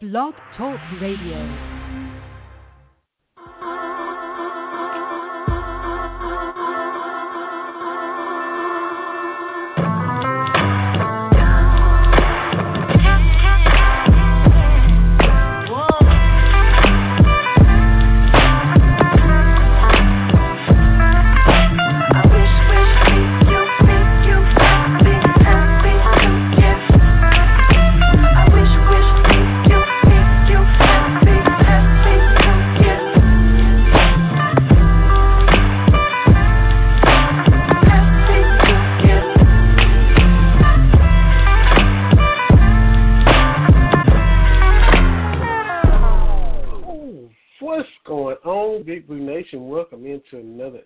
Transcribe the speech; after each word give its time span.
Blog 0.00 0.34
Talk 0.58 0.78
Radio. 1.00 1.75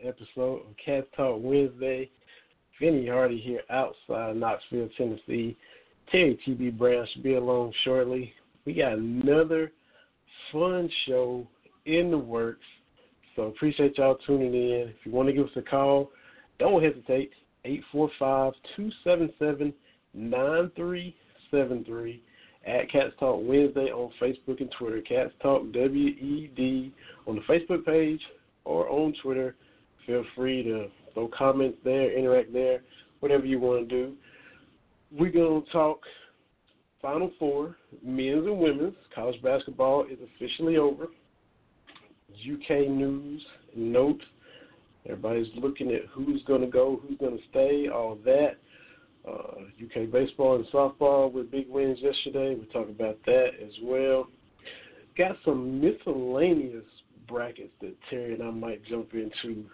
Episode 0.03 0.63
of 0.63 0.77
Cats 0.85 1.07
Talk 1.17 1.39
Wednesday. 1.43 2.11
Vinny 2.81 3.07
Hardy 3.07 3.39
here 3.39 3.61
outside 3.71 4.37
Knoxville, 4.37 4.89
Tennessee. 4.97 5.57
Terry 6.11 6.39
TB 6.47 6.79
Brown 6.79 7.07
should 7.13 7.23
be 7.23 7.35
along 7.35 7.73
shortly. 7.85 8.33
We 8.65 8.73
got 8.75 8.95
another 8.95 9.73
fun 10.51 10.91
show 11.07 11.47
in 11.87 12.11
the 12.11 12.19
works. 12.19 12.65
So 13.37 13.43
appreciate 13.43 13.99
y'all 13.99 14.19
tuning 14.27 14.55
in. 14.55 14.89
If 14.89 14.97
you 15.05 15.13
want 15.13 15.29
to 15.29 15.33
give 15.33 15.47
us 15.47 15.53
a 15.57 15.63
call, 15.63 16.11
don't 16.59 16.83
hesitate. 16.83 17.31
845-277-9373 17.95 19.75
at 22.67 22.91
Cats 22.91 23.13
Talk 23.19 23.41
Wednesday 23.43 23.91
on 23.91 24.11
Facebook 24.21 24.61
and 24.61 24.71
Twitter. 24.79 25.01
Cats 25.03 25.33
Talk 25.43 25.71
W-E-D 25.73 26.93
on 27.27 27.37
the 27.37 27.43
Facebook 27.43 27.85
page 27.85 28.21
or 28.65 28.89
on 28.89 29.13
Twitter 29.23 29.55
Feel 30.11 30.25
free 30.35 30.65
to 30.65 30.89
throw 31.15 31.29
comments 31.29 31.79
there, 31.85 32.19
interact 32.19 32.53
there, 32.53 32.81
whatever 33.21 33.47
you 33.47 33.61
want 33.61 33.89
to 33.89 33.95
do. 33.95 34.15
We're 35.13 35.31
going 35.31 35.63
to 35.63 35.71
talk 35.71 36.01
Final 37.01 37.31
Four, 37.39 37.77
men's 38.05 38.45
and 38.45 38.59
women's. 38.59 38.97
College 39.15 39.41
basketball 39.41 40.07
is 40.11 40.19
officially 40.35 40.79
over. 40.79 41.05
UK 42.33 42.89
news, 42.89 43.41
note. 43.77 44.21
Everybody's 45.05 45.47
looking 45.55 45.93
at 45.93 46.01
who's 46.13 46.43
going 46.43 46.63
to 46.63 46.67
go, 46.67 47.01
who's 47.07 47.17
going 47.19 47.39
to 47.39 47.45
stay, 47.49 47.87
all 47.87 48.19
that. 48.25 48.57
Uh, 49.25 49.61
UK 49.81 50.11
baseball 50.11 50.57
and 50.57 50.67
softball 50.75 51.33
with 51.33 51.53
big 51.53 51.69
wins 51.69 51.99
yesterday. 52.01 52.57
We'll 52.57 52.67
talk 52.73 52.91
about 52.91 53.17
that 53.27 53.51
as 53.65 53.75
well. 53.81 54.27
Got 55.17 55.37
some 55.45 55.81
miscellaneous 55.81 56.83
brackets 57.29 57.71
that 57.81 57.95
Terry 58.11 58.35
and 58.35 58.43
I 58.43 58.51
might 58.51 58.85
jump 58.87 59.15
into 59.15 59.67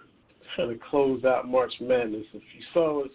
kind 0.56 0.70
of 0.70 0.80
close 0.80 1.24
out 1.24 1.46
March 1.46 1.72
Madness. 1.80 2.24
If 2.32 2.42
you 2.54 2.64
saw 2.72 3.04
us 3.04 3.10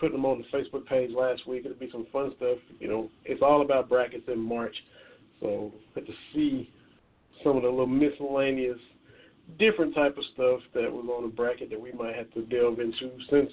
put 0.00 0.12
them 0.12 0.24
on 0.26 0.42
the 0.42 0.56
Facebook 0.58 0.86
page 0.86 1.10
last 1.16 1.46
week, 1.46 1.64
it'll 1.64 1.78
be 1.78 1.90
some 1.90 2.06
fun 2.12 2.32
stuff. 2.36 2.58
You 2.80 2.88
know, 2.88 3.10
it's 3.24 3.42
all 3.42 3.62
about 3.62 3.88
brackets 3.88 4.24
in 4.28 4.38
March, 4.38 4.74
so 5.40 5.72
had 5.94 6.06
to 6.06 6.12
see 6.34 6.70
some 7.44 7.56
of 7.56 7.62
the 7.62 7.68
little 7.68 7.86
miscellaneous, 7.86 8.78
different 9.58 9.94
type 9.94 10.16
of 10.18 10.24
stuff 10.34 10.60
that 10.74 10.90
was 10.90 11.06
on 11.14 11.22
the 11.22 11.34
bracket 11.34 11.70
that 11.70 11.80
we 11.80 11.92
might 11.92 12.14
have 12.14 12.32
to 12.34 12.42
delve 12.42 12.80
into 12.80 13.10
since 13.30 13.50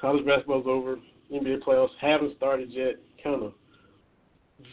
college 0.00 0.24
basketball's 0.26 0.66
over, 0.66 0.96
NBA 1.32 1.62
playoffs 1.62 1.88
haven't 2.00 2.36
started 2.36 2.70
yet. 2.70 2.94
Kind 3.22 3.42
of 3.42 3.52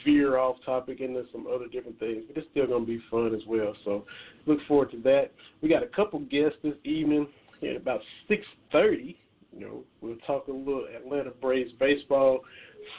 veer 0.04 0.38
off 0.38 0.58
topic 0.66 1.00
into 1.00 1.24
some 1.32 1.48
other 1.48 1.68
different 1.68 2.00
things, 2.00 2.24
but 2.28 2.38
it's 2.38 2.48
still 2.52 2.68
going 2.68 2.86
to 2.86 2.88
be 2.88 3.02
fun 3.10 3.36
as 3.36 3.42
well. 3.48 3.76
So 3.84 4.06
look 4.46 4.60
forward 4.68 4.92
to 4.92 4.98
that. 5.02 5.32
We 5.62 5.70
got 5.70 5.84
a 5.84 5.88
couple 5.88 6.20
guests 6.20 6.58
this 6.64 6.76
evening 6.84 7.28
at 7.64 7.76
about 7.76 8.02
6:30. 8.30 9.16
You 9.54 9.60
know, 9.62 9.84
we'll 10.02 10.18
talk 10.28 10.48
a 10.48 10.52
little 10.52 10.86
Atlanta 10.96 11.32
Braves 11.32 11.72
baseball. 11.80 12.42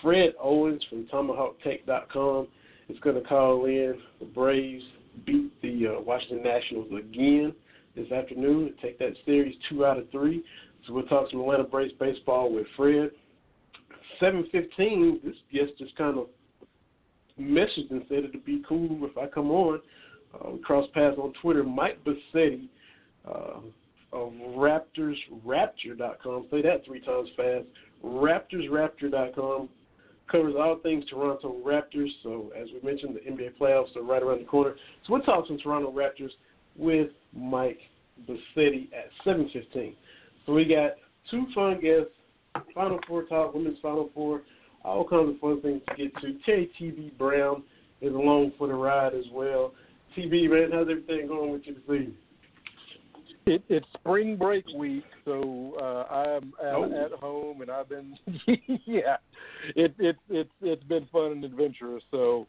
Fred 0.03 0.35
Owens 0.41 0.83
from 0.89 1.07
TomahawkTake.com 1.07 2.49
is 2.89 2.99
going 3.01 3.17
to 3.17 3.29
call 3.29 3.67
in. 3.67 3.99
The 4.21 4.27
Braves 4.27 4.85
beat 5.25 5.51
the 5.63 5.89
uh, 5.89 6.01
Washington 6.01 6.43
Nationals 6.43 6.89
again 6.99 7.55
this 7.95 8.11
afternoon 8.13 8.69
and 8.69 8.79
take 8.81 8.99
that 8.99 9.13
series 9.25 9.55
two 9.69 9.85
out 9.85 9.99
of 9.99 10.11
three. 10.11 10.43
So 10.87 10.93
we'll 10.93 11.05
talk 11.05 11.31
some 11.31 11.41
Atlanta 11.41 11.65
Braves 11.65 11.95
baseball 11.99 12.53
with 12.53 12.67
Fred. 12.77 13.11
7:15. 14.21 15.23
This 15.23 15.35
guest 15.53 15.73
just 15.79 15.95
kind 15.97 16.19
of 16.19 16.29
messaged 17.41 17.91
and 17.91 18.03
said 18.09 18.19
it'd 18.25 18.45
be 18.45 18.63
cool 18.69 18.99
if 19.03 19.17
I 19.19 19.27
come 19.27 19.51
on. 19.51 19.81
Uh, 20.35 20.51
we 20.53 20.59
cross 20.61 20.87
paths 20.95 21.19
on 21.19 21.33
Twitter. 21.41 21.65
Mike 21.65 21.99
Bossetti. 22.05 22.69
Uh, 23.29 23.61
of 24.13 24.33
RaptorsRapture.com. 24.33 26.47
Say 26.51 26.63
that 26.63 26.85
three 26.87 27.01
times 27.01 27.29
fast. 27.37 27.67
RaptorsRapture.com 28.05 29.69
covers 30.31 30.55
all 30.59 30.77
things 30.83 31.05
Toronto 31.09 31.57
Raptors. 31.65 32.11
So, 32.23 32.53
as 32.61 32.69
we 32.73 32.81
mentioned, 32.89 33.17
the 33.17 33.31
NBA 33.31 33.59
playoffs 33.61 33.95
are 33.97 34.03
right 34.03 34.23
around 34.23 34.41
the 34.41 34.47
corner. 34.47 34.75
So, 35.07 35.13
we'll 35.13 35.23
talk 35.23 35.47
some 35.47 35.59
Toronto 35.59 35.93
Raptors 35.93 36.31
with 36.77 37.11
Mike 37.35 37.81
Bossetti 38.29 38.89
at 38.93 39.11
7:15. 39.25 39.95
So, 40.45 40.53
we 40.53 40.65
got 40.65 40.97
two 41.31 41.47
fun 41.55 41.81
guests. 41.81 42.13
Final 42.75 42.99
Four 43.07 43.25
talk, 43.25 43.55
women's 43.55 43.79
Final 43.81 44.11
Four, 44.15 44.43
all 44.83 45.07
kinds 45.07 45.31
of 45.31 45.39
fun 45.41 45.61
things 45.61 45.83
to 45.89 45.95
get 45.95 46.15
to. 46.23 46.39
Terry 46.45 46.71
TB 46.81 47.11
Brown 47.19 47.63
is 48.01 48.15
along 48.15 48.53
for 48.57 48.69
the 48.69 48.75
ride 48.75 49.15
as 49.15 49.29
well. 49.33 49.75
TB, 50.17 50.49
man, 50.49 50.71
how's 50.73 50.89
everything 50.89 51.27
going 51.27 51.53
with 51.53 51.67
you 51.67 51.75
this 51.75 51.83
evening? 51.85 52.15
It, 53.49 53.63
it's 53.69 53.87
spring 53.95 54.37
break 54.37 54.65
week, 54.77 55.05
so 55.25 55.75
uh, 55.81 56.13
I'm 56.13 56.53
at, 56.61 56.75
oh. 56.75 57.05
at 57.05 57.13
home, 57.21 57.63
and 57.63 57.71
I've 57.71 57.89
been 57.89 58.19
yeah, 58.87 59.19
it 59.77 59.95
it 60.01 60.17
it's 60.29 60.51
it's 60.61 60.83
been 60.85 61.07
fun 61.13 61.31
and 61.31 61.45
adventurous. 61.45 62.03
So 62.11 62.49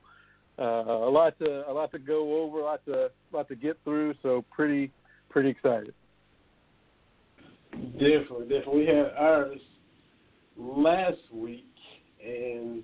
uh, 0.58 0.64
a 0.64 1.12
lot 1.12 1.38
to 1.38 1.70
a 1.70 1.72
lot 1.72 1.92
to 1.92 2.00
go 2.00 2.42
over, 2.42 2.62
a 2.62 2.64
lot 2.64 2.86
to 2.86 2.94
a 2.94 3.10
lot 3.32 3.48
to 3.50 3.56
get 3.56 3.78
through. 3.84 4.16
So 4.24 4.44
pretty 4.52 4.92
pretty 5.30 5.50
excited. 5.50 5.94
Definitely, 7.72 8.48
definitely. 8.50 8.80
We 8.80 8.88
had 8.88 9.12
ours 9.16 9.60
last 10.58 11.18
week, 11.32 11.66
and 12.26 12.84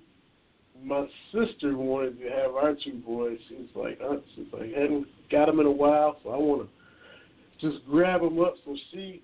my 0.84 1.06
sister 1.32 1.76
wanted 1.76 2.20
to 2.20 2.28
have 2.30 2.54
our 2.54 2.76
two 2.84 3.02
boys. 3.04 3.38
She's 3.48 3.66
like, 3.74 3.98
she's 4.36 4.46
like, 4.52 4.72
hadn't 4.72 5.08
got 5.32 5.46
them 5.46 5.58
in 5.58 5.66
a 5.66 5.70
while, 5.72 6.20
so 6.22 6.30
I 6.30 6.36
want 6.36 6.62
to 6.62 6.83
just 7.60 7.76
grab 7.88 8.20
them 8.20 8.40
up. 8.40 8.54
So 8.64 8.76
she 8.92 9.22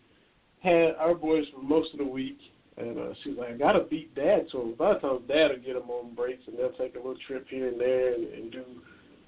had 0.63 0.95
our 0.99 1.15
boys 1.15 1.45
for 1.55 1.63
most 1.63 1.93
of 1.93 1.99
the 1.99 2.05
week, 2.05 2.39
and 2.77 2.99
uh, 2.99 3.15
she's 3.23 3.37
like, 3.37 3.51
I 3.51 3.53
gotta 3.53 3.85
beat 3.85 4.15
Dad 4.15 4.47
to 4.53 4.59
them. 4.59 4.75
By 4.79 4.95
the 4.95 5.01
time 5.01 5.19
Dad 5.29 5.51
will 5.51 5.65
get 5.65 5.75
them 5.75 5.91
on 5.91 6.15
breaks, 6.15 6.43
and 6.47 6.59
they'll 6.59 6.73
take 6.73 6.95
a 6.95 6.99
little 6.99 7.17
trip 7.27 7.47
here 7.49 7.69
and 7.69 7.81
there 7.81 8.15
and, 8.15 8.33
and 8.33 8.53
do 8.53 8.65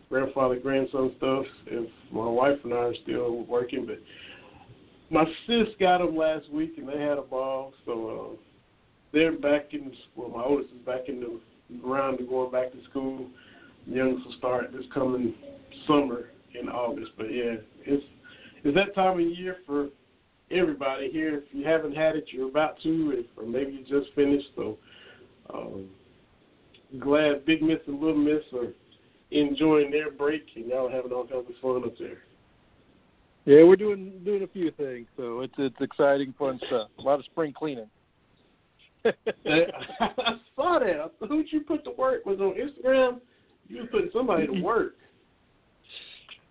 grandfather 0.09 0.59
grandson 0.59 1.13
stuff. 1.17 1.45
If 1.67 1.91
my 2.13 2.29
wife 2.29 2.59
and 2.65 2.75
I 2.75 2.77
are 2.77 2.95
still 3.03 3.45
working, 3.45 3.87
but 3.87 3.99
my 5.11 5.25
sis 5.47 5.69
got 5.79 5.99
them 5.99 6.17
last 6.17 6.51
week, 6.51 6.75
and 6.79 6.89
they 6.89 7.01
had 7.01 7.19
a 7.19 7.23
ball. 7.23 7.73
So 7.85 8.33
uh, 8.33 8.37
they're 9.13 9.33
back 9.39 9.73
in. 9.73 9.93
Well, 10.17 10.31
my 10.31 10.43
oldest 10.43 10.73
is 10.73 10.87
back 10.87 11.09
in 11.09 11.21
the 11.21 11.79
ground 11.79 12.21
and 12.21 12.29
going 12.29 12.51
back 12.51 12.73
to 12.73 12.79
school. 12.91 13.27
Youngest 13.87 14.27
will 14.27 14.35
start 14.39 14.73
this 14.73 14.85
coming 14.93 15.35
summer 15.87 16.27
in 16.59 16.69
August. 16.69 17.11
But 17.17 17.33
yeah, 17.33 17.57
it's 17.85 18.05
it's 18.65 18.75
that 18.77 18.95
time 18.95 19.19
of 19.19 19.27
year 19.27 19.57
for 19.67 19.89
everybody 20.51 21.11
here. 21.11 21.39
If 21.39 21.45
you 21.53 21.65
haven't 21.65 21.97
had 21.97 22.17
it, 22.17 22.27
you're 22.31 22.49
about 22.49 22.81
to, 22.83 23.15
if, 23.17 23.27
or 23.37 23.47
maybe 23.47 23.73
you 23.73 23.81
just 23.81 24.15
finished. 24.15 24.49
So, 24.55 24.79
um, 25.53 25.89
glad 27.01 27.45
Big 27.45 27.63
Miss 27.63 27.79
and 27.87 28.01
Little 28.01 28.17
Miss 28.17 28.43
are 28.55 28.73
enjoying 29.31 29.91
their 29.91 30.11
break, 30.11 30.45
and 30.55 30.67
y'all 30.67 30.91
having 30.91 31.13
all 31.13 31.27
kinds 31.27 31.47
of 31.49 31.55
fun 31.61 31.85
up 31.85 31.97
there. 31.99 32.19
Yeah, 33.45 33.65
we're 33.65 33.77
doing 33.77 34.21
doing 34.25 34.45
a 34.45 34.47
few 34.47 34.71
things, 34.71 35.09
so 35.17 35.41
it's 35.41 35.55
it's 35.59 35.81
exciting, 35.81 36.33
fun 36.39 36.61
stuff. 36.69 36.91
A 36.99 37.03
lot 37.03 37.19
of 37.19 37.25
spring 37.25 37.53
cleaning. 37.53 37.91
I 39.05 39.11
saw 40.55 40.79
that. 40.79 41.11
Who'd 41.27 41.47
you 41.51 41.61
put 41.63 41.83
to 41.85 41.91
work? 41.91 42.25
Was 42.25 42.39
on 42.39 42.55
Instagram? 42.55 43.21
You 43.67 43.81
was 43.81 43.89
putting 43.91 44.11
somebody 44.13 44.47
to 44.47 44.61
work 44.61 44.95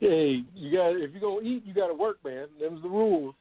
hey, 0.01 0.43
you 0.53 0.75
got 0.75 0.89
if 0.89 1.11
you're 1.11 1.21
gonna 1.21 1.47
eat, 1.47 1.63
you 1.65 1.73
got 1.73 1.87
to 1.87 1.93
work, 1.93 2.17
man. 2.25 2.47
Them's 2.59 2.81
the 2.81 2.89
rules. 2.89 3.35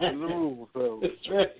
Them's 0.00 0.20
the 0.20 0.26
rules. 0.26 0.68
So 0.72 1.00
that's 1.02 1.30
right. 1.30 1.52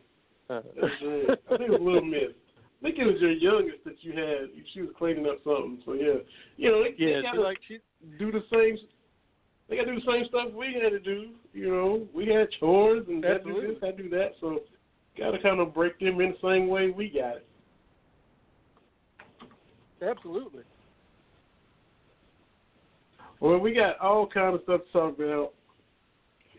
Uh, 0.49 0.62
that's 0.75 0.94
right. 1.03 1.38
I 1.53 1.56
think 1.58 1.70
it 1.70 1.70
was 1.70 1.81
Little 1.81 2.05
Miss. 2.05 2.35
I 2.81 2.82
think 2.82 2.99
it 2.99 3.05
was 3.05 3.20
your 3.20 3.32
youngest 3.32 3.85
that 3.85 3.97
you 4.00 4.12
had. 4.12 4.49
She 4.73 4.81
was 4.81 4.91
cleaning 4.99 5.26
up 5.26 5.37
something. 5.44 5.81
So 5.85 5.93
yeah, 5.93 6.14
you 6.56 6.70
know, 6.70 6.82
they, 6.82 6.94
yeah, 6.99 7.17
they 7.17 7.23
gotta 7.23 7.41
like 7.41 7.58
she, 7.69 7.79
do 8.19 8.32
the 8.32 8.43
same. 8.50 8.79
They 9.69 9.76
gotta 9.76 9.94
do 9.94 10.00
the 10.00 10.12
same 10.12 10.25
stuff 10.29 10.53
we 10.53 10.79
had 10.82 10.91
to 10.91 11.00
do. 11.00 11.31
You 11.53 11.70
know, 11.70 12.06
we 12.14 12.26
had 12.26 12.49
chores 12.58 13.05
and 13.08 13.23
had 13.23 13.44
to 13.44 13.53
do 13.53 13.61
this, 13.61 13.76
had 13.82 13.97
to 13.99 14.03
do 14.03 14.08
that. 14.11 14.32
So 14.41 14.61
gotta 15.19 15.38
kind 15.38 15.61
of 15.61 15.75
break 15.75 15.99
them 16.00 16.20
in 16.20 16.35
the 16.41 16.49
same 16.49 16.69
way 16.69 16.91
we 16.91 17.11
got 17.11 17.37
it. 17.37 17.47
Absolutely. 20.03 20.62
Well, 23.40 23.58
we 23.58 23.74
got 23.74 24.00
all 24.00 24.26
kind 24.26 24.54
of 24.54 24.62
stuff 24.62 24.80
to 24.86 24.92
talk 24.92 25.18
about. 25.18 25.52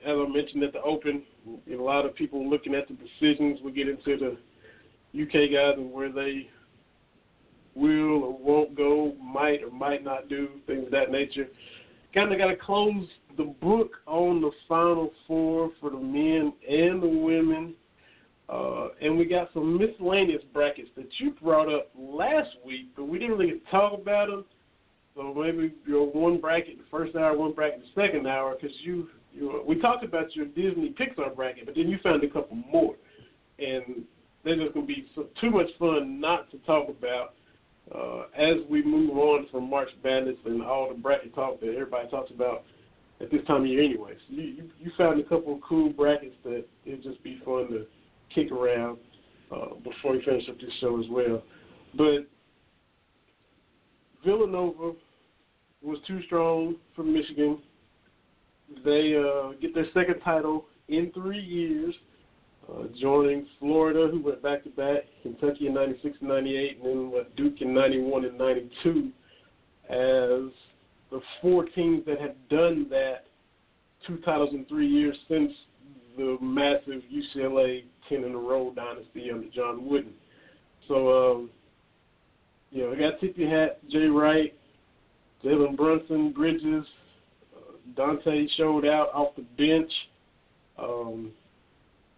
As 0.06 0.16
I 0.16 0.28
mentioned 0.28 0.64
at 0.64 0.74
the 0.74 0.82
open, 0.82 1.24
a 1.72 1.76
lot 1.76 2.06
of 2.06 2.16
people 2.16 2.48
looking 2.48 2.76
at 2.76 2.88
the 2.88 2.94
decisions. 2.94 3.60
We 3.64 3.72
get 3.72 3.88
into 3.90 4.38
the 5.14 5.22
UK 5.24 5.52
guys 5.52 5.74
and 5.78 5.92
where 5.92 6.12
they 6.12 6.50
will 7.74 8.24
or 8.24 8.38
won't 8.38 8.76
go, 8.76 9.16
might 9.22 9.64
or 9.64 9.72
might 9.72 10.04
not 10.04 10.30
do, 10.30 10.50
things 10.68 10.86
of 10.86 10.92
that 10.92 11.12
nature. 11.12 11.48
Kind 12.14 12.32
of 12.32 12.38
got 12.38 12.48
to 12.48 12.56
close 12.56 13.08
the 13.38 13.56
book 13.62 13.92
on 14.06 14.42
the 14.42 14.52
Final 14.68 15.12
Four 15.28 15.72
for 15.80 15.90
the 15.90 15.98
men 15.98 16.54
and 16.68 17.02
the 17.02 17.08
women. 17.08 17.74
Uh, 18.50 18.90
and 19.02 19.18
we 19.18 19.26
got 19.26 19.50
some 19.54 19.78
miscellaneous 19.78 20.42
brackets 20.54 20.90
that 20.96 21.08
you 21.18 21.32
brought 21.42 21.74
up 21.74 21.90
last 21.98 22.50
week, 22.66 22.88
but 22.96 23.06
we 23.06 23.20
didn't 23.20 23.38
really 23.38 23.62
talk 23.70 23.94
about 24.00 24.28
them. 24.28 24.46
So 25.18 25.34
maybe 25.36 25.74
your 25.88 26.06
one 26.12 26.40
bracket 26.40 26.78
the 26.78 26.84
first 26.92 27.16
hour, 27.16 27.36
one 27.36 27.54
bracket 27.54 27.82
the 27.82 28.02
second 28.02 28.28
hour, 28.28 28.56
because 28.56 28.76
you, 28.84 29.10
you 29.34 29.64
we 29.68 29.82
talked 29.82 30.06
about 30.06 30.36
your 30.36 30.46
Disney 30.46 30.94
Pixar 30.98 31.36
bracket, 31.36 31.66
but 31.66 31.74
then 31.76 31.90
you 31.90 31.98
found 32.04 32.24
a 32.24 32.30
couple 32.30 32.56
more, 32.56 32.94
and 33.58 34.04
they're 34.46 34.56
just 34.56 34.76
to 34.76 34.86
be 34.86 35.08
so, 35.16 35.26
too 35.42 35.50
much 35.50 35.66
fun 35.80 36.22
not 36.22 36.52
to 36.52 36.60
talk 36.60 36.88
about 36.88 37.34
uh, 37.94 38.26
as 38.38 38.58
we 38.70 38.84
move 38.84 39.18
on 39.18 39.48
from 39.50 39.68
March 39.68 39.90
Madness 40.04 40.36
and 40.46 40.62
all 40.62 40.88
the 40.88 40.94
bracket 40.94 41.34
talk 41.34 41.60
that 41.62 41.70
everybody 41.70 42.08
talks 42.10 42.30
about 42.30 42.64
at 43.20 43.32
this 43.32 43.44
time 43.48 43.62
of 43.62 43.68
year 43.68 43.84
anyway. 43.84 44.14
So 44.28 44.36
you, 44.36 44.44
you, 44.44 44.70
you 44.80 44.92
found 45.00 45.20
a 45.20 45.24
couple 45.24 45.56
of 45.56 45.62
cool 45.68 45.90
brackets 45.90 46.36
that 46.44 46.64
it'd 46.86 47.02
just 47.02 47.24
be 47.24 47.42
fun 47.44 47.70
to 47.70 47.88
kick 48.36 48.52
around 48.52 49.00
uh, 49.52 49.74
before 49.84 50.12
we 50.12 50.24
finish 50.24 50.48
up 50.48 50.60
this 50.60 50.70
show 50.80 51.00
as 51.00 51.08
well. 51.10 51.42
But 51.98 52.28
Villanova 54.24 54.92
was 55.82 56.00
too 56.08 56.22
strong 56.26 56.76
for 56.96 57.04
Michigan. 57.04 57.60
They 58.84 59.16
uh, 59.16 59.54
get 59.62 59.74
their 59.74 59.88
second 59.94 60.20
title 60.24 60.66
in 60.88 61.12
three 61.14 61.40
years 61.40 61.94
uh, 62.70 62.84
joining 63.00 63.48
Florida, 63.60 64.10
who 64.12 64.22
went 64.22 64.42
back 64.42 64.64
to 64.64 64.70
back, 64.72 65.04
Kentucky 65.24 65.68
in 65.68 65.74
'96 65.74 66.18
and 66.20 66.30
'98, 66.30 66.78
and 66.78 66.86
then 66.86 67.12
what, 67.12 67.36
Duke 67.36 67.62
in 67.62 67.74
'91 67.74 68.26
and 68.26 68.38
'92, 68.38 69.12
as 69.90 70.52
the 71.10 71.22
four 71.42 71.64
teams 71.64 72.06
that 72.06 72.20
have 72.20 72.36
done 72.50 72.88
that 72.90 73.28
two 74.06 74.18
titles 74.18 74.54
in 74.54 74.66
three 74.66 74.88
years 74.88 75.16
since 75.28 75.52
the 76.18 76.38
massive 76.42 77.02
UCLA 77.12 77.84
10 78.10 78.24
in 78.24 78.34
a 78.34 78.38
row 78.38 78.74
dynasty 78.76 79.30
under 79.32 79.48
John 79.50 79.88
Wooden. 79.88 80.14
So, 80.88 81.32
um, 81.32 81.50
you 82.72 82.84
know, 82.84 82.94
I 82.94 82.96
got 82.96 83.20
Tippy 83.20 83.48
Hat, 83.48 83.80
Jay 83.90 84.08
Wright, 84.08 84.57
Jalen 85.44 85.78
Brunson, 85.78 86.32
Bridges, 86.32 86.86
uh, 87.56 87.72
Donte 87.96 88.48
showed 88.58 88.86
out 88.86 89.10
off 89.14 89.36
the 89.36 89.44
bench. 89.58 89.92
Um, 90.78 91.32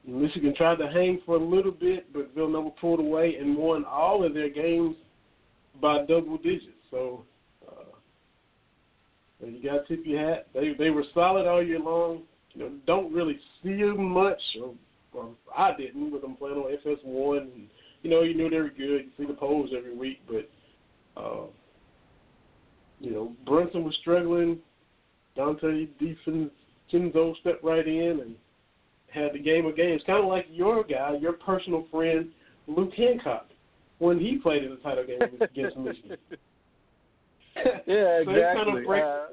Michigan 0.06 0.54
tried 0.56 0.78
to 0.78 0.88
hang 0.88 1.22
for 1.26 1.36
a 1.36 1.44
little 1.44 1.72
bit, 1.72 2.12
but 2.14 2.34
Villanova 2.34 2.72
pulled 2.82 3.00
away 3.00 3.36
and 3.36 3.56
won 3.58 3.86
all 3.86 4.24
of 4.24 4.34
their 4.34 4.50
games 4.50 4.96
by 5.82 6.00
double 6.00 6.38
digits. 6.38 6.72
So 6.90 7.24
uh, 7.68 7.86
you 9.46 9.62
got 9.64 9.88
tip 9.88 10.02
your 10.06 10.28
hat. 10.28 10.48
They 10.54 10.74
they 10.78 10.90
were 10.90 11.04
solid 11.14 11.48
all 11.48 11.64
year 11.64 11.80
long. 11.80 12.24
You 12.54 12.62
know, 12.62 12.72
don't 12.88 13.14
really 13.14 13.40
see 13.62 13.78
them 13.78 14.04
much, 14.10 14.42
or, 14.62 14.74
or 15.14 15.30
I 15.56 15.76
didn't 15.78 16.12
with 16.12 16.22
them 16.22 16.36
playing 16.36 16.58
on 16.58 16.76
FS1. 16.84 17.42
And, 17.42 17.68
you 18.02 18.10
know, 18.10 18.22
you 18.22 18.34
knew 18.34 18.50
they 18.50 18.58
were 18.58 18.70
good. 18.70 19.06
You 19.06 19.10
see 19.18 19.26
the 19.26 19.34
polls 19.34 19.70
every 19.78 19.96
week, 19.96 20.22
but 20.28 20.50
uh, 21.22 21.46
you 23.00 23.12
know, 23.12 23.34
Brunson 23.46 23.84
was 23.84 23.96
struggling. 24.02 24.60
Donte 25.38 25.88
DiVincenzo 26.02 27.40
stepped 27.40 27.64
right 27.64 27.88
in 27.88 28.20
and 28.22 28.36
had 29.14 29.34
the 29.34 29.40
game 29.40 29.66
of 29.66 29.76
games, 29.76 30.02
kind 30.06 30.24
of 30.24 30.30
like 30.30 30.46
your 30.52 30.84
guy, 30.84 31.18
your 31.20 31.34
personal 31.34 31.88
friend 31.92 32.30
Luke 32.68 32.94
Hancock, 32.96 33.48
when 34.00 34.20
he 34.20 34.38
played 34.38 34.64
in 34.64 34.72
the 34.72 34.78
title 34.78 35.06
game 35.06 35.22
against 35.42 35.78
Michigan. 35.78 36.18
yeah, 37.88 38.20
exactly. 38.22 38.54
Kind 38.56 38.78
of 38.78 38.86
break- 38.86 39.04
uh, 39.04 39.26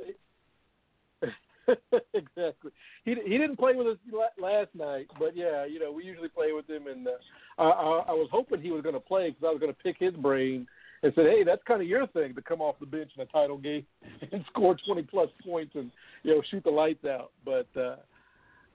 exactly. 2.14 2.70
He 3.04 3.14
he 3.24 3.38
didn't 3.38 3.56
play 3.56 3.74
with 3.74 3.86
us 3.88 3.96
last 4.40 4.68
night, 4.74 5.06
but 5.18 5.36
yeah, 5.36 5.64
you 5.64 5.80
know 5.80 5.90
we 5.90 6.04
usually 6.04 6.28
play 6.28 6.52
with 6.52 6.68
him, 6.68 6.86
and 6.86 7.06
uh, 7.06 7.10
I, 7.58 7.64
I 7.64 8.04
I 8.08 8.12
was 8.12 8.28
hoping 8.30 8.60
he 8.60 8.70
was 8.70 8.82
going 8.82 8.94
to 8.94 9.00
play 9.00 9.30
because 9.30 9.44
I 9.44 9.50
was 9.50 9.60
going 9.60 9.72
to 9.72 9.82
pick 9.82 9.96
his 9.98 10.14
brain 10.14 10.66
and 11.02 11.12
said, 11.14 11.26
hey, 11.26 11.44
that's 11.44 11.62
kind 11.66 11.82
of 11.82 11.88
your 11.88 12.06
thing 12.08 12.34
to 12.34 12.42
come 12.42 12.60
off 12.60 12.76
the 12.80 12.86
bench 12.86 13.10
in 13.16 13.22
a 13.22 13.26
title 13.26 13.58
game 13.58 13.86
and 14.32 14.44
score 14.48 14.76
20 14.86 15.02
plus 15.02 15.28
points 15.44 15.72
and 15.74 15.90
you 16.22 16.34
know 16.34 16.42
shoot 16.50 16.64
the 16.64 16.70
lights 16.70 17.04
out. 17.04 17.32
But 17.44 17.68
uh, 17.76 17.96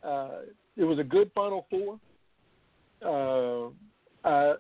uh, 0.08 0.40
it 0.78 0.84
was 0.84 1.00
a 1.00 1.04
good 1.04 1.32
Final 1.34 1.66
Four. 1.70 2.00
Uh, 3.04 4.28
uh, 4.28 4.56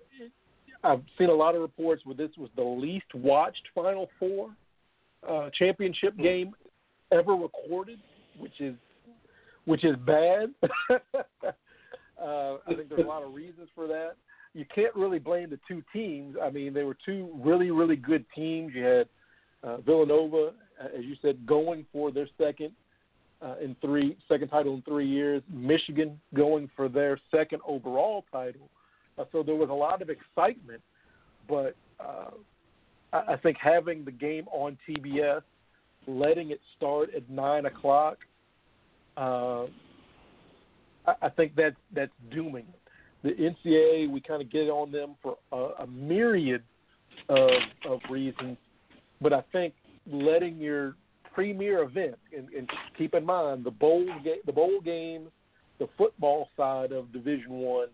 I've 0.83 1.03
seen 1.17 1.29
a 1.29 1.33
lot 1.33 1.55
of 1.55 1.61
reports 1.61 2.01
where 2.05 2.15
this 2.15 2.31
was 2.37 2.49
the 2.55 2.63
least 2.63 3.13
watched 3.13 3.67
Final 3.75 4.09
Four 4.19 4.49
uh, 5.27 5.49
championship 5.57 6.15
hmm. 6.15 6.23
game 6.23 6.53
ever 7.11 7.33
recorded, 7.33 7.99
which 8.39 8.59
is 8.59 8.75
which 9.65 9.83
is 9.83 9.95
bad. 10.07 10.49
uh, 10.89 10.97
I 12.19 12.75
think 12.75 12.89
there's 12.89 13.05
a 13.05 13.07
lot 13.07 13.23
of 13.23 13.33
reasons 13.33 13.69
for 13.75 13.87
that. 13.87 14.13
You 14.53 14.65
can't 14.73 14.93
really 14.95 15.19
blame 15.19 15.49
the 15.49 15.59
two 15.67 15.81
teams. 15.93 16.35
I 16.41 16.49
mean, 16.49 16.73
they 16.73 16.83
were 16.83 16.97
two 17.05 17.29
really, 17.41 17.71
really 17.71 17.95
good 17.95 18.25
teams. 18.35 18.73
You 18.75 18.83
had 18.83 19.09
uh, 19.63 19.77
Villanova, 19.77 20.51
as 20.79 21.05
you 21.05 21.15
said, 21.21 21.45
going 21.45 21.85
for 21.93 22.11
their 22.11 22.27
second 22.37 22.71
uh, 23.41 23.55
in 23.61 23.75
three 23.81 24.17
second 24.27 24.49
title 24.49 24.75
in 24.75 24.81
three 24.83 25.07
years. 25.07 25.41
Michigan 25.51 26.19
going 26.35 26.69
for 26.75 26.89
their 26.89 27.19
second 27.31 27.61
overall 27.65 28.25
title. 28.31 28.69
Uh, 29.17 29.25
so 29.31 29.43
there 29.43 29.55
was 29.55 29.69
a 29.69 29.73
lot 29.73 30.01
of 30.01 30.09
excitement, 30.09 30.81
but 31.47 31.75
uh, 31.99 32.31
I, 33.13 33.33
I 33.33 33.37
think 33.37 33.57
having 33.61 34.05
the 34.05 34.11
game 34.11 34.47
on 34.51 34.77
TBS, 34.87 35.41
letting 36.07 36.51
it 36.51 36.59
start 36.77 37.13
at 37.15 37.29
nine 37.29 37.65
o'clock, 37.65 38.17
uh, 39.17 39.65
I, 41.05 41.13
I 41.23 41.29
think 41.29 41.55
that's 41.55 41.75
that's 41.93 42.11
dooming. 42.31 42.65
The 43.23 43.31
NCAA, 43.31 44.09
we 44.09 44.19
kind 44.19 44.41
of 44.41 44.51
get 44.51 44.69
on 44.69 44.91
them 44.91 45.15
for 45.21 45.37
a, 45.51 45.83
a 45.83 45.87
myriad 45.87 46.63
of, 47.29 47.51
of 47.87 47.99
reasons, 48.09 48.57
but 49.21 49.31
I 49.31 49.43
think 49.51 49.73
letting 50.11 50.57
your 50.57 50.95
premier 51.33 51.83
event. 51.83 52.15
And, 52.35 52.49
and 52.49 52.69
keep 52.97 53.13
in 53.13 53.25
mind 53.25 53.63
the 53.63 53.71
bowl 53.71 54.05
ga- 54.23 54.41
the 54.45 54.51
bowl 54.51 54.81
games, 54.81 55.29
the 55.79 55.87
football 55.97 56.49
side 56.57 56.91
of 56.91 57.11
Division 57.13 57.51
One 57.51 57.87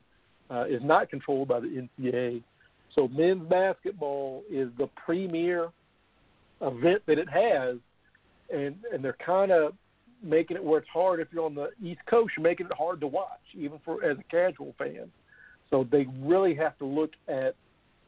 uh, 0.49 0.65
is 0.65 0.81
not 0.83 1.09
controlled 1.09 1.47
by 1.47 1.59
the 1.59 1.87
NCAA. 1.99 2.43
So 2.95 3.07
men's 3.09 3.47
basketball 3.49 4.43
is 4.49 4.69
the 4.77 4.87
premier 5.05 5.69
event 6.61 7.03
that 7.05 7.19
it 7.19 7.29
has, 7.29 7.77
and 8.53 8.75
and 8.91 9.03
they're 9.03 9.17
kind 9.23 9.51
of 9.51 9.73
making 10.23 10.57
it 10.57 10.63
where 10.63 10.79
it's 10.79 10.89
hard 10.89 11.19
if 11.19 11.27
you're 11.31 11.45
on 11.45 11.55
the 11.55 11.69
East 11.81 12.01
Coast. 12.09 12.33
You're 12.37 12.43
making 12.43 12.67
it 12.67 12.73
hard 12.77 12.99
to 13.01 13.07
watch, 13.07 13.39
even 13.55 13.79
for 13.83 14.03
as 14.03 14.17
a 14.17 14.23
casual 14.23 14.73
fan. 14.77 15.11
So 15.69 15.87
they 15.91 16.07
really 16.21 16.55
have 16.55 16.77
to 16.79 16.85
look 16.85 17.11
at 17.27 17.55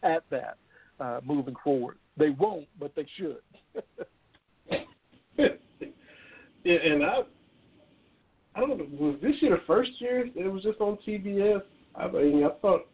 at 0.04 0.24
that 0.30 0.58
uh, 1.00 1.20
moving 1.26 1.56
forward. 1.64 1.98
They 2.18 2.30
won't, 2.30 2.68
but 2.80 2.94
they 2.96 3.06
should. 3.18 3.38
yeah, 5.38 5.48
and 6.66 7.04
I, 7.04 7.20
I 8.56 8.60
don't 8.60 8.78
know, 8.78 8.88
was 8.92 9.16
this 9.22 9.36
year 9.42 9.58
the 9.58 9.64
first 9.66 9.92
year 10.00 10.26
it 10.34 10.52
was 10.52 10.64
just 10.64 10.80
on 10.82 10.98
TBS? 11.08 11.62
I 11.96 12.08
mean, 12.08 12.44
I 12.44 12.50
thought 12.62 12.88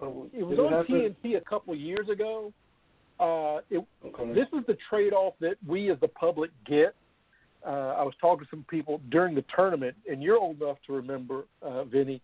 um, 0.00 0.30
it 0.32 0.42
was 0.42 0.58
on 0.58 0.84
TNT 0.86 1.36
a 1.36 1.40
couple 1.40 1.74
of 1.74 1.80
years 1.80 2.08
ago. 2.08 2.52
Uh, 3.18 3.60
it, 3.70 3.84
okay. 4.04 4.32
This 4.32 4.46
is 4.58 4.64
the 4.66 4.76
trade-off 4.88 5.34
that 5.40 5.56
we 5.66 5.90
as 5.90 6.00
the 6.00 6.08
public 6.08 6.50
get. 6.66 6.94
Uh, 7.66 7.94
I 7.98 8.02
was 8.02 8.14
talking 8.20 8.44
to 8.44 8.50
some 8.50 8.64
people 8.68 9.00
during 9.10 9.34
the 9.34 9.44
tournament, 9.54 9.96
and 10.10 10.22
you're 10.22 10.38
old 10.38 10.62
enough 10.62 10.78
to 10.86 10.94
remember, 10.94 11.44
uh, 11.62 11.84
Vinny, 11.84 12.22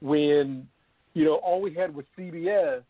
when 0.00 0.66
you 1.14 1.24
know 1.24 1.34
all 1.36 1.60
we 1.60 1.74
had 1.74 1.94
was 1.94 2.04
CBS, 2.18 2.82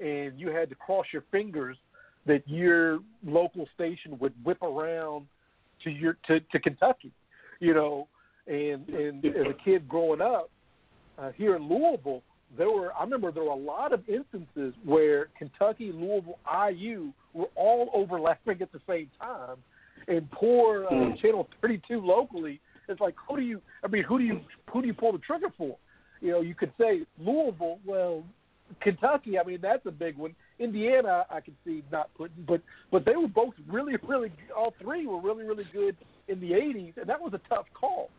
and 0.00 0.38
you 0.38 0.48
had 0.48 0.68
to 0.70 0.74
cross 0.74 1.06
your 1.12 1.24
fingers 1.30 1.76
that 2.26 2.42
your 2.46 3.00
local 3.24 3.68
station 3.74 4.18
would 4.18 4.32
whip 4.44 4.62
around 4.62 5.26
to 5.84 5.90
your 5.90 6.16
to, 6.26 6.40
to 6.40 6.58
Kentucky, 6.58 7.12
you 7.60 7.74
know, 7.74 8.08
and 8.46 8.88
and 8.88 9.24
as 9.24 9.46
a 9.48 9.64
kid 9.64 9.88
growing 9.88 10.20
up 10.20 10.50
uh, 11.18 11.32
here 11.32 11.56
in 11.56 11.68
Louisville, 11.68 12.22
there 12.56 12.70
were 12.70 12.92
I 12.94 13.02
remember 13.02 13.30
there 13.30 13.44
were 13.44 13.50
a 13.50 13.54
lot 13.54 13.92
of 13.92 14.02
instances 14.08 14.74
where 14.84 15.28
Kentucky, 15.38 15.92
Louisville, 15.92 16.38
IU 16.70 17.12
were 17.32 17.48
all 17.54 17.90
overlapping 17.92 18.62
at 18.62 18.72
the 18.72 18.80
same 18.88 19.10
time, 19.20 19.56
and 20.08 20.30
poor 20.30 20.86
uh, 20.86 20.90
mm. 20.90 21.20
Channel 21.20 21.48
32 21.60 22.00
locally. 22.00 22.60
It's 22.88 23.00
like 23.00 23.14
who 23.28 23.36
do 23.36 23.42
you? 23.42 23.60
I 23.84 23.88
mean, 23.88 24.04
who 24.04 24.18
do 24.18 24.24
you 24.24 24.40
who 24.70 24.82
do 24.82 24.88
you 24.88 24.94
pull 24.94 25.12
the 25.12 25.18
trigger 25.18 25.48
for? 25.56 25.76
You 26.20 26.32
know, 26.32 26.40
you 26.40 26.54
could 26.54 26.72
say 26.78 27.02
Louisville. 27.18 27.78
Well, 27.84 28.24
Kentucky. 28.80 29.38
I 29.38 29.44
mean, 29.44 29.58
that's 29.60 29.84
a 29.86 29.90
big 29.90 30.16
one. 30.16 30.34
Indiana, 30.58 31.26
I 31.30 31.40
could 31.40 31.54
see 31.64 31.82
not 31.92 32.10
putting, 32.16 32.44
but 32.46 32.62
but 32.90 33.04
they 33.04 33.16
were 33.16 33.28
both 33.28 33.54
really, 33.68 33.94
really. 34.06 34.32
All 34.56 34.74
three 34.80 35.06
were 35.06 35.20
really, 35.20 35.44
really 35.44 35.66
good 35.72 35.96
in 36.28 36.40
the 36.40 36.52
'80s, 36.52 36.96
and 36.96 37.08
that 37.08 37.20
was 37.20 37.32
a 37.34 37.40
tough 37.48 37.66
call. 37.74 38.10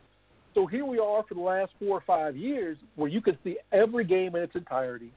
So 0.54 0.66
here 0.66 0.86
we 0.86 0.98
are 0.98 1.24
for 1.28 1.36
the 1.36 1.42
last 1.42 1.72
four 1.80 1.98
or 1.98 2.04
five 2.06 2.36
years, 2.36 2.78
where 2.96 3.10
you 3.10 3.22
can 3.22 3.38
see 3.44 3.58
every 3.72 4.04
game 4.04 4.36
in 4.36 4.42
its 4.42 4.56
entirety. 4.56 5.12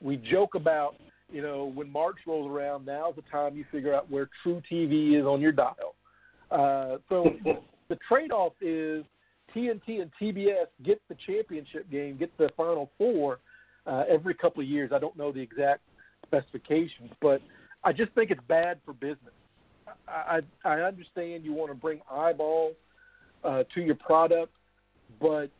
We 0.00 0.16
joke 0.16 0.56
about, 0.56 0.96
you 1.30 1.40
know, 1.40 1.70
when 1.72 1.88
March 1.88 2.16
rolls 2.26 2.50
around, 2.50 2.86
now's 2.86 3.14
the 3.14 3.22
time 3.30 3.56
you 3.56 3.64
figure 3.70 3.94
out 3.94 4.10
where 4.10 4.28
True 4.42 4.60
TV 4.70 5.16
is 5.16 5.24
on 5.24 5.40
your 5.40 5.52
dial. 5.52 5.94
Uh, 6.52 6.98
so 7.08 7.30
the 7.88 7.96
trade-off 8.08 8.52
is 8.60 9.04
TNT 9.54 10.02
and 10.02 10.10
TBS 10.20 10.66
get 10.84 11.00
the 11.08 11.16
championship 11.26 11.90
game, 11.90 12.16
get 12.16 12.36
the 12.38 12.48
Final 12.56 12.90
Four 12.98 13.38
uh, 13.86 14.04
every 14.08 14.34
couple 14.34 14.62
of 14.62 14.68
years. 14.68 14.90
I 14.94 14.98
don't 14.98 15.16
know 15.16 15.32
the 15.32 15.40
exact 15.40 15.80
specifications, 16.26 17.10
but 17.20 17.40
I 17.84 17.92
just 17.92 18.12
think 18.12 18.30
it's 18.30 18.40
bad 18.48 18.78
for 18.84 18.92
business. 18.92 19.34
I 20.06 20.40
I, 20.64 20.68
I 20.76 20.80
understand 20.82 21.44
you 21.44 21.52
want 21.52 21.70
to 21.70 21.74
bring 21.74 22.00
eyeball 22.10 22.72
uh, 23.44 23.64
to 23.74 23.80
your 23.80 23.96
product, 23.96 24.52
but 25.20 25.50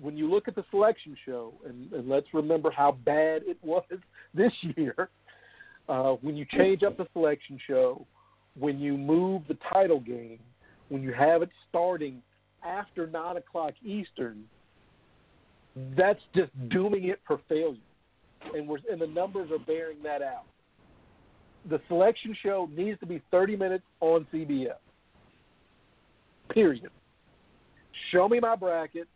when 0.00 0.16
you 0.16 0.28
look 0.28 0.48
at 0.48 0.54
the 0.54 0.64
selection 0.70 1.16
show, 1.24 1.54
and, 1.66 1.92
and 1.92 2.08
let's 2.08 2.26
remember 2.32 2.70
how 2.70 2.98
bad 3.04 3.42
it 3.44 3.56
was 3.62 3.84
this 4.34 4.52
year, 4.76 5.08
uh, 5.88 6.12
when 6.20 6.36
you 6.36 6.44
change 6.56 6.82
up 6.82 6.96
the 6.96 7.06
selection 7.12 7.58
show, 7.66 8.06
when 8.58 8.78
you 8.78 8.96
move 8.96 9.42
the 9.48 9.56
title 9.72 10.00
game, 10.00 10.38
when 10.88 11.02
you 11.02 11.12
have 11.12 11.42
it 11.42 11.50
starting 11.68 12.22
after 12.64 13.06
9 13.06 13.36
o'clock 13.36 13.74
Eastern, 13.84 14.44
that's 15.96 16.20
just 16.34 16.50
dooming 16.68 17.08
it 17.08 17.20
for 17.26 17.40
failure. 17.48 17.78
And, 18.54 18.68
we're, 18.68 18.78
and 18.90 19.00
the 19.00 19.06
numbers 19.06 19.50
are 19.50 19.58
bearing 19.58 20.02
that 20.02 20.22
out. 20.22 20.44
The 21.70 21.80
selection 21.88 22.36
show 22.42 22.68
needs 22.76 22.98
to 23.00 23.06
be 23.06 23.22
30 23.30 23.56
minutes 23.56 23.84
on 24.00 24.26
CBS. 24.32 24.74
Period 26.50 26.90
show 28.12 28.28
me 28.28 28.40
my 28.40 28.54
bracket. 28.54 29.08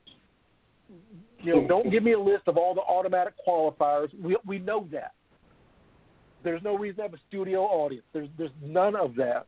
You 1.43 1.57
know, 1.57 1.69
don't 1.69 1.91
give 1.91 2.03
me 2.03 2.13
a 2.13 2.19
list 2.19 2.45
of 2.47 2.57
all 2.57 2.75
the 2.75 2.81
automatic 2.81 3.35
qualifiers. 3.47 4.09
We 4.21 4.37
we 4.47 4.59
know 4.59 4.89
that. 4.93 5.13
There's 6.47 6.63
no 6.63 6.79
reason 6.79 6.99
to 6.99 7.03
have 7.03 7.15
a 7.15 7.21
studio 7.29 7.63
audience. 7.63 8.05
There's 8.13 8.29
there's 8.39 8.53
none 8.63 8.95
of 8.95 9.17
that. 9.17 9.47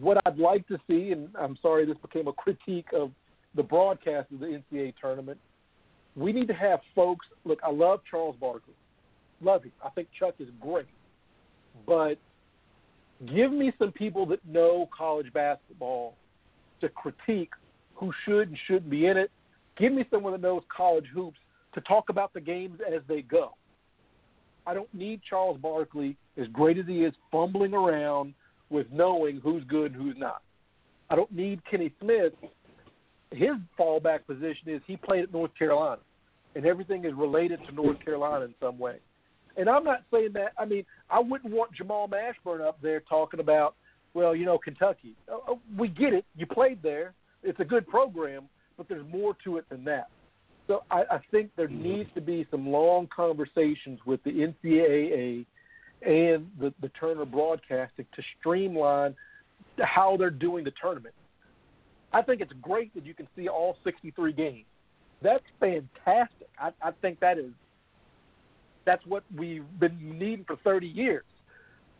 What 0.00 0.16
I'd 0.24 0.38
like 0.38 0.64
to 0.68 0.78
see, 0.88 1.10
and 1.10 1.28
I'm 1.36 1.58
sorry 1.60 1.84
this 1.84 1.96
became 2.00 2.28
a 2.28 2.32
critique 2.32 2.86
of 2.94 3.10
the 3.56 3.64
broadcast 3.64 4.28
of 4.32 4.38
the 4.38 4.62
NCAA 4.72 4.94
tournament. 5.00 5.38
We 6.14 6.32
need 6.32 6.46
to 6.46 6.54
have 6.54 6.78
folks. 6.94 7.26
Look, 7.44 7.58
I 7.64 7.72
love 7.72 7.98
Charles 8.08 8.36
Barkley. 8.40 8.74
Love 9.40 9.64
him. 9.64 9.72
I 9.84 9.88
think 9.90 10.06
Chuck 10.16 10.36
is 10.38 10.46
great. 10.60 10.86
But 11.84 12.14
give 13.34 13.52
me 13.52 13.72
some 13.76 13.90
people 13.90 14.24
that 14.26 14.38
know 14.46 14.88
college 14.96 15.32
basketball 15.32 16.14
to 16.80 16.90
critique 16.90 17.50
who 17.94 18.12
should 18.24 18.50
and 18.50 18.58
shouldn't 18.68 18.88
be 18.88 19.06
in 19.06 19.16
it. 19.16 19.32
Give 19.76 19.92
me 19.92 20.04
someone 20.12 20.32
that 20.32 20.42
knows 20.42 20.62
college 20.74 21.06
hoops 21.12 21.38
to 21.74 21.80
talk 21.80 22.08
about 22.08 22.32
the 22.34 22.40
games 22.40 22.78
as 22.86 23.02
they 23.08 23.22
go. 23.22 23.54
I 24.66 24.74
don't 24.74 24.92
need 24.94 25.20
Charles 25.28 25.58
Barkley, 25.60 26.16
as 26.36 26.46
great 26.48 26.78
as 26.78 26.86
he 26.86 27.04
is, 27.04 27.12
fumbling 27.30 27.74
around 27.74 28.34
with 28.70 28.86
knowing 28.92 29.40
who's 29.42 29.64
good 29.64 29.92
and 29.94 30.02
who's 30.02 30.16
not. 30.16 30.42
I 31.10 31.16
don't 31.16 31.32
need 31.32 31.60
Kenny 31.70 31.92
Smith. 32.00 32.32
His 33.30 33.50
fallback 33.78 34.26
position 34.26 34.68
is 34.68 34.80
he 34.86 34.96
played 34.96 35.24
at 35.24 35.32
North 35.32 35.50
Carolina, 35.58 36.00
and 36.54 36.64
everything 36.64 37.04
is 37.04 37.12
related 37.14 37.60
to 37.66 37.74
North 37.74 38.02
Carolina 38.04 38.44
in 38.44 38.54
some 38.60 38.78
way. 38.78 38.96
And 39.56 39.68
I'm 39.68 39.84
not 39.84 40.02
saying 40.12 40.30
that. 40.34 40.52
I 40.58 40.64
mean, 40.64 40.84
I 41.10 41.20
wouldn't 41.20 41.52
want 41.52 41.72
Jamal 41.74 42.08
Mashburn 42.08 42.66
up 42.66 42.78
there 42.80 43.00
talking 43.00 43.40
about, 43.40 43.74
well, 44.14 44.34
you 44.34 44.46
know, 44.46 44.58
Kentucky. 44.58 45.14
Uh, 45.30 45.52
uh, 45.52 45.54
we 45.76 45.88
get 45.88 46.14
it. 46.14 46.24
You 46.36 46.46
played 46.46 46.82
there 46.82 47.14
it's 47.42 47.60
a 47.60 47.64
good 47.64 47.86
program, 47.86 48.44
but 48.76 48.88
there's 48.88 49.06
more 49.10 49.36
to 49.44 49.56
it 49.58 49.68
than 49.68 49.84
that. 49.84 50.08
So 50.66 50.84
I, 50.90 51.02
I 51.10 51.20
think 51.30 51.50
there 51.56 51.68
needs 51.68 52.08
to 52.14 52.20
be 52.20 52.46
some 52.50 52.68
long 52.68 53.08
conversations 53.14 54.00
with 54.06 54.22
the 54.24 54.30
NCAA 54.30 55.44
and 56.02 56.50
the, 56.60 56.72
the 56.80 56.88
Turner 56.90 57.24
Broadcasting 57.24 58.06
to 58.14 58.22
streamline 58.38 59.14
how 59.80 60.16
they're 60.16 60.30
doing 60.30 60.64
the 60.64 60.72
tournament. 60.80 61.14
I 62.12 62.22
think 62.22 62.40
it's 62.40 62.52
great 62.60 62.94
that 62.94 63.06
you 63.06 63.14
can 63.14 63.26
see 63.36 63.48
all 63.48 63.76
63 63.84 64.32
games. 64.32 64.64
That's 65.22 65.44
fantastic. 65.60 66.48
I, 66.58 66.70
I 66.82 66.90
think 67.00 67.20
that 67.20 67.38
is 67.38 67.52
that's 68.84 69.04
what 69.06 69.22
we've 69.36 69.64
been 69.78 70.18
needing 70.18 70.44
for 70.44 70.56
30 70.64 70.86
years. 70.86 71.24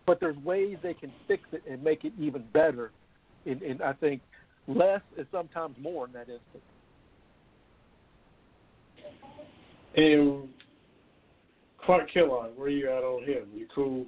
But 0.07 0.19
there's 0.19 0.37
ways 0.39 0.79
they 0.83 0.95
can 0.95 1.13
fix 1.29 1.45
it 1.53 1.63
and 1.71 1.83
make 1.83 2.05
it 2.05 2.13
even 2.19 2.43
better. 2.53 2.91
And, 3.47 3.63
and 3.63 3.83
I 3.83 3.93
think 3.93 4.21
less 4.67 5.01
is 5.17 5.27
sometimes 5.31 5.77
more 5.81 6.07
in 6.07 6.13
that 6.13 6.29
instance. 6.29 6.65
And 9.95 10.49
Clark 11.85 12.13
Kellogg, 12.13 12.57
where 12.57 12.69
you 12.69 12.89
at 12.89 13.03
on 13.03 13.25
him? 13.25 13.49
You 13.55 13.67
cool? 13.75 14.07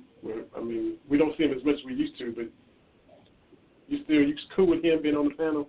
I 0.56 0.60
mean, 0.60 0.96
we 1.08 1.18
don't 1.18 1.36
see 1.36 1.44
him 1.44 1.52
as 1.52 1.64
much 1.64 1.74
as 1.74 1.84
we 1.84 1.94
used 1.94 2.16
to, 2.18 2.32
but 2.34 2.46
you 3.88 4.04
still 4.04 4.22
you 4.22 4.34
cool 4.56 4.68
with 4.68 4.84
him 4.84 5.02
being 5.02 5.16
on 5.16 5.28
the 5.28 5.34
panel? 5.34 5.68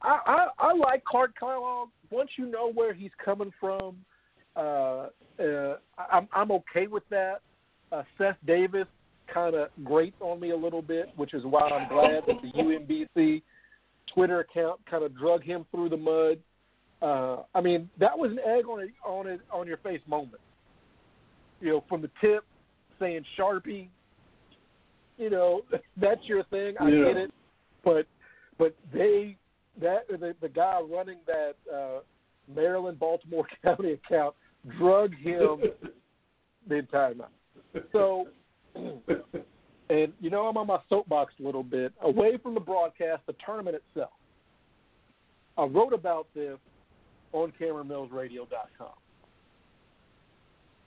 I, 0.00 0.20
I, 0.26 0.68
I 0.68 0.74
like 0.74 1.04
Clark 1.04 1.32
Kellogg. 1.38 1.88
Once 2.10 2.30
you 2.36 2.46
know 2.46 2.72
where 2.72 2.94
he's 2.94 3.10
coming 3.22 3.52
from, 3.60 3.96
uh, 4.56 5.08
uh, 5.40 5.76
I'm 6.10 6.28
I'm 6.32 6.50
okay 6.52 6.86
with 6.86 7.02
that. 7.10 7.40
Uh, 7.92 8.02
Seth 8.16 8.36
Davis 8.46 8.86
kind 9.32 9.54
of 9.54 9.68
grates 9.84 10.16
on 10.20 10.40
me 10.40 10.50
a 10.50 10.56
little 10.56 10.82
bit, 10.82 11.10
which 11.16 11.34
is 11.34 11.44
why 11.44 11.68
I'm 11.68 11.88
glad 11.88 12.22
that 12.26 12.36
the 12.42 12.52
UMBC 13.16 13.42
Twitter 14.14 14.40
account 14.40 14.80
kind 14.90 15.04
of 15.04 15.16
drug 15.16 15.42
him 15.42 15.66
through 15.70 15.90
the 15.90 15.96
mud. 15.96 16.38
Uh, 17.00 17.42
I 17.54 17.60
mean, 17.60 17.88
that 17.98 18.18
was 18.18 18.32
an 18.32 18.40
egg 18.40 18.66
on 18.66 18.80
a, 18.80 19.08
on 19.08 19.26
a, 19.28 19.38
on 19.54 19.66
your 19.66 19.76
face 19.78 20.00
moment. 20.08 20.40
You 21.60 21.70
know, 21.70 21.84
from 21.88 22.02
the 22.02 22.10
tip 22.20 22.44
saying 22.98 23.24
Sharpie. 23.38 23.88
You 25.16 25.30
know, 25.30 25.62
that's 25.96 26.20
your 26.24 26.44
thing. 26.44 26.74
I 26.80 26.88
yeah. 26.88 27.04
get 27.04 27.16
it, 27.16 27.30
but 27.84 28.06
but 28.58 28.74
they 28.92 29.36
that 29.80 30.08
the, 30.08 30.34
the 30.40 30.48
guy 30.48 30.80
running 30.80 31.18
that 31.26 31.54
uh, 31.72 32.00
Maryland 32.52 32.98
Baltimore 32.98 33.46
County 33.64 33.92
account 33.92 34.34
drug 34.78 35.14
him 35.14 35.62
the 36.68 36.74
entire 36.76 37.14
night. 37.14 37.84
So 37.92 38.28
and 38.74 40.12
you 40.20 40.30
know 40.30 40.46
I'm 40.46 40.56
on 40.56 40.66
my 40.66 40.78
soapbox 40.88 41.34
a 41.40 41.42
little 41.42 41.62
bit 41.62 41.92
away 42.02 42.38
from 42.42 42.54
the 42.54 42.60
broadcast, 42.60 43.22
the 43.26 43.34
tournament 43.44 43.76
itself. 43.76 44.10
I 45.56 45.64
wrote 45.64 45.92
about 45.92 46.28
this 46.34 46.58
on 47.32 47.52
CameronMillsRadio.com. 47.60 48.88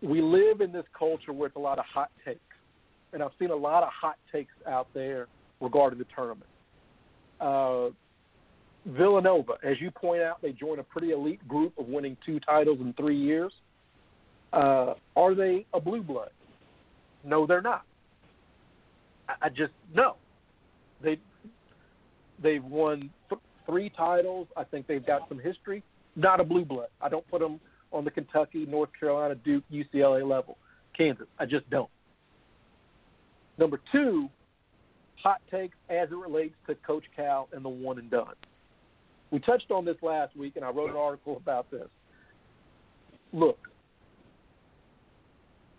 We 0.02 0.22
live 0.22 0.62
in 0.62 0.72
this 0.72 0.86
culture 0.98 1.32
where 1.32 1.48
it's 1.48 1.56
a 1.56 1.60
lot 1.60 1.78
of 1.78 1.86
hot 1.86 2.10
takes, 2.26 2.40
and 3.14 3.22
I've 3.22 3.32
seen 3.38 3.52
a 3.52 3.56
lot 3.56 3.84
of 3.84 3.90
hot 3.90 4.18
takes 4.32 4.54
out 4.68 4.88
there 4.94 5.28
regarding 5.60 6.00
the 6.00 6.06
tournament. 6.16 6.50
Uh, 7.40 7.90
Villanova, 8.86 9.54
as 9.64 9.80
you 9.80 9.92
point 9.92 10.24
out, 10.24 10.42
they 10.42 10.52
join 10.52 10.80
a 10.80 10.84
pretty 10.84 11.12
elite 11.12 11.48
group 11.48 11.78
of 11.78 11.88
winning 11.88 12.18
two 12.26 12.40
titles 12.40 12.80
in 12.80 12.94
three 12.94 13.18
years. 13.18 13.54
Uh, 14.54 14.96
are 15.16 15.36
they 15.36 15.66
a 15.74 15.80
blue 15.80 16.02
blood? 16.02 16.32
No, 17.24 17.46
they're 17.46 17.62
not. 17.62 17.84
I 19.42 19.50
just 19.50 19.72
no. 19.94 20.16
They 21.04 21.18
they've 22.42 22.64
won 22.64 23.10
th- 23.30 23.42
three 23.66 23.90
titles. 23.96 24.48
I 24.58 24.64
think 24.64 24.88
they've 24.88 25.06
got 25.06 25.30
some 25.30 25.40
history. 25.40 25.84
Not 26.16 26.40
a 26.40 26.44
blue 26.44 26.66
blood. 26.66 26.88
I 27.02 27.10
don't 27.10 27.28
put 27.30 27.40
them 27.40 27.60
on 27.92 28.06
the 28.06 28.12
Kentucky, 28.12 28.66
North 28.66 28.90
Carolina, 28.98 29.36
Duke, 29.36 29.64
UCLA 29.72 30.28
level. 30.28 30.58
Kansas. 30.98 31.28
I 31.40 31.46
just 31.46 31.70
don't. 31.70 31.90
Number 33.58 33.80
two, 33.92 34.30
hot 35.16 35.42
takes 35.50 35.76
as 35.90 36.10
it 36.12 36.18
relates 36.18 36.56
to 36.68 36.76
Coach 36.76 37.04
Cal 37.16 37.48
and 37.54 37.64
the 37.64 37.70
one 37.70 38.00
and 38.00 38.10
done. 38.10 38.34
We 39.30 39.40
touched 39.40 39.72
on 39.72 39.86
this 39.86 39.98
last 40.02 40.36
week, 40.36 40.58
and 40.58 40.66
I 40.66 40.70
wrote 40.70 40.90
an 40.90 40.98
article 40.98 41.38
about 41.38 41.72
this. 41.72 41.88
Look, 43.32 43.60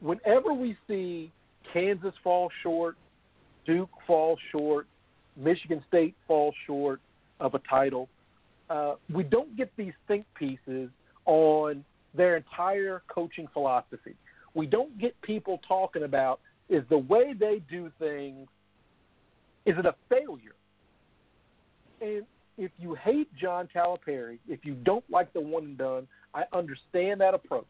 whenever 0.01 0.55
we 0.55 0.77
see 0.89 1.31
Kansas 1.73 2.15
fall 2.25 2.51
short, 2.63 2.97
Duke 3.67 3.91
fall 4.07 4.39
short, 4.51 4.87
Michigan 5.37 5.85
State 5.89 6.15
fall 6.27 6.55
short 6.67 7.01
of 7.41 7.55
a 7.55 7.61
title. 7.69 8.09
Uh, 8.73 8.95
we 9.13 9.23
don't 9.23 9.55
get 9.55 9.71
these 9.77 9.93
think 10.09 10.25
pieces 10.35 10.89
on 11.27 11.85
their 12.15 12.39
entire 12.39 13.03
coaching 13.07 13.47
philosophy. 13.53 14.15
We 14.55 14.65
don't 14.65 14.99
get 14.99 15.21
people 15.21 15.61
talking 15.69 16.05
about 16.05 16.41
is 16.71 16.83
the 16.89 16.97
way 16.97 17.35
they 17.39 17.61
do 17.71 17.93
things 17.99 18.49
is 19.67 19.77
it 19.79 19.85
a 19.85 19.95
failure? 20.09 20.57
And 22.01 22.25
if 22.57 22.71
you 22.79 22.95
hate 22.95 23.29
John 23.37 23.69
Calipari, 23.75 24.39
if 24.49 24.65
you 24.65 24.75
don't 24.75 25.05
like 25.11 25.33
the 25.35 25.41
one 25.41 25.65
and 25.65 25.79
done, 25.79 26.09
I 26.35 26.45
understand 26.55 27.21
that 27.21 27.35
approach. 27.35 27.67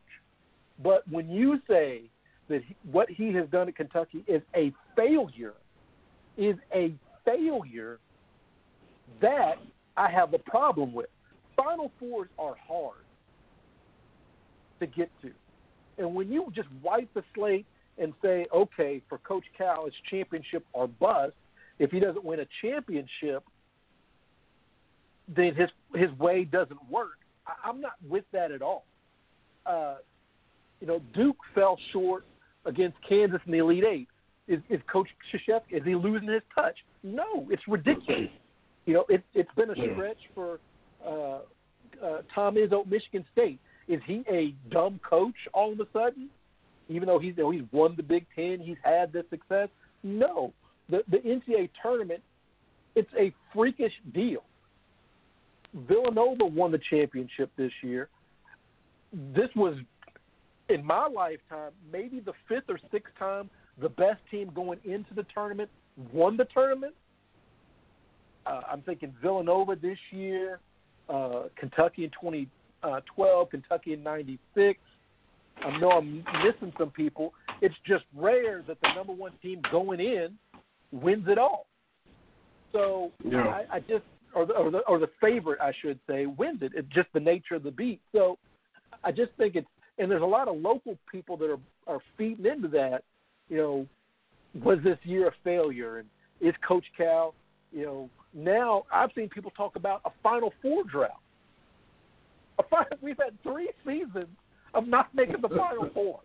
But 0.84 1.06
when 1.08 1.28
you 1.28 1.60
say 1.68 2.02
that 2.48 2.62
he, 2.64 2.76
what 2.90 3.10
he 3.10 3.32
has 3.34 3.48
done 3.48 3.68
at 3.68 3.76
Kentucky 3.76 4.24
is 4.28 4.40
a 4.54 4.72
failure, 4.96 5.54
is 6.36 6.56
a 6.72 6.94
failure, 7.24 7.98
that 9.20 9.58
I 9.96 10.10
have 10.10 10.34
a 10.34 10.38
problem 10.38 10.92
with. 10.92 11.06
Final 11.56 11.90
fours 11.98 12.28
are 12.38 12.54
hard 12.66 13.04
to 14.80 14.86
get 14.86 15.10
to. 15.22 15.30
And 15.98 16.14
when 16.14 16.32
you 16.32 16.50
just 16.54 16.68
wipe 16.82 17.12
the 17.14 17.22
slate 17.34 17.66
and 17.98 18.12
say, 18.22 18.46
okay, 18.54 19.02
for 19.08 19.18
Coach 19.18 19.44
Cal, 19.56 19.86
it's 19.86 19.96
championship 20.10 20.64
or 20.72 20.88
bust, 20.88 21.34
if 21.78 21.90
he 21.90 22.00
doesn't 22.00 22.24
win 22.24 22.40
a 22.40 22.46
championship, 22.60 23.44
then 25.28 25.54
his 25.54 25.68
his 25.94 26.10
way 26.18 26.44
doesn't 26.44 26.78
work. 26.90 27.18
I, 27.46 27.68
I'm 27.68 27.80
not 27.80 27.94
with 28.08 28.24
that 28.32 28.50
at 28.50 28.62
all. 28.62 28.84
Uh, 29.64 29.96
you 30.80 30.86
know, 30.86 31.00
Duke 31.14 31.36
fell 31.54 31.78
short 31.92 32.24
against 32.66 32.96
Kansas 33.08 33.40
in 33.46 33.52
the 33.52 33.58
Elite 33.58 33.84
Eight. 33.84 34.08
Is, 34.48 34.60
is 34.68 34.80
Coach 34.92 35.08
Krzyzewski 35.32 35.78
is 35.78 35.84
he 35.84 35.94
losing 35.94 36.28
his 36.28 36.42
touch? 36.54 36.76
No, 37.02 37.46
it's 37.50 37.62
ridiculous. 37.68 38.28
You 38.86 38.94
know, 38.94 39.04
it, 39.08 39.22
it's 39.34 39.50
been 39.56 39.70
a 39.70 39.74
stretch 39.74 40.18
for 40.34 40.60
uh, 41.06 41.38
uh, 42.04 42.22
Tom 42.34 42.56
Izzo 42.56 42.80
at 42.80 42.88
Michigan 42.88 43.24
State. 43.32 43.58
Is 43.88 44.00
he 44.06 44.24
a 44.30 44.54
dumb 44.72 45.00
coach 45.08 45.34
all 45.54 45.72
of 45.72 45.80
a 45.80 45.86
sudden? 45.92 46.28
Even 46.88 47.06
though 47.06 47.18
he's 47.18 47.34
you 47.36 47.44
know, 47.44 47.50
he's 47.50 47.62
won 47.72 47.94
the 47.96 48.02
Big 48.02 48.26
Ten, 48.34 48.58
he's 48.60 48.76
had 48.82 49.12
this 49.12 49.24
success. 49.30 49.68
No, 50.02 50.52
the 50.88 51.02
the 51.10 51.18
NCAA 51.18 51.70
tournament, 51.80 52.22
it's 52.94 53.10
a 53.18 53.32
freakish 53.54 53.92
deal. 54.12 54.42
Villanova 55.74 56.44
won 56.44 56.70
the 56.72 56.80
championship 56.90 57.50
this 57.56 57.72
year. 57.82 58.08
This 59.34 59.48
was, 59.56 59.76
in 60.68 60.84
my 60.84 61.06
lifetime, 61.06 61.70
maybe 61.90 62.20
the 62.20 62.32
fifth 62.48 62.64
or 62.68 62.78
sixth 62.90 63.12
time 63.18 63.48
the 63.80 63.88
best 63.88 64.20
team 64.30 64.50
going 64.54 64.78
into 64.84 65.14
the 65.14 65.24
tournament 65.34 65.70
won 66.12 66.36
the 66.36 66.46
tournament. 66.46 66.94
Uh, 68.46 68.60
I'm 68.70 68.82
thinking 68.82 69.14
Villanova 69.22 69.76
this 69.76 69.98
year, 70.10 70.60
uh, 71.08 71.44
Kentucky 71.56 72.04
in 72.04 72.10
2012, 72.10 73.50
Kentucky 73.50 73.92
in 73.92 74.02
'96. 74.02 74.78
I 75.64 75.78
know 75.78 75.90
I'm 75.90 76.24
missing 76.44 76.72
some 76.78 76.90
people. 76.90 77.34
It's 77.60 77.74
just 77.86 78.04
rare 78.16 78.62
that 78.66 78.78
the 78.80 78.94
number 78.94 79.12
one 79.12 79.32
team 79.42 79.62
going 79.70 80.00
in 80.00 80.36
wins 80.90 81.26
it 81.28 81.38
all. 81.38 81.66
So 82.72 83.12
yeah. 83.24 83.44
I, 83.44 83.76
I 83.76 83.80
just 83.80 84.04
or 84.34 84.46
the, 84.46 84.54
or 84.54 84.70
the 84.70 84.78
or 84.88 84.98
the 84.98 85.10
favorite, 85.20 85.60
I 85.60 85.72
should 85.80 85.98
say, 86.08 86.26
wins 86.26 86.62
it. 86.62 86.72
It's 86.74 86.88
just 86.88 87.08
the 87.12 87.20
nature 87.20 87.54
of 87.54 87.62
the 87.62 87.70
beat. 87.70 88.00
So 88.12 88.38
I 89.04 89.12
just 89.12 89.32
think 89.36 89.56
it's 89.56 89.66
and 89.98 90.10
there's 90.10 90.22
a 90.22 90.26
lot 90.26 90.48
of 90.48 90.56
local 90.56 90.98
people 91.10 91.36
that 91.38 91.50
are 91.50 91.60
are 91.86 92.00
feeding 92.16 92.46
into 92.46 92.68
that. 92.68 93.04
You 93.48 93.56
know, 93.56 93.86
was 94.62 94.78
this 94.82 94.98
year 95.04 95.28
a 95.28 95.32
failure? 95.44 95.98
And 95.98 96.08
is 96.40 96.54
Coach 96.66 96.84
Cal? 96.96 97.34
You 97.72 97.84
know, 97.84 98.10
now 98.34 98.84
I've 98.92 99.10
seen 99.14 99.28
people 99.28 99.50
talk 99.56 99.76
about 99.76 100.00
a 100.04 100.10
Final 100.22 100.52
Four 100.62 100.84
drought. 100.84 101.20
A 102.58 102.62
final, 102.64 102.86
we've 103.00 103.18
had 103.22 103.40
three 103.42 103.70
seasons 103.86 104.28
of 104.74 104.86
not 104.86 105.14
making 105.14 105.40
the 105.40 105.48
Final 105.48 105.90
Four. 105.94 106.20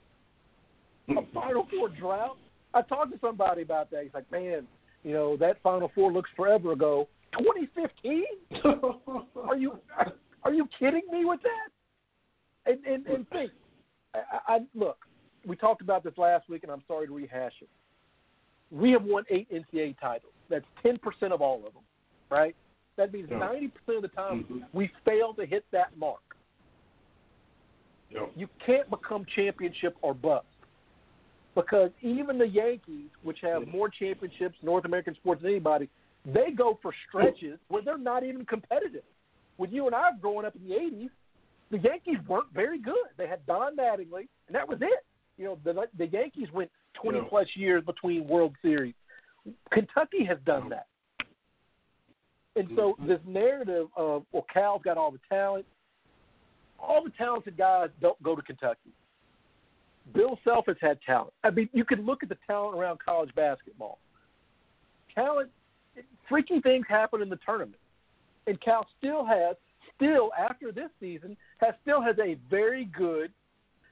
A 1.10 1.22
Final 1.34 1.68
Four 1.72 1.90
drought. 1.90 2.38
I 2.74 2.82
talked 2.82 3.12
to 3.14 3.20
somebody 3.20 3.62
about 3.62 3.90
that. 3.92 4.04
He's 4.04 4.14
like, 4.14 4.30
man, 4.32 4.68
you 5.04 5.14
know, 5.14 5.38
that 5.38 5.62
Final 5.64 5.92
Four 5.96 6.12
looks 6.12 6.30
forever 6.36 6.74
ago. 6.74 7.08
2015? 7.38 8.24
are 9.48 9.58
you 9.58 9.80
are, 9.98 10.14
are, 10.44 10.54
you 10.54 10.68
kidding 10.80 11.04
me 11.12 11.26
with 11.26 11.40
that? 11.44 12.72
And 12.72 12.86
and, 12.86 13.06
and 13.08 13.30
think, 13.30 13.52
I, 14.14 14.56
I 14.56 14.60
look. 14.76 14.98
We 15.46 15.56
talked 15.56 15.82
about 15.82 16.04
this 16.04 16.18
last 16.18 16.50
week, 16.50 16.64
and 16.64 16.72
I'm 16.72 16.84
sorry 16.88 17.08
to 17.08 17.14
rehash 17.14 17.54
it. 17.62 17.70
We 18.70 18.92
have 18.92 19.04
won 19.04 19.24
eight 19.30 19.48
NCAA 19.52 19.96
titles. 20.00 20.34
That's 20.50 20.66
10% 20.84 20.98
of 21.32 21.42
all 21.42 21.58
of 21.66 21.74
them, 21.74 21.84
right? 22.30 22.56
That 22.98 23.14
means 23.14 23.28
yeah. 23.30 23.38
90% 23.38 23.98
of 23.98 24.02
the 24.02 24.08
time 24.10 24.44
mm-hmm. 24.44 24.60
we 24.74 24.92
fail 25.06 25.34
to 25.36 25.46
hit 25.46 25.66
that 25.72 25.98
mark. 25.98 26.20
Yeah. 28.10 28.26
You 28.36 28.48
can't 28.66 28.90
become 28.90 29.26
championship 29.36 29.96
or 30.02 30.14
bust 30.14 30.46
because 31.56 31.92
even 32.02 32.38
the 32.38 32.48
Yankees, 32.48 33.10
which 33.24 33.40
have 33.42 33.68
more 33.68 33.90
championships, 33.90 34.56
North 34.62 34.86
American 34.86 35.16
sports 35.16 35.42
than 35.42 35.52
anybody, 35.52 35.90
they 36.26 36.52
go 36.56 36.78
for 36.82 36.94
stretches 37.08 37.60
where 37.68 37.82
they're 37.82 37.98
not 37.98 38.24
even 38.24 38.46
competitive. 38.46 39.04
When 39.58 39.72
you 39.72 39.88
and 39.88 39.96
I 39.96 40.12
were 40.12 40.22
growing 40.22 40.46
up 40.46 40.56
in 40.56 40.68
the 40.68 40.76
'80s, 40.76 41.10
the 41.72 41.80
Yankees 41.80 42.18
weren't 42.28 42.54
very 42.54 42.80
good. 42.80 42.96
They 43.18 43.28
had 43.28 43.46
Don 43.46 43.76
Mattingly, 43.76 44.28
and 44.48 44.56
that 44.56 44.68
was 44.68 44.78
it. 44.82 45.06
You 45.38 45.46
know, 45.46 45.60
the 45.64 45.88
the 45.98 46.08
Yankees 46.08 46.48
went 46.54 46.70
20 47.02 47.18
yeah. 47.18 47.24
plus 47.28 47.48
years 47.56 47.84
between 47.84 48.28
World 48.28 48.56
Series. 48.62 48.94
Kentucky 49.72 50.24
has 50.26 50.38
done 50.46 50.70
that. 50.70 50.88
And 52.58 52.70
so 52.76 52.94
mm-hmm. 52.94 53.08
this 53.08 53.20
narrative 53.28 53.88
of 53.96 54.24
well, 54.32 54.46
Cal's 54.52 54.82
got 54.84 54.98
all 54.98 55.12
the 55.12 55.20
talent. 55.30 55.66
All 56.80 57.04
the 57.04 57.12
talented 57.18 57.58
guys 57.58 57.90
don't 58.02 58.22
go 58.24 58.36
to 58.36 58.42
Kentucky. 58.42 58.92
Bill 60.14 60.40
Self 60.44 60.66
has 60.68 60.78
had 60.82 61.00
talent. 61.06 61.34
I 61.44 61.50
mean, 61.50 61.70
you 61.74 61.84
can 61.84 62.06
look 62.06 62.24
at 62.24 62.30
the 62.30 62.38
talent 62.48 62.78
around 62.78 63.00
college 63.04 63.34
basketball. 63.36 64.00
Talent, 65.14 65.50
freaky 66.30 66.62
things 66.62 66.86
happen 66.88 67.22
in 67.22 67.30
the 67.30 67.40
tournament, 67.46 67.82
and 68.46 68.60
Cal 68.62 68.88
still 68.98 69.26
has, 69.26 69.56
still 69.96 70.32
after 70.38 70.72
this 70.72 70.90
season, 71.00 71.36
has 71.58 71.74
still 71.82 72.02
has 72.02 72.16
a 72.20 72.38
very 72.50 72.86
good. 72.86 73.32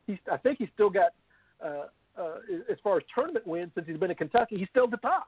He's, 0.08 0.17
I 0.32 0.38
think 0.38 0.60
he's 0.60 0.69
still 0.73 0.89
got, 0.89 1.13
uh, 1.63 1.88
uh, 2.17 2.36
as 2.71 2.78
far 2.84 2.97
as 2.97 3.04
tournament 3.13 3.45
wins 3.45 3.71
since 3.75 3.88
he's 3.88 3.97
been 3.97 4.12
in 4.12 4.17
Kentucky, 4.17 4.58
he's 4.58 4.69
still 4.69 4.88
the 4.88 4.97
top. 4.97 5.28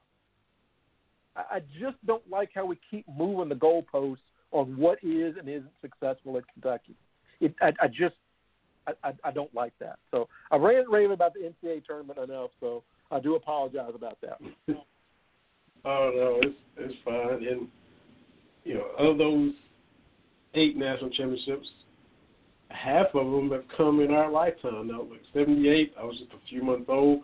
I, 1.36 1.60
just 1.80 1.96
don't 2.04 2.28
like 2.28 2.50
how 2.54 2.66
we 2.66 2.78
keep 2.90 3.06
moving 3.08 3.48
the 3.48 3.54
goalposts 3.54 4.18
on 4.50 4.76
what 4.76 4.98
is 5.02 5.36
and 5.38 5.48
isn't 5.48 5.70
successful 5.80 6.36
at 6.36 6.44
Kentucky. 6.52 6.94
It, 7.40 7.54
I, 7.60 7.72
I 7.80 7.88
just 7.88 8.14
I, 9.04 9.12
I, 9.22 9.30
don't 9.30 9.52
like 9.54 9.72
that. 9.80 9.98
So 10.10 10.28
I 10.50 10.56
ran 10.56 10.88
raving 10.90 11.12
about 11.12 11.34
the 11.34 11.40
NCAA 11.40 11.84
tournament 11.84 12.18
enough, 12.18 12.50
so 12.60 12.82
I 13.10 13.20
do 13.20 13.34
apologize 13.34 13.92
about 13.94 14.18
that. 14.22 14.38
oh 15.84 16.10
no, 16.14 16.40
it's 16.42 16.56
it's 16.78 16.94
fine. 17.04 17.46
And 17.46 17.68
you 18.64 18.74
know, 18.74 18.86
of 18.98 19.18
those 19.18 19.52
eight 20.54 20.76
national 20.76 21.10
championships, 21.10 21.68
half 22.70 23.06
of 23.14 23.30
them 23.30 23.50
have 23.50 23.64
come 23.76 24.00
in 24.00 24.10
our 24.12 24.30
lifetime. 24.30 24.88
Now, 24.88 25.02
like 25.02 25.22
'78, 25.32 25.94
I 25.98 26.04
was 26.04 26.16
just 26.18 26.32
a 26.32 26.48
few 26.48 26.62
months 26.62 26.86
old, 26.88 27.22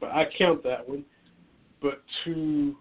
but 0.00 0.10
I 0.10 0.24
count 0.38 0.62
that 0.64 0.88
one. 0.88 1.04
But 1.80 2.02
to 2.24 2.76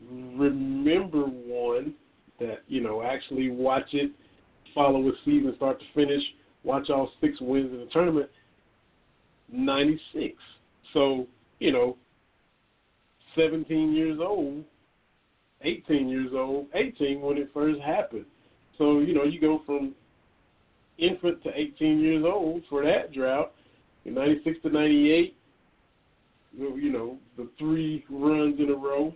remember 0.00 1.22
one 1.22 1.94
that 2.38 2.62
you 2.68 2.80
know 2.80 3.02
actually 3.02 3.50
watch 3.50 3.92
it, 3.92 4.12
follow 4.74 5.08
a 5.08 5.12
season 5.24 5.54
start 5.56 5.78
to 5.80 5.86
finish 5.94 6.22
watch 6.66 6.90
all 6.90 7.10
six 7.20 7.40
wins 7.40 7.72
in 7.72 7.78
the 7.78 7.86
tournament, 7.86 8.28
96. 9.50 10.34
So, 10.92 11.26
you 11.60 11.72
know, 11.72 11.96
17 13.36 13.94
years 13.94 14.18
old, 14.20 14.64
18 15.62 16.08
years 16.08 16.32
old, 16.34 16.66
18 16.74 17.20
when 17.20 17.38
it 17.38 17.50
first 17.54 17.80
happened. 17.80 18.26
So, 18.76 18.98
you 18.98 19.14
know, 19.14 19.24
you 19.24 19.40
go 19.40 19.62
from 19.64 19.94
infant 20.98 21.42
to 21.44 21.50
18 21.54 22.00
years 22.00 22.24
old 22.26 22.62
for 22.68 22.84
that 22.84 23.12
drought, 23.12 23.52
In 24.04 24.14
96 24.14 24.58
to 24.62 24.70
98, 24.70 25.36
you 26.58 26.92
know, 26.92 27.18
the 27.36 27.48
three 27.58 28.04
runs 28.10 28.58
in 28.58 28.70
a 28.70 28.74
row. 28.74 29.14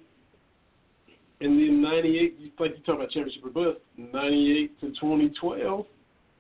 And 1.41 1.59
then 1.59 1.83
98, 1.83 2.39
like 2.59 2.73
you 2.77 2.83
talk 2.85 2.97
about 2.97 3.11
championship 3.11 3.45
or 3.45 3.51
bust, 3.51 3.79
98 3.97 4.81
to 4.81 4.87
2012, 4.89 5.87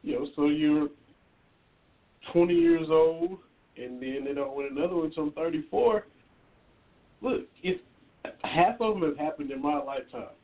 you 0.02 0.14
know, 0.14 0.26
so 0.36 0.46
you're 0.46 0.88
20 2.32 2.54
years 2.54 2.86
old, 2.90 3.38
and 3.76 4.00
then 4.00 4.24
they 4.24 4.34
don't 4.34 4.54
win 4.54 4.68
another 4.70 4.96
one 4.96 5.06
until 5.06 5.24
I'm 5.24 5.32
34. 5.32 6.04
Look, 7.22 7.42
it's 7.62 7.80
half 8.44 8.80
of 8.80 8.94
them 8.94 9.08
have 9.08 9.16
happened 9.16 9.50
in 9.50 9.62
my 9.62 9.78
lifetime. 9.82 10.34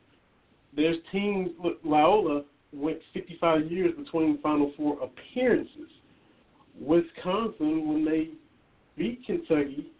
There's 0.75 0.97
teams. 1.11 1.49
Look, 1.63 1.79
Loyola 1.83 2.43
went 2.73 2.99
55 3.13 3.71
years 3.71 3.93
between 3.95 4.39
Final 4.41 4.71
Four 4.75 4.97
appearances. 5.01 5.89
Wisconsin, 6.79 7.87
when 7.87 8.05
they 8.05 8.29
beat 8.95 9.25
Kentucky 9.25 9.91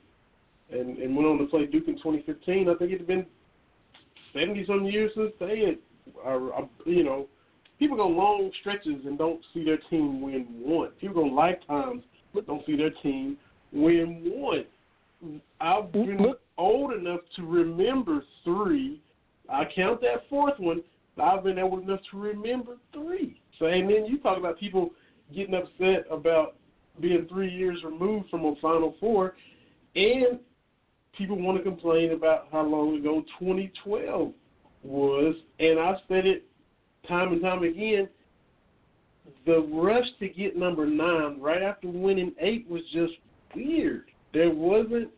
and, 0.72 0.98
and 0.98 1.16
went 1.16 1.28
on 1.28 1.38
to 1.40 1.46
play 1.46 1.66
Duke 1.66 1.88
in 1.88 1.96
2015, 1.96 2.70
I 2.70 2.76
think 2.76 2.92
it 2.92 3.00
had 3.00 3.08
been 3.08 3.26
70 4.38 4.66
some 4.66 4.86
years 4.86 5.12
since 5.16 5.32
they 5.40 5.60
had, 5.60 5.78
are, 6.24 6.68
you 6.86 7.04
know, 7.04 7.28
people 7.80 7.98
go 7.98 8.08
long 8.08 8.52
stretches 8.60 9.06
and 9.06 9.18
don't 9.18 9.42
see 9.54 9.64
their 9.64 9.80
team 9.90 10.22
win 10.22 10.46
one. 10.60 10.90
People 11.00 11.24
go 11.24 11.30
lifetimes 11.36 12.04
but 12.34 12.48
don't 12.48 12.66
see 12.66 12.76
their 12.76 12.92
team 13.02 13.38
win 13.72 14.22
one. 14.24 14.66
I've 15.60 15.86
mm-hmm. 15.86 16.18
been 16.18 16.34
old 16.58 16.94
enough 16.94 17.22
to 17.36 17.46
remember 17.46 18.24
three. 18.44 19.02
I 19.50 19.64
count 19.76 20.02
that 20.02 20.30
fourth 20.30 20.60
one. 20.60 20.84
I've 21.22 21.44
been 21.44 21.58
old 21.58 21.84
enough 21.84 22.02
to 22.12 22.18
remember 22.18 22.78
three. 22.94 23.42
So, 23.58 23.66
and 23.66 23.90
then 23.90 24.06
you 24.06 24.20
talk 24.20 24.38
about 24.38 24.60
people 24.60 24.92
getting 25.34 25.56
upset 25.56 26.06
about 26.12 26.56
being 27.02 27.28
three 27.28 27.50
years 27.50 27.80
removed 27.84 28.30
from 28.30 28.46
a 28.46 28.56
Final 28.62 28.96
Four, 29.00 29.36
and 29.96 30.40
people 31.18 31.42
want 31.42 31.58
to 31.58 31.64
complain 31.64 32.12
about 32.12 32.48
how 32.52 32.64
long 32.64 32.96
ago 32.98 33.24
2012 33.40 34.32
was. 34.84 35.36
And 35.60 35.80
I've 35.80 35.98
said 36.08 36.26
it 36.26 36.46
time 37.08 37.34
and 37.34 37.42
time 37.42 37.64
again. 37.64 38.08
The 39.46 39.68
rush 39.72 40.06
to 40.20 40.30
get 40.30 40.58
number 40.58 40.86
nine 40.86 41.40
right 41.40 41.62
after 41.62 41.88
winning 41.88 42.34
eight 42.40 42.70
was 42.70 42.82
just 42.94 43.14
weird. 43.56 44.06
There 44.34 44.52
wasn't, 44.52 45.10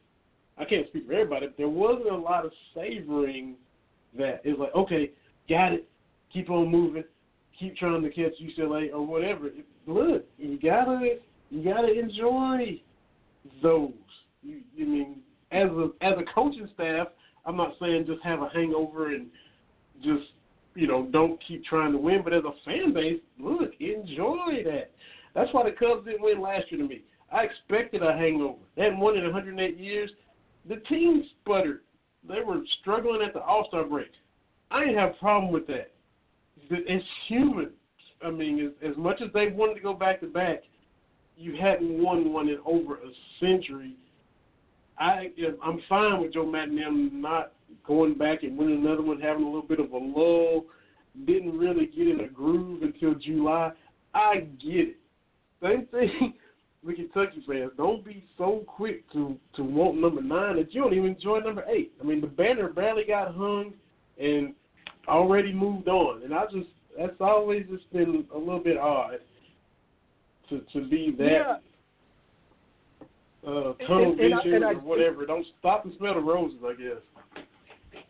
I 0.57 0.65
can't 0.65 0.88
speak 0.88 1.07
for 1.07 1.13
everybody, 1.13 1.47
but 1.47 1.57
there 1.57 1.69
wasn't 1.69 2.12
a 2.12 2.15
lot 2.15 2.45
of 2.45 2.51
savoring 2.73 3.55
that. 4.17 4.41
It's 4.43 4.59
like, 4.59 4.73
okay, 4.75 5.12
got 5.47 5.73
it, 5.73 5.88
keep 6.31 6.49
on 6.49 6.69
moving, 6.69 7.03
keep 7.59 7.75
trying 7.77 8.01
to 8.01 8.09
catch 8.09 8.33
UCLA 8.41 8.93
or 8.93 9.05
whatever. 9.05 9.49
Look, 9.85 10.25
you 10.38 10.59
gotta, 10.62 11.17
you 11.49 11.63
gotta 11.63 11.99
enjoy 11.99 12.81
those. 13.62 13.91
You, 14.41 14.62
you 14.75 14.85
mean 14.85 15.18
as 15.51 15.69
a 15.69 15.89
as 16.01 16.13
a 16.17 16.33
coaching 16.33 16.69
staff, 16.73 17.07
I'm 17.45 17.57
not 17.57 17.73
saying 17.79 18.05
just 18.07 18.23
have 18.23 18.41
a 18.41 18.49
hangover 18.49 19.13
and 19.13 19.27
just 20.03 20.31
you 20.75 20.88
know 20.88 21.07
don't 21.12 21.39
keep 21.47 21.65
trying 21.65 21.91
to 21.91 21.97
win, 21.97 22.21
but 22.23 22.33
as 22.33 22.43
a 22.43 22.53
fan 22.65 22.93
base, 22.93 23.19
look, 23.39 23.71
enjoy 23.79 24.63
that. 24.65 24.91
That's 25.35 25.53
why 25.53 25.63
the 25.63 25.75
Cubs 25.75 26.05
didn't 26.05 26.23
win 26.23 26.41
last 26.41 26.71
year 26.71 26.81
to 26.81 26.88
me. 26.88 27.03
I 27.31 27.43
expected 27.43 28.01
a 28.01 28.13
hangover. 28.13 28.57
They 28.75 28.83
hadn't 28.83 28.99
won 28.99 29.17
in 29.17 29.23
108 29.23 29.77
years. 29.77 30.09
The 30.67 30.77
team 30.89 31.23
sputtered. 31.41 31.81
They 32.27 32.41
were 32.41 32.62
struggling 32.81 33.21
at 33.21 33.33
the 33.33 33.41
All 33.41 33.65
Star 33.67 33.83
break. 33.83 34.09
I 34.71 34.81
didn't 34.81 34.97
have 34.97 35.12
a 35.12 35.19
problem 35.19 35.51
with 35.51 35.67
that. 35.67 35.91
It's 36.69 37.05
human. 37.27 37.71
I 38.23 38.29
mean, 38.29 38.73
as, 38.83 38.91
as 38.91 38.97
much 38.97 39.21
as 39.21 39.31
they 39.33 39.47
wanted 39.47 39.75
to 39.75 39.79
go 39.79 39.93
back 39.93 40.19
to 40.19 40.27
back, 40.27 40.63
you 41.38 41.55
hadn't 41.59 42.03
won 42.03 42.33
one 42.33 42.49
in 42.49 42.59
over 42.65 42.95
a 42.95 43.09
century 43.39 43.95
I 44.99 45.31
I'm 45.63 45.81
fine 45.88 46.21
with 46.21 46.33
Joe 46.33 46.45
Maddon 46.45 46.75
them 46.75 47.21
not 47.21 47.53
going 47.85 48.15
back 48.15 48.43
and 48.43 48.57
winning 48.57 48.85
another 48.85 49.01
one, 49.01 49.19
having 49.19 49.43
a 49.43 49.45
little 49.45 49.62
bit 49.62 49.79
of 49.79 49.91
a 49.91 49.97
lull. 49.97 50.65
Didn't 51.25 51.57
really 51.57 51.88
get 51.88 52.07
in 52.07 52.19
a 52.19 52.27
groove 52.27 52.83
until 52.83 53.15
July. 53.15 53.71
I 54.13 54.47
get 54.62 54.89
it. 54.89 54.97
Same 55.62 55.88
thing 55.88 56.33
with 56.83 56.97
Kentucky 56.97 57.43
fans. 57.47 57.71
Don't 57.77 58.03
be 58.03 58.23
so 58.38 58.63
quick 58.67 59.09
to 59.13 59.38
to 59.55 59.63
want 59.63 59.97
number 59.99 60.21
nine 60.21 60.57
that 60.57 60.73
you 60.73 60.81
don't 60.81 60.93
even 60.93 61.15
enjoy 61.15 61.39
number 61.39 61.63
eight. 61.69 61.93
I 61.99 62.03
mean, 62.03 62.21
the 62.21 62.27
banner 62.27 62.69
barely 62.69 63.05
got 63.05 63.33
hung 63.33 63.73
and 64.19 64.53
already 65.07 65.53
moved 65.53 65.88
on, 65.88 66.23
and 66.23 66.33
I 66.33 66.43
just 66.45 66.69
that's 66.97 67.19
always 67.21 67.65
just 67.69 67.91
been 67.93 68.25
a 68.33 68.38
little 68.38 68.63
bit 68.63 68.77
odd 68.77 69.19
to 70.49 70.62
to 70.73 70.88
be 70.88 71.15
that. 71.17 71.25
Yeah 71.25 71.55
uh, 73.49 73.73
tunnel 73.88 74.12
and, 74.12 74.19
and, 74.19 74.43
vision 74.43 74.55
and 74.55 74.65
I, 74.65 74.71
or 74.71 74.75
whatever. 74.75 75.25
Don't 75.25 75.45
stop 75.59 75.85
and 75.85 75.93
smell 75.97 76.13
the 76.13 76.19
roses, 76.19 76.59
I 76.65 76.73
guess. 76.73 78.03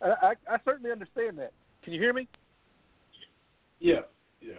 I, 0.00 0.34
I, 0.48 0.56
certainly 0.64 0.92
understand 0.92 1.38
that. 1.38 1.52
Can 1.82 1.92
you 1.92 2.00
hear 2.00 2.12
me? 2.12 2.28
Yeah, 3.80 4.00
yeah. 4.40 4.52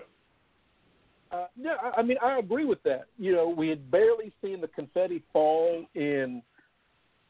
Uh, 1.31 1.45
yeah, 1.55 1.75
I, 1.81 1.99
I 1.99 2.03
mean, 2.03 2.17
I 2.21 2.39
agree 2.39 2.65
with 2.65 2.81
that. 2.83 3.05
You 3.17 3.33
know, 3.33 3.47
we 3.47 3.69
had 3.69 3.89
barely 3.89 4.33
seen 4.43 4.59
the 4.59 4.67
confetti 4.67 5.23
fall 5.31 5.85
in 5.95 6.41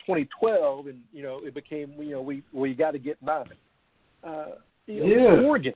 2012, 0.05 0.87
and 0.87 0.99
you 1.13 1.21
know, 1.21 1.41
it 1.43 1.53
became 1.53 1.93
you 1.99 2.11
know 2.11 2.21
we 2.21 2.41
we 2.51 2.73
got 2.73 2.91
to 2.91 2.99
get 2.99 3.23
by. 3.23 3.43
Uh, 4.23 4.45
you 4.87 5.01
know, 5.01 5.05
yeah. 5.05 5.47
Oregon. 5.47 5.73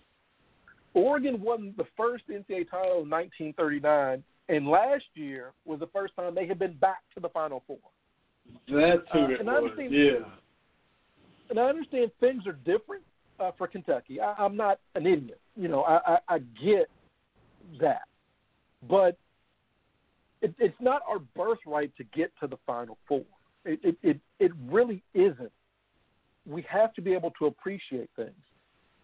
Oregon 0.95 1.41
won 1.41 1.73
the 1.77 1.85
first 1.97 2.23
NCAA 2.29 2.69
title 2.69 3.01
in 3.03 3.09
1939 3.09 4.23
and 4.49 4.67
last 4.67 5.05
year 5.13 5.53
was 5.65 5.79
the 5.79 5.87
first 5.87 6.15
time 6.15 6.35
they 6.35 6.47
had 6.47 6.59
been 6.59 6.75
back 6.77 7.03
to 7.13 7.19
the 7.19 7.29
Final 7.29 7.63
Four. 7.65 7.77
That's 8.67 9.01
who 9.11 9.19
uh, 9.19 9.29
it 9.29 9.45
was. 9.45 9.71
Yeah. 9.89 10.25
And 11.49 11.59
I 11.59 11.63
understand 11.63 12.11
things 12.19 12.45
are 12.47 12.53
different 12.53 13.03
uh, 13.39 13.51
for 13.57 13.67
Kentucky. 13.67 14.19
I, 14.19 14.33
I'm 14.37 14.57
not 14.57 14.79
an 14.95 15.05
idiot. 15.05 15.39
You 15.55 15.67
know, 15.67 15.83
I, 15.83 16.13
I, 16.13 16.17
I 16.35 16.39
get 16.63 16.89
that, 17.79 18.03
but 18.89 19.17
it, 20.41 20.53
it's 20.59 20.75
not 20.79 21.01
our 21.07 21.19
birthright 21.19 21.95
to 21.97 22.03
get 22.03 22.31
to 22.41 22.47
the 22.47 22.57
Final 22.65 22.97
Four. 23.07 23.23
It, 23.65 23.79
it 23.83 23.97
it 24.03 24.19
it 24.39 24.51
really 24.69 25.01
isn't. 25.13 25.51
We 26.45 26.65
have 26.69 26.93
to 26.95 27.01
be 27.01 27.13
able 27.13 27.31
to 27.39 27.45
appreciate 27.45 28.09
things. 28.17 28.31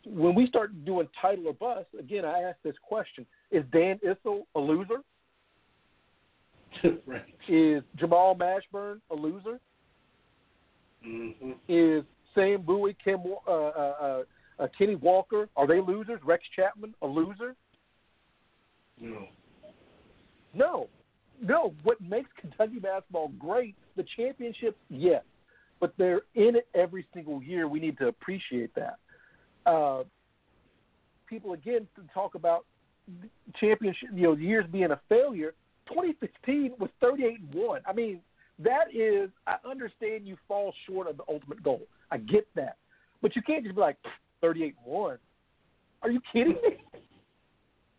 When 0.05 0.35
we 0.35 0.47
start 0.47 0.85
doing 0.85 1.07
title 1.21 1.47
or 1.47 1.53
bust, 1.53 1.87
again, 1.97 2.25
I 2.25 2.41
ask 2.41 2.57
this 2.63 2.75
question: 2.81 3.25
Is 3.51 3.63
Dan 3.71 3.99
Issel 4.03 4.47
a 4.55 4.59
loser? 4.59 5.01
right. 7.05 7.23
Is 7.47 7.83
Jamal 7.95 8.35
Mashburn 8.35 8.99
a 9.11 9.15
loser? 9.15 9.59
Mm-hmm. 11.05 11.51
Is 11.67 12.03
Sam 12.35 12.61
Bowie, 12.61 12.95
Kim, 13.03 13.19
uh, 13.47 13.51
uh, 13.51 14.23
uh, 14.59 14.67
Kenny 14.77 14.95
Walker, 14.95 15.49
are 15.55 15.67
they 15.67 15.79
losers? 15.79 16.19
Rex 16.23 16.43
Chapman, 16.55 16.93
a 17.01 17.07
loser? 17.07 17.55
No. 18.99 19.27
No. 20.53 20.89
No. 21.41 21.73
What 21.83 22.01
makes 22.01 22.29
Kentucky 22.39 22.79
basketball 22.79 23.29
great, 23.39 23.75
the 23.95 24.05
championships, 24.15 24.77
yes. 24.89 25.23
But 25.79 25.93
they're 25.97 26.21
in 26.35 26.57
it 26.57 26.67
every 26.75 27.07
single 27.13 27.41
year. 27.41 27.67
We 27.67 27.79
need 27.79 27.97
to 27.99 28.07
appreciate 28.07 28.71
that. 28.75 28.97
Uh, 29.65 30.03
people, 31.27 31.53
again, 31.53 31.87
talk 32.13 32.35
about 32.35 32.65
championship, 33.59 34.09
you 34.13 34.23
know, 34.23 34.35
years 34.35 34.65
being 34.71 34.91
a 34.91 34.99
failure. 35.07 35.53
2016 35.89 36.73
was 36.79 36.89
38 37.01 37.39
and 37.39 37.53
1. 37.53 37.81
I 37.85 37.93
mean, 37.93 38.21
that 38.59 38.93
is, 38.93 39.29
I 39.47 39.55
understand 39.69 40.27
you 40.27 40.37
fall 40.47 40.73
short 40.87 41.07
of 41.07 41.17
the 41.17 41.23
ultimate 41.27 41.63
goal. 41.63 41.81
I 42.11 42.17
get 42.17 42.47
that. 42.55 42.77
But 43.21 43.35
you 43.35 43.41
can't 43.41 43.63
just 43.63 43.75
be 43.75 43.81
like 43.81 43.97
38 44.41 44.75
and 44.83 44.93
1. 44.93 45.17
Are 46.01 46.11
you 46.11 46.21
kidding 46.31 46.53
me? 46.53 46.77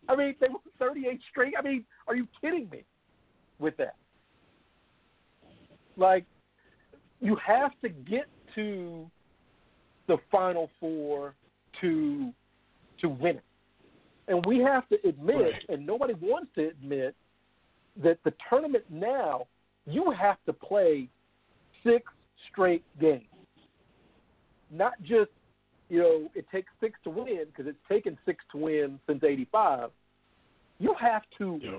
I 0.09 0.15
mean, 0.15 0.35
they 0.39 0.47
were 0.47 0.59
38 0.79 1.19
straight. 1.29 1.53
I 1.57 1.61
mean, 1.61 1.85
are 2.07 2.15
you 2.15 2.27
kidding 2.41 2.69
me 2.69 2.83
with 3.59 3.77
that? 3.77 3.95
Like, 5.97 6.25
you 7.19 7.37
have 7.45 7.71
to 7.81 7.89
get 7.89 8.27
to 8.55 9.09
the 10.07 10.17
Final 10.31 10.69
Four 10.79 11.35
to 11.79 12.33
to 12.99 13.09
win 13.09 13.37
it, 13.37 13.43
and 14.27 14.45
we 14.45 14.59
have 14.59 14.87
to 14.89 14.97
admit, 15.07 15.35
right. 15.35 15.53
and 15.69 15.85
nobody 15.85 16.13
wants 16.13 16.51
to 16.55 16.67
admit 16.67 17.15
that 18.01 18.19
the 18.23 18.33
tournament 18.49 18.83
now 18.89 19.47
you 19.85 20.11
have 20.11 20.37
to 20.45 20.53
play 20.53 21.07
six 21.83 22.05
straight 22.51 22.83
games, 22.99 23.23
not 24.71 24.93
just 25.01 25.31
you 25.89 25.99
know 25.99 26.29
it 26.35 26.45
takes 26.51 26.71
six 26.79 26.99
to 27.03 27.09
win 27.09 27.45
because 27.47 27.67
it's 27.67 27.79
taken 27.89 28.17
six 28.25 28.43
to 28.51 28.57
win 28.57 28.99
since 29.07 29.23
'85. 29.23 29.89
You 30.79 30.95
have 30.99 31.23
to 31.37 31.59
yeah. 31.61 31.71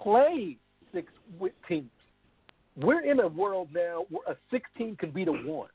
play 0.00 0.56
six 0.92 1.12
teams. 1.68 1.90
We're 2.76 3.04
in 3.04 3.20
a 3.20 3.28
world 3.28 3.68
now 3.74 4.04
where 4.08 4.22
a 4.28 4.36
16 4.52 4.96
can 4.96 5.10
beat 5.10 5.26
a 5.26 5.32
one. 5.32 5.68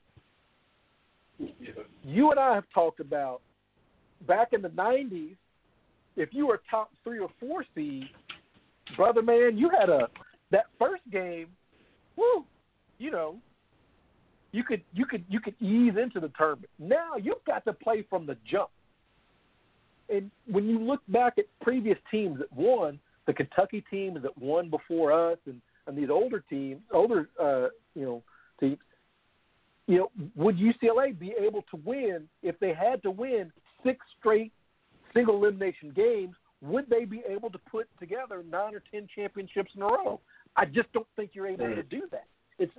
Yeah. 1.38 1.72
You 2.06 2.32
and 2.32 2.40
I 2.40 2.56
have 2.56 2.64
talked 2.74 3.02
about 3.02 3.42
back 4.26 4.54
in 4.54 4.62
the 4.62 4.70
90s, 4.70 5.36
if 6.16 6.30
you 6.32 6.48
were 6.48 6.62
top 6.70 6.92
three 7.04 7.20
or 7.20 7.30
four 7.40 7.66
seed, 7.76 8.06
brother 8.96 9.22
man, 9.22 9.58
you 9.58 9.70
had 9.70 9.90
a 9.90 10.10
that 10.52 10.66
first 10.80 11.04
game, 11.12 11.48
woo, 12.16 12.46
you 13.00 13.12
know, 13.12 13.38
you 14.52 14.64
could 14.64 14.82
you 14.94 15.06
could 15.06 15.26
you 15.28 15.40
could 15.40 15.56
ease 15.60 15.94
into 16.02 16.20
the 16.20 16.32
tournament. 16.38 16.70
Now 16.80 17.16
you've 17.18 17.44
got 17.46 17.66
to 17.66 17.74
play 17.74 18.06
from 18.10 18.26
the 18.26 18.38
jump. 18.50 18.70
And 20.10 20.30
when 20.48 20.68
you 20.70 20.80
look 20.80 21.02
back 21.08 21.34
at 21.38 21.46
previous 21.62 21.98
teams 22.12 22.38
that 22.40 22.54
won, 22.54 23.00
the 23.26 23.34
Kentucky 23.34 23.84
teams 23.90 24.22
that 24.22 24.38
won 24.38 24.70
before 24.70 25.12
us, 25.12 25.38
and 25.46 25.62
and 25.88 25.98
these 25.98 26.10
older 26.10 26.44
teams, 26.50 26.82
older 26.92 27.30
uh, 27.42 27.70
you 27.96 28.06
know 28.06 28.24
teams, 28.60 28.78
you 29.88 29.98
know, 29.98 30.12
would 30.36 30.58
UCLA 30.58 31.18
be 31.18 31.34
able 31.40 31.64
to 31.72 31.78
win 31.84 32.28
if 32.42 32.60
they 32.60 32.74
had 32.74 33.02
to 33.04 33.12
win 33.12 33.52
six 33.84 34.06
straight 34.20 34.52
single 35.14 35.36
elimination 35.36 35.92
games 35.96 36.36
would 36.64 36.90
they 36.90 37.06
be 37.06 37.22
able 37.28 37.50
to 37.50 37.58
put 37.58 37.88
together 38.00 38.44
nine 38.50 38.74
or 38.74 38.82
ten 38.92 39.08
championships 39.14 39.72
in 39.76 39.82
a 39.82 39.86
row? 39.86 40.20
I 40.56 40.66
just 40.66 40.92
don't 40.94 41.08
think 41.16 41.32
you're 41.34 41.48
able 41.48 41.68
hmm. 41.68 41.76
to 41.76 41.84
do 41.84 42.04
that. 42.12 42.28
It's 42.58 42.72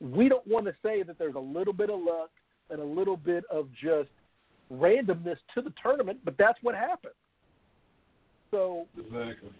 we 0.00 0.28
don't 0.28 0.46
want 0.46 0.66
to 0.66 0.74
say 0.82 1.02
that 1.02 1.18
there's 1.18 1.34
a 1.34 1.40
little 1.40 1.72
bit 1.72 1.90
of 1.90 2.00
luck 2.00 2.30
and 2.70 2.80
a 2.80 2.84
little 2.84 3.16
bit 3.16 3.44
of 3.50 3.68
just 3.72 4.10
randomness 4.72 5.36
to 5.54 5.62
the 5.62 5.72
tournament, 5.82 6.20
but 6.24 6.34
that's 6.38 6.58
what 6.62 6.74
happened. 6.74 7.14
So 8.50 8.86
exactly. 8.96 9.50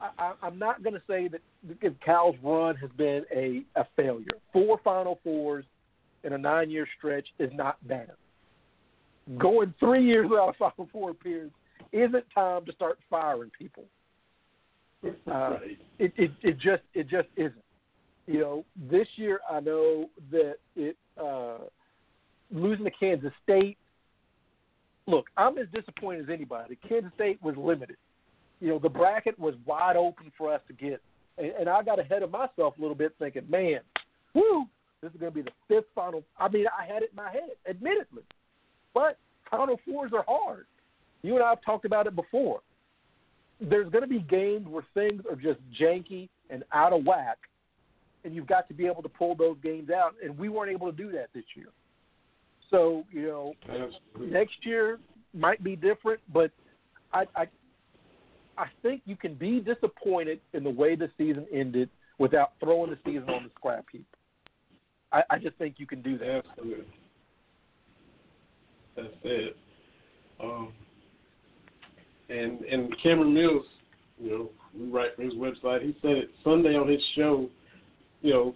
I, 0.00 0.32
I'm 0.42 0.58
not 0.58 0.82
going 0.82 0.94
to 0.94 1.02
say 1.08 1.28
that 1.28 2.00
Cal's 2.04 2.36
run 2.42 2.76
has 2.76 2.90
been 2.98 3.24
a, 3.34 3.62
a 3.76 3.86
failure. 3.96 4.26
Four 4.52 4.78
Final 4.84 5.18
Fours 5.24 5.64
in 6.22 6.34
a 6.34 6.38
nine-year 6.38 6.86
stretch 6.98 7.26
is 7.38 7.50
not 7.54 7.76
bad. 7.88 8.12
Going 9.38 9.72
three 9.80 10.04
years 10.04 10.28
without 10.28 10.50
a 10.50 10.52
Final 10.52 10.88
Four 10.92 11.10
appearance 11.10 11.52
isn't 11.92 12.24
time 12.34 12.64
to 12.66 12.72
start 12.72 12.98
firing 13.08 13.50
people. 13.56 13.84
Uh, 15.30 15.58
it, 15.98 16.12
it 16.16 16.30
it 16.42 16.58
just 16.58 16.82
it 16.94 17.08
just 17.08 17.28
isn't. 17.36 17.54
You 18.26 18.40
know, 18.40 18.64
this 18.90 19.06
year 19.16 19.40
I 19.48 19.60
know 19.60 20.08
that 20.32 20.56
it 20.74 20.96
uh, 21.22 21.58
losing 22.50 22.84
to 22.84 22.90
Kansas 22.90 23.32
State. 23.44 23.78
Look, 25.06 25.26
I'm 25.36 25.58
as 25.58 25.66
disappointed 25.72 26.24
as 26.24 26.30
anybody. 26.34 26.76
Kansas 26.88 27.12
State 27.14 27.40
was 27.40 27.56
limited 27.56 27.96
you 28.60 28.68
know, 28.68 28.78
the 28.78 28.88
bracket 28.88 29.38
was 29.38 29.54
wide 29.64 29.96
open 29.96 30.32
for 30.36 30.52
us 30.52 30.60
to 30.68 30.72
get. 30.72 31.00
And, 31.38 31.52
and 31.60 31.68
I 31.68 31.82
got 31.82 31.98
ahead 31.98 32.22
of 32.22 32.30
myself 32.30 32.74
a 32.78 32.80
little 32.80 32.94
bit 32.94 33.14
thinking, 33.18 33.44
man, 33.48 33.80
whoo, 34.34 34.66
this 35.02 35.12
is 35.12 35.20
going 35.20 35.32
to 35.32 35.34
be 35.34 35.42
the 35.42 35.52
fifth 35.68 35.86
final. 35.94 36.22
I 36.38 36.48
mean, 36.48 36.66
I 36.78 36.86
had 36.86 37.02
it 37.02 37.10
in 37.10 37.16
my 37.16 37.30
head, 37.30 37.50
admittedly. 37.68 38.22
But 38.94 39.18
Final 39.50 39.78
Fours 39.84 40.12
are 40.14 40.24
hard. 40.26 40.66
You 41.22 41.34
and 41.34 41.44
I 41.44 41.50
have 41.50 41.62
talked 41.64 41.84
about 41.84 42.06
it 42.06 42.14
before. 42.14 42.60
There's 43.60 43.88
going 43.90 44.02
to 44.02 44.08
be 44.08 44.20
games 44.20 44.66
where 44.68 44.84
things 44.94 45.22
are 45.30 45.36
just 45.36 45.60
janky 45.80 46.28
and 46.50 46.62
out 46.72 46.92
of 46.92 47.04
whack, 47.04 47.38
and 48.24 48.34
you've 48.34 48.46
got 48.46 48.68
to 48.68 48.74
be 48.74 48.86
able 48.86 49.02
to 49.02 49.08
pull 49.08 49.34
those 49.34 49.56
games 49.62 49.90
out. 49.90 50.14
And 50.22 50.36
we 50.38 50.48
weren't 50.48 50.70
able 50.70 50.90
to 50.90 50.96
do 50.96 51.10
that 51.12 51.28
this 51.34 51.44
year. 51.54 51.68
So, 52.70 53.04
you 53.10 53.22
know, 53.22 53.54
Absolutely. 53.62 54.32
next 54.32 54.56
year 54.62 54.98
might 55.32 55.62
be 55.62 55.76
different, 55.76 56.20
but 56.32 56.50
I, 57.12 57.24
I 57.34 57.46
I 58.58 58.66
think 58.82 59.02
you 59.04 59.16
can 59.16 59.34
be 59.34 59.60
disappointed 59.60 60.40
in 60.54 60.64
the 60.64 60.70
way 60.70 60.96
the 60.96 61.10
season 61.18 61.46
ended 61.52 61.90
without 62.18 62.52
throwing 62.58 62.90
the 62.90 62.98
season 63.04 63.28
on 63.28 63.44
the 63.44 63.50
scrap 63.54 63.84
heap. 63.92 64.06
I, 65.12 65.22
I 65.30 65.38
just 65.38 65.56
think 65.56 65.74
you 65.78 65.86
can 65.86 66.02
do 66.02 66.18
that. 66.18 66.42
Absolutely. 66.48 66.86
That's 68.96 69.08
it. 69.24 69.56
Um, 70.42 70.72
and 72.28 72.60
and 72.60 72.94
Cameron 73.02 73.34
Mills, 73.34 73.66
you 74.18 74.30
know, 74.30 74.50
we 74.78 74.90
write 74.90 75.16
for 75.16 75.22
his 75.22 75.34
website. 75.34 75.82
He 75.82 75.96
said 76.02 76.12
it 76.12 76.30
Sunday 76.44 76.74
on 76.76 76.88
his 76.88 77.02
show. 77.14 77.48
You 78.22 78.32
know, 78.32 78.54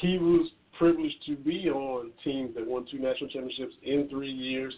he 0.00 0.18
was 0.18 0.50
privileged 0.78 1.24
to 1.26 1.36
be 1.36 1.68
on 1.68 2.12
teams 2.24 2.54
that 2.54 2.66
won 2.66 2.86
two 2.90 2.98
national 2.98 3.30
championships 3.30 3.74
in 3.82 4.08
three 4.08 4.30
years. 4.30 4.74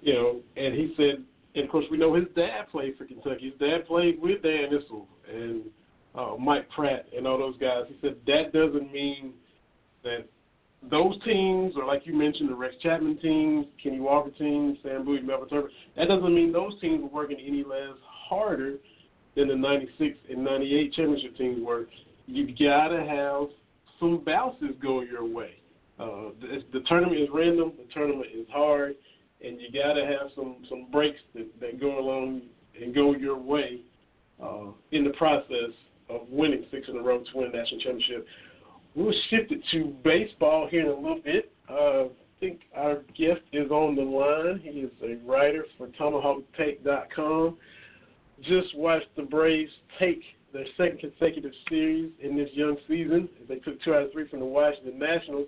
You 0.00 0.14
know, 0.14 0.40
and 0.56 0.74
he 0.74 0.94
said 0.96 1.24
and 1.54 1.64
of 1.64 1.70
course, 1.70 1.86
we 1.90 1.96
know 1.96 2.14
his 2.14 2.26
dad 2.36 2.68
played 2.70 2.96
for 2.96 3.04
Kentucky. 3.04 3.50
His 3.50 3.58
dad 3.58 3.86
played 3.86 4.20
with 4.20 4.42
Dan 4.42 4.70
Issel 4.70 5.06
and 5.32 5.62
uh, 6.14 6.36
Mike 6.38 6.68
Pratt 6.70 7.06
and 7.16 7.26
all 7.26 7.38
those 7.38 7.58
guys. 7.58 7.84
He 7.88 7.96
said 8.00 8.16
that 8.26 8.52
doesn't 8.52 8.92
mean 8.92 9.32
that 10.04 10.28
those 10.90 11.22
teams, 11.24 11.74
or 11.76 11.84
like 11.84 12.06
you 12.06 12.14
mentioned, 12.14 12.48
the 12.50 12.54
Rex 12.54 12.74
Chapman 12.82 13.18
teams, 13.18 13.66
Kenny 13.82 14.00
Walker 14.00 14.30
teams, 14.30 14.78
Sam 14.82 15.04
Bowie, 15.04 15.20
Melvin 15.22 15.48
Turner, 15.48 15.68
that 15.96 16.08
doesn't 16.08 16.34
mean 16.34 16.52
those 16.52 16.80
teams 16.80 17.02
were 17.02 17.08
working 17.08 17.38
any 17.44 17.64
less 17.64 17.96
harder 18.04 18.76
than 19.36 19.48
the 19.48 19.56
96 19.56 20.16
and 20.30 20.44
98 20.44 20.92
championship 20.94 21.36
teams 21.36 21.64
were. 21.64 21.88
You've 22.26 22.58
got 22.58 22.88
to 22.88 23.04
have 23.04 23.48
some 23.98 24.22
bounces 24.24 24.76
go 24.80 25.00
your 25.00 25.24
way. 25.24 25.54
Uh, 25.98 26.30
the, 26.40 26.62
the 26.72 26.80
tournament 26.86 27.20
is 27.20 27.28
random. 27.32 27.72
The 27.76 27.92
tournament 27.92 28.28
is 28.32 28.46
hard 28.52 28.94
and 29.40 29.60
you 29.60 29.70
got 29.70 29.94
to 29.94 30.04
have 30.04 30.30
some 30.34 30.56
some 30.68 30.86
breaks 30.90 31.20
that, 31.34 31.48
that 31.60 31.80
go 31.80 31.98
along 31.98 32.42
and 32.80 32.94
go 32.94 33.14
your 33.14 33.38
way 33.38 33.80
uh, 34.42 34.70
in 34.92 35.04
the 35.04 35.10
process 35.10 35.72
of 36.08 36.22
winning 36.30 36.64
six 36.70 36.88
in 36.88 36.96
a 36.96 37.02
row 37.02 37.18
to 37.18 37.24
win 37.34 37.48
a 37.52 37.56
national 37.56 37.80
championship. 37.80 38.26
We'll 38.98 39.14
shift 39.30 39.52
it 39.52 39.60
to 39.70 39.94
baseball 40.02 40.66
here 40.68 40.80
in 40.80 40.88
a 40.88 40.92
little 40.92 41.20
bit. 41.24 41.52
Uh, 41.70 42.06
I 42.06 42.08
think 42.40 42.62
our 42.74 42.96
guest 43.16 43.42
is 43.52 43.70
on 43.70 43.94
the 43.94 44.02
line. 44.02 44.58
He 44.60 44.80
is 44.80 44.90
a 45.04 45.24
writer 45.24 45.64
for 45.76 45.86
TomahawkTake.com. 45.86 47.56
Just 48.42 48.76
watched 48.76 49.06
the 49.16 49.22
Braves 49.22 49.70
take 50.00 50.20
their 50.52 50.64
second 50.76 50.98
consecutive 50.98 51.52
series 51.68 52.10
in 52.20 52.36
this 52.36 52.48
young 52.54 52.76
season. 52.88 53.28
They 53.48 53.60
took 53.60 53.80
two 53.82 53.94
out 53.94 54.02
of 54.02 54.12
three 54.12 54.26
from 54.26 54.40
the 54.40 54.46
Washington 54.46 54.98
Nationals. 54.98 55.46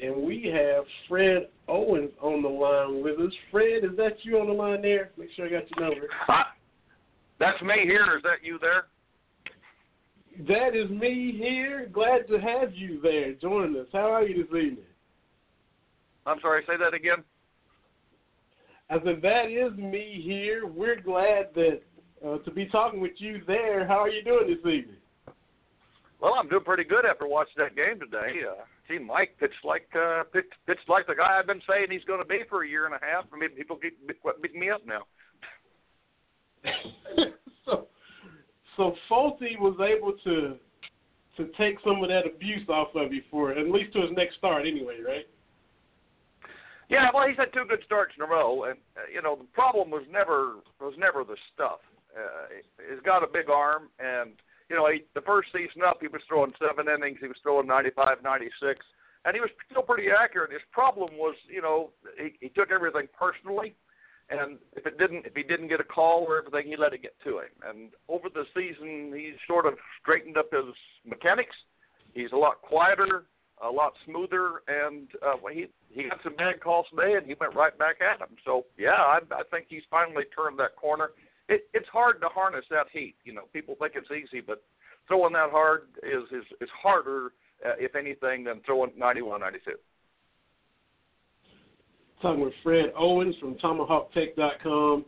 And 0.00 0.22
we 0.22 0.48
have 0.54 0.84
Fred 1.08 1.48
Owens 1.66 2.12
on 2.20 2.42
the 2.42 2.48
line 2.48 3.02
with 3.02 3.18
us. 3.18 3.32
Fred, 3.50 3.82
is 3.82 3.96
that 3.96 4.24
you 4.24 4.38
on 4.38 4.46
the 4.46 4.52
line 4.52 4.82
there? 4.82 5.10
Make 5.18 5.30
sure 5.34 5.46
I 5.46 5.50
got 5.50 5.64
your 5.76 5.90
number. 5.90 6.06
Hi. 6.28 6.44
That's 7.40 7.60
me 7.60 7.74
here. 7.82 8.16
Is 8.16 8.22
that 8.22 8.44
you 8.44 8.60
there? 8.60 8.84
That 10.48 10.74
is 10.74 10.90
me 10.90 11.36
here. 11.38 11.88
Glad 11.92 12.26
to 12.28 12.40
have 12.40 12.74
you 12.74 13.00
there 13.00 13.34
joining 13.34 13.80
us. 13.80 13.86
How 13.92 14.12
are 14.12 14.24
you 14.24 14.42
this 14.42 14.50
evening? 14.50 14.78
I'm 16.26 16.40
sorry, 16.40 16.64
say 16.66 16.76
that 16.78 16.94
again. 16.94 17.22
I 18.90 18.96
said, 19.04 19.22
that 19.22 19.50
is 19.50 19.76
me 19.78 20.22
here. 20.24 20.66
We're 20.66 21.00
glad 21.00 21.54
that 21.54 21.80
uh, 22.26 22.38
to 22.38 22.50
be 22.50 22.66
talking 22.66 23.00
with 23.00 23.12
you 23.18 23.42
there. 23.46 23.86
How 23.86 23.98
are 23.98 24.08
you 24.08 24.24
doing 24.24 24.48
this 24.48 24.58
evening? 24.58 24.96
Well, 26.20 26.34
I'm 26.34 26.48
doing 26.48 26.64
pretty 26.64 26.84
good 26.84 27.04
after 27.04 27.26
watching 27.26 27.54
that 27.58 27.76
game 27.76 28.00
today. 28.00 28.40
Uh, 28.48 28.64
see, 28.88 28.98
Mike 28.98 29.36
pitched 29.38 29.64
like 29.64 29.86
uh, 29.94 30.24
pitched, 30.32 30.54
pitched 30.66 30.88
like 30.88 31.06
the 31.06 31.14
guy 31.14 31.38
I've 31.38 31.46
been 31.46 31.62
saying 31.68 31.88
he's 31.90 32.04
going 32.04 32.20
to 32.20 32.24
be 32.24 32.40
for 32.48 32.64
a 32.64 32.68
year 32.68 32.86
and 32.86 32.94
a 32.94 32.98
half. 33.00 33.24
I 33.32 33.38
mean, 33.38 33.50
people 33.50 33.76
keep 33.76 33.98
beating 34.42 34.60
me 34.60 34.70
up 34.70 34.82
now. 34.86 35.02
so, 38.76 38.94
Folty 39.10 39.58
was 39.58 39.76
able 39.80 40.14
to 40.24 40.56
to 41.36 41.50
take 41.58 41.76
some 41.82 42.00
of 42.02 42.08
that 42.08 42.26
abuse 42.26 42.68
off 42.68 42.94
of 42.94 43.12
you 43.12 43.20
for 43.28 43.50
at 43.50 43.68
least 43.68 43.92
to 43.92 44.02
his 44.02 44.10
next 44.12 44.36
start, 44.36 44.66
anyway, 44.66 44.98
right? 45.04 45.26
Yeah, 46.88 47.08
well, 47.12 47.26
he's 47.26 47.36
had 47.36 47.52
two 47.52 47.64
good 47.68 47.80
starts 47.84 48.12
in 48.16 48.22
a 48.22 48.26
row, 48.26 48.64
and 48.64 48.78
uh, 48.96 49.00
you 49.12 49.20
know 49.20 49.36
the 49.36 49.48
problem 49.52 49.90
was 49.90 50.04
never 50.10 50.56
was 50.80 50.94
never 50.98 51.24
the 51.24 51.36
stuff. 51.52 51.80
Uh, 52.16 52.46
he's 52.88 53.02
got 53.04 53.24
a 53.24 53.26
big 53.26 53.50
arm, 53.50 53.88
and 53.98 54.30
you 54.70 54.76
know, 54.76 54.90
he, 54.90 55.04
the 55.14 55.20
first 55.20 55.48
season 55.52 55.82
up, 55.86 55.98
he 56.00 56.08
was 56.08 56.22
throwing 56.28 56.52
seven 56.58 56.86
innings. 56.88 57.18
He 57.20 57.28
was 57.28 57.36
throwing 57.42 57.66
95, 57.66 58.22
96, 58.22 58.80
and 59.24 59.34
he 59.34 59.40
was 59.40 59.50
still 59.70 59.82
pretty 59.82 60.08
accurate. 60.10 60.52
His 60.52 60.64
problem 60.72 61.10
was, 61.16 61.34
you 61.48 61.62
know, 61.62 61.90
he, 62.16 62.34
he 62.40 62.48
took 62.48 62.70
everything 62.70 63.08
personally, 63.18 63.74
and 64.30 64.58
if 64.76 64.86
it 64.86 64.98
didn't, 64.98 65.26
if 65.26 65.34
he 65.34 65.42
didn't 65.42 65.68
get 65.68 65.80
a 65.80 65.84
call 65.84 66.24
or 66.26 66.38
everything, 66.38 66.70
he 66.70 66.76
let 66.76 66.92
it 66.92 67.02
get 67.02 67.14
to 67.24 67.38
him. 67.38 67.52
And 67.66 67.90
over 68.08 68.28
the 68.28 68.44
season, 68.54 69.12
he 69.14 69.32
sort 69.46 69.66
of 69.66 69.74
straightened 70.00 70.36
up 70.36 70.50
his 70.52 70.74
mechanics. 71.04 71.56
He's 72.14 72.32
a 72.32 72.36
lot 72.36 72.62
quieter, 72.62 73.24
a 73.62 73.70
lot 73.70 73.92
smoother, 74.06 74.62
and 74.68 75.08
uh, 75.24 75.36
he 75.52 75.66
he 75.90 76.08
got 76.08 76.20
some 76.22 76.36
bad 76.36 76.60
calls 76.60 76.86
today, 76.90 77.14
and 77.14 77.26
he 77.26 77.34
went 77.38 77.54
right 77.54 77.76
back 77.78 77.96
at 78.00 78.20
him. 78.20 78.36
So 78.44 78.64
yeah, 78.78 78.96
I, 78.98 79.18
I 79.32 79.42
think 79.50 79.66
he's 79.68 79.82
finally 79.90 80.24
turned 80.34 80.58
that 80.58 80.76
corner 80.76 81.10
it, 81.48 81.68
it's 81.74 81.88
hard 81.88 82.20
to 82.20 82.28
harness 82.28 82.64
that 82.70 82.86
heat. 82.92 83.16
You 83.24 83.34
know, 83.34 83.42
people 83.52 83.76
think 83.78 83.94
it's 83.96 84.10
easy, 84.10 84.40
but 84.40 84.62
throwing 85.08 85.32
that 85.34 85.50
hard 85.50 85.88
is 86.02 86.24
is, 86.32 86.44
is 86.60 86.68
harder, 86.82 87.32
uh, 87.64 87.74
if 87.78 87.94
anything, 87.94 88.44
than 88.44 88.60
throwing 88.64 88.92
91, 88.96 89.40
92. 89.40 89.72
Talking 92.24 92.42
with 92.42 92.54
Fred 92.62 92.86
Owens 92.96 93.36
from 93.38 93.54
TomahawkTake.com. 93.56 95.04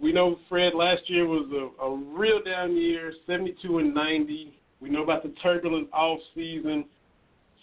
We 0.00 0.12
know 0.12 0.38
Fred 0.48 0.74
last 0.74 1.02
year 1.10 1.26
was 1.26 1.50
a, 1.50 1.82
a 1.82 1.96
real 2.16 2.40
down 2.40 2.76
year, 2.76 3.12
72 3.26 3.78
and 3.78 3.92
90. 3.92 4.54
We 4.80 4.88
know 4.88 5.02
about 5.02 5.24
the 5.24 5.30
turbulent 5.42 5.88
off 5.92 6.20
season. 6.36 6.84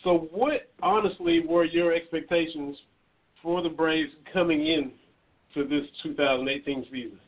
So, 0.04 0.28
what 0.34 0.70
honestly 0.82 1.40
were 1.48 1.64
your 1.64 1.94
expectations 1.94 2.76
for 3.42 3.62
the 3.64 3.70
Braves 3.70 4.12
coming 4.34 4.68
in 4.68 4.92
to 5.54 5.64
this 5.66 5.88
2018 6.04 6.84
season? 6.92 7.20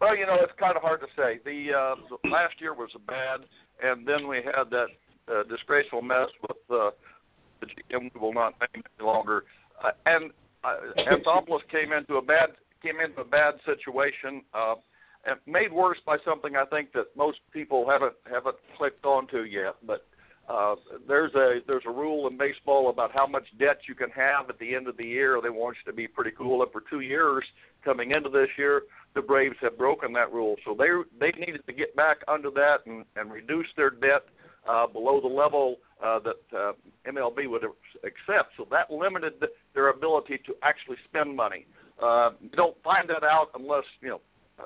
Well, 0.00 0.16
you 0.16 0.26
know, 0.26 0.36
it's 0.42 0.52
kind 0.60 0.76
of 0.76 0.82
hard 0.82 1.00
to 1.00 1.08
say. 1.16 1.40
The 1.44 1.76
uh, 1.76 2.28
last 2.28 2.54
year 2.60 2.72
was 2.72 2.90
bad, 3.08 3.40
and 3.82 4.06
then 4.06 4.28
we 4.28 4.36
had 4.44 4.70
that 4.70 4.86
uh, 5.28 5.42
disgraceful 5.48 6.02
mess 6.02 6.28
with 6.42 6.56
uh, 6.70 6.90
GM 7.64 8.10
we 8.14 8.20
will 8.20 8.34
not 8.34 8.54
name 8.60 8.82
any 8.98 9.06
longer, 9.06 9.44
uh, 9.82 9.92
and 10.04 10.30
uh, 10.64 10.76
Anthopoulos 10.98 11.60
came 11.70 11.92
into 11.92 12.16
a 12.16 12.22
bad 12.22 12.50
came 12.82 13.00
into 13.00 13.20
a 13.20 13.24
bad 13.24 13.54
situation, 13.64 14.42
uh, 14.54 14.74
and 15.24 15.38
made 15.46 15.72
worse 15.72 15.98
by 16.04 16.18
something 16.24 16.56
I 16.56 16.64
think 16.66 16.92
that 16.92 17.06
most 17.16 17.38
people 17.52 17.88
haven't 17.88 18.14
haven't 18.30 18.56
clicked 18.76 19.04
onto 19.04 19.42
yet. 19.42 19.76
But 19.86 20.06
uh, 20.48 20.76
there's 21.08 21.34
a 21.34 21.60
there's 21.66 21.82
a 21.86 21.90
rule 21.90 22.28
in 22.28 22.36
baseball 22.36 22.90
about 22.90 23.12
how 23.12 23.26
much 23.26 23.46
debt 23.58 23.78
you 23.88 23.94
can 23.94 24.10
have 24.10 24.48
at 24.48 24.58
the 24.58 24.74
end 24.74 24.86
of 24.88 24.96
the 24.96 25.04
year. 25.04 25.40
They 25.42 25.50
want 25.50 25.76
you 25.84 25.90
to 25.90 25.96
be 25.96 26.06
pretty 26.06 26.30
cool. 26.30 26.62
And 26.62 26.70
for 26.70 26.82
two 26.88 27.00
years 27.00 27.44
coming 27.84 28.12
into 28.12 28.28
this 28.28 28.48
year, 28.56 28.82
the 29.14 29.22
Braves 29.22 29.56
have 29.62 29.76
broken 29.76 30.12
that 30.12 30.32
rule. 30.32 30.56
So 30.64 30.76
they 30.78 30.88
they 31.18 31.36
needed 31.38 31.66
to 31.66 31.72
get 31.72 31.96
back 31.96 32.18
under 32.28 32.50
that 32.50 32.78
and, 32.86 33.04
and 33.16 33.32
reduce 33.32 33.66
their 33.76 33.90
debt 33.90 34.24
uh, 34.68 34.86
below 34.86 35.20
the 35.20 35.28
level 35.28 35.76
uh, 36.04 36.18
that 36.20 36.56
uh, 36.56 36.72
MLB 37.08 37.48
would 37.48 37.64
accept. 38.04 38.50
So 38.56 38.66
that 38.70 38.90
limited 38.90 39.34
their 39.74 39.88
ability 39.88 40.38
to 40.46 40.54
actually 40.62 40.96
spend 41.08 41.34
money. 41.34 41.66
Uh, 42.02 42.30
you 42.40 42.50
don't 42.50 42.76
find 42.82 43.08
that 43.08 43.24
out 43.24 43.48
unless 43.54 43.84
you 44.00 44.08
know 44.10 44.20
uh, 44.58 44.64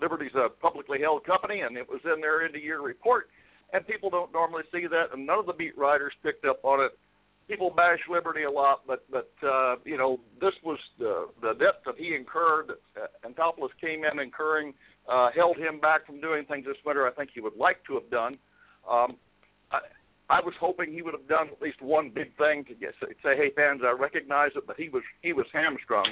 Liberty's 0.00 0.34
a 0.34 0.48
publicly 0.48 1.00
held 1.00 1.24
company, 1.24 1.60
and 1.60 1.76
it 1.76 1.88
was 1.88 2.00
in 2.04 2.20
their 2.20 2.44
end 2.44 2.56
of 2.56 2.62
year 2.62 2.80
report. 2.80 3.28
And 3.72 3.86
people 3.86 4.08
don't 4.08 4.32
normally 4.32 4.62
see 4.72 4.86
that, 4.86 5.06
and 5.12 5.26
none 5.26 5.38
of 5.38 5.46
the 5.46 5.52
beat 5.52 5.76
writers 5.76 6.12
picked 6.22 6.44
up 6.44 6.64
on 6.64 6.80
it. 6.84 6.92
People 7.48 7.70
bash 7.70 7.98
Liberty 8.10 8.44
a 8.44 8.50
lot, 8.50 8.82
but 8.86 9.04
but 9.10 9.30
uh, 9.46 9.76
you 9.84 9.98
know 9.98 10.18
this 10.40 10.54
was 10.64 10.78
the 10.98 11.28
the 11.42 11.52
debt 11.54 11.82
that 11.84 11.96
he 11.98 12.14
incurred. 12.14 12.70
Uh, 12.96 13.28
Anthopoulos 13.28 13.68
came 13.78 14.04
in 14.04 14.18
incurring, 14.18 14.72
uh, 15.06 15.28
held 15.34 15.58
him 15.58 15.80
back 15.80 16.06
from 16.06 16.20
doing 16.22 16.46
things 16.46 16.64
this 16.64 16.76
winter. 16.86 17.06
I 17.06 17.10
think 17.10 17.30
he 17.34 17.40
would 17.40 17.56
like 17.56 17.84
to 17.88 17.94
have 17.94 18.08
done. 18.10 18.38
Um, 18.90 19.16
I, 19.70 19.80
I 20.30 20.40
was 20.40 20.54
hoping 20.58 20.92
he 20.92 21.02
would 21.02 21.12
have 21.12 21.28
done 21.28 21.48
at 21.52 21.60
least 21.60 21.82
one 21.82 22.10
big 22.10 22.34
thing 22.36 22.64
to 22.64 22.74
get 22.74 22.94
say, 23.00 23.36
"Hey 23.36 23.50
fans, 23.54 23.82
I 23.84 23.90
recognize 23.92 24.52
it," 24.56 24.66
but 24.66 24.76
he 24.76 24.88
was 24.88 25.02
he 25.20 25.32
was 25.32 25.46
hamstrung. 25.52 26.06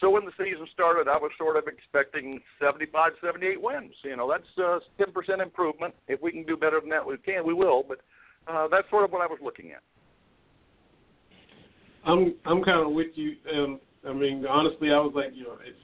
So 0.00 0.10
when 0.10 0.26
the 0.26 0.32
season 0.36 0.66
started, 0.72 1.08
I 1.08 1.16
was 1.16 1.30
sort 1.38 1.56
of 1.56 1.64
expecting 1.66 2.40
75, 2.60 3.12
78 3.22 3.60
wins. 3.60 3.94
You 4.02 4.16
know, 4.16 4.30
that's 4.30 4.44
uh, 4.58 4.80
10% 5.02 5.42
improvement. 5.42 5.94
If 6.08 6.20
we 6.20 6.30
can 6.32 6.44
do 6.44 6.56
better 6.56 6.78
than 6.80 6.90
that, 6.90 7.06
we 7.06 7.16
can. 7.18 7.46
We 7.46 7.54
will, 7.54 7.84
but 7.88 8.00
uh, 8.46 8.68
that's 8.68 8.88
sort 8.90 9.04
of 9.04 9.12
what 9.12 9.22
I 9.22 9.26
was 9.26 9.38
looking 9.42 9.72
at. 9.72 9.82
I'm 12.04 12.34
I'm 12.44 12.62
kind 12.62 12.86
of 12.86 12.92
with 12.92 13.12
you. 13.14 13.36
Um, 13.52 13.80
I 14.06 14.12
mean, 14.12 14.44
honestly, 14.46 14.92
I 14.92 14.98
was 14.98 15.12
like, 15.14 15.30
you 15.34 15.44
know, 15.44 15.56
it's 15.66 15.78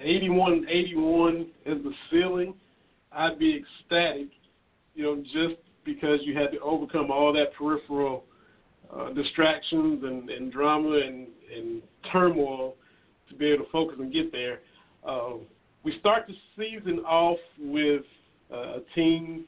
81, 0.00 0.66
81 0.68 1.46
is 1.64 1.84
the 1.84 1.92
ceiling. 2.10 2.54
I'd 3.12 3.38
be 3.38 3.62
ecstatic, 3.62 4.28
you 4.94 5.04
know, 5.04 5.22
just 5.22 5.60
because 5.84 6.20
you 6.22 6.36
had 6.36 6.52
to 6.52 6.58
overcome 6.60 7.10
all 7.10 7.32
that 7.32 7.54
peripheral 7.54 8.24
uh, 8.94 9.10
distractions 9.12 10.02
and, 10.04 10.28
and 10.30 10.52
drama 10.52 11.00
and, 11.04 11.26
and 11.54 11.82
turmoil 12.12 12.74
to 13.28 13.34
be 13.34 13.46
able 13.46 13.64
to 13.64 13.70
focus 13.70 13.96
and 13.98 14.12
get 14.12 14.30
there. 14.32 14.60
Uh, 15.06 15.34
we 15.82 15.98
start 15.98 16.26
the 16.28 16.34
season 16.56 17.00
off 17.00 17.38
with 17.58 18.02
uh, 18.52 18.76
a 18.76 18.80
team 18.94 19.44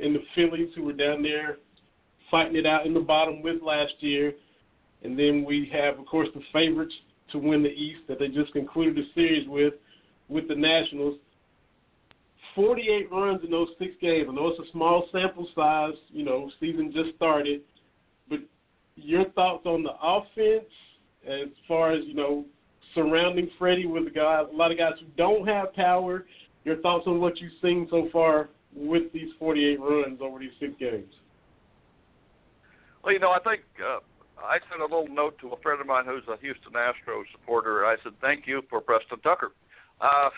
in 0.00 0.12
the 0.12 0.22
Phillies 0.34 0.70
who 0.74 0.84
were 0.84 0.92
down 0.92 1.22
there 1.22 1.58
fighting 2.30 2.56
it 2.56 2.66
out 2.66 2.86
in 2.86 2.94
the 2.94 3.00
bottom 3.00 3.42
with 3.42 3.62
last 3.62 3.94
year. 4.00 4.32
And 5.02 5.18
then 5.18 5.44
we 5.44 5.70
have, 5.72 5.98
of 5.98 6.06
course, 6.06 6.28
the 6.34 6.40
favorites 6.52 6.94
to 7.32 7.38
win 7.38 7.62
the 7.62 7.68
East 7.68 8.00
that 8.08 8.18
they 8.18 8.28
just 8.28 8.52
concluded 8.52 8.96
the 8.96 9.06
series 9.14 9.46
with, 9.48 9.74
with 10.28 10.48
the 10.48 10.54
Nationals. 10.54 11.18
48 12.54 13.10
runs 13.10 13.44
in 13.44 13.50
those 13.50 13.68
six 13.78 13.92
games. 14.00 14.28
I 14.30 14.34
know 14.34 14.48
it's 14.48 14.68
a 14.68 14.72
small 14.72 15.08
sample 15.12 15.48
size, 15.54 15.94
you 16.10 16.24
know, 16.24 16.50
season 16.60 16.92
just 16.94 17.16
started, 17.16 17.62
but 18.28 18.40
your 18.96 19.28
thoughts 19.30 19.66
on 19.66 19.82
the 19.82 19.92
offense 20.02 20.70
as 21.26 21.48
far 21.66 21.92
as, 21.92 22.04
you 22.06 22.14
know, 22.14 22.44
surrounding 22.94 23.50
Freddie 23.58 23.86
with 23.86 24.06
a 24.06 24.10
guy, 24.10 24.40
a 24.40 24.56
lot 24.56 24.70
of 24.70 24.78
guys 24.78 24.92
who 25.00 25.06
don't 25.16 25.46
have 25.46 25.74
power. 25.74 26.26
Your 26.64 26.76
thoughts 26.76 27.04
on 27.06 27.20
what 27.20 27.38
you've 27.40 27.52
seen 27.60 27.86
so 27.90 28.08
far 28.12 28.48
with 28.74 29.12
these 29.12 29.30
48 29.38 29.80
runs 29.80 30.20
over 30.20 30.38
these 30.38 30.50
six 30.60 30.72
games? 30.78 31.12
Well, 33.02 33.12
you 33.12 33.18
know, 33.18 33.30
I 33.30 33.38
think 33.40 33.62
uh, 33.80 33.98
I 34.38 34.58
sent 34.70 34.80
a 34.80 34.84
little 34.84 35.12
note 35.12 35.38
to 35.40 35.48
a 35.48 35.60
friend 35.60 35.80
of 35.80 35.86
mine 35.86 36.04
who's 36.06 36.24
a 36.28 36.40
Houston 36.40 36.72
Astros 36.72 37.24
supporter. 37.32 37.84
I 37.84 37.96
said, 38.02 38.12
"Thank 38.20 38.46
you 38.46 38.62
for 38.70 38.80
Preston 38.80 39.20
Tucker." 39.20 39.52
Uh, 40.00 40.30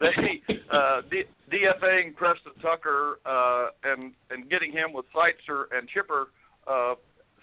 they 0.00 0.42
uh, 0.70 1.02
DFAing 1.50 2.14
Preston 2.16 2.52
Tucker 2.60 3.18
uh, 3.24 3.68
and 3.84 4.12
and 4.30 4.50
getting 4.50 4.72
him 4.72 4.92
with 4.92 5.06
Seitzer 5.14 5.64
and 5.76 5.88
Chipper 5.88 6.28
uh, 6.66 6.94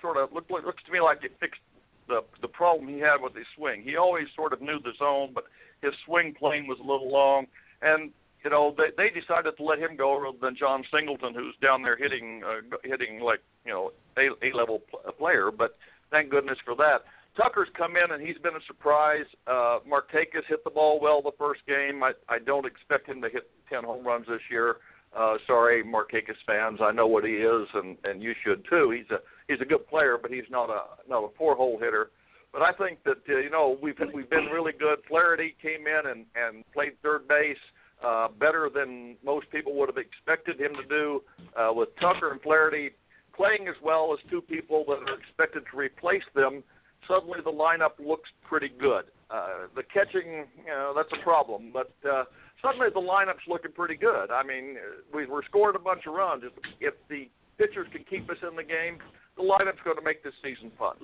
sort 0.01 0.17
of 0.17 0.31
look, 0.33 0.49
looks 0.49 0.83
to 0.85 0.91
me 0.91 0.99
like 1.01 1.23
it 1.23 1.31
fixed 1.39 1.61
the 2.07 2.21
the 2.41 2.47
problem 2.47 2.87
he 2.87 2.99
had 2.99 3.17
with 3.21 3.35
his 3.35 3.45
swing. 3.55 3.81
He 3.81 3.95
always 3.95 4.27
sort 4.35 4.53
of 4.53 4.61
knew 4.61 4.79
the 4.79 4.91
zone, 4.99 5.31
but 5.33 5.45
his 5.81 5.93
swing 6.05 6.33
plane 6.37 6.67
was 6.67 6.77
a 6.79 6.83
little 6.83 7.11
long, 7.11 7.47
and 7.81 8.11
you 8.43 8.49
know 8.49 8.75
they 8.77 8.91
they 8.97 9.09
decided 9.09 9.57
to 9.57 9.63
let 9.63 9.79
him 9.79 9.95
go 9.95 10.19
rather 10.19 10.37
than 10.41 10.55
Jon 10.55 10.83
Singleton, 10.93 11.33
who's 11.33 11.55
down 11.61 11.81
there 11.81 11.97
hitting 11.97 12.43
uh, 12.45 12.77
hitting 12.83 13.19
like 13.19 13.39
you 13.65 13.71
know 13.71 13.91
a 14.17 14.29
a 14.45 14.55
level 14.55 14.81
player. 15.17 15.49
But 15.51 15.77
thank 16.11 16.29
goodness 16.29 16.57
for 16.63 16.75
that. 16.75 17.03
Tucker's 17.35 17.69
come 17.75 17.95
in 17.97 18.11
and 18.11 18.25
he's 18.25 18.37
been 18.37 18.55
a 18.55 18.65
surprise. 18.67 19.25
Uh, 19.47 19.79
Markakis 19.89 20.45
hit 20.47 20.63
the 20.63 20.69
ball 20.69 20.99
well 21.01 21.21
the 21.21 21.31
first 21.37 21.61
game. 21.67 22.03
I, 22.03 22.11
I 22.29 22.39
don't 22.39 22.65
expect 22.65 23.07
him 23.07 23.21
to 23.21 23.29
hit 23.29 23.49
10 23.69 23.83
home 23.83 24.05
runs 24.05 24.27
this 24.27 24.41
year. 24.51 24.77
Uh, 25.17 25.35
sorry, 25.45 25.83
Markakis 25.83 26.37
fans. 26.45 26.79
I 26.81 26.91
know 26.91 27.07
what 27.07 27.23
he 27.23 27.33
is, 27.33 27.67
and 27.75 27.97
and 28.03 28.23
you 28.23 28.33
should 28.43 28.65
too. 28.67 28.89
He's 28.89 29.09
a 29.11 29.19
he's 29.47 29.61
a 29.61 29.65
good 29.65 29.87
player, 29.87 30.17
but 30.19 30.31
he's 30.31 30.49
not 30.49 30.71
a 30.71 30.81
not 31.07 31.23
a 31.23 31.27
four 31.37 31.55
hole 31.55 31.77
hitter. 31.79 32.09
But 32.51 32.63
I 32.63 32.71
think 32.73 33.03
that 33.03 33.19
uh, 33.29 33.37
you 33.37 33.51
know 33.51 33.77
we've 33.79 33.97
we've 34.11 34.29
been 34.29 34.45
really 34.45 34.71
good. 34.71 34.99
Flaherty 35.07 35.55
came 35.61 35.85
in 35.85 36.09
and 36.09 36.25
and 36.35 36.63
played 36.73 36.93
third 37.03 37.27
base 37.27 37.57
uh, 38.03 38.27
better 38.39 38.71
than 38.73 39.15
most 39.23 39.49
people 39.51 39.75
would 39.75 39.89
have 39.89 39.97
expected 39.97 40.59
him 40.59 40.71
to 40.81 40.87
do. 40.87 41.21
Uh, 41.55 41.71
with 41.73 41.89
Tucker 41.99 42.31
and 42.31 42.41
Flaherty 42.41 42.91
playing 43.35 43.67
as 43.67 43.75
well 43.83 44.13
as 44.13 44.31
two 44.31 44.41
people 44.41 44.83
that 44.87 44.99
are 45.09 45.17
expected 45.19 45.63
to 45.71 45.77
replace 45.77 46.23
them, 46.35 46.63
suddenly 47.07 47.39
the 47.43 47.51
lineup 47.51 47.99
looks 47.99 48.29
pretty 48.47 48.69
good. 48.69 49.05
Uh, 49.29 49.67
the 49.75 49.83
catching, 49.83 50.45
you 50.57 50.67
know, 50.67 50.93
that's 50.95 51.09
a 51.19 51.23
problem, 51.23 51.71
but 51.73 51.93
uh, 52.09 52.23
suddenly 52.61 52.87
the 52.93 52.99
lineup's 52.99 53.47
looking 53.47 53.71
pretty 53.71 53.95
good. 53.95 54.29
I 54.31 54.43
mean, 54.43 54.75
we, 55.13 55.25
we're 55.25 55.43
scoring 55.45 55.75
a 55.75 55.79
bunch 55.79 56.01
of 56.07 56.13
runs. 56.13 56.43
If, 56.45 56.53
if 56.79 56.93
the 57.09 57.29
pitchers 57.57 57.87
can 57.91 58.03
keep 58.09 58.29
us 58.29 58.37
in 58.47 58.55
the 58.55 58.63
game, 58.63 58.99
the 59.35 59.43
lineup's 59.43 59.81
going 59.83 59.97
to 59.97 60.03
make 60.03 60.23
this 60.23 60.33
season 60.43 60.71
fun. 60.77 60.95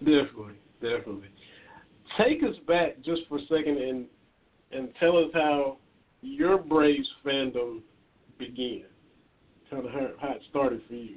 Definitely, 0.00 0.54
definitely. 0.80 1.28
Take 2.18 2.42
us 2.42 2.56
back 2.66 2.96
just 3.04 3.22
for 3.28 3.38
a 3.38 3.42
second 3.42 3.78
and 3.78 4.06
and 4.72 4.88
tell 5.00 5.16
us 5.16 5.30
how 5.34 5.78
your 6.20 6.58
Braves 6.58 7.08
fandom 7.24 7.80
began. 8.38 8.84
Kind 9.70 9.86
of 9.86 9.92
how, 9.92 10.08
how 10.20 10.32
it 10.32 10.42
started 10.48 10.80
for 10.88 10.94
you. 10.94 11.16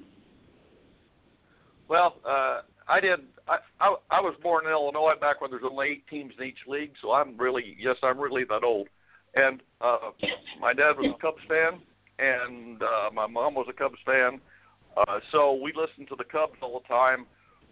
Well, 1.93 2.15
uh, 2.27 2.61
I 2.87 2.99
did. 2.99 3.19
I, 3.47 3.57
I 3.79 3.95
I 4.09 4.19
was 4.19 4.33
born 4.41 4.65
in 4.65 4.71
Illinois 4.71 5.13
back 5.21 5.41
when 5.41 5.51
there's 5.51 5.61
only 5.63 5.89
eight 5.89 6.07
teams 6.07 6.33
in 6.39 6.45
each 6.45 6.57
league, 6.67 6.93
so 7.03 7.11
I'm 7.11 7.37
really 7.37 7.77
yes, 7.79 7.97
I'm 8.01 8.19
really 8.19 8.45
that 8.45 8.63
old. 8.63 8.87
And 9.35 9.61
uh, 9.79 10.09
my 10.59 10.73
dad 10.73 10.93
was 10.97 11.13
a 11.15 11.21
Cubs 11.21 11.43
fan, 11.47 11.79
and 12.17 12.81
uh, 12.81 13.11
my 13.13 13.27
mom 13.27 13.53
was 13.53 13.67
a 13.69 13.73
Cubs 13.73 13.99
fan. 14.07 14.41
Uh, 14.97 15.19
so 15.31 15.53
we 15.53 15.71
listened 15.71 16.07
to 16.09 16.15
the 16.15 16.23
Cubs 16.23 16.57
all 16.63 16.81
the 16.81 16.87
time. 16.87 17.27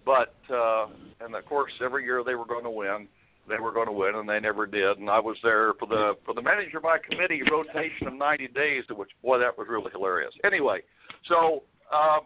But 0.06 0.36
uh, 0.54 0.86
and 1.22 1.34
of 1.34 1.44
course, 1.48 1.72
every 1.84 2.04
year 2.04 2.24
they 2.24 2.36
were 2.36 2.46
going 2.46 2.66
to 2.66 2.70
win. 2.70 3.08
They 3.50 3.58
were 3.60 3.72
going 3.72 3.88
to 3.88 3.92
win, 3.92 4.14
and 4.14 4.30
they 4.30 4.40
never 4.40 4.68
did. 4.68 5.00
And 5.00 5.10
I 5.10 5.20
was 5.20 5.38
there 5.42 5.74
for 5.80 5.88
the 5.88 6.14
for 6.28 6.36
the 6.36 6.44
manager 6.44 6.80
by 6.80 7.00
committee 7.00 7.42
rotation 7.52 8.06
of 8.06 8.14
90 8.14 8.50
days, 8.50 8.84
which 8.92 9.10
boy, 9.24 9.40
that 9.40 9.58
was 9.58 9.66
really 9.68 9.90
hilarious. 9.92 10.34
Anyway, 10.44 10.82
so. 11.28 11.64
Uh, 11.92 12.20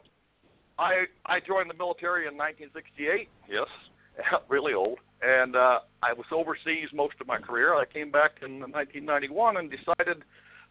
I 0.78 1.06
I 1.26 1.40
joined 1.40 1.70
the 1.70 1.78
military 1.78 2.28
in 2.28 2.38
1968. 2.38 3.30
Yes, 3.50 3.68
really 4.50 4.74
old. 4.74 5.00
And 5.22 5.56
uh, 5.56 5.80
I 6.04 6.14
was 6.14 6.26
overseas 6.32 6.90
most 6.94 7.16
of 7.22 7.28
my 7.28 7.38
career. 7.40 7.74
I 7.76 7.86
came 7.86 8.12
back 8.12 8.44
in 8.44 8.60
1991 8.60 9.58
and 9.58 9.72
decided 9.72 10.24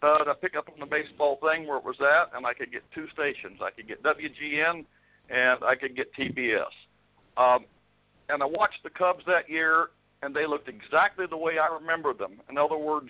uh, 0.03 0.25
to 0.25 0.35
pick 0.35 0.55
up 0.57 0.69
on 0.73 0.79
the 0.79 0.87
baseball 0.87 1.38
thing 1.40 1.67
where 1.67 1.79
it 1.79 1.85
was 1.85 1.97
at, 2.01 2.37
and 2.37 2.47
I 2.47 2.53
could 2.53 2.71
get 2.71 2.83
two 2.95 3.07
stations. 3.12 3.61
I 3.62 3.71
could 3.71 3.88
get 3.88 4.03
WGN 4.03 4.85
and 5.31 5.64
I 5.64 5.75
could 5.75 5.97
get 5.97 6.12
TBS. 6.14 6.71
Um, 7.37 7.64
and 8.29 8.43
I 8.43 8.47
watched 8.47 8.83
the 8.85 8.90
Cubs 8.90 9.25
that 9.27 9.49
year, 9.49 9.88
and 10.23 10.35
they 10.35 10.47
looked 10.47 10.69
exactly 10.69 11.27
the 11.29 11.37
way 11.37 11.55
I 11.59 11.75
remember 11.75 12.12
them. 12.14 12.40
In 12.51 12.59
other 12.59 12.77
words, 12.77 13.09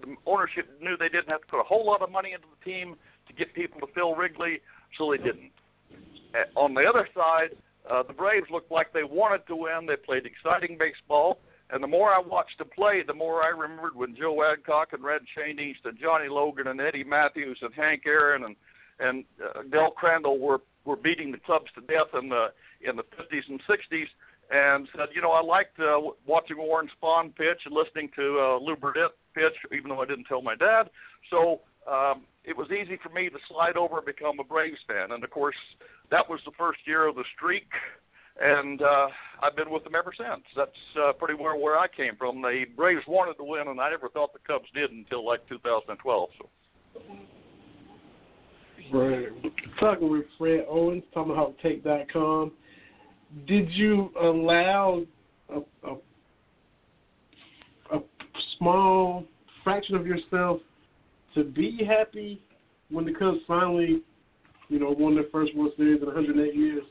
the 0.00 0.14
ownership 0.26 0.68
knew 0.80 0.96
they 0.96 1.08
didn't 1.08 1.28
have 1.28 1.42
to 1.42 1.46
put 1.46 1.60
a 1.60 1.64
whole 1.64 1.86
lot 1.86 2.02
of 2.02 2.10
money 2.10 2.32
into 2.32 2.46
the 2.46 2.70
team 2.70 2.96
to 3.28 3.32
get 3.32 3.54
people 3.54 3.80
to 3.80 3.92
fill 3.92 4.14
Wrigley, 4.14 4.60
so 4.98 5.10
they 5.10 5.18
didn't. 5.18 5.50
Uh, 6.34 6.58
on 6.58 6.74
the 6.74 6.82
other 6.82 7.08
side, 7.14 7.56
uh, 7.90 8.02
the 8.02 8.12
Braves 8.12 8.46
looked 8.50 8.70
like 8.70 8.92
they 8.92 9.04
wanted 9.04 9.46
to 9.46 9.56
win. 9.56 9.86
They 9.86 9.96
played 9.96 10.24
exciting 10.26 10.78
baseball. 10.78 11.38
And 11.70 11.82
the 11.82 11.88
more 11.88 12.10
I 12.10 12.20
watched 12.20 12.58
them 12.58 12.68
play, 12.74 13.02
the 13.06 13.14
more 13.14 13.42
I 13.42 13.48
remembered 13.48 13.96
when 13.96 14.14
Joe 14.14 14.44
Adcock 14.44 14.92
and 14.92 15.02
Red 15.02 15.22
Schoendienst 15.34 15.84
and 15.84 15.98
Johnny 15.98 16.28
Logan 16.28 16.66
and 16.66 16.80
Eddie 16.80 17.04
Mathews 17.04 17.58
and 17.62 17.72
Hank 17.74 18.02
Aaron 18.06 18.44
and 18.44 18.56
and 19.00 19.24
uh, 19.42 19.62
Del 19.70 19.90
Crandall 19.90 20.38
were 20.38 20.60
were 20.84 20.96
beating 20.96 21.32
the 21.32 21.38
clubs 21.38 21.70
to 21.74 21.80
death 21.80 22.12
in 22.20 22.28
the 22.28 22.48
in 22.86 22.96
the 22.96 23.02
50s 23.02 23.48
and 23.48 23.60
60s. 23.62 24.06
And 24.50 24.86
said, 24.94 25.08
you 25.14 25.22
know, 25.22 25.30
I 25.30 25.40
liked 25.40 25.80
uh, 25.80 25.98
watching 26.26 26.58
Warren 26.58 26.90
Spahn 27.02 27.34
pitch 27.34 27.62
and 27.64 27.74
listening 27.74 28.10
to 28.16 28.38
uh, 28.38 28.58
Lew 28.58 28.76
Burdette 28.76 29.16
pitch, 29.34 29.56
even 29.72 29.88
though 29.88 30.02
I 30.02 30.04
didn't 30.04 30.24
tell 30.24 30.42
my 30.42 30.54
dad. 30.54 30.90
So 31.30 31.62
um, 31.90 32.22
it 32.44 32.56
was 32.56 32.68
easy 32.70 32.98
for 33.02 33.08
me 33.10 33.28
to 33.28 33.38
slide 33.48 33.76
over 33.76 33.98
and 33.98 34.06
become 34.06 34.38
a 34.40 34.44
Braves 34.44 34.78
fan. 34.86 35.12
And 35.12 35.22
of 35.22 35.30
course, 35.30 35.56
that 36.10 36.28
was 36.28 36.40
the 36.44 36.52
first 36.58 36.80
year 36.86 37.06
of 37.06 37.14
the 37.14 37.24
streak, 37.36 37.68
and 38.40 38.82
uh, 38.82 39.08
I've 39.42 39.56
been 39.56 39.70
with 39.70 39.84
them 39.84 39.94
ever 39.94 40.12
since. 40.16 40.42
That's 40.56 40.70
uh, 41.00 41.12
pretty 41.12 41.34
well 41.40 41.58
where 41.58 41.78
I 41.78 41.86
came 41.88 42.16
from. 42.16 42.42
The 42.42 42.64
Braves 42.76 43.02
wanted 43.06 43.34
to 43.34 43.44
win, 43.44 43.68
and 43.68 43.80
I 43.80 43.90
never 43.90 44.08
thought 44.08 44.32
the 44.32 44.40
Cubs 44.46 44.68
did 44.74 44.90
until 44.90 45.24
like 45.24 45.46
2012. 45.48 46.28
So. 46.38 46.48
Right. 48.92 49.28
Talking 49.80 50.10
with 50.10 50.24
Fred 50.38 50.66
Owens, 50.68 51.02
TomahawkTake.com. 51.14 52.52
Did 53.46 53.70
you 53.70 54.10
allow 54.20 55.02
a, 55.48 55.60
a, 55.88 55.94
a 57.96 58.00
small 58.58 59.24
fraction 59.64 59.94
of 59.94 60.06
yourself 60.06 60.60
to 61.34 61.44
be 61.44 61.80
happy 61.86 62.40
when 62.90 63.04
the 63.04 63.12
Cubs 63.12 63.38
finally, 63.46 64.02
you 64.68 64.78
know, 64.78 64.90
won 64.90 65.14
their 65.14 65.30
first 65.32 65.54
World 65.56 65.72
Series 65.76 66.00
in 66.00 66.06
108 66.06 66.54
years? 66.54 66.84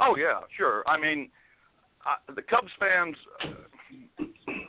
Oh 0.00 0.16
yeah, 0.16 0.40
sure. 0.56 0.82
I 0.86 0.98
mean, 0.98 1.30
I, 2.04 2.16
the 2.34 2.42
Cubs 2.42 2.72
fans, 2.78 3.16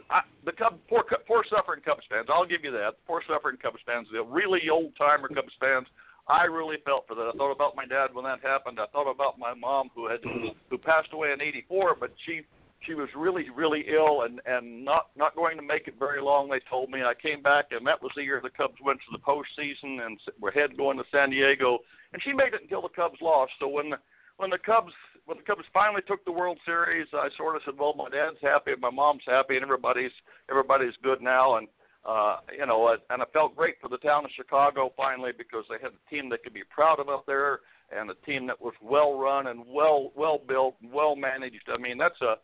I, 0.10 0.22
the 0.46 0.52
Cubs, 0.52 0.78
poor, 0.88 1.04
poor 1.28 1.44
suffering 1.50 1.82
Cubs 1.84 2.04
fans. 2.10 2.28
I'll 2.30 2.46
give 2.46 2.64
you 2.64 2.72
that. 2.72 2.92
The 2.92 3.08
poor 3.08 3.22
suffering 3.28 3.58
Cubs 3.62 3.80
fans, 3.86 4.08
the 4.12 4.24
really 4.24 4.62
old 4.72 4.94
timer 4.98 5.28
Cubs 5.28 5.54
fans. 5.60 5.88
I 6.28 6.46
really 6.46 6.78
felt 6.86 7.06
for 7.08 7.14
that. 7.16 7.32
I 7.34 7.38
thought 7.38 7.52
about 7.52 7.76
my 7.76 7.86
dad 7.86 8.08
when 8.14 8.26
that 8.26 8.40
happened. 8.42 8.80
I 8.80 8.88
thought 8.88 9.10
about 9.10 9.38
my 9.38 9.54
mom 9.54 9.90
who 9.94 10.10
had 10.10 10.22
who 10.70 10.78
passed 10.78 11.10
away 11.14 11.32
in 11.32 11.42
'84, 11.42 11.98
but 12.00 12.12
she 12.26 12.42
she 12.82 12.94
was 12.94 13.10
really 13.16 13.46
really 13.56 13.86
ill 13.94 14.24
and 14.24 14.42
and 14.46 14.84
not 14.84 15.08
not 15.16 15.36
going 15.36 15.58
to 15.58 15.64
make 15.64 15.88
it 15.88 15.96
very 15.98 16.22
long. 16.22 16.50
They 16.50 16.62
told 16.70 16.90
me. 16.90 17.04
I 17.04 17.14
came 17.14 17.42
back 17.42 17.66
and 17.72 17.86
that 17.88 18.02
was 18.02 18.12
the 18.16 18.24
year 18.24 18.40
the 18.42 18.50
Cubs 18.50 18.76
went 18.84 19.00
to 19.00 19.12
the 19.12 19.24
postseason 19.24 20.06
and 20.06 20.20
were 20.40 20.52
head 20.52 20.78
going 20.78 20.98
to 20.98 21.04
San 21.12 21.30
Diego, 21.30 21.80
and 22.14 22.22
she 22.24 22.34
made 22.34 22.54
it 22.54 22.62
until 22.62 22.82
the 22.82 22.90
Cubs 22.90 23.20
lost. 23.22 23.52
So 23.60 23.68
when 23.68 23.94
when 24.38 24.50
the 24.50 24.58
Cubs 24.58 24.94
when 25.26 25.38
the 25.38 25.44
Cubs 25.44 25.66
finally 25.74 26.02
took 26.08 26.24
the 26.26 26.32
World 26.32 26.60
Series, 26.66 27.08
I 27.14 27.30
sort 27.38 27.56
of 27.56 27.62
said, 27.66 27.76
"Well, 27.78 27.94
my 27.98 28.10
dad's 28.10 28.38
happy, 28.42 28.72
my 28.80 28.92
mom's 28.92 29.24
happy, 29.26 29.56
and 29.56 29.64
everybody's 29.64 30.12
everybody's 30.50 30.94
good 31.02 31.22
now." 31.22 31.58
And 31.58 31.68
uh, 32.06 32.38
you 32.58 32.66
know, 32.66 32.96
and 33.10 33.22
I 33.22 33.26
felt 33.34 33.56
great 33.56 33.76
for 33.82 33.90
the 33.90 33.98
town 33.98 34.26
of 34.26 34.32
Chicago 34.36 34.94
finally 34.96 35.32
because 35.36 35.66
they 35.70 35.78
had 35.82 35.92
a 35.94 36.10
team 36.10 36.30
they 36.30 36.38
could 36.38 36.54
be 36.54 36.64
proud 36.70 37.00
of 37.00 37.10
up 37.10 37.26
there, 37.26 37.62
and 37.92 38.10
a 38.12 38.16
team 38.26 38.46
that 38.48 38.62
was 38.62 38.74
well 38.82 39.18
run 39.18 39.48
and 39.48 39.64
well 39.68 40.12
well 40.16 40.40
built 40.48 40.76
and 40.82 40.92
well 40.92 41.16
managed. 41.16 41.68
I 41.74 41.78
mean, 41.78 41.98
that's 41.98 42.22
a 42.22 42.36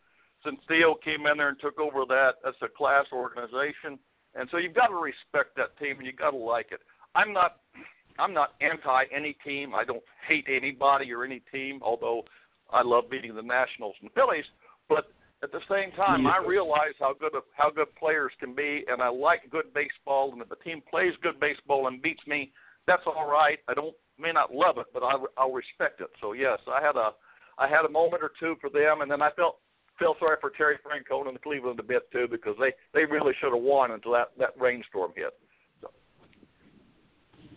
since 0.43 0.59
Theo 0.67 0.95
came 1.03 1.25
in 1.27 1.37
there 1.37 1.49
and 1.49 1.59
took 1.59 1.79
over 1.79 2.05
that, 2.07 2.35
that's 2.43 2.57
a 2.61 2.67
class 2.67 3.05
organization, 3.13 3.99
and 4.35 4.47
so 4.51 4.57
you've 4.57 4.75
got 4.75 4.87
to 4.87 4.95
respect 4.95 5.55
that 5.57 5.77
team 5.77 5.97
and 5.97 6.05
you've 6.05 6.15
got 6.15 6.31
to 6.31 6.37
like 6.37 6.67
it. 6.71 6.79
I'm 7.15 7.33
not 7.33 7.57
I'm 8.19 8.33
not 8.33 8.53
anti 8.61 9.03
any 9.15 9.35
team. 9.45 9.73
I 9.73 9.83
don't 9.83 10.03
hate 10.27 10.45
anybody 10.49 11.11
or 11.11 11.23
any 11.23 11.41
team, 11.51 11.79
although 11.81 12.23
I 12.71 12.81
love 12.83 13.09
beating 13.09 13.35
the 13.35 13.41
Nationals 13.41 13.95
and 14.01 14.11
Phillies. 14.13 14.45
But 14.89 15.11
at 15.43 15.51
the 15.51 15.59
same 15.69 15.91
time, 15.91 16.27
I 16.27 16.37
realize 16.37 16.93
how 16.99 17.13
good 17.19 17.35
of, 17.35 17.43
how 17.57 17.71
good 17.71 17.93
players 17.95 18.31
can 18.39 18.53
be, 18.53 18.83
and 18.87 19.01
I 19.01 19.09
like 19.09 19.49
good 19.49 19.73
baseball. 19.73 20.31
And 20.31 20.41
if 20.41 20.51
a 20.51 20.63
team 20.63 20.81
plays 20.89 21.13
good 21.23 21.39
baseball 21.39 21.87
and 21.87 22.01
beats 22.01 22.21
me, 22.27 22.51
that's 22.85 23.01
all 23.05 23.29
right. 23.29 23.57
I 23.67 23.73
don't 23.73 23.95
may 24.19 24.31
not 24.31 24.53
love 24.53 24.77
it, 24.77 24.87
but 24.93 25.03
I, 25.03 25.15
I'll 25.37 25.51
respect 25.51 25.99
it. 26.01 26.09
So 26.21 26.33
yes, 26.33 26.59
I 26.67 26.85
had 26.85 26.95
a 26.95 27.11
I 27.57 27.67
had 27.67 27.85
a 27.85 27.89
moment 27.89 28.23
or 28.23 28.31
two 28.39 28.55
for 28.61 28.69
them, 28.69 29.01
and 29.01 29.09
then 29.11 29.21
I 29.21 29.31
felt 29.31 29.57
felt 30.01 30.19
sorry 30.19 30.37
for 30.41 30.49
Terry 30.49 30.77
Francona 30.77 31.27
and 31.27 31.35
the 31.35 31.39
Cleveland 31.39 31.79
a 31.79 31.83
bit 31.83 32.11
too 32.11 32.27
because 32.29 32.55
they 32.59 32.73
they 32.93 33.05
really 33.05 33.33
should 33.39 33.53
have 33.53 33.61
won 33.61 33.91
until 33.91 34.11
that 34.13 34.31
that 34.37 34.49
rainstorm 34.59 35.11
hit. 35.15 35.33
So. 35.81 35.89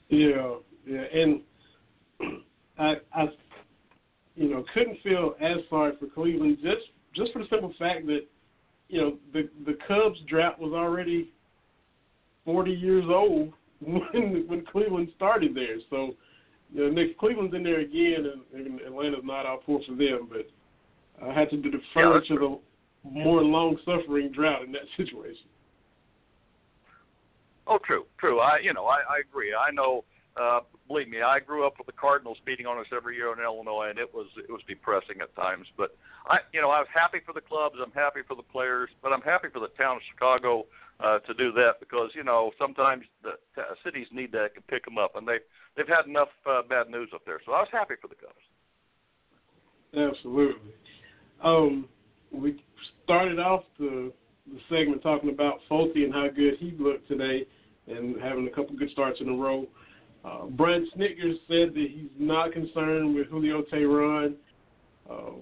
Yeah, 0.09 0.57
yeah, 0.87 1.05
and 1.13 1.41
I 2.79 2.95
I 3.15 3.27
you 4.37 4.51
know, 4.51 4.65
couldn't 4.75 4.99
feel 5.03 5.35
as 5.41 5.59
sorry 5.71 5.93
for 5.99 6.07
Cleveland 6.07 6.59
just 6.63 6.91
just 7.15 7.33
for 7.33 7.41
the 7.41 7.49
simple 7.49 7.73
fact 7.79 8.07
that 8.07 8.23
you 8.89 9.01
know 9.01 9.19
the 9.33 9.49
the 9.65 9.79
Cubs 9.87 10.19
drought 10.29 10.59
was 10.59 10.73
already 10.73 11.31
40 12.45 12.73
years 12.73 13.05
old 13.09 13.53
when 13.81 14.45
when 14.49 14.65
Cleveland 14.71 15.09
started 15.17 15.55
there. 15.55 15.77
So 15.91 16.15
you 16.73 16.85
know, 16.85 16.91
Nick 16.91 17.19
Cleveland's 17.19 17.55
in 17.55 17.63
there 17.63 17.81
again, 17.81 18.33
and, 18.53 18.67
and 18.67 18.81
Atlanta's 18.81 19.21
not 19.23 19.47
out 19.47 19.65
poor 19.65 19.81
for 19.87 19.95
them, 19.95 20.29
but 20.29 20.49
I 21.23 21.33
had 21.33 21.51
to 21.51 21.57
defer 21.57 21.81
yeah, 21.97 22.21
to 22.29 22.61
the 23.05 23.11
more 23.11 23.43
long 23.43 23.77
suffering 23.85 24.33
drought 24.33 24.63
in 24.63 24.73
that 24.73 24.83
situation. 24.97 25.47
Oh, 27.67 27.79
true, 27.85 28.05
true. 28.19 28.41
I 28.41 28.59
you 28.63 28.75
know 28.75 28.87
I, 28.87 28.99
I 28.99 29.21
agree. 29.29 29.55
I 29.55 29.71
know 29.71 30.05
uh, 30.37 30.61
believe 30.89 31.09
me, 31.09 31.23
I 31.23 31.39
grew 31.39 31.67
up 31.67 31.75
with 31.79 31.87
the 31.87 31.93
Cardinals 31.93 32.39
beating 32.45 32.67
on 32.67 32.79
us 32.79 32.87
every 32.95 33.17
year 33.17 33.33
in 33.33 33.39
Illinois, 33.39 33.89
and 33.91 33.99
it 33.99 34.13
was 34.13 34.27
it 34.37 34.51
was 34.51 34.61
depressing 34.67 35.21
at 35.23 35.35
times. 35.37 35.67
But 35.77 35.97
I, 36.27 36.39
you 36.53 36.61
know, 36.61 36.71
I 36.71 36.81
was 36.81 36.89
happy 36.93 37.19
for 37.25 37.33
the 37.33 37.41
clubs. 37.41 37.77
I'm 37.83 37.93
happy 37.93 38.21
for 38.27 38.35
the 38.35 38.43
players, 38.43 38.91
but 39.03 39.13
I'm 39.13 39.23
happy 39.23 39.49
for 39.53 39.61
the 39.61 39.71
town 39.79 39.97
of 39.97 40.03
Chicago 40.11 40.67
uh, 40.99 41.21
to 41.21 41.35
do 41.35 41.53
that 41.53 41.79
because 41.79 42.11
you 42.15 42.25
know 42.25 42.51
sometimes 42.59 43.05
the 43.23 43.39
t- 43.55 43.63
cities 43.85 44.09
need 44.13 44.33
that 44.33 44.55
to 44.57 44.61
pick 44.63 44.85
them 44.85 44.99
up, 44.99 45.15
and 45.15 45.27
they 45.27 45.39
they've 45.77 45.89
had 45.89 46.07
enough 46.07 46.35
uh, 46.51 46.63
bad 46.69 46.91
news 46.91 47.11
up 47.15 47.23
there. 47.25 47.41
So 47.47 47.53
I 47.53 47.61
was 47.61 47.69
happy 47.71 47.95
for 48.03 48.09
the 48.09 48.17
Cubs. 48.17 48.35
Absolutely. 49.95 50.73
Um, 51.45 51.89
we 52.33 52.63
started 53.05 53.39
off 53.39 53.65
the 53.79 54.13
the 54.47 54.61
segment 54.69 55.03
talking 55.03 55.31
about 55.31 55.61
Folty 55.71 56.05
and 56.05 56.13
how 56.13 56.29
good 56.29 56.57
he 56.59 56.75
looked 56.79 57.09
today, 57.09 57.47
and 57.87 58.21
having 58.21 58.47
a 58.47 58.51
couple 58.51 58.77
good 58.77 58.91
starts 58.91 59.21
in 59.21 59.29
a 59.29 59.33
row. 59.33 59.67
Uh, 60.25 60.47
Brian 60.51 60.89
Snitker 60.95 61.33
said 61.49 61.75
that 61.75 61.89
he's 61.91 62.11
not 62.19 62.53
concerned 62.53 63.15
with 63.15 63.29
Julio 63.29 63.63
Teheran. 63.63 64.35
Uh, 65.11 65.33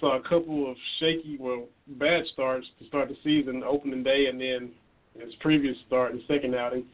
saw 0.00 0.16
a 0.16 0.22
couple 0.28 0.70
of 0.70 0.76
shaky, 0.98 1.36
well, 1.40 1.66
bad 1.86 2.24
starts 2.32 2.66
to 2.78 2.86
start 2.86 3.08
the 3.08 3.16
season, 3.24 3.62
opening 3.64 4.02
day, 4.02 4.26
and 4.26 4.40
then 4.40 4.70
his 5.18 5.34
previous 5.40 5.76
start 5.86 6.12
in 6.12 6.22
second 6.28 6.54
outing. 6.54 6.84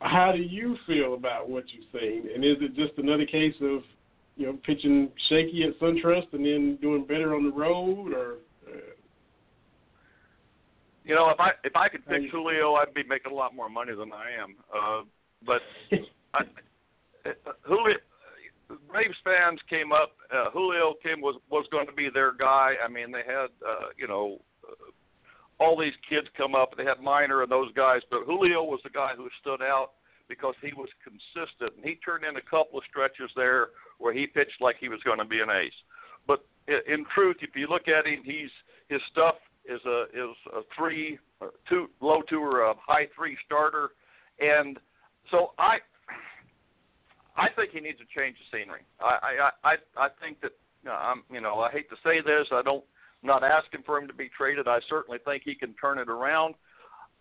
How 0.00 0.32
do 0.32 0.38
you 0.38 0.76
feel 0.86 1.14
about 1.14 1.48
what 1.48 1.64
you've 1.72 1.86
seen? 1.92 2.30
And 2.32 2.44
is 2.44 2.56
it 2.60 2.74
just 2.74 2.98
another 2.98 3.26
case 3.26 3.54
of, 3.60 3.82
you 4.40 4.46
know, 4.46 4.58
pitching 4.64 5.10
shaky 5.28 5.64
at 5.64 5.78
SunTrust 5.78 6.32
and 6.32 6.46
then 6.46 6.78
doing 6.80 7.04
better 7.04 7.34
on 7.34 7.44
the 7.44 7.52
road, 7.52 8.14
or? 8.14 8.36
Uh, 8.66 8.78
you 11.04 11.14
know, 11.14 11.28
if 11.28 11.38
I 11.38 11.50
if 11.62 11.76
I 11.76 11.88
could 11.90 12.06
pick 12.06 12.22
Julio, 12.32 12.74
I'd 12.74 12.94
be 12.94 13.02
making 13.02 13.32
a 13.32 13.34
lot 13.34 13.54
more 13.54 13.68
money 13.68 13.94
than 13.94 14.10
I 14.14 14.42
am. 14.42 14.56
Uh, 14.74 15.04
but 15.44 15.60
I, 16.34 16.40
Julio, 17.64 17.96
Braves 18.88 19.16
fans 19.22 19.60
came 19.68 19.92
up. 19.92 20.12
Uh, 20.34 20.50
Julio 20.52 20.94
came 21.02 21.20
was 21.20 21.38
was 21.50 21.66
going 21.70 21.86
to 21.86 21.92
be 21.92 22.08
their 22.08 22.32
guy. 22.32 22.76
I 22.82 22.88
mean, 22.88 23.12
they 23.12 23.22
had 23.26 23.50
uh, 23.66 23.90
you 23.98 24.08
know 24.08 24.38
uh, 24.66 25.62
all 25.62 25.78
these 25.78 25.92
kids 26.08 26.28
come 26.34 26.54
up. 26.54 26.78
They 26.78 26.84
had 26.84 27.02
Minor 27.02 27.42
and 27.42 27.52
those 27.52 27.72
guys, 27.74 28.00
but 28.10 28.20
Julio 28.24 28.64
was 28.64 28.80
the 28.84 28.90
guy 28.90 29.12
who 29.14 29.28
stood 29.42 29.60
out 29.60 29.90
because 30.30 30.54
he 30.62 30.72
was 30.72 30.88
consistent. 31.02 31.74
And 31.76 31.84
he 31.84 31.96
turned 31.96 32.24
in 32.24 32.36
a 32.36 32.46
couple 32.48 32.78
of 32.78 32.84
stretches 32.88 33.28
there 33.34 33.74
where 33.98 34.14
he 34.14 34.26
pitched 34.26 34.62
like 34.62 34.76
he 34.80 34.88
was 34.88 35.02
going 35.04 35.18
to 35.18 35.26
be 35.26 35.40
an 35.40 35.50
ace. 35.50 35.76
But 36.26 36.46
in 36.68 37.04
truth, 37.12 37.36
if 37.42 37.50
you 37.56 37.66
look 37.66 37.88
at 37.88 38.06
him, 38.06 38.22
he's 38.24 38.48
his 38.88 39.02
stuff 39.10 39.34
is 39.66 39.80
a 39.84 40.04
is 40.14 40.36
a 40.54 40.60
three, 40.78 41.18
two 41.68 41.90
low 42.00 42.22
two 42.28 42.38
or 42.38 42.70
a 42.70 42.74
high 42.78 43.08
three 43.14 43.36
starter, 43.44 43.90
and 44.38 44.78
so 45.30 45.52
I 45.58 45.78
I 47.36 47.48
think 47.56 47.72
he 47.72 47.80
needs 47.80 47.98
to 47.98 48.06
change 48.16 48.36
the 48.38 48.56
scenery. 48.56 48.82
I 49.00 49.50
I 49.64 49.70
I 49.72 49.74
I 49.96 50.08
think 50.22 50.40
that 50.42 50.52
you 50.82 50.90
know, 50.90 50.96
I'm 50.96 51.22
you 51.30 51.40
know 51.40 51.60
I 51.60 51.70
hate 51.70 51.90
to 51.90 51.96
say 52.04 52.20
this. 52.20 52.46
I 52.52 52.62
don't 52.62 52.84
I'm 53.22 53.26
not 53.26 53.44
asking 53.44 53.82
for 53.84 53.98
him 53.98 54.06
to 54.08 54.14
be 54.14 54.30
traded. 54.36 54.68
I 54.68 54.78
certainly 54.88 55.18
think 55.24 55.42
he 55.44 55.54
can 55.54 55.74
turn 55.74 55.98
it 55.98 56.08
around. 56.08 56.54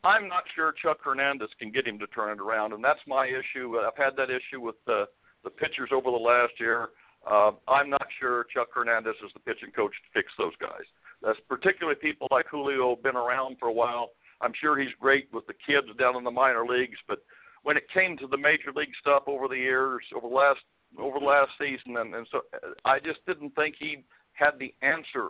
I'm 0.04 0.28
not 0.28 0.44
sure 0.56 0.74
Chuck 0.82 1.00
Hernandez 1.04 1.50
can 1.60 1.72
get 1.72 1.88
him 1.88 2.00
to 2.00 2.08
turn 2.08 2.32
it 2.32 2.42
around, 2.42 2.74
and 2.74 2.84
that's 2.84 3.00
my 3.08 3.28
issue. 3.28 3.78
I've 3.80 3.98
had 3.98 4.16
that 4.18 4.30
issue 4.30 4.62
with 4.62 4.76
the 4.86 5.06
the 5.44 5.50
pitchers 5.50 5.90
over 5.94 6.12
the 6.12 6.18
last 6.18 6.54
year. 6.60 6.90
Uh, 7.30 7.52
I'm 7.68 7.90
not 7.90 8.06
sure 8.20 8.46
Chuck 8.54 8.68
Hernandez 8.74 9.16
is 9.26 9.32
the 9.34 9.40
pitching 9.40 9.72
coach 9.72 9.92
to 9.92 10.20
fix 10.20 10.32
those 10.38 10.56
guys. 10.60 10.84
That's 11.22 11.40
particularly 11.48 11.98
people 12.02 12.28
like 12.32 12.46
Julio, 12.50 12.96
been 12.96 13.16
around 13.16 13.58
for 13.60 13.68
a 13.68 13.74
while. 13.74 14.12
I'm 14.42 14.54
sure 14.60 14.78
he's 14.78 14.94
great 15.00 15.28
with 15.34 15.48
the 15.48 15.54
kids 15.54 15.88
down 15.98 16.16
in 16.16 16.24
the 16.24 16.32
minor 16.32 16.66
leagues, 16.66 16.98
but 17.08 17.20
when 17.64 17.78
it 17.78 17.84
came 17.94 18.18
to 18.18 18.28
the 18.28 18.38
major 18.38 18.72
league 18.76 18.92
stuff 19.02 19.24
over 19.28 19.48
the 19.48 19.58
years, 19.58 20.04
over 20.16 20.28
the 20.28 20.36
last 20.36 20.60
over 20.98 21.20
the 21.20 21.26
last 21.26 21.52
season, 21.60 21.98
and, 21.98 22.16
and 22.16 22.28
so 22.32 22.42
I 22.84 23.00
just 23.00 23.20
didn't 23.28 23.54
think 23.56 23.76
he 23.78 24.04
had 24.34 24.52
the 24.60 24.74
answer. 24.82 25.30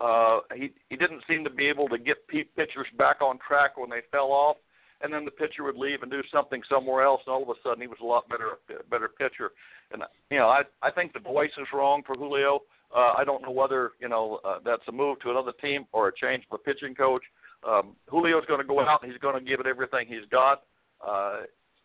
Uh, 0.00 0.40
he 0.54 0.72
he 0.88 0.96
didn't 0.96 1.22
seem 1.28 1.44
to 1.44 1.50
be 1.50 1.66
able 1.66 1.88
to 1.88 1.98
get 1.98 2.26
pitchers 2.28 2.86
back 2.98 3.20
on 3.20 3.38
track 3.46 3.76
when 3.76 3.90
they 3.90 4.00
fell 4.10 4.32
off, 4.32 4.56
and 5.02 5.12
then 5.12 5.24
the 5.24 5.30
pitcher 5.30 5.62
would 5.62 5.76
leave 5.76 6.02
and 6.02 6.10
do 6.10 6.22
something 6.32 6.62
somewhere 6.68 7.04
else, 7.04 7.20
and 7.26 7.34
all 7.34 7.42
of 7.42 7.48
a 7.48 7.54
sudden 7.62 7.80
he 7.80 7.86
was 7.86 7.98
a 8.02 8.04
lot 8.04 8.28
better 8.28 8.58
better 8.90 9.08
pitcher. 9.08 9.52
And 9.92 10.02
you 10.30 10.38
know, 10.38 10.48
I 10.48 10.62
I 10.82 10.90
think 10.90 11.12
the 11.12 11.20
voice 11.20 11.52
is 11.58 11.68
wrong 11.72 12.02
for 12.04 12.16
Julio. 12.16 12.60
Uh, 12.94 13.12
I 13.16 13.24
don't 13.24 13.42
know 13.42 13.50
whether 13.50 13.92
you 14.00 14.08
know 14.08 14.40
uh, 14.44 14.58
that's 14.64 14.82
a 14.88 14.92
move 14.92 15.20
to 15.20 15.30
another 15.30 15.52
team 15.60 15.86
or 15.92 16.08
a 16.08 16.12
change 16.14 16.44
the 16.50 16.58
pitching 16.58 16.94
coach. 16.94 17.22
Um, 17.66 17.96
Julio's 18.10 18.44
going 18.46 18.60
to 18.60 18.66
go 18.66 18.80
out 18.80 19.02
and 19.02 19.10
he's 19.10 19.20
going 19.20 19.38
to 19.38 19.48
give 19.48 19.60
it 19.60 19.66
everything 19.66 20.06
he's 20.06 20.28
got. 20.30 20.62
Uh, 21.06 21.42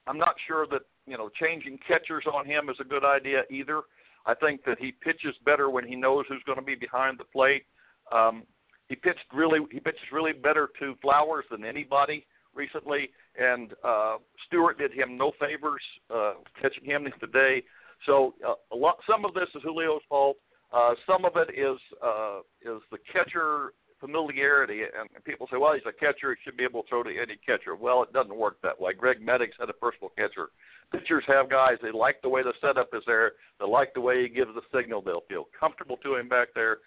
I'm 0.07 0.17
not 0.17 0.35
sure 0.47 0.65
that 0.67 0.81
you 1.05 1.17
know 1.17 1.29
changing 1.39 1.77
catchers 1.87 2.25
on 2.31 2.45
him 2.45 2.69
is 2.69 2.77
a 2.79 2.83
good 2.83 3.05
idea 3.05 3.43
either. 3.51 3.81
I 4.25 4.33
think 4.33 4.63
that 4.65 4.79
he 4.79 4.91
pitches 4.91 5.35
better 5.45 5.69
when 5.69 5.87
he 5.87 5.95
knows 5.95 6.25
who's 6.27 6.43
going 6.45 6.59
to 6.59 6.65
be 6.65 6.75
behind 6.75 7.17
the 7.17 7.23
plate. 7.23 7.63
Um, 8.11 8.43
he 8.87 8.95
pitched 8.95 9.25
really 9.33 9.59
he 9.71 9.79
pitches 9.79 10.01
really 10.11 10.33
better 10.33 10.69
to 10.79 10.95
Flowers 11.01 11.45
than 11.51 11.63
anybody 11.63 12.25
recently, 12.55 13.11
and 13.39 13.73
uh, 13.83 14.17
Stewart 14.47 14.77
did 14.77 14.91
him 14.91 15.17
no 15.17 15.31
favors 15.39 15.81
uh, 16.13 16.33
catching 16.61 16.85
him 16.85 17.07
today. 17.19 17.63
So 18.05 18.33
uh, 18.47 18.53
a 18.71 18.75
lot, 18.75 18.97
some 19.07 19.25
of 19.25 19.33
this 19.33 19.47
is 19.55 19.61
Julio's 19.61 20.01
fault. 20.09 20.37
Uh, 20.71 20.93
some 21.05 21.25
of 21.25 21.33
it 21.35 21.49
is 21.57 21.77
uh, 22.03 22.39
is 22.61 22.81
the 22.91 22.97
catcher 23.11 23.73
familiarity, 23.99 24.81
and 24.83 25.09
people 25.25 25.45
say, 25.51 25.57
well, 25.57 25.73
he's 25.73 25.83
a 25.85 25.93
catcher; 25.93 26.33
he 26.33 26.41
should 26.43 26.57
be 26.57 26.63
able 26.63 26.83
to 26.83 26.89
throw 26.89 27.03
to 27.03 27.09
any 27.09 27.37
catcher. 27.45 27.75
Well, 27.75 28.03
it 28.03 28.13
doesn't 28.13 28.35
work 28.35 28.57
that 28.63 28.79
way. 28.79 28.93
Greg 28.93 29.17
Maddux 29.19 29.49
had 29.59 29.69
a 29.69 29.73
personal 29.73 30.09
catcher. 30.17 30.49
Pitchers 30.91 31.23
have 31.27 31.49
guys 31.49 31.77
they 31.81 31.91
like 31.91 32.21
the 32.21 32.29
way 32.29 32.41
the 32.41 32.53
setup 32.61 32.89
is 32.93 33.03
there. 33.05 33.33
They 33.59 33.67
like 33.67 33.93
the 33.93 34.01
way 34.01 34.23
he 34.23 34.29
gives 34.29 34.51
the 34.55 34.61
signal. 34.75 35.01
They'll 35.01 35.27
feel 35.27 35.47
comfortable 35.59 35.97
to 35.97 36.15
him 36.15 36.29
back 36.29 36.49
there. 36.55 36.77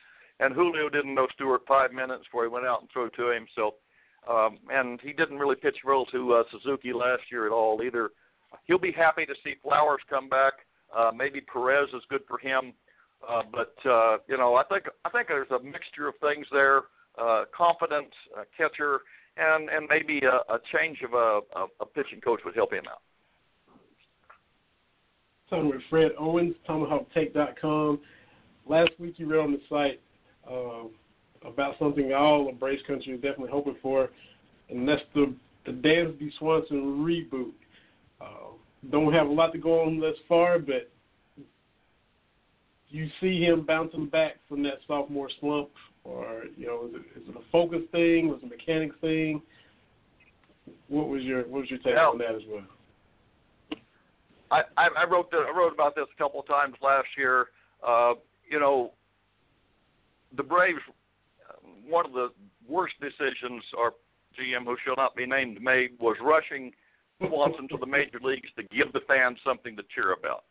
And 0.43 0.55
Julio 0.55 0.89
didn't 0.89 1.15
know 1.15 1.29
Stewart 1.35 1.63
five 1.69 1.93
minutes 1.93 2.25
before 2.25 2.45
he 2.45 2.49
went 2.49 2.67
out 2.67 2.81
and 2.81 2.91
threw 2.93 3.11
to 3.11 3.31
him. 3.31 3.47
So, 3.55 3.75
um, 4.29 4.59
and 4.71 5.01
he 5.01 5.13
didn't 5.13 5.39
really 5.39 5.55
pitch 5.55 5.77
well 5.85 6.05
to 6.07 6.33
uh, 6.35 6.43
Suzuki 6.51 6.93
last 6.93 7.23
year 7.31 7.47
at 7.47 7.53
all 7.53 7.81
either. 7.83 8.11
He'll 8.67 8.79
be 8.79 8.93
happy 8.93 9.25
to 9.25 9.35
see 9.45 9.55
Flowers 9.63 10.01
come 10.11 10.29
back. 10.29 10.55
Uh, 10.95 11.11
maybe 11.17 11.41
Perez 11.41 11.89
is 11.95 12.03
good 12.11 12.23
for 12.27 12.39
him. 12.39 12.73
Uh, 13.29 13.43
but 13.53 13.75
uh, 13.89 14.17
you 14.29 14.37
know, 14.37 14.57
I 14.57 14.65
think 14.65 14.87
I 15.05 15.11
think 15.11 15.29
there's 15.29 15.51
a 15.53 15.63
mixture 15.63 16.09
of 16.09 16.15
things 16.21 16.45
there 16.51 16.83
uh, 17.19 17.45
confident 17.57 18.09
uh, 18.37 18.43
catcher, 18.57 19.01
and 19.37 19.69
and 19.69 19.87
maybe 19.89 20.21
a, 20.27 20.53
a 20.53 20.59
change 20.73 20.99
of 21.03 21.13
a, 21.15 21.41
a, 21.57 21.67
a 21.81 21.87
pitching 21.87 22.21
coach 22.21 22.41
would 22.45 22.55
help 22.55 22.73
him 22.73 22.85
out. 22.91 23.03
Talking 25.49 25.71
with 25.71 25.83
Fred 25.89 26.13
Owens, 26.19 26.55
TomahawkTake.com. 26.69 28.01
Last 28.67 28.91
week 28.99 29.15
you 29.19 29.31
read 29.31 29.41
on 29.41 29.53
the 29.53 29.61
site 29.69 30.01
uh, 30.51 31.49
about 31.49 31.75
something 31.79 32.13
all 32.13 32.49
of 32.49 32.61
Braves 32.61 32.83
country 32.87 33.15
is 33.15 33.21
definitely 33.21 33.51
hoping 33.51 33.77
for, 33.83 34.11
and 34.69 34.89
that's 34.89 35.03
the 35.15 35.35
the 35.67 35.73
Dansby 35.73 36.31
Swanson 36.39 37.05
reboot. 37.05 37.53
Uh, 38.21 38.55
don't 38.91 39.13
have 39.13 39.29
a 39.29 39.33
lot 39.33 39.53
to 39.53 39.59
go 39.59 39.83
on 39.83 40.01
thus 40.01 40.17
far, 40.29 40.59
but 40.59 40.91
you 42.89 43.09
see 43.21 43.41
him 43.41 43.65
bouncing 43.65 44.07
back 44.07 44.35
from 44.49 44.63
that 44.65 44.79
sophomore 44.87 45.31
slump 45.41 45.69
or 46.05 46.45
you 46.57 46.67
know, 46.67 46.87
is 46.87 46.95
it, 46.95 47.21
is 47.21 47.29
it 47.29 47.37
a 47.37 47.51
focus 47.51 47.83
thing? 47.93 48.29
Was 48.29 48.41
it 48.43 48.47
a 48.47 48.49
mechanics 48.49 48.97
thing? 49.01 49.41
What 50.89 51.09
was 51.09 51.23
your 51.23 51.43
what 51.43 51.63
was 51.63 51.71
your 51.71 51.79
take 51.81 51.97
on 51.97 52.19
that 52.19 52.35
as 52.35 52.43
well? 52.49 52.65
I, 54.51 54.63
I 54.77 55.05
wrote 55.11 55.31
the, 55.31 55.39
I 55.39 55.57
wrote 55.57 55.73
about 55.73 55.95
this 55.95 56.05
a 56.15 56.23
couple 56.23 56.41
of 56.41 56.47
times 56.47 56.75
last 56.83 57.09
year. 57.17 57.47
Uh, 57.87 58.15
you 58.49 58.61
know, 58.61 58.93
the 60.37 60.43
Braves. 60.43 60.81
One 61.87 62.07
of 62.07 62.13
the 62.13 62.29
worst 62.69 62.95
decisions 63.01 63.63
our 63.79 63.93
GM, 64.39 64.65
who 64.65 64.77
shall 64.85 64.97
not 64.97 65.15
be 65.15 65.27
named, 65.27 65.61
made 65.63 65.91
was 66.01 66.17
rushing 66.23 66.73
Swanson 67.21 67.69
to 67.69 67.77
the 67.77 67.87
major 67.87 68.19
leagues 68.23 68.49
to 68.57 68.63
give 68.65 68.93
the 68.93 69.01
fans 69.07 69.39
something 69.45 69.77
to 69.77 69.83
cheer 69.95 70.13
about. 70.13 70.45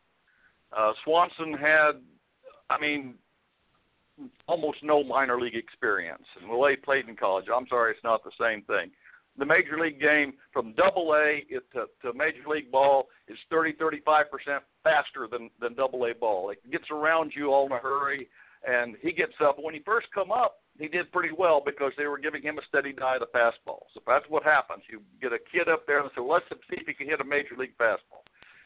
Uh, 0.75 0.93
Swanson 1.03 1.53
had, 1.53 1.93
I 2.69 2.79
mean, 2.79 3.15
almost 4.47 4.77
no 4.84 5.03
minor 5.03 5.39
league 5.39 5.55
experience. 5.55 6.23
And 6.39 6.49
way 6.49 6.71
he 6.71 6.75
played 6.77 7.09
in 7.09 7.15
college, 7.15 7.45
I'm 7.53 7.67
sorry, 7.67 7.91
it's 7.91 8.03
not 8.03 8.23
the 8.23 8.32
same 8.39 8.61
thing. 8.63 8.91
The 9.38 9.45
major 9.45 9.79
league 9.79 9.99
game 9.99 10.34
from 10.51 10.73
double 10.73 11.13
A 11.15 11.43
to, 11.73 11.86
to 12.01 12.17
major 12.17 12.43
league 12.47 12.71
ball 12.71 13.07
is 13.27 13.38
30, 13.49 13.73
35% 13.73 14.25
faster 14.84 15.27
than, 15.32 15.49
than 15.59 15.73
double 15.73 16.05
A 16.05 16.13
ball. 16.13 16.49
It 16.49 16.59
gets 16.69 16.86
around 16.91 17.32
you 17.36 17.51
all 17.51 17.65
in 17.65 17.71
a 17.71 17.77
hurry, 17.77 18.27
and 18.68 18.95
he 19.01 19.12
gets 19.12 19.34
up. 19.43 19.57
When 19.59 19.74
he 19.74 19.82
first 19.82 20.07
come 20.14 20.32
up, 20.32 20.57
he 20.80 20.88
did 20.88 21.12
pretty 21.12 21.34
well 21.38 21.62
because 21.66 21.91
they 21.97 22.05
were 22.05 22.18
giving 22.18 22.41
him 22.41 22.57
a 22.57 22.62
steady 22.68 22.93
diet 22.93 23.22
of 23.22 23.32
fastballs. 23.32 23.89
So 23.93 24.01
that's 24.07 24.26
what 24.30 24.43
happens. 24.43 24.84
You 24.89 25.01
get 25.22 25.34
a 25.34 25.39
kid 25.51 25.70
up 25.70 25.86
there 25.86 26.01
and 26.01 26.09
say, 26.16 26.22
well, 26.22 26.39
let's 26.39 26.45
see 26.49 26.78
if 26.80 26.88
he 26.88 26.93
can 26.93 27.07
hit 27.07 27.22
a 27.22 27.26
major 27.26 27.55
league 27.57 27.78
fastball. 27.80 28.24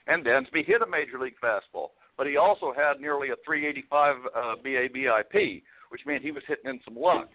And 0.07 0.23
Dansby 0.23 0.65
hit 0.65 0.81
a 0.81 0.87
major 0.87 1.19
league 1.19 1.39
fastball 1.43 1.89
but 2.17 2.27
he 2.27 2.37
also 2.37 2.73
had 2.75 2.99
nearly 2.99 3.29
a 3.29 3.35
385 3.45 4.15
uh, 4.15 4.39
BABIP, 4.63 5.63
which 5.89 6.01
meant 6.05 6.23
he 6.23 6.31
was 6.31 6.43
hitting 6.47 6.69
in 6.69 6.79
some 6.85 6.95
luck. 6.95 7.29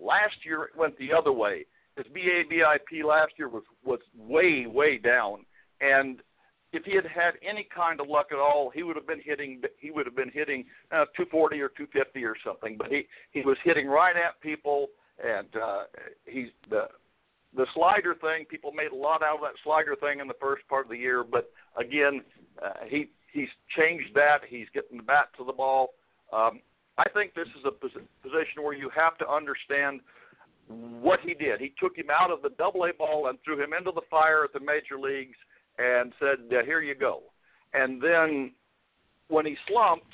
Last 0.00 0.34
year 0.44 0.64
it 0.64 0.76
went 0.76 0.98
the 0.98 1.12
other 1.12 1.32
way. 1.32 1.66
His 1.96 2.06
BABIP 2.06 3.04
last 3.04 3.32
year 3.38 3.48
was 3.48 3.62
was 3.84 4.00
way 4.16 4.66
way 4.66 4.98
down, 4.98 5.44
and 5.80 6.20
if 6.74 6.84
he 6.84 6.94
had 6.94 7.06
had 7.06 7.34
any 7.46 7.66
kind 7.74 8.00
of 8.00 8.08
luck 8.08 8.26
at 8.32 8.38
all, 8.38 8.70
he 8.74 8.82
would 8.82 8.96
have 8.96 9.06
been 9.06 9.20
hitting 9.24 9.62
he 9.78 9.90
would 9.90 10.06
have 10.06 10.16
been 10.16 10.30
hitting 10.30 10.64
uh, 10.92 11.06
240 11.16 11.60
or 11.60 11.68
250 11.68 12.24
or 12.24 12.34
something. 12.44 12.76
But 12.76 12.88
he 12.88 13.06
he 13.32 13.42
was 13.42 13.56
hitting 13.64 13.86
right 13.86 14.16
at 14.16 14.40
people, 14.40 14.88
and 15.24 15.48
uh, 15.56 15.82
he's 16.26 16.48
the 16.70 16.88
the 17.56 17.66
slider 17.74 18.14
thing. 18.14 18.44
People 18.50 18.72
made 18.72 18.92
a 18.92 18.96
lot 18.96 19.22
out 19.22 19.36
of 19.36 19.40
that 19.42 19.54
slider 19.62 19.96
thing 19.96 20.20
in 20.20 20.28
the 20.28 20.34
first 20.40 20.66
part 20.68 20.86
of 20.86 20.90
the 20.90 20.98
year, 20.98 21.24
but 21.24 21.50
again, 21.76 22.22
uh, 22.64 22.84
he 22.86 23.10
he's 23.32 23.48
changed 23.76 24.14
that. 24.14 24.40
He's 24.48 24.66
getting 24.74 24.98
the 24.98 25.02
bat 25.02 25.28
to 25.38 25.44
the 25.44 25.52
ball. 25.52 25.94
Um, 26.32 26.60
I 26.96 27.08
think 27.10 27.34
this 27.34 27.48
is 27.58 27.64
a 27.66 27.72
position 27.72 28.62
where 28.62 28.74
you 28.74 28.88
have 28.94 29.18
to 29.18 29.28
understand 29.28 30.00
what 30.68 31.20
he 31.20 31.34
did. 31.34 31.60
He 31.60 31.72
took 31.78 31.96
him 31.96 32.06
out 32.10 32.30
of 32.30 32.40
the 32.42 32.50
double 32.50 32.84
A 32.84 32.92
ball 32.92 33.26
and 33.26 33.38
threw 33.44 33.62
him 33.62 33.72
into 33.76 33.92
the 33.92 34.02
fire 34.10 34.44
at 34.44 34.52
the 34.52 34.60
major 34.60 34.98
leagues 34.98 35.36
and 35.78 36.12
said, 36.18 36.56
uh, 36.56 36.64
"Here 36.64 36.80
you 36.80 36.94
go." 36.94 37.22
And 37.72 38.00
then 38.00 38.52
when 39.28 39.46
he 39.46 39.56
slumped, 39.68 40.12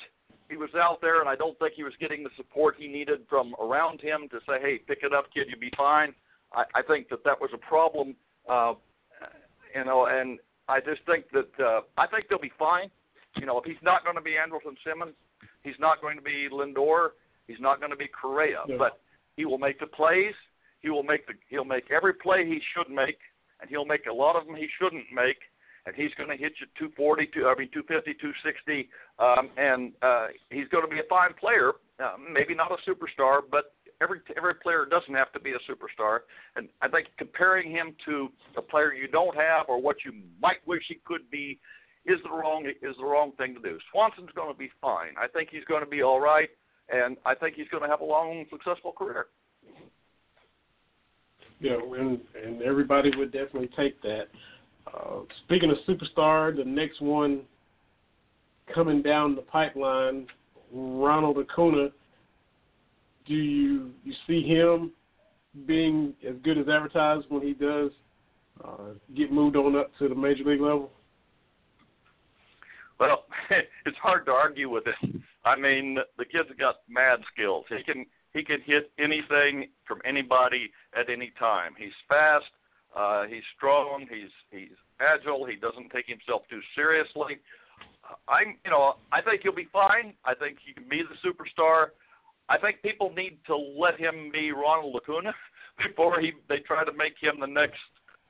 he 0.49 0.57
was 0.57 0.69
out 0.75 0.99
there, 1.01 1.21
and 1.21 1.29
I 1.29 1.35
don't 1.35 1.57
think 1.59 1.73
he 1.75 1.83
was 1.83 1.93
getting 1.99 2.23
the 2.23 2.29
support 2.35 2.75
he 2.77 2.87
needed 2.87 3.21
from 3.29 3.55
around 3.61 4.01
him 4.01 4.27
to 4.29 4.39
say, 4.47 4.59
"Hey, 4.61 4.77
pick 4.79 4.99
it 5.03 5.13
up, 5.13 5.25
kid. 5.33 5.47
You'll 5.49 5.59
be 5.59 5.71
fine." 5.77 6.13
I, 6.53 6.63
I 6.75 6.81
think 6.81 7.09
that 7.09 7.23
that 7.23 7.39
was 7.39 7.49
a 7.53 7.57
problem, 7.57 8.15
uh, 8.49 8.73
you 9.75 9.85
know, 9.85 10.07
and 10.07 10.39
I 10.67 10.79
just 10.79 11.01
think 11.05 11.25
that 11.31 11.63
uh, 11.63 11.81
I 11.97 12.07
think 12.07 12.25
they'll 12.29 12.39
be 12.39 12.51
fine. 12.59 12.89
You 13.37 13.45
know, 13.45 13.57
if 13.59 13.65
he's 13.65 13.81
not 13.81 14.03
going 14.03 14.17
to 14.17 14.21
be 14.21 14.31
Andrelton 14.31 14.75
Simmons, 14.85 15.15
he's 15.63 15.79
not 15.79 16.01
going 16.01 16.17
to 16.17 16.21
be 16.21 16.49
Lindor, 16.51 17.09
he's 17.47 17.59
not 17.59 17.79
going 17.79 17.91
to 17.91 17.97
be 17.97 18.07
Correa, 18.07 18.63
yeah. 18.67 18.75
but 18.77 18.99
he 19.37 19.45
will 19.45 19.57
make 19.57 19.79
the 19.79 19.87
plays. 19.87 20.33
He 20.81 20.89
will 20.89 21.03
make 21.03 21.27
the 21.27 21.33
he'll 21.49 21.65
make 21.65 21.91
every 21.91 22.13
play 22.13 22.45
he 22.45 22.59
should 22.75 22.93
make, 22.93 23.19
and 23.61 23.69
he'll 23.69 23.85
make 23.85 24.05
a 24.07 24.13
lot 24.13 24.35
of 24.35 24.45
them 24.45 24.55
he 24.55 24.67
shouldn't 24.81 25.05
make. 25.13 25.37
And 25.85 25.95
he's 25.95 26.13
going 26.15 26.29
to 26.29 26.37
hit 26.37 26.53
you 26.59 26.67
240, 26.77 27.29
two, 27.33 27.47
I 27.47 27.55
mean 27.57 27.69
250, 27.73 28.13
260, 28.21 28.89
um, 29.17 29.49
and 29.57 29.91
uh, 30.01 30.27
he's 30.49 30.67
going 30.69 30.85
to 30.85 30.89
be 30.89 30.99
a 30.99 31.09
fine 31.09 31.33
player. 31.39 31.73
Uh, 31.97 32.13
maybe 32.21 32.53
not 32.53 32.71
a 32.71 32.77
superstar, 32.89 33.41
but 33.49 33.73
every 34.01 34.19
every 34.35 34.55
player 34.55 34.85
doesn't 34.85 35.13
have 35.13 35.31
to 35.33 35.39
be 35.39 35.51
a 35.51 35.71
superstar. 35.71 36.19
And 36.55 36.69
I 36.81 36.87
think 36.87 37.07
comparing 37.17 37.71
him 37.71 37.95
to 38.05 38.29
a 38.57 38.61
player 38.61 38.93
you 38.93 39.07
don't 39.07 39.35
have 39.35 39.67
or 39.69 39.81
what 39.81 39.97
you 40.05 40.13
might 40.41 40.65
wish 40.65 40.83
he 40.87 40.99
could 41.05 41.29
be 41.31 41.59
is 42.05 42.17
the 42.23 42.29
wrong 42.29 42.65
is 42.65 42.95
the 42.97 43.05
wrong 43.05 43.31
thing 43.37 43.53
to 43.55 43.61
do. 43.61 43.77
Swanson's 43.91 44.31
going 44.35 44.51
to 44.51 44.57
be 44.57 44.69
fine. 44.81 45.13
I 45.19 45.27
think 45.27 45.49
he's 45.51 45.65
going 45.65 45.83
to 45.83 45.89
be 45.89 46.01
all 46.01 46.19
right, 46.19 46.49
and 46.89 47.17
I 47.25 47.35
think 47.35 47.55
he's 47.55 47.67
going 47.69 47.83
to 47.83 47.89
have 47.89 48.01
a 48.01 48.05
long, 48.05 48.45
successful 48.49 48.91
career. 48.91 49.27
Yeah, 51.59 51.77
and 51.77 52.19
and 52.43 52.61
everybody 52.63 53.11
would 53.15 53.31
definitely 53.31 53.69
take 53.77 54.01
that. 54.01 54.25
Uh, 54.87 55.21
speaking 55.45 55.71
of 55.71 55.77
superstar, 55.87 56.55
the 56.55 56.63
next 56.65 57.01
one 57.01 57.41
coming 58.73 59.01
down 59.01 59.35
the 59.35 59.41
pipeline, 59.41 60.27
Ronald 60.71 61.37
Acuna. 61.37 61.89
Do 63.27 63.33
you 63.33 63.91
you 64.03 64.13
see 64.27 64.41
him 64.41 64.91
being 65.65 66.13
as 66.27 66.35
good 66.43 66.57
as 66.57 66.67
advertised 66.67 67.25
when 67.29 67.41
he 67.41 67.53
does 67.53 67.91
uh, 68.63 68.93
get 69.15 69.31
moved 69.31 69.55
on 69.55 69.75
up 69.75 69.91
to 69.99 70.07
the 70.07 70.15
major 70.15 70.43
league 70.43 70.61
level? 70.61 70.91
Well, 72.99 73.25
it's 73.85 73.97
hard 73.97 74.25
to 74.25 74.31
argue 74.31 74.69
with 74.69 74.85
it. 74.87 75.21
I 75.43 75.55
mean, 75.55 75.97
the 76.17 76.25
kid's 76.25 76.49
got 76.59 76.77
mad 76.89 77.19
skills. 77.33 77.65
He 77.69 77.83
can 77.83 78.05
he 78.33 78.43
can 78.43 78.61
hit 78.65 78.91
anything 78.97 79.67
from 79.87 80.01
anybody 80.05 80.71
at 80.97 81.09
any 81.09 81.33
time. 81.37 81.73
He's 81.77 81.89
fast. 82.07 82.45
Uh, 82.95 83.25
he's 83.25 83.43
strong. 83.55 84.05
He's 84.09 84.31
he's 84.51 84.77
agile. 84.99 85.45
He 85.45 85.55
doesn't 85.55 85.89
take 85.91 86.07
himself 86.07 86.43
too 86.49 86.59
seriously. 86.75 87.39
I'm, 88.27 88.57
you 88.65 88.71
know, 88.71 88.95
I 89.11 89.21
think 89.21 89.41
he'll 89.43 89.55
be 89.55 89.69
fine. 89.71 90.13
I 90.25 90.35
think 90.35 90.57
he 90.65 90.73
can 90.73 90.89
be 90.89 91.01
the 91.01 91.15
superstar. 91.23 91.95
I 92.49 92.57
think 92.57 92.81
people 92.81 93.13
need 93.15 93.39
to 93.47 93.55
let 93.55 93.97
him 93.97 94.29
be 94.33 94.51
Ronald 94.51 94.95
Acuna 94.97 95.33
before 95.87 96.19
he 96.19 96.33
they 96.49 96.59
try 96.59 96.83
to 96.83 96.91
make 96.91 97.13
him 97.21 97.39
the 97.39 97.47
next 97.47 97.79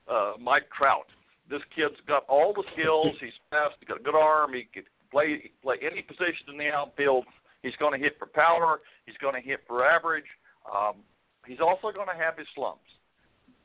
uh, 0.08 0.34
Mike 0.38 0.68
Trout 0.76 1.06
this 1.52 1.62
kid's 1.74 2.00
got 2.06 2.24
all 2.28 2.52
the 2.54 2.64
skills. 2.72 3.14
He's 3.20 3.36
fast. 3.50 3.74
He's 3.80 3.88
got 3.88 4.00
a 4.00 4.02
good 4.02 4.16
arm. 4.16 4.54
He 4.54 4.68
could 4.72 4.88
play 5.10 5.50
play 5.62 5.76
any 5.82 6.02
position 6.02 6.48
in 6.48 6.56
the 6.56 6.70
outfield. 6.70 7.24
He's 7.62 7.76
going 7.78 7.92
to 7.92 8.02
hit 8.02 8.16
for 8.18 8.26
power. 8.26 8.80
He's 9.06 9.16
going 9.20 9.34
to 9.34 9.46
hit 9.46 9.60
for 9.66 9.84
average. 9.84 10.26
Um, 10.66 11.04
he's 11.46 11.60
also 11.60 11.92
going 11.92 12.08
to 12.08 12.16
have 12.16 12.38
his 12.38 12.46
slumps 12.54 12.88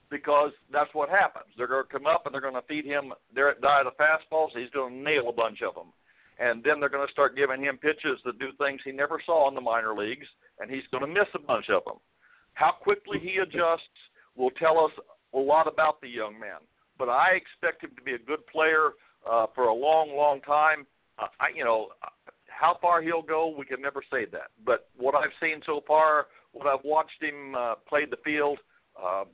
because 0.09 0.51
that's 0.71 0.93
what 0.93 1.09
happens. 1.09 1.47
They're 1.57 1.67
going 1.67 1.85
to 1.85 1.91
come 1.91 2.07
up 2.07 2.25
and 2.25 2.33
they're 2.33 2.41
going 2.41 2.53
to 2.53 2.61
feed 2.67 2.85
him 2.85 3.13
their 3.33 3.53
diet 3.61 3.87
of 3.87 3.93
fastballs. 3.97 4.49
He's 4.55 4.69
going 4.71 4.93
to 4.93 4.99
nail 4.99 5.29
a 5.29 5.33
bunch 5.33 5.61
of 5.61 5.75
them. 5.75 5.93
And 6.39 6.63
then 6.63 6.79
they're 6.79 6.89
going 6.89 7.05
to 7.05 7.11
start 7.11 7.35
giving 7.35 7.63
him 7.63 7.77
pitches 7.77 8.19
that 8.23 8.39
do 8.39 8.49
things 8.57 8.79
he 8.85 8.91
never 8.91 9.19
saw 9.25 9.49
in 9.49 9.55
the 9.55 9.61
minor 9.61 9.95
leagues, 9.95 10.27
and 10.59 10.69
he's 10.69 10.83
going 10.91 11.01
to 11.01 11.07
miss 11.07 11.27
a 11.33 11.39
bunch 11.39 11.65
of 11.69 11.83
them. 11.85 11.97
How 12.53 12.71
quickly 12.71 13.17
he 13.19 13.37
adjusts 13.37 13.81
will 14.35 14.51
tell 14.51 14.79
us 14.79 14.91
a 15.33 15.37
lot 15.37 15.67
about 15.67 15.99
the 15.99 16.07
young 16.07 16.39
man, 16.39 16.59
but 16.99 17.09
I 17.09 17.31
expect 17.31 17.83
him 17.83 17.91
to 17.97 18.03
be 18.03 18.13
a 18.13 18.19
good 18.19 18.45
player 18.47 18.91
uh, 19.29 19.47
for 19.55 19.65
a 19.65 19.73
long, 19.73 20.15
long 20.15 20.41
time. 20.41 20.85
Uh, 21.17 21.25
I, 21.39 21.47
you 21.55 21.63
know, 21.63 21.87
how 22.47 22.77
far 22.81 23.01
he'll 23.01 23.21
go, 23.23 23.53
we 23.55 23.65
can 23.65 23.81
never 23.81 24.03
say 24.11 24.25
that. 24.31 24.49
But 24.65 24.89
what 24.95 25.15
I've 25.15 25.33
seen 25.41 25.61
so 25.65 25.81
far, 25.87 26.27
what 26.53 26.67
I've 26.67 26.83
watched 26.83 27.21
him 27.21 27.55
uh, 27.55 27.75
play 27.87 28.05
the 28.09 28.17
field, 28.23 28.59
uh, 29.01 29.25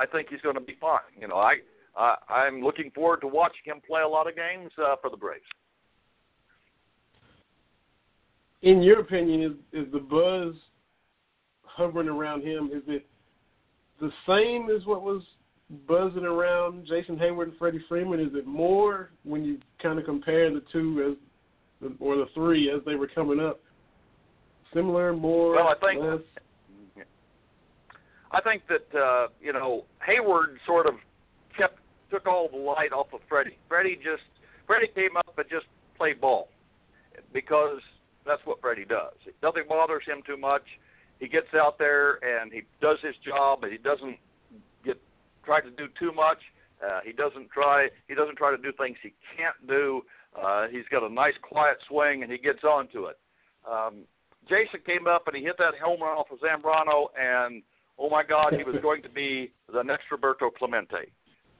I 0.00 0.06
think 0.06 0.28
he's 0.30 0.40
going 0.40 0.54
to 0.54 0.60
be 0.60 0.76
fine. 0.80 0.98
You 1.20 1.28
know, 1.28 1.36
I, 1.36 1.56
I 1.96 2.16
I'm 2.28 2.62
looking 2.62 2.90
forward 2.92 3.20
to 3.20 3.26
watching 3.26 3.62
him 3.64 3.80
play 3.86 4.00
a 4.02 4.08
lot 4.08 4.26
of 4.26 4.34
games 4.34 4.70
uh, 4.78 4.96
for 5.00 5.10
the 5.10 5.16
Braves. 5.16 5.44
In 8.62 8.82
your 8.82 9.00
opinion, 9.00 9.42
is 9.42 9.86
is 9.86 9.92
the 9.92 9.98
buzz 9.98 10.54
hovering 11.64 12.08
around 12.08 12.42
him? 12.42 12.70
Is 12.72 12.82
it 12.86 13.06
the 14.00 14.10
same 14.26 14.68
as 14.74 14.86
what 14.86 15.02
was 15.02 15.22
buzzing 15.86 16.24
around 16.24 16.86
Jason 16.86 17.16
Heyward 17.16 17.44
and 17.44 17.56
Freddie 17.58 17.84
Freeman? 17.88 18.20
Is 18.20 18.34
it 18.34 18.46
more 18.46 19.10
when 19.24 19.44
you 19.44 19.58
kind 19.82 19.98
of 19.98 20.04
compare 20.04 20.52
the 20.52 20.62
two 20.72 21.16
as, 21.82 21.90
or 22.00 22.16
the 22.16 22.26
three 22.34 22.70
as 22.70 22.80
they 22.84 22.94
were 22.94 23.08
coming 23.08 23.40
up? 23.40 23.60
Similar, 24.74 25.12
more, 25.12 25.56
well, 25.56 25.68
I 25.68 25.74
think, 25.80 26.02
less? 26.02 26.20
I 28.32 28.40
think 28.40 28.62
that 28.68 28.98
uh, 28.98 29.28
you 29.40 29.52
know 29.52 29.84
Heyward 30.06 30.56
sort 30.66 30.86
of 30.86 30.94
kept 31.56 31.78
took 32.10 32.26
all 32.26 32.48
the 32.48 32.58
light 32.58 32.92
off 32.92 33.08
of 33.12 33.20
Freddie. 33.28 33.58
Freddie 33.68 33.96
just 33.96 34.22
Freddie 34.66 34.90
came 34.94 35.16
up 35.16 35.36
and 35.36 35.46
just 35.50 35.66
played 35.96 36.20
ball 36.20 36.48
because 37.32 37.80
that's 38.26 38.40
what 38.44 38.60
Freddie 38.60 38.84
does. 38.84 39.14
Nothing 39.42 39.64
bothers 39.68 40.04
him 40.06 40.22
too 40.26 40.36
much. 40.36 40.62
He 41.18 41.28
gets 41.28 41.52
out 41.54 41.78
there 41.78 42.18
and 42.24 42.52
he 42.52 42.62
does 42.80 42.98
his 43.02 43.14
job, 43.24 43.64
and 43.64 43.72
he 43.72 43.78
doesn't 43.78 44.16
get 44.84 45.00
try 45.44 45.60
to 45.60 45.70
do 45.70 45.86
too 45.98 46.12
much. 46.12 46.38
Uh, 46.84 47.00
he 47.04 47.12
doesn't 47.12 47.50
try 47.50 47.88
he 48.08 48.14
doesn't 48.14 48.36
try 48.36 48.50
to 48.50 48.62
do 48.62 48.72
things 48.78 48.96
he 49.02 49.12
can't 49.36 49.56
do. 49.68 50.02
Uh, 50.40 50.68
he's 50.70 50.86
got 50.90 51.02
a 51.02 51.12
nice 51.12 51.34
quiet 51.42 51.76
swing 51.88 52.22
and 52.22 52.30
he 52.30 52.38
gets 52.38 52.62
onto 52.62 53.06
it. 53.06 53.18
Um, 53.70 54.04
Jason 54.48 54.80
came 54.86 55.06
up 55.06 55.26
and 55.26 55.36
he 55.36 55.42
hit 55.42 55.56
that 55.58 55.74
home 55.82 56.00
run 56.00 56.16
off 56.16 56.30
of 56.30 56.38
Zambrano 56.38 57.08
and 57.18 57.62
oh 58.00 58.08
my 58.08 58.24
God, 58.24 58.54
he 58.56 58.64
was 58.64 58.76
going 58.82 59.02
to 59.02 59.10
be 59.10 59.52
the 59.72 59.82
next 59.82 60.04
Roberto 60.10 60.50
Clemente, 60.50 61.12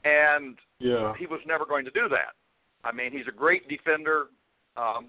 and 0.05 0.59
yeah. 0.79 1.13
he 1.19 1.27
was 1.27 1.41
never 1.47 1.65
going 1.67 1.85
to 1.85 1.91
do 1.91 2.09
that. 2.09 2.35
I 2.83 2.93
mean, 2.93 3.13
he's 3.13 3.29
a 3.29 3.37
great 3.37 3.69
defender, 3.69 4.27
um, 4.77 5.09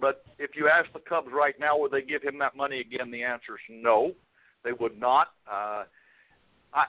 but 0.00 0.24
if 0.38 0.52
you 0.56 0.68
ask 0.68 0.90
the 0.92 1.00
Cubs 1.00 1.28
right 1.32 1.54
now, 1.60 1.78
would 1.78 1.90
they 1.92 2.02
give 2.02 2.22
him 2.22 2.38
that 2.38 2.56
money 2.56 2.80
again? 2.80 3.10
The 3.10 3.22
answer 3.22 3.54
is 3.54 3.60
no, 3.68 4.12
they 4.64 4.72
would 4.72 4.98
not. 4.98 5.28
Uh, 5.50 5.84
I 6.72 6.84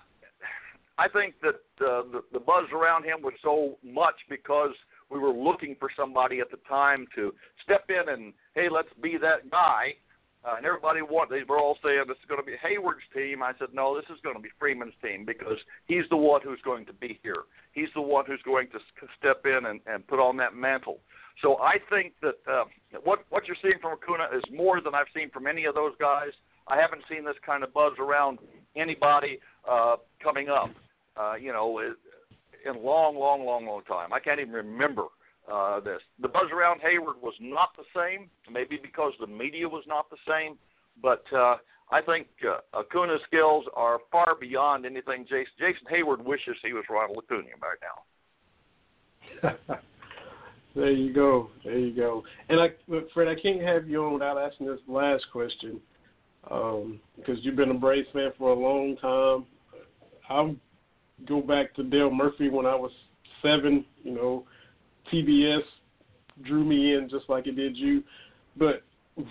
I 0.97 1.07
think 1.09 1.35
that 1.41 1.85
uh, 1.85 2.03
the 2.11 2.21
the 2.31 2.39
buzz 2.39 2.65
around 2.73 3.03
him 3.03 3.21
was 3.21 3.33
so 3.43 3.77
much 3.83 4.15
because 4.29 4.71
we 5.09 5.19
were 5.19 5.33
looking 5.33 5.75
for 5.79 5.89
somebody 5.97 6.39
at 6.39 6.51
the 6.51 6.59
time 6.69 7.07
to 7.15 7.33
step 7.63 7.89
in 7.89 8.13
and 8.13 8.33
hey, 8.55 8.67
let's 8.71 8.93
be 9.01 9.17
that 9.17 9.49
guy. 9.49 9.95
Uh, 10.43 10.55
and 10.57 10.65
everybody 10.65 11.03
want 11.03 11.29
they 11.29 11.43
were 11.47 11.59
all 11.59 11.77
saying 11.83 12.03
this 12.07 12.17
is 12.17 12.27
going 12.27 12.41
to 12.41 12.45
be 12.45 12.57
Heyward's 12.57 13.05
team. 13.13 13.43
I 13.43 13.53
said 13.59 13.69
no, 13.73 13.95
this 13.95 14.09
is 14.09 14.19
going 14.23 14.35
to 14.35 14.41
be 14.41 14.49
Freeman's 14.59 14.93
team 15.01 15.23
because 15.23 15.57
he's 15.85 16.05
the 16.09 16.17
one 16.17 16.41
who's 16.43 16.61
going 16.65 16.85
to 16.87 16.93
be 16.93 17.19
here. 17.21 17.43
He's 17.73 17.89
the 17.93 18.01
one 18.01 18.25
who's 18.25 18.41
going 18.43 18.67
to 18.69 18.79
step 19.19 19.45
in 19.45 19.67
and, 19.67 19.79
and 19.85 20.05
put 20.07 20.19
on 20.19 20.37
that 20.37 20.55
mantle. 20.55 20.97
So 21.41 21.59
I 21.59 21.75
think 21.89 22.13
that 22.21 22.39
uh, 22.51 22.63
what 23.03 23.25
what 23.29 23.47
you're 23.47 23.57
seeing 23.61 23.79
from 23.81 23.93
Acuna 23.93 24.29
is 24.35 24.41
more 24.51 24.81
than 24.81 24.95
I've 24.95 25.11
seen 25.15 25.29
from 25.29 25.45
any 25.45 25.65
of 25.65 25.75
those 25.75 25.93
guys. 25.99 26.31
I 26.67 26.77
haven't 26.77 27.03
seen 27.09 27.23
this 27.23 27.35
kind 27.45 27.63
of 27.63 27.73
buzz 27.73 27.93
around 27.99 28.39
anybody 28.75 29.39
uh, 29.69 29.97
coming 30.23 30.49
up. 30.49 30.71
Uh, 31.17 31.33
you 31.35 31.51
know, 31.51 31.79
in 32.65 32.75
a 32.75 32.79
long, 32.79 33.17
long, 33.17 33.45
long, 33.45 33.65
long 33.65 33.83
time. 33.83 34.13
I 34.13 34.19
can't 34.19 34.39
even 34.39 34.53
remember 34.53 35.03
uh, 35.51 35.79
this. 35.79 36.01
The 36.21 36.27
buzz 36.27 36.51
around 36.53 36.81
Heyward 36.81 37.21
was 37.21 37.33
not 37.39 37.69
the 37.77 37.83
same, 37.95 38.29
maybe 38.51 38.79
because 38.81 39.13
the 39.19 39.27
media 39.27 39.67
was 39.67 39.83
not 39.87 40.09
the 40.09 40.17
same, 40.27 40.57
but 41.01 41.23
uh, 41.33 41.57
I 41.91 42.01
think 42.01 42.27
uh, 42.47 42.79
Acuna's 42.79 43.21
skills 43.27 43.65
are 43.73 43.99
far 44.11 44.35
beyond 44.39 44.85
anything 44.85 45.23
Jason, 45.23 45.53
Jason 45.59 45.87
Heyward 45.91 46.23
wishes 46.23 46.55
he 46.63 46.73
was 46.73 46.85
Ronald 46.89 47.23
Acuna 47.23 47.49
right 47.61 47.77
now. 47.81 49.77
there 50.75 50.91
you 50.91 51.13
go. 51.13 51.49
There 51.63 51.77
you 51.77 51.95
go. 51.95 52.23
And 52.49 52.59
I, 52.61 52.69
Fred, 53.13 53.27
I 53.27 53.35
can't 53.39 53.61
have 53.61 53.89
you 53.89 54.05
on 54.05 54.13
without 54.13 54.37
asking 54.37 54.67
this 54.67 54.79
last 54.87 55.25
question 55.31 55.79
um, 56.49 56.99
because 57.17 57.37
you've 57.41 57.55
been 57.55 57.71
a 57.71 57.75
Braves 57.75 58.07
fan 58.13 58.31
for 58.37 58.51
a 58.51 58.59
long 58.59 58.95
time. 58.97 59.45
I'll 60.29 60.55
go 61.27 61.41
back 61.41 61.73
to 61.75 61.83
Dale 61.83 62.11
Murphy 62.11 62.49
when 62.49 62.65
I 62.65 62.75
was 62.75 62.91
seven. 63.41 63.85
You 64.03 64.11
know, 64.11 64.45
TBS 65.11 65.61
drew 66.43 66.63
me 66.63 66.95
in 66.95 67.09
just 67.09 67.29
like 67.29 67.47
it 67.47 67.55
did 67.55 67.77
you. 67.77 68.03
But 68.57 68.83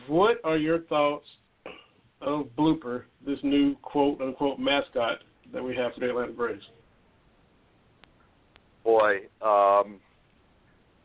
what 0.06 0.38
are 0.44 0.56
your 0.56 0.80
thoughts 0.82 1.26
of 2.20 2.46
Blooper, 2.58 3.04
this 3.26 3.38
new 3.42 3.74
quote 3.82 4.20
unquote 4.20 4.58
mascot 4.58 5.18
that 5.52 5.62
we 5.62 5.74
have 5.76 5.92
for 5.94 6.00
the 6.00 6.10
Atlanta 6.10 6.32
Braves? 6.32 6.62
Boy, 8.84 9.20
um, 9.42 9.98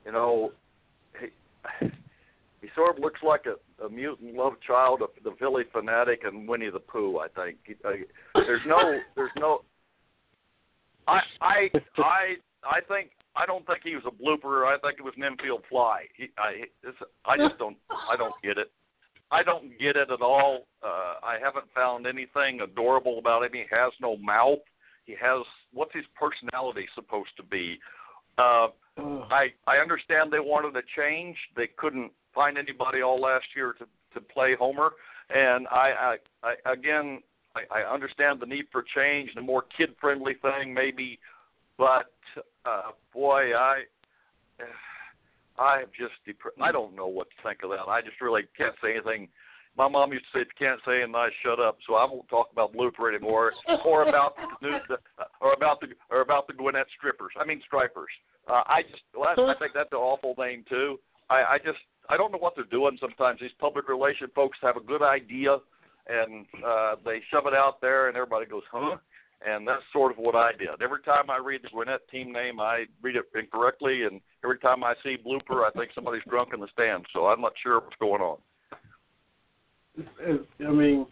you 0.05 0.11
know, 0.11 0.51
he, 1.19 1.88
he 2.61 2.67
sort 2.76 2.95
of 2.95 3.03
looks 3.03 3.21
like 3.23 3.45
a, 3.45 3.86
a 3.86 3.89
mutant 3.89 4.36
love 4.36 4.53
child 4.65 5.01
of 5.01 5.09
the 5.23 5.32
Phillie 5.39 5.63
Phanatic 5.73 6.26
and 6.26 6.47
Winnie 6.47 6.69
the 6.69 6.80
Pooh. 6.80 7.19
I 7.19 7.28
think 7.28 7.57
uh, 7.84 7.91
there's 8.36 8.61
no, 8.65 8.99
there's 9.15 9.32
no. 9.38 9.61
I 11.07 11.19
I 11.41 11.69
I 11.97 12.36
I 12.63 12.80
think 12.88 13.11
I 13.36 13.45
don't 13.45 13.65
think 13.67 13.79
he 13.83 13.95
was 13.95 14.03
a 14.05 14.11
blooper. 14.11 14.65
I 14.65 14.77
think 14.79 14.99
it 14.99 15.03
was 15.03 15.13
an 15.17 15.23
infield 15.23 15.63
fly. 15.69 16.03
He, 16.15 16.29
I, 16.38 16.63
it's, 16.83 16.97
I 17.25 17.38
just 17.38 17.57
don't. 17.57 17.77
I 17.89 18.15
don't 18.15 18.33
get 18.43 18.57
it. 18.57 18.71
I 19.31 19.43
don't 19.43 19.77
get 19.79 19.95
it 19.95 20.09
at 20.11 20.21
all. 20.21 20.67
Uh, 20.83 21.15
I 21.23 21.38
haven't 21.43 21.65
found 21.73 22.07
anything 22.07 22.61
adorable 22.61 23.19
about 23.19 23.43
him. 23.43 23.51
He 23.53 23.63
has 23.71 23.91
no 23.99 24.17
mouth. 24.17 24.59
He 25.05 25.15
has 25.21 25.41
what's 25.73 25.93
his 25.93 26.05
personality 26.15 26.88
supposed 26.95 27.36
to 27.38 27.43
be? 27.43 27.77
Uh, 28.38 28.67
I 28.97 29.47
I 29.67 29.77
understand 29.77 30.31
they 30.31 30.39
wanted 30.39 30.75
a 30.75 30.83
change. 30.95 31.36
They 31.55 31.67
couldn't 31.77 32.11
find 32.33 32.57
anybody 32.57 33.01
all 33.01 33.19
last 33.19 33.45
year 33.55 33.73
to 33.79 33.86
to 34.13 34.21
play 34.21 34.55
Homer, 34.57 34.91
and 35.29 35.67
I 35.67 36.17
I, 36.43 36.49
I 36.65 36.71
again 36.71 37.19
I, 37.55 37.79
I 37.79 37.93
understand 37.93 38.39
the 38.39 38.45
need 38.45 38.65
for 38.71 38.83
change, 38.95 39.31
the 39.36 39.41
more 39.41 39.65
kid 39.77 39.95
friendly 39.99 40.36
thing 40.41 40.73
maybe, 40.73 41.19
but 41.77 42.11
uh, 42.66 42.91
boy, 43.13 43.55
I 43.55 43.84
I 45.57 45.82
am 45.82 45.88
just 45.97 46.13
depressed. 46.26 46.57
I 46.61 46.72
don't 46.72 46.95
know 46.95 47.07
what 47.07 47.28
to 47.30 47.47
think 47.47 47.63
of 47.63 47.70
that. 47.70 47.88
I 47.88 48.01
just 48.01 48.20
really 48.20 48.43
can't 48.57 48.76
say 48.84 48.91
anything. 48.91 49.30
My 49.78 49.88
mom 49.88 50.11
used 50.11 50.26
to 50.32 50.39
say, 50.39 50.41
"If 50.41 50.47
you 50.59 50.68
can't 50.68 50.82
say 50.86 50.97
anything 50.97 51.11
nice, 51.11 51.32
shut 51.43 51.59
up." 51.59 51.78
So 51.88 51.95
I 51.95 52.05
won't 52.05 52.28
talk 52.30 52.49
about 52.51 52.74
Blooper 52.74 53.13
anymore, 53.13 53.53
or 53.86 54.07
about 54.07 54.36
the 54.36 54.68
news, 54.68 54.82
or 55.41 55.53
about 55.53 55.80
the 55.82 55.88
or 56.09 56.22
about 56.22 56.47
the 56.47 56.53
Gwinnett 56.53 56.88
strippers. 56.97 57.32
I 57.39 57.45
mean 57.45 57.61
stripers. 57.66 58.11
Uh, 58.47 58.61
I 58.68 58.84
just, 58.84 59.01
well, 59.16 59.49
I 59.49 59.55
think 59.57 59.72
that's 59.74 59.91
an 59.91 59.97
awful 59.97 60.36
name 60.38 60.63
too. 60.70 60.99
I, 61.30 61.55
I 61.55 61.57
just, 61.57 61.80
I 62.09 62.18
don't 62.18 62.32
know 62.32 62.38
what 62.38 62.53
they're 62.55 62.66
doing. 62.66 62.97
Sometimes 63.01 63.39
these 63.41 63.49
public 63.59 63.89
relation 63.89 64.28
folks 64.36 64.57
have 64.61 64.78
a 64.78 64.82
good 64.82 65.01
idea, 65.01 65.57
and 66.07 66.45
uh, 66.66 66.95
they 67.03 67.22
shove 67.32 67.47
it 67.47 67.55
out 67.55 67.82
there, 67.82 68.07
and 68.07 68.16
everybody 68.16 68.45
goes, 68.45 68.61
"Huh?" 68.72 68.97
And 69.45 69.67
that's 69.67 69.83
sort 69.91 70.11
of 70.11 70.17
what 70.17 70.36
I 70.36 70.51
did. 70.51 70.81
Every 70.81 71.01
time 71.01 71.29
I 71.29 71.38
read 71.38 71.61
the 71.63 71.69
Gwinnett 71.69 72.07
team 72.09 72.31
name, 72.31 72.59
I 72.59 72.86
read 73.01 73.15
it 73.15 73.25
incorrectly, 73.36 74.03
and 74.03 74.21
every 74.43 74.59
time 74.59 74.83
I 74.83 74.93
see 75.03 75.17
blooper, 75.17 75.65
I 75.65 75.71
think 75.77 75.91
somebody's 75.93 76.23
drunk 76.29 76.49
in 76.53 76.59
the 76.59 76.67
stands. 76.73 77.05
So 77.13 77.27
I'm 77.27 77.41
not 77.41 77.53
sure 77.61 77.79
what's 77.79 77.95
going 77.99 78.21
on. 78.21 78.38
I 80.65 80.71
mean, 80.71 81.05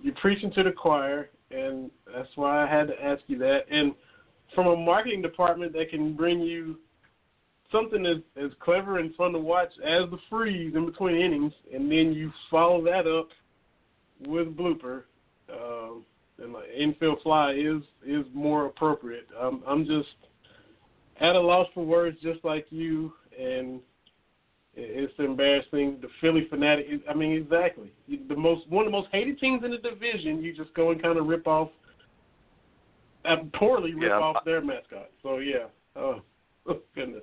you're 0.00 0.14
preaching 0.14 0.52
to 0.52 0.62
the 0.62 0.72
choir, 0.72 1.30
and 1.50 1.90
that's 2.12 2.28
why 2.36 2.64
I 2.64 2.66
had 2.66 2.88
to 2.88 3.02
ask 3.02 3.22
you 3.26 3.38
that. 3.38 3.64
And 3.70 3.94
from 4.54 4.66
a 4.66 4.76
marketing 4.76 5.22
department 5.22 5.72
that 5.74 5.90
can 5.90 6.14
bring 6.14 6.40
you 6.40 6.78
something 7.70 8.06
as 8.06 8.18
as 8.42 8.50
clever 8.60 8.98
and 8.98 9.14
fun 9.14 9.32
to 9.32 9.38
watch 9.38 9.72
as 9.84 10.08
the 10.10 10.18
freeze 10.30 10.74
in 10.74 10.86
between 10.86 11.16
innings, 11.16 11.52
and 11.72 11.90
then 11.90 12.12
you 12.12 12.32
follow 12.50 12.82
that 12.84 13.06
up 13.06 13.28
with 14.26 14.56
blooper. 14.56 15.02
Um, 15.52 16.04
and 16.42 16.52
like 16.52 16.66
infield 16.76 17.18
fly 17.22 17.52
is 17.52 17.82
is 18.06 18.24
more 18.32 18.66
appropriate. 18.66 19.26
I'm 19.38 19.62
I'm 19.66 19.86
just 19.86 20.08
at 21.20 21.34
a 21.36 21.40
loss 21.40 21.66
for 21.74 21.84
words, 21.84 22.18
just 22.22 22.44
like 22.44 22.66
you, 22.70 23.12
and 23.38 23.80
it's 24.74 25.12
embarrassing. 25.18 25.98
The 26.00 26.08
Phillie 26.20 26.48
Phanatic. 26.50 27.00
I 27.08 27.14
mean, 27.14 27.32
exactly 27.32 27.92
the 28.28 28.36
most 28.36 28.68
one 28.68 28.86
of 28.86 28.92
the 28.92 28.96
most 28.96 29.08
hated 29.12 29.38
teams 29.38 29.64
in 29.64 29.70
the 29.70 29.78
division. 29.78 30.42
You 30.42 30.54
just 30.54 30.72
go 30.74 30.90
and 30.90 31.02
kind 31.02 31.18
of 31.18 31.26
rip 31.26 31.46
off, 31.46 31.70
uh, 33.24 33.36
poorly 33.54 33.94
rip 33.94 34.10
yeah. 34.10 34.18
off 34.18 34.44
their 34.44 34.60
mascot. 34.60 35.10
So 35.22 35.38
yeah, 35.38 35.66
oh, 35.96 36.22
oh 36.68 36.80
goodness. 36.94 37.22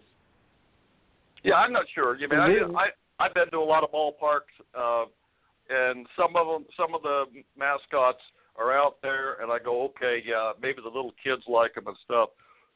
Yeah, 1.44 1.56
I'm 1.56 1.72
not 1.72 1.86
sure. 1.94 2.18
You 2.18 2.28
mean 2.28 2.40
I, 2.40 2.48
I 2.78 2.88
I've 3.20 3.34
been 3.34 3.50
to 3.52 3.58
a 3.58 3.60
lot 3.60 3.84
of 3.84 3.92
ballparks, 3.92 4.52
uh, 4.78 5.06
and 5.70 6.06
some 6.18 6.36
of 6.36 6.48
them, 6.48 6.66
some 6.76 6.94
of 6.94 7.02
the 7.02 7.26
mascots 7.58 8.20
are 8.58 8.72
out 8.72 8.98
there, 9.02 9.42
and 9.42 9.52
I 9.52 9.60
go, 9.60 9.84
okay, 9.86 10.24
yeah, 10.26 10.54
maybe 10.62 10.80
the 10.82 10.90
little 10.90 11.14
kids 11.24 11.44
like 11.48 11.76
them 11.76 11.88
and 11.88 11.98
stuff. 12.04 12.30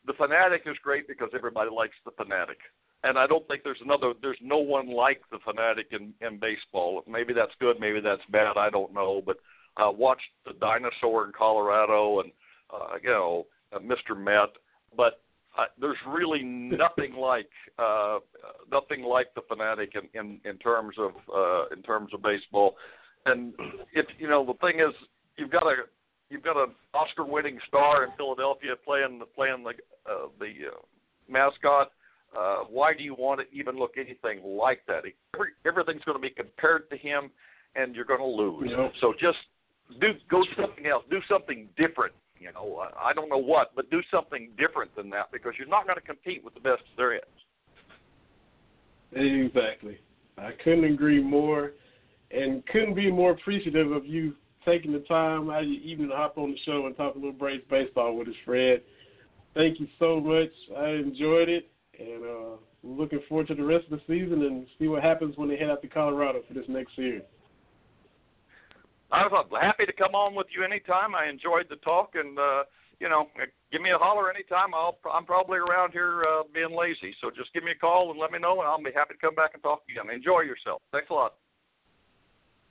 The 0.06 0.14
Phanatic 0.14 0.70
is 0.70 0.78
great 0.84 1.08
because 1.08 1.30
everybody 1.34 1.70
likes 1.70 1.96
the 2.06 2.12
Phanatic, 2.12 2.60
and 3.04 3.18
I 3.18 3.28
don't 3.28 3.48
think 3.48 3.64
there's 3.64 3.82
another. 3.84 4.14
There's 4.22 4.40
no 4.42 4.58
one 4.58 4.90
like 4.90 5.22
the 5.32 5.38
Phanatic 5.38 5.92
in 5.92 6.14
in 6.26 6.40
baseball. 6.40 7.04
Maybe 7.08 7.34
that's 7.34 7.52
good, 7.60 7.80
maybe 7.80 8.00
that's 8.00 8.22
bad. 8.32 8.58
I 8.58 8.70
don't 8.70 8.94
know, 8.94 9.22
but 9.26 9.38
uh, 9.78 9.92
watched 9.92 10.30
the 10.46 10.54
dinosaur 10.54 11.26
in 11.26 11.32
Colorado 11.38 12.22
and 12.22 12.32
uh, 12.74 12.96
you 13.02 13.10
know 13.10 13.46
uh, 13.74 13.80
Mr. 13.80 14.18
Met, 14.18 14.50
but 14.96 15.22
uh, 15.58 15.66
there's 15.80 15.98
really 16.08 16.44
nothing 16.44 17.14
like 17.18 17.50
uh, 17.78 18.20
nothing 18.72 19.04
like 19.04 19.28
the 19.36 19.42
Phanatic 19.42 19.90
in, 19.96 20.20
in 20.20 20.40
in 20.46 20.58
terms 20.58 20.96
of 20.98 21.12
uh, 21.34 21.74
in 21.76 21.82
terms 21.84 22.14
of 22.14 22.22
baseball. 22.22 22.76
And 23.26 23.54
if 23.94 24.06
you 24.18 24.30
know 24.30 24.46
the 24.46 24.54
thing 24.66 24.80
is, 24.80 24.96
you've 25.40 25.52
got 25.52 25.64
a 25.64 25.76
you've 26.30 26.44
got 26.44 26.58
an 26.58 26.72
Oscar-winning 26.94 27.60
star 27.68 28.04
in 28.04 28.12
Philadelphia 28.18 28.72
playing 28.86 29.20
the 29.20 29.26
playing 29.26 29.64
the 29.64 29.72
uh, 30.12 30.28
the 30.40 30.68
uh, 30.68 30.82
mascot. 31.28 31.92
Uh, 32.38 32.58
why 32.70 32.94
do 32.94 33.04
you 33.04 33.16
want 33.16 33.42
to 33.42 33.58
even 33.58 33.78
look 33.78 33.94
anything 33.98 34.44
like 34.44 34.82
that? 34.88 35.04
Every, 35.34 35.50
everything's 35.66 36.04
going 36.04 36.18
to 36.18 36.22
be 36.22 36.30
compared 36.30 36.88
to 36.92 36.98
him, 36.98 37.32
and 37.76 37.96
you're 37.96 38.06
going 38.06 38.20
to 38.20 38.26
lose. 38.26 38.70
Yep. 38.70 38.94
So 39.02 39.14
just 39.20 39.38
do 40.00 40.10
go 40.30 40.44
something 40.60 40.86
else. 40.86 41.04
Do 41.10 41.20
something 41.28 41.68
different. 41.76 42.14
You 42.40 42.54
know, 42.54 42.86
I 42.98 43.14
don't 43.14 43.30
know 43.30 43.42
what, 43.42 43.76
but 43.76 43.90
do 43.90 44.02
something 44.12 44.50
different 44.58 44.96
than 44.96 45.10
that 45.10 45.32
because 45.32 45.54
you're 45.58 45.68
not 45.68 45.86
going 45.86 45.98
to 45.98 46.02
compete 46.02 46.44
with 46.44 46.54
the 46.54 46.62
best 46.62 46.84
there 46.96 47.16
is. 47.16 47.22
Exactly. 49.12 49.98
I 50.38 50.52
couldn't 50.64 50.86
agree 50.86 51.22
more, 51.22 51.74
and 52.32 52.66
couldn't 52.68 52.94
be 52.94 53.12
more 53.12 53.32
appreciative 53.32 53.92
of 53.92 54.06
you 54.06 54.36
taking 54.70 54.94
the 54.94 55.00
time 55.00 55.50
out 55.50 55.64
of 55.64 55.70
your 55.70 55.82
evening 55.82 56.10
to 56.10 56.16
hop 56.16 56.38
on 56.38 56.52
the 56.52 56.58
show 56.66 56.86
and 56.86 56.96
talk 56.96 57.16
a 57.16 57.18
little 57.18 57.32
Braves 57.32 57.64
baseball 57.70 58.16
with 58.16 58.28
us, 58.28 58.36
Fred. 58.46 58.82
Thank 59.56 59.80
you 59.80 59.88
so 59.98 60.20
much. 60.20 60.52
I 60.78 60.90
enjoyed 60.90 61.50
it, 61.50 61.70
and 62.00 62.24
uh, 62.24 62.58
looking 62.84 63.20
forward 63.28 63.48
to 63.48 63.56
the 63.56 63.64
rest 63.64 63.86
of 63.92 64.00
the 64.00 64.02
season 64.08 64.44
and 64.44 64.68
see 64.78 64.88
what 64.88 65.02
happens 65.02 65.38
when 65.38 65.50
they 65.50 65.58
head 65.58 65.70
out 65.70 65.82
to 65.82 65.88
Colorado 65.88 66.42
for 66.48 66.54
this 66.54 66.66
next 66.68 66.98
year. 66.98 67.22
I 69.12 69.26
was 69.26 69.48
happy 69.60 69.86
to 69.88 69.94
come 69.94 70.14
on 70.14 70.36
with 70.36 70.48
you 70.56 70.64
anytime. 70.64 71.16
I 71.16 71.28
enjoyed 71.28 71.66
the 71.68 71.78
talk, 71.78 72.12
and 72.14 72.38
uh, 72.38 72.64
you 73.00 73.10
know, 73.10 73.28
give 73.72 73.82
me 73.82 73.90
a 73.90 73.98
holler 73.98 74.30
anytime. 74.30 74.76
I'll 74.76 75.00
I'm 75.12 75.26
probably 75.26 75.58
around 75.58 75.94
here 75.94 76.24
uh, 76.30 76.44
being 76.54 76.78
lazy, 76.78 77.16
so 77.20 77.32
just 77.36 77.52
give 77.54 77.64
me 77.64 77.72
a 77.72 77.76
call 77.76 78.12
and 78.12 78.20
let 78.20 78.32
me 78.32 78.38
know, 78.38 78.60
and 78.60 78.70
I'll 78.70 78.78
be 78.78 78.92
happy 78.94 79.16
to 79.16 79.20
come 79.20 79.34
back 79.34 79.52
and 79.56 79.64
talk 79.64 79.88
to 79.88 79.94
you. 79.94 80.00
And 80.00 80.12
enjoy 80.12 80.42
yourself. 80.42 80.84
Thanks 80.92 81.10
a 81.10 81.14
lot. 81.14 81.34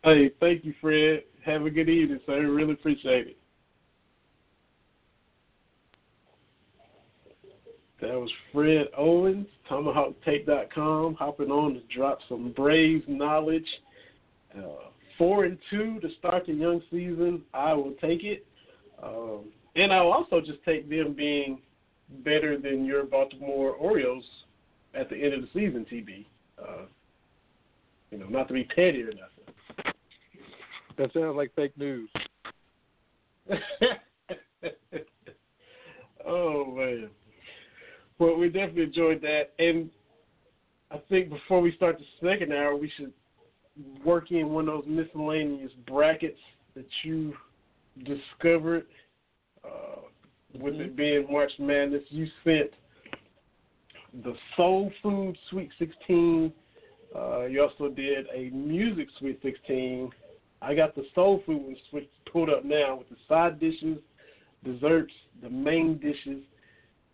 Hey, 0.05 0.31
thank 0.39 0.65
you, 0.65 0.75
Fred. 0.81 1.25
Have 1.49 1.65
a 1.65 1.71
good 1.71 1.89
evening, 1.89 2.21
sir. 2.27 2.47
Really 2.47 2.75
appreciate 2.75 3.29
it. 3.29 3.39
That 8.03 8.13
was 8.13 8.31
Fred 8.53 8.89
Owens, 8.95 9.47
TomahawkTake.com, 9.71 11.15
hopping 11.15 11.51
on 11.51 11.73
to 11.73 11.81
drop 11.97 12.19
some 12.29 12.53
Braves 12.53 13.05
knowledge. 13.09 13.65
Uh, 14.55 14.91
four 15.17 15.45
and 15.47 15.57
two 15.71 15.99
to 16.01 16.09
start 16.19 16.45
the 16.45 16.53
young 16.53 16.83
season. 16.91 17.41
I 17.55 17.73
will 17.73 17.95
take 17.99 18.25
it, 18.25 18.47
um, 19.03 19.47
and 19.75 19.91
I'll 19.91 20.13
also 20.13 20.43
just 20.43 20.63
take 20.67 20.87
them 20.91 21.15
being 21.15 21.63
better 22.27 22.59
than 22.59 22.85
your 22.85 23.05
Baltimore 23.05 23.71
Orioles 23.71 24.25
at 24.93 25.09
the 25.09 25.17
end 25.17 25.33
of 25.33 25.41
the 25.41 25.49
season. 25.55 25.87
TB, 25.91 26.27
uh, 26.63 26.83
you 28.11 28.19
know, 28.19 28.27
not 28.27 28.49
to 28.49 28.55
be 28.55 28.65
petty 28.65 29.01
or 29.01 29.13
nothing. 29.13 29.38
That 30.99 31.13
sounds 31.13 31.37
like 31.37 31.55
fake 31.55 31.77
news. 31.79 32.11
oh 36.27 36.65
man. 36.67 37.09
Well, 38.19 38.37
we 38.37 38.49
definitely 38.49 38.83
enjoyed 38.83 39.23
that, 39.23 39.53
and 39.61 39.91
I 40.91 40.99
think 41.09 41.31
before 41.31 41.61
we 41.61 41.73
start 41.77 41.99
the 41.99 42.05
second 42.29 42.53
hour, 42.53 42.75
we 42.77 42.91
should 42.97 43.13
work 44.05 44.33
in 44.33 44.49
one 44.51 44.69
of 44.69 44.85
those 44.85 44.89
miscellaneous 44.89 45.71
brackets 45.87 46.41
that 46.75 46.87
you 47.05 47.33
discovered. 48.05 48.87
Uh, 49.65 50.01
with 50.61 50.75
Mm-hmm. 50.75 50.83
it 50.83 50.97
being 50.97 51.27
March 51.31 51.53
Madness, 51.59 52.03
you 52.09 52.27
sent 52.43 52.71
the 54.25 54.35
Soul 54.57 54.91
Food 55.03 55.37
Sweet 55.51 55.71
16. 55.79 56.53
Uh, 57.15 57.45
you 57.45 57.63
also 57.63 57.89
did 57.89 58.27
a 58.35 58.51
Music 58.51 59.09
Sweet 59.19 59.39
16. 59.43 60.11
I 60.61 60.75
got 60.75 60.95
the 60.95 61.05
Soul 61.15 61.43
Food 61.47 61.77
switched, 61.91 62.09
pulled 62.33 62.51
up 62.51 62.65
now 62.65 62.97
with 62.97 63.09
the 63.09 63.17
side 63.29 63.61
dishes, 63.61 63.99
desserts, 64.65 65.13
the 65.43 65.51
main 65.51 65.99
dishes, 65.99 66.43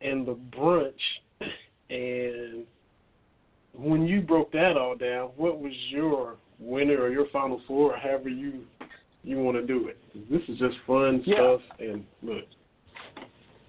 and 0.01 0.27
the 0.27 0.35
brunch. 0.35 0.93
And 1.91 2.65
when 3.75 4.07
you 4.07 4.23
broke 4.23 4.51
that 4.53 4.79
all 4.79 4.97
down, 4.97 5.29
what 5.37 5.61
was 5.61 5.73
your 5.91 6.37
winner 6.59 6.99
or 7.03 7.11
your 7.11 7.27
final 7.31 7.61
four, 7.69 7.93
or 7.95 7.99
however 7.99 8.31
you 8.31 8.65
you 9.23 9.39
want 9.39 9.59
to 9.59 9.67
do 9.67 9.89
it? 9.89 9.99
This 10.31 10.41
is 10.49 10.59
just 10.59 10.77
fun 10.87 11.23
Yeah. 11.27 11.37
stuff. 11.37 11.61
And 11.79 12.07
look, 12.23 12.45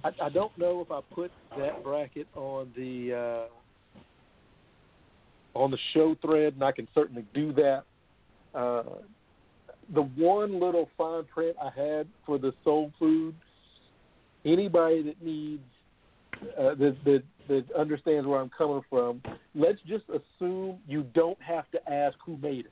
I, 0.06 0.12
I 0.24 0.30
don't 0.30 0.58
know 0.58 0.82
if 0.82 0.92
I 0.92 1.02
put 1.14 1.32
that 1.58 1.84
bracket 1.84 2.28
on 2.36 2.72
the 2.76 3.48
uh, 3.96 4.00
on 5.56 5.72
the 5.72 5.78
show 5.94 6.16
thread, 6.22 6.54
and 6.54 6.64
I 6.64 6.72
can 6.72 6.88
certainly 6.94 7.26
do 7.34 7.52
that. 7.54 7.84
Uh, 8.54 8.84
the 9.94 10.02
one 10.02 10.60
little 10.60 10.90
fine 10.98 11.26
print 11.26 11.56
I 11.62 11.70
had 11.70 12.08
for 12.26 12.38
the 12.38 12.54
soul 12.64 12.92
food, 12.98 13.36
anybody 14.46 15.04
that 15.04 15.22
needs 15.22 15.64
uh, 16.58 16.76
that, 16.76 16.98
that 17.06 17.24
that 17.48 17.66
understands 17.78 18.28
where 18.28 18.40
I'm 18.40 18.52
coming 18.58 18.82
from, 18.90 19.22
let's 19.54 19.80
just 19.88 20.04
assume 20.10 20.80
you 20.88 21.04
don't 21.14 21.40
have 21.42 21.70
to 21.72 21.92
ask 21.92 22.18
who 22.26 22.38
made 22.38 22.66
it, 22.66 22.72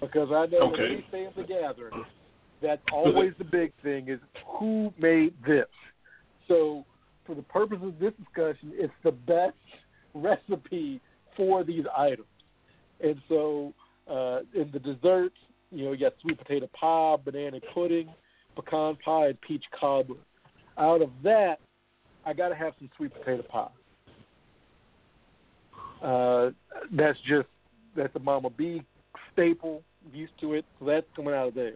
because 0.00 0.28
I 0.30 0.46
know 0.46 0.70
Okay. 0.72 0.82
when 0.82 0.92
any 0.92 1.04
family 1.10 1.44
gathering, 1.46 2.04
that's 2.62 2.82
always 2.92 3.32
the 3.38 3.44
big 3.44 3.72
thing 3.82 4.08
is 4.08 4.20
who 4.46 4.92
made 4.98 5.34
this. 5.44 5.66
So, 6.46 6.84
for 7.26 7.34
the 7.34 7.42
purpose 7.42 7.78
of 7.82 7.98
this 7.98 8.12
discussion, 8.14 8.72
it's 8.74 8.92
the 9.02 9.12
best 9.12 9.56
recipe 10.14 11.00
for 11.36 11.64
these 11.64 11.84
items. 11.96 12.26
And 13.02 13.20
so, 13.28 13.72
uh, 14.10 14.40
in 14.54 14.70
the 14.72 14.78
desserts, 14.78 15.36
you 15.70 15.84
know, 15.84 15.92
you 15.92 15.98
got 15.98 16.14
sweet 16.20 16.38
potato 16.38 16.68
pie, 16.78 17.16
banana 17.24 17.60
pudding, 17.72 18.08
pecan 18.56 18.96
pie, 19.04 19.28
and 19.28 19.40
peach 19.40 19.64
cobbler. 19.78 20.16
Out 20.76 21.02
of 21.02 21.10
that, 21.22 21.60
I 22.26 22.32
got 22.32 22.48
to 22.48 22.54
have 22.54 22.72
some 22.78 22.90
sweet 22.96 23.12
potato 23.12 23.42
pie. 23.42 23.68
Uh, 26.04 26.50
that's 26.92 27.18
just 27.28 27.48
that's 27.96 28.14
a 28.16 28.18
Mama 28.18 28.50
B 28.50 28.82
staple. 29.32 29.82
Used 30.12 30.32
to 30.40 30.54
it, 30.54 30.64
so 30.78 30.86
that's 30.86 31.06
coming 31.14 31.34
out 31.34 31.48
of 31.48 31.54
there. 31.54 31.74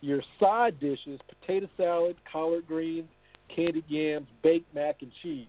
Your 0.00 0.22
side 0.40 0.80
dishes: 0.80 1.20
potato 1.28 1.68
salad, 1.76 2.16
collard 2.30 2.66
greens, 2.66 3.08
candied 3.54 3.84
yams, 3.88 4.26
baked 4.42 4.74
mac 4.74 5.02
and 5.02 5.12
cheese. 5.22 5.46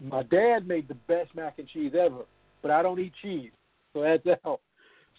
My 0.00 0.22
dad 0.22 0.66
made 0.66 0.88
the 0.88 0.94
best 0.94 1.34
mac 1.34 1.58
and 1.58 1.68
cheese 1.68 1.92
ever, 1.98 2.24
but 2.62 2.70
I 2.70 2.82
don't 2.82 2.98
eat 2.98 3.12
cheese, 3.20 3.50
so 3.92 4.00
that's 4.00 4.26
out. 4.46 4.60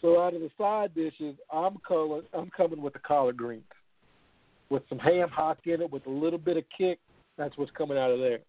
So 0.01 0.21
out 0.21 0.33
of 0.33 0.41
the 0.41 0.49
side 0.57 0.93
dishes, 0.95 1.35
I'm 1.51 1.77
color, 1.85 2.21
I'm 2.33 2.49
coming 2.55 2.81
with 2.81 2.93
the 2.93 2.99
collard 2.99 3.37
greens, 3.37 3.63
with 4.69 4.83
some 4.87 4.99
ham 4.99 5.29
hock 5.29 5.59
in 5.65 5.81
it, 5.81 5.91
with 5.91 6.05
a 6.05 6.11
little 6.11 6.39
bit 6.39 6.57
of 6.57 6.63
kick. 6.77 6.99
That's 7.37 7.57
what's 7.57 7.71
coming 7.71 7.97
out 7.97 8.11
of 8.11 8.19
there. 8.19 8.39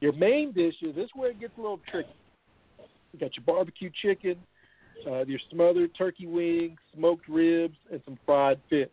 Your 0.00 0.12
main 0.12 0.52
dishes, 0.52 0.94
this 0.94 1.04
is 1.04 1.10
where 1.14 1.30
it 1.30 1.40
gets 1.40 1.52
a 1.58 1.60
little 1.60 1.80
tricky. 1.90 2.08
You 3.12 3.20
got 3.20 3.36
your 3.36 3.44
barbecue 3.44 3.90
chicken, 4.02 4.36
uh, 5.06 5.24
your 5.24 5.38
smothered 5.50 5.90
turkey 5.96 6.26
wings, 6.26 6.78
smoked 6.94 7.28
ribs, 7.28 7.76
and 7.90 8.00
some 8.04 8.18
fried 8.26 8.60
fish. 8.68 8.88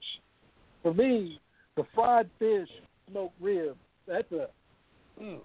For 0.84 0.94
me, 0.94 1.40
the 1.76 1.84
fried 1.96 2.30
fish, 2.38 2.68
smoked 3.10 3.40
ribs, 3.42 3.80
that's 4.08 4.32
a 4.32 4.48
mm, 5.22 5.40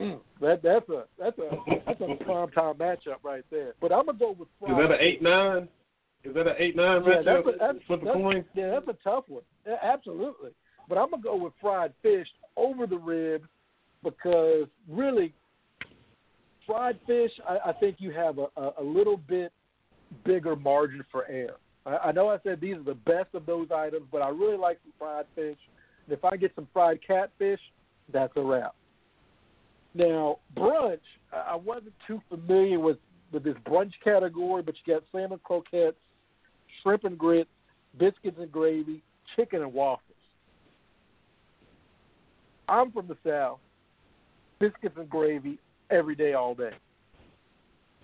mm, 0.00 0.20
that 0.40 0.62
that's 0.62 0.88
a 0.88 1.04
that's 1.18 1.38
a 1.38 1.50
that's 1.86 2.00
a 2.00 2.24
prime 2.24 2.50
time 2.50 2.74
matchup 2.74 3.22
right 3.22 3.44
there. 3.50 3.74
But 3.80 3.92
I'm 3.92 4.06
gonna 4.06 4.18
go 4.18 4.36
with 4.38 4.48
is 4.68 4.76
that 4.76 4.90
an 4.92 4.98
eight 5.00 5.22
nine? 5.22 5.68
Is 6.24 6.34
that 6.34 6.46
an 6.46 6.54
eight 6.58 6.76
nine 6.76 7.02
Yeah, 7.04 7.10
matchup? 7.10 7.24
that's 7.24 7.46
a, 7.46 7.58
that's, 7.58 7.78
Flip 7.86 8.02
a 8.02 8.12
coin. 8.12 8.44
Yeah, 8.54 8.70
that's 8.70 8.88
a 8.88 9.04
tough 9.04 9.24
one. 9.28 9.42
Yeah, 9.66 9.76
absolutely. 9.82 10.50
But 10.88 10.98
I'm 10.98 11.10
gonna 11.10 11.22
go 11.22 11.36
with 11.36 11.52
fried 11.60 11.92
fish 12.02 12.26
over 12.56 12.86
the 12.86 12.98
rib 12.98 13.44
because 14.02 14.66
really, 14.88 15.34
fried 16.66 16.98
fish. 17.06 17.32
I, 17.48 17.70
I 17.70 17.72
think 17.72 17.96
you 17.98 18.12
have 18.12 18.38
a, 18.38 18.46
a, 18.56 18.72
a 18.80 18.82
little 18.82 19.16
bit 19.16 19.52
bigger 20.24 20.56
margin 20.56 21.04
for 21.10 21.26
error. 21.28 21.56
I, 21.84 21.96
I 22.08 22.12
know 22.12 22.28
I 22.28 22.38
said 22.42 22.60
these 22.60 22.76
are 22.76 22.82
the 22.82 22.94
best 22.94 23.34
of 23.34 23.46
those 23.46 23.68
items, 23.74 24.06
but 24.10 24.22
I 24.22 24.28
really 24.28 24.56
like 24.56 24.78
some 24.84 24.92
fried 24.98 25.26
fish. 25.34 25.58
And 26.06 26.16
if 26.16 26.24
I 26.24 26.36
get 26.36 26.52
some 26.54 26.68
fried 26.72 27.00
catfish, 27.06 27.60
that's 28.12 28.32
a 28.36 28.42
wrap. 28.42 28.74
Now, 29.96 30.40
brunch, 30.54 31.00
I 31.32 31.56
wasn't 31.56 31.94
too 32.06 32.20
familiar 32.28 32.78
with, 32.78 32.98
with 33.32 33.44
this 33.44 33.56
brunch 33.66 33.92
category, 34.04 34.62
but 34.62 34.74
you 34.84 34.94
got 34.94 35.04
salmon 35.10 35.40
croquettes, 35.42 35.96
shrimp 36.82 37.04
and 37.04 37.16
grits, 37.16 37.48
biscuits 37.98 38.36
and 38.38 38.52
gravy, 38.52 39.02
chicken 39.34 39.62
and 39.62 39.72
waffles. 39.72 40.02
I'm 42.68 42.92
from 42.92 43.08
the 43.08 43.16
South. 43.26 43.58
Biscuits 44.58 44.96
and 44.98 45.08
gravy 45.08 45.58
every 45.90 46.14
day, 46.14 46.34
all 46.34 46.54
day. 46.54 46.72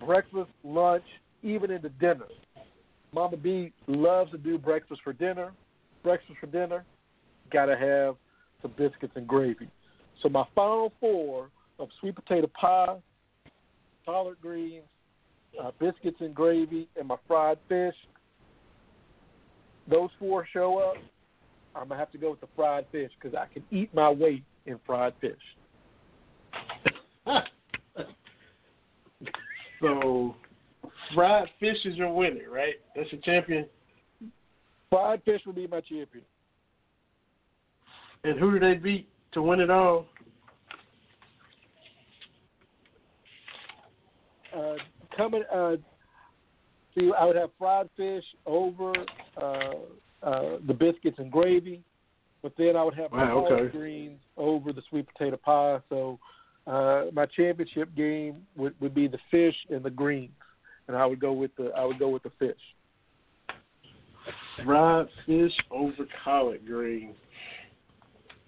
Breakfast, 0.05 0.51
lunch, 0.64 1.05
even 1.43 1.70
into 1.70 1.90
dinner. 1.90 2.26
Mama 3.12 3.36
B 3.36 3.70
loves 3.86 4.30
to 4.30 4.38
do 4.38 4.57
breakfast 4.57 5.03
for 5.05 5.12
dinner. 5.12 5.53
Breakfast 6.03 6.38
for 6.40 6.47
dinner, 6.47 6.84
gotta 7.53 7.76
have 7.76 8.16
some 8.62 8.72
biscuits 8.78 9.12
and 9.14 9.26
gravy. 9.26 9.68
So 10.22 10.30
my 10.30 10.45
final 10.55 10.93
four 10.99 11.49
of 11.78 11.88
sweet 12.00 12.14
potato 12.14 12.48
pie, 12.58 12.96
collard 14.04 14.38
greens, 14.40 14.84
uh, 15.60 15.70
biscuits 15.78 16.18
and 16.20 16.34
gravy, 16.34 16.88
and 16.96 17.08
my 17.08 17.16
fried 17.26 17.58
fish. 17.68 17.94
Those 19.88 20.10
four 20.18 20.46
show 20.52 20.78
up. 20.78 20.96
I'm 21.74 21.88
gonna 21.88 21.98
have 21.98 22.12
to 22.12 22.18
go 22.18 22.30
with 22.30 22.40
the 22.40 22.48
fried 22.54 22.86
fish 22.92 23.10
because 23.20 23.36
I 23.36 23.52
can 23.52 23.64
eat 23.70 23.92
my 23.94 24.10
weight 24.10 24.44
in 24.66 24.78
fried 24.86 25.14
fish. 25.20 25.32
so, 29.80 30.36
fried 31.14 31.48
fish 31.58 31.78
is 31.84 31.96
your 31.96 32.12
winner, 32.12 32.50
right? 32.50 32.74
That's 32.94 33.10
your 33.10 33.20
champion. 33.22 33.66
Fried 34.90 35.22
fish 35.24 35.40
will 35.46 35.54
be 35.54 35.66
my 35.66 35.80
champion. 35.80 36.24
And 38.24 38.38
who 38.38 38.52
do 38.52 38.60
they 38.60 38.74
beat 38.74 39.08
to 39.32 39.42
win 39.42 39.60
it 39.60 39.70
all? 39.70 40.06
Uh, 44.57 44.74
coming, 45.16 45.42
uh, 45.53 45.76
see, 46.94 47.11
I 47.18 47.24
would 47.24 47.36
have 47.36 47.50
fried 47.59 47.88
fish 47.96 48.24
over 48.46 48.92
uh, 49.40 49.74
uh, 50.22 50.59
the 50.66 50.74
biscuits 50.74 51.18
and 51.18 51.30
gravy, 51.30 51.82
but 52.42 52.53
then 52.59 52.76
I 52.76 52.84
would 52.84 52.94
have 52.94 53.12
wow, 53.12 53.46
okay. 53.50 53.76
greens 53.76 54.20
over 54.36 54.72
the 54.72 54.82
sweet 54.88 55.07
potato 55.12 55.36
pie. 55.36 55.78
So 55.88 56.18
uh, 56.66 57.07
my 57.12 57.26
championship 57.26 57.94
game 57.96 58.42
would, 58.57 58.74
would 58.80 58.94
be 58.94 59.09
the 59.09 59.18
fish 59.30 59.57
and 59.70 59.82
the 59.82 59.90
greens, 59.90 60.32
and 60.88 60.96
I 60.96 61.07
would 61.07 61.20
go 61.20 61.32
with 61.32 61.55
the 61.57 61.72
I 61.76 61.84
would 61.84 61.98
go 61.98 62.09
with 62.09 62.22
the 62.22 62.32
fish. 62.38 62.61
Fried 64.64 65.09
fish 65.26 65.53
over 65.70 66.07
collard 66.22 66.66
greens. 66.66 67.16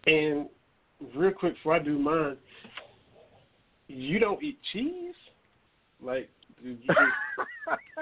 And 0.06 0.48
real 1.16 1.32
quick 1.32 1.54
before 1.54 1.76
I 1.76 1.78
do 1.78 1.98
mine, 1.98 2.36
you 3.88 4.18
don't 4.18 4.42
eat 4.42 4.58
cheese? 4.72 5.14
Like, 6.04 6.28
did 6.62 6.78
you 6.82 6.94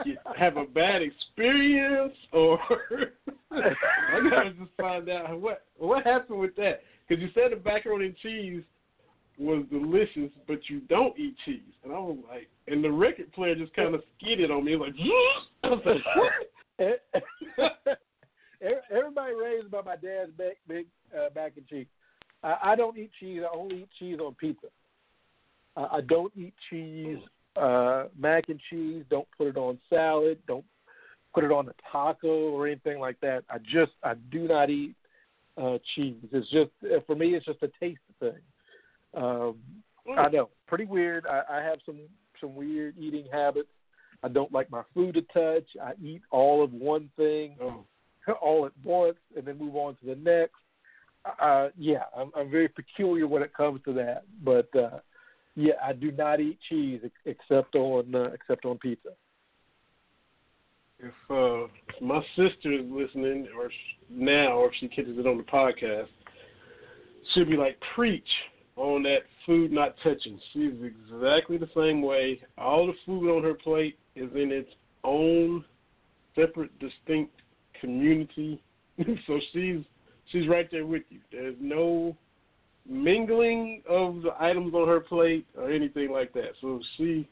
just 0.04 0.18
have 0.36 0.56
a 0.56 0.64
bad 0.64 1.02
experience, 1.02 2.14
or 2.32 2.58
I 3.50 4.28
gotta 4.28 4.50
just 4.50 4.70
find 4.80 5.08
out 5.08 5.40
what 5.40 5.64
what 5.76 6.04
happened 6.04 6.40
with 6.40 6.56
that? 6.56 6.82
Because 7.06 7.22
you 7.22 7.28
said 7.34 7.52
the 7.52 7.62
macaroni 7.64 8.06
and 8.06 8.16
cheese 8.16 8.62
was 9.38 9.64
delicious, 9.70 10.30
but 10.46 10.60
you 10.68 10.80
don't 10.88 11.18
eat 11.18 11.36
cheese, 11.44 11.60
and 11.84 11.92
I 11.92 11.98
was 11.98 12.18
like, 12.28 12.48
and 12.66 12.82
the 12.82 12.90
record 12.90 13.32
player 13.32 13.54
just 13.54 13.74
kind 13.74 13.94
of 13.94 14.02
skidded 14.18 14.50
on 14.50 14.64
me, 14.64 14.76
like, 14.76 14.94
I 15.64 15.68
was 15.68 15.80
like, 15.84 15.96
what? 16.16 16.32
Everybody 18.90 19.34
raised 19.34 19.70
by 19.70 19.82
my 19.82 19.96
dad's 19.96 20.30
big, 20.36 20.54
big 20.68 20.86
uh, 21.16 21.28
mac 21.34 21.52
and 21.56 21.66
cheese. 21.66 21.86
I, 22.42 22.56
I 22.62 22.76
don't 22.76 22.96
eat 22.98 23.10
cheese. 23.18 23.42
I 23.42 23.56
only 23.56 23.82
eat 23.82 23.88
cheese 23.98 24.18
on 24.20 24.34
pizza. 24.34 24.68
Uh, 25.76 25.88
I 25.90 26.00
don't 26.02 26.32
eat 26.36 26.54
cheese, 26.68 27.18
uh, 27.56 28.04
mac 28.18 28.48
and 28.48 28.60
cheese. 28.70 29.04
Don't 29.10 29.28
put 29.36 29.48
it 29.48 29.56
on 29.56 29.78
salad. 29.90 30.38
Don't 30.46 30.64
put 31.34 31.44
it 31.44 31.52
on 31.52 31.68
a 31.68 31.72
taco 31.90 32.50
or 32.50 32.66
anything 32.66 32.98
like 32.98 33.20
that. 33.20 33.44
I 33.50 33.58
just 33.58 33.92
I 34.02 34.14
do 34.30 34.48
not 34.48 34.70
eat 34.70 34.94
uh, 35.60 35.78
cheese. 35.94 36.16
It's 36.30 36.50
just 36.50 36.70
uh, 36.84 37.00
for 37.06 37.14
me. 37.14 37.34
It's 37.34 37.46
just 37.46 37.62
a 37.62 37.70
taste 37.80 38.00
thing. 38.20 38.32
Um, 39.14 39.56
I 40.18 40.28
know, 40.28 40.48
pretty 40.66 40.84
weird. 40.84 41.26
I, 41.26 41.42
I 41.50 41.62
have 41.62 41.78
some 41.84 42.00
some 42.40 42.54
weird 42.54 42.96
eating 42.98 43.26
habits. 43.32 43.68
I 44.22 44.28
don't 44.28 44.52
like 44.52 44.70
my 44.70 44.82
food 44.94 45.14
to 45.14 45.22
touch. 45.22 45.66
I 45.82 45.92
eat 46.02 46.22
all 46.30 46.62
of 46.62 46.72
one 46.72 47.10
thing 47.16 47.56
oh. 47.60 47.84
all 48.40 48.66
at 48.66 48.72
once 48.84 49.16
and 49.36 49.44
then 49.44 49.58
move 49.58 49.76
on 49.76 49.96
to 49.96 50.06
the 50.06 50.16
next. 50.16 50.54
Uh, 51.40 51.68
yeah, 51.78 52.04
I'm, 52.16 52.32
I'm 52.36 52.50
very 52.50 52.68
peculiar 52.68 53.26
when 53.26 53.42
it 53.42 53.54
comes 53.54 53.80
to 53.84 53.92
that. 53.94 54.24
But 54.44 54.68
uh, 54.76 54.98
yeah, 55.54 55.74
I 55.82 55.92
do 55.92 56.10
not 56.12 56.40
eat 56.40 56.58
cheese 56.68 57.00
except 57.26 57.74
on 57.74 58.14
uh, 58.14 58.30
except 58.32 58.64
on 58.64 58.78
pizza. 58.78 59.10
If 60.98 61.12
uh, 61.30 61.68
my 62.00 62.22
sister 62.36 62.72
is 62.72 62.86
listening, 62.88 63.48
or 63.58 63.70
now, 64.08 64.58
or 64.58 64.68
if 64.68 64.74
she 64.78 64.88
catches 64.88 65.18
it 65.18 65.26
on 65.26 65.36
the 65.36 65.42
podcast, 65.42 66.08
she'll 67.32 67.44
be 67.44 67.56
like, 67.56 67.76
"Preach 67.94 68.28
on 68.76 69.02
that 69.02 69.22
food 69.44 69.72
not 69.72 69.94
touching." 70.02 70.38
She's 70.52 70.72
exactly 70.82 71.58
the 71.58 71.68
same 71.76 72.02
way. 72.02 72.40
All 72.56 72.86
the 72.86 72.94
food 73.04 73.36
on 73.36 73.42
her 73.42 73.54
plate 73.54 73.98
is 74.14 74.30
in 74.34 74.52
its 74.52 74.70
own 75.04 75.64
separate, 76.34 76.70
distinct 76.78 77.32
community. 77.80 78.62
so 79.26 79.40
she's 79.52 79.80
she's 80.30 80.48
right 80.48 80.70
there 80.70 80.86
with 80.86 81.02
you. 81.10 81.18
There's 81.30 81.56
no 81.60 82.16
mingling 82.88 83.82
of 83.88 84.22
the 84.22 84.32
items 84.38 84.74
on 84.74 84.88
her 84.88 85.00
plate 85.00 85.46
or 85.56 85.70
anything 85.70 86.10
like 86.10 86.32
that. 86.34 86.52
So 86.60 86.80
she 86.96 87.28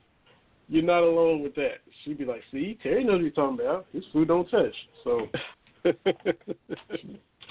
you're 0.68 0.84
not 0.84 1.02
alone 1.02 1.42
with 1.42 1.56
that. 1.56 1.78
She'd 2.04 2.18
be 2.18 2.24
like, 2.24 2.42
See, 2.52 2.78
Terry 2.82 3.02
knows 3.02 3.14
what 3.14 3.22
you're 3.22 3.30
talking 3.30 3.58
about. 3.58 3.86
His 3.92 4.04
food 4.12 4.28
don't 4.28 4.48
touch. 4.48 4.74
So 5.02 5.26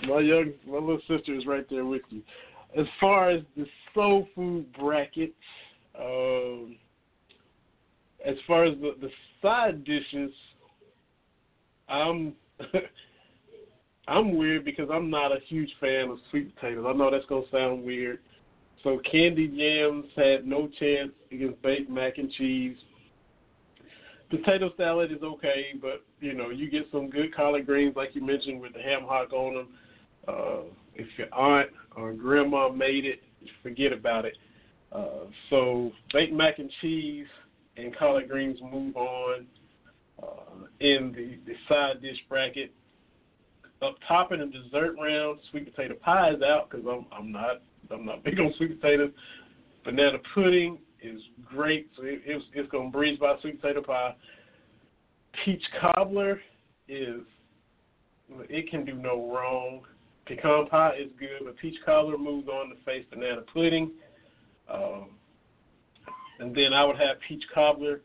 my 0.08 0.20
young 0.22 0.54
my 0.66 0.78
little 0.78 1.02
sister 1.08 1.36
is 1.36 1.46
right 1.46 1.66
there 1.70 1.86
with 1.86 2.04
you. 2.10 2.22
As 2.78 2.86
far 3.00 3.32
as 3.32 3.42
the 3.58 3.66
soul 3.94 4.28
food 4.36 4.72
bracket, 4.74 5.34
um, 6.00 6.78
as 8.26 8.36
far 8.48 8.66
as 8.66 8.78
the, 8.80 8.92
the 9.02 9.10
side 9.42 9.84
dishes, 9.84 10.32
I'm 11.90 12.34
I'm 14.10 14.36
weird 14.36 14.66
because 14.66 14.90
I'm 14.92 15.10
not 15.10 15.32
a 15.32 15.40
huge 15.48 15.72
fan 15.80 16.10
of 16.10 16.18
sweet 16.30 16.56
potatoes. 16.56 16.86
I 16.88 16.94
know 16.94 17.12
that's 17.12 17.26
gonna 17.28 17.46
sound 17.52 17.84
weird. 17.84 18.20
So 18.84 19.00
candied 19.10 19.54
yams 19.54 20.06
had 20.16 20.48
no 20.48 20.68
chance 20.80 21.12
against 21.32 21.62
baked 21.62 21.90
mac 21.90 22.18
and 22.18 22.32
cheese. 22.32 22.76
Potato 24.30 24.72
salad 24.78 25.12
is 25.12 25.22
okay, 25.22 25.68
but 25.82 26.04
you 26.20 26.34
know 26.34 26.50
you 26.50 26.70
get 26.70 26.88
some 26.92 27.10
good 27.10 27.36
collard 27.36 27.66
greens 27.66 27.96
like 27.96 28.16
you 28.16 28.26
mentioned 28.26 28.60
with 28.60 28.74
the 28.74 28.82
ham 28.82 29.02
hock 29.06 29.32
on 29.32 29.56
them. 29.56 29.68
Uh, 30.28 30.62
if 30.96 31.08
your 31.18 31.34
aunt 31.34 31.70
or 31.96 32.14
grandma 32.14 32.70
made 32.70 33.06
it, 33.06 33.22
forget 33.62 33.94
about 33.94 34.26
it. 34.26 34.38
Uh, 34.92 35.26
so 35.50 35.92
baked 36.14 36.34
mac 36.34 36.58
and 36.58 36.72
cheese 36.82 37.28
and 37.78 37.96
collard 37.96 38.28
greens 38.28 38.58
move 38.72 38.96
on 38.96 39.46
uh, 40.22 40.66
in 40.80 41.12
the, 41.16 41.38
the 41.46 41.56
side 41.68 42.02
dish 42.02 42.18
bracket. 42.28 42.72
Up 43.82 43.96
top 44.08 44.32
in 44.34 44.40
the 44.40 44.46
dessert 44.46 44.96
round, 45.02 45.40
sweet 45.52 45.74
potato 45.74 45.96
pie 45.96 46.32
is 46.32 46.42
out 46.42 46.70
because 46.70 46.86
I'm 46.86 47.06
I'm 47.18 47.32
not 47.32 47.62
I'm 47.92 48.06
not 48.06 48.24
big 48.24 48.40
on 48.40 48.54
sweet 48.58 48.80
potatoes. 48.80 49.12
Banana 49.86 50.18
pudding 50.34 50.80
is 51.02 51.22
great, 51.46 51.90
so 51.96 52.04
it, 52.04 52.22
it's 52.26 52.44
it's 52.54 52.70
gonna 52.72 52.90
breeze 52.90 53.18
by 53.20 53.36
sweet 53.42 53.62
potato 53.62 53.82
pie. 53.82 54.16
Peach 55.46 55.64
cobbler 55.80 56.42
is 56.90 57.22
it 58.50 58.70
can 58.70 58.86
do 58.86 58.96
no 58.96 59.32
wrong. 59.32 59.82
Pecan 60.26 60.68
pie 60.68 60.96
is 61.00 61.10
good, 61.18 61.46
but 61.46 61.58
peach 61.58 61.78
cobbler 61.86 62.18
moves 62.18 62.48
on 62.48 62.70
to 62.70 62.76
face 62.86 63.06
banana 63.10 63.42
pudding. 63.54 63.92
Um, 64.72 65.12
and 66.40 66.56
then 66.56 66.74
I 66.74 66.84
would 66.86 66.98
have 66.98 67.18
peach 67.28 67.44
cobbler 67.54 68.02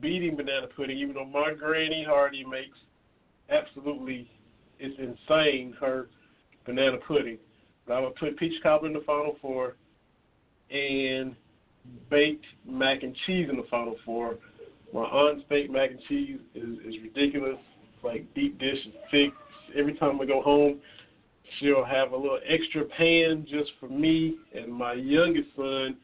beating 0.00 0.36
banana 0.36 0.66
pudding, 0.66 0.98
even 0.98 1.14
though 1.14 1.24
my 1.24 1.54
granny 1.54 2.04
Hardy 2.06 2.44
makes 2.44 2.76
absolutely 3.48 4.28
it's 4.82 4.98
insane 4.98 5.74
her 5.80 6.08
banana 6.66 6.98
pudding. 7.06 7.38
But 7.86 7.94
I 7.94 8.00
would 8.00 8.16
put 8.16 8.36
peach 8.36 8.60
cobbler 8.62 8.88
in 8.88 8.94
the 8.94 9.02
final 9.06 9.36
four 9.40 9.76
and 10.70 11.34
baked 12.10 12.44
mac 12.66 13.02
and 13.02 13.16
cheese 13.26 13.48
in 13.50 13.56
the 13.56 13.66
final 13.70 13.96
four. 14.04 14.36
My 14.92 15.00
aunt's 15.00 15.44
baked 15.48 15.70
mac 15.70 15.90
and 15.90 16.00
cheese 16.08 16.38
is, 16.54 16.78
is 16.84 16.94
ridiculous. 17.02 17.56
It's 17.94 18.04
like 18.04 18.34
deep 18.34 18.58
dish, 18.58 18.78
thick. 19.10 19.30
Every 19.76 19.94
time 19.94 20.18
we 20.18 20.26
go 20.26 20.42
home, 20.42 20.80
she'll 21.58 21.84
have 21.84 22.12
a 22.12 22.16
little 22.16 22.40
extra 22.48 22.84
pan 22.84 23.46
just 23.48 23.70
for 23.80 23.88
me 23.88 24.36
and 24.54 24.72
my 24.72 24.94
youngest 24.94 25.48
son 25.56 25.96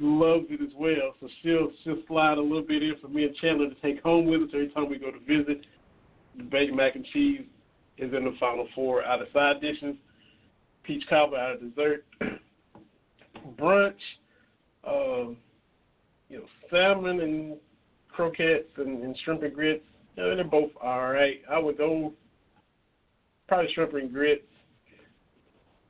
loves 0.00 0.46
it 0.50 0.60
as 0.62 0.72
well. 0.76 1.14
So 1.20 1.28
she'll 1.42 1.72
she'll 1.84 2.02
slide 2.08 2.38
a 2.38 2.42
little 2.42 2.62
bit 2.62 2.82
in 2.82 2.94
for 3.00 3.08
me 3.08 3.24
and 3.24 3.36
Chandler 3.36 3.68
to 3.68 3.74
take 3.76 4.02
home 4.02 4.26
with 4.26 4.42
us 4.42 4.48
every 4.52 4.68
time 4.70 4.88
we 4.88 4.98
go 4.98 5.10
to 5.10 5.18
visit. 5.20 5.64
The 6.36 6.42
baked 6.42 6.74
mac 6.74 6.96
and 6.96 7.06
cheese 7.12 7.42
is 7.98 8.12
in 8.12 8.24
the 8.24 8.34
final 8.38 8.68
four 8.74 9.04
out 9.04 9.22
of 9.22 9.28
side 9.32 9.60
dishes. 9.60 9.96
Peach 10.82 11.04
cobbler 11.08 11.38
out 11.38 11.54
of 11.54 11.60
dessert. 11.60 12.04
Brunch, 13.58 13.94
um, 14.86 15.36
you 16.28 16.38
know, 16.38 16.44
salmon 16.70 17.20
and 17.20 17.56
croquettes 18.08 18.70
and, 18.76 19.02
and 19.02 19.16
shrimp 19.24 19.42
and 19.42 19.54
grits. 19.54 19.84
You 20.16 20.22
know, 20.22 20.34
they're 20.34 20.44
both 20.44 20.70
all 20.82 21.10
right. 21.10 21.40
I 21.50 21.58
would 21.58 21.78
go 21.78 22.12
probably 23.48 23.72
shrimp 23.74 23.94
and 23.94 24.12
grits. 24.12 24.42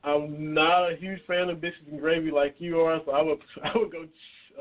I'm 0.03 0.53
not 0.53 0.91
a 0.91 0.95
huge 0.95 1.19
fan 1.27 1.49
of 1.49 1.59
biscuits 1.59 1.89
and 1.91 1.99
gravy 1.99 2.31
like 2.31 2.55
you 2.59 2.79
are, 2.79 3.01
so 3.05 3.11
I 3.11 3.21
would 3.21 3.39
I 3.63 3.77
would 3.77 3.91
go 3.91 4.05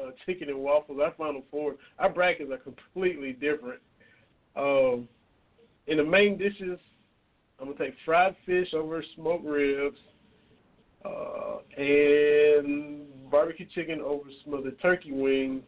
uh, 0.01 0.11
chicken 0.25 0.49
and 0.49 0.59
waffles. 0.59 0.99
Our 1.03 1.15
final 1.17 1.43
four, 1.51 1.77
our 1.99 2.11
brackets 2.11 2.51
are 2.51 2.59
completely 2.59 3.33
different. 3.33 3.81
Um, 4.57 5.09
in 5.87 5.99
the 5.99 6.05
main 6.05 6.37
dishes, 6.37 6.79
I'm 7.59 7.73
gonna 7.73 7.79
take 7.79 7.95
fried 8.05 8.37
fish 8.45 8.69
over 8.75 9.03
smoked 9.15 9.45
ribs, 9.45 9.99
uh, 11.05 11.59
and 11.77 13.07
barbecue 13.31 13.67
chicken 13.75 14.01
over 14.01 14.29
smothered 14.45 14.81
turkey 14.81 15.13
wings. 15.13 15.63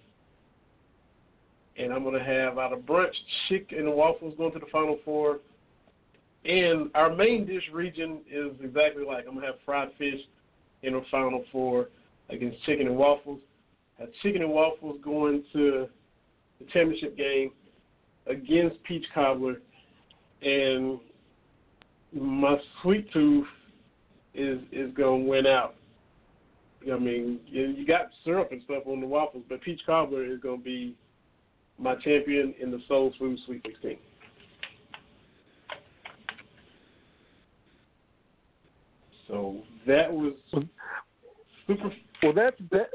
And 1.77 1.93
I'm 1.93 2.05
gonna 2.05 2.23
have 2.23 2.59
out 2.59 2.73
of 2.73 2.81
brunch 2.81 3.15
chicken 3.49 3.79
and 3.79 3.95
waffles 3.95 4.35
going 4.37 4.53
to 4.53 4.59
the 4.59 4.67
final 4.73 4.99
four. 5.05 5.41
And 6.45 6.91
our 6.95 7.15
main 7.15 7.47
dish 7.47 7.65
region 7.73 8.21
is 8.31 8.53
exactly 8.63 9.05
like 9.05 9.27
I'm 9.27 9.35
gonna 9.35 9.47
have 9.47 9.61
fried 9.65 9.91
fish 9.97 10.21
in 10.83 10.93
the 10.93 11.03
final 11.11 11.45
four 11.51 11.89
against 12.31 12.63
chicken 12.65 12.87
and 12.87 12.97
waffles. 12.97 13.41
Have 13.99 14.09
chicken 14.23 14.43
and 14.43 14.51
waffles 14.51 15.01
going 15.03 15.45
to 15.53 15.89
the 16.59 16.65
championship 16.73 17.17
game 17.17 17.53
against 18.27 18.83
peach 18.85 19.05
cobbler, 19.15 19.61
and 20.43 21.01
my 22.13 22.57
sweet 22.83 23.11
tooth 23.13 23.47
is 24.35 24.61
is 24.73 24.93
gonna 24.95 25.17
win 25.17 25.47
out. 25.47 25.75
I 26.91 26.97
mean, 26.97 27.41
you 27.47 27.85
got 27.87 28.11
syrup 28.25 28.53
and 28.53 28.63
stuff 28.63 28.85
on 28.87 29.01
the 29.01 29.07
waffles, 29.07 29.43
but 29.49 29.61
peach 29.63 29.81
cobbler 29.85 30.25
is 30.25 30.41
gonna 30.41 30.59
be 30.59 30.95
my 31.79 31.95
champion 31.97 32.55
in 32.61 32.71
the 32.71 32.81
Soul 32.89 33.13
Food 33.19 33.39
Sweet 33.47 33.65
16. 33.67 33.99
So 39.27 39.63
that 39.87 40.11
was 40.13 40.33
super. 41.67 41.93
Well, 42.23 42.33
that's 42.33 42.57
that. 42.71 42.91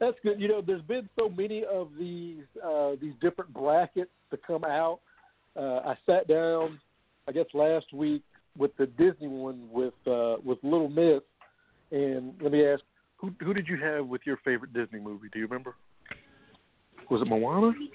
That's 0.00 0.16
good. 0.24 0.40
You 0.40 0.48
know, 0.48 0.60
there's 0.60 0.82
been 0.82 1.08
so 1.16 1.28
many 1.28 1.64
of 1.64 1.90
these 1.96 2.42
uh, 2.64 2.92
these 3.00 3.14
different 3.20 3.52
brackets 3.54 4.10
to 4.30 4.36
come 4.36 4.64
out. 4.64 5.00
Uh, 5.54 5.80
I 5.84 5.94
sat 6.06 6.26
down, 6.26 6.80
I 7.28 7.32
guess 7.32 7.46
last 7.54 7.92
week 7.92 8.22
with 8.56 8.76
the 8.76 8.86
Disney 8.86 9.28
one 9.28 9.68
with 9.70 9.94
uh, 10.06 10.36
with 10.44 10.58
Little 10.62 10.88
Miss, 10.88 11.22
and 11.90 12.34
let 12.40 12.52
me 12.52 12.66
ask, 12.66 12.82
who 13.16 13.32
who 13.40 13.54
did 13.54 13.68
you 13.68 13.76
have 13.78 14.06
with 14.06 14.22
your 14.24 14.38
favorite 14.44 14.72
Disney 14.72 15.00
movie? 15.00 15.28
Do 15.32 15.38
you 15.38 15.46
remember? 15.46 15.74
Was 17.10 17.22
it 17.22 17.28
Moana? 17.28 17.72
Meet 17.72 17.92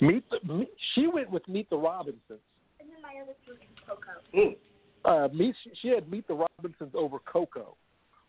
the 0.00 0.06
Meet 0.06 0.24
the. 0.30 0.52
Meet, 0.52 0.68
she 0.94 1.06
went 1.06 1.30
with 1.30 1.46
Meet 1.48 1.70
the 1.70 1.76
Robinsons. 1.76 2.40
And 2.78 2.88
then 2.90 3.00
my 3.02 3.20
other 3.22 3.34
two 3.46 3.52
is 3.52 3.58
Coco. 3.86 4.20
Mm. 4.34 4.56
Uh, 5.04 5.28
meet 5.34 5.54
she 5.80 5.88
had 5.88 6.10
Meet 6.10 6.28
the 6.28 6.34
Robinsons 6.34 6.92
over 6.94 7.18
Coco, 7.20 7.76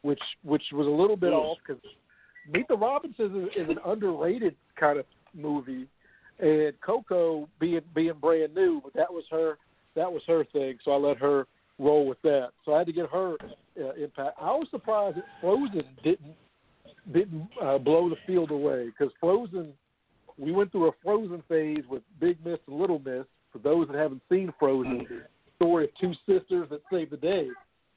which 0.04 0.22
which 0.44 0.64
was 0.72 0.88
a 0.88 0.90
little 0.90 1.18
bit 1.18 1.32
Mm. 1.32 1.40
off 1.40 1.58
because 1.66 1.82
Meet 2.52 2.68
the 2.68 2.78
Robinsons 2.78 3.50
is, 3.56 3.64
is 3.64 3.70
an 3.70 3.80
underrated 3.86 4.56
kind 4.80 4.98
of 5.00 5.06
movie, 5.34 5.88
and 6.40 6.74
Coco 6.82 7.48
being 7.60 7.82
being 7.94 8.14
brand 8.20 8.56
new, 8.56 8.82
but 8.84 8.94
that 8.94 9.12
was 9.12 9.26
her 9.32 9.58
that 9.96 10.12
was 10.12 10.22
her 10.28 10.46
thing, 10.46 10.78
so 10.84 10.92
I 10.92 10.96
let 10.96 11.18
her 11.18 11.46
roll 11.82 12.06
with 12.08 12.22
that. 12.22 12.50
So 12.64 12.74
I 12.74 12.80
had 12.80 12.88
to 12.88 12.94
get 12.94 13.10
her 13.10 13.36
uh, 13.80 13.94
impact. 13.94 14.38
I 14.40 14.52
was 14.52 14.68
surprised 14.72 15.18
that 15.18 15.26
Frozen 15.42 15.84
didn't 16.04 16.36
didn't 17.12 17.50
uh, 17.62 17.80
blow 17.80 18.10
the 18.10 18.16
field 18.28 18.52
away 18.52 18.86
because 18.86 19.12
Frozen. 19.20 19.74
We 20.38 20.52
went 20.52 20.72
through 20.72 20.88
a 20.88 20.92
Frozen 21.04 21.44
phase 21.50 21.84
with 21.90 22.04
Big 22.20 22.38
Miss 22.46 22.58
and 22.68 22.80
Little 22.80 23.00
Miss. 23.00 23.26
For 23.52 23.60
those 23.60 23.88
that 23.88 23.98
haven't 23.98 24.22
seen 24.32 24.54
Frozen, 24.58 25.06
the 25.10 25.22
story 25.58 25.86
of 25.86 25.90
two 26.00 26.14
sisters 26.26 26.68
that 26.70 26.82
saved 26.92 27.12
the 27.12 27.18
day. 27.18 27.50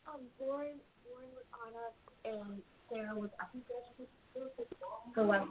Um, 0.08 0.20
Lauren, 0.40 0.74
Lauren 1.08 1.30
was 1.32 1.46
Anna, 1.64 2.36
and 2.36 2.62
Sarah 2.90 3.14
was, 3.14 3.30
I 3.40 3.44
think 3.52 3.64
Sarah 3.68 3.82
was 3.98 4.08
for 5.14 5.24
one 5.24 5.48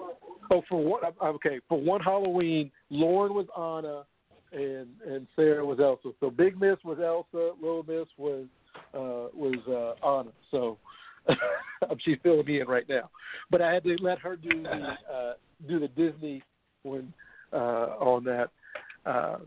Oh, 0.52 0.62
for 0.68 0.84
one, 0.84 1.02
okay, 1.24 1.60
for 1.70 1.80
one 1.80 2.02
Halloween, 2.02 2.70
Lauren 2.90 3.34
was 3.34 3.48
Anna, 3.58 4.04
and 4.54 4.88
and 5.06 5.28
Sarah 5.36 5.66
was 5.66 5.80
Elsa. 5.80 6.10
So 6.20 6.30
Big 6.30 6.60
Miss 6.60 6.78
was 6.84 7.00
Elsa, 7.04 7.54
Little 7.62 7.84
Miss 7.88 8.08
was 8.18 8.46
uh, 8.94 9.30
was 9.36 9.60
uh, 9.68 10.08
Anna. 10.08 10.32
So 10.52 10.78
she's 12.00 12.18
filling 12.24 12.46
me 12.46 12.62
in 12.62 12.68
right 12.68 12.88
now, 12.88 13.10
but 13.50 13.62
I 13.62 13.74
had 13.74 13.84
to 13.84 13.96
let 14.02 14.20
her 14.20 14.36
do 14.36 14.64
the 14.64 15.14
uh, 15.14 15.34
do 15.68 15.80
the 15.80 15.88
Disney 15.90 16.44
one 16.84 17.14
uh, 17.52 17.96
on 18.00 18.24
that. 18.26 18.50
Uh, 19.06 19.38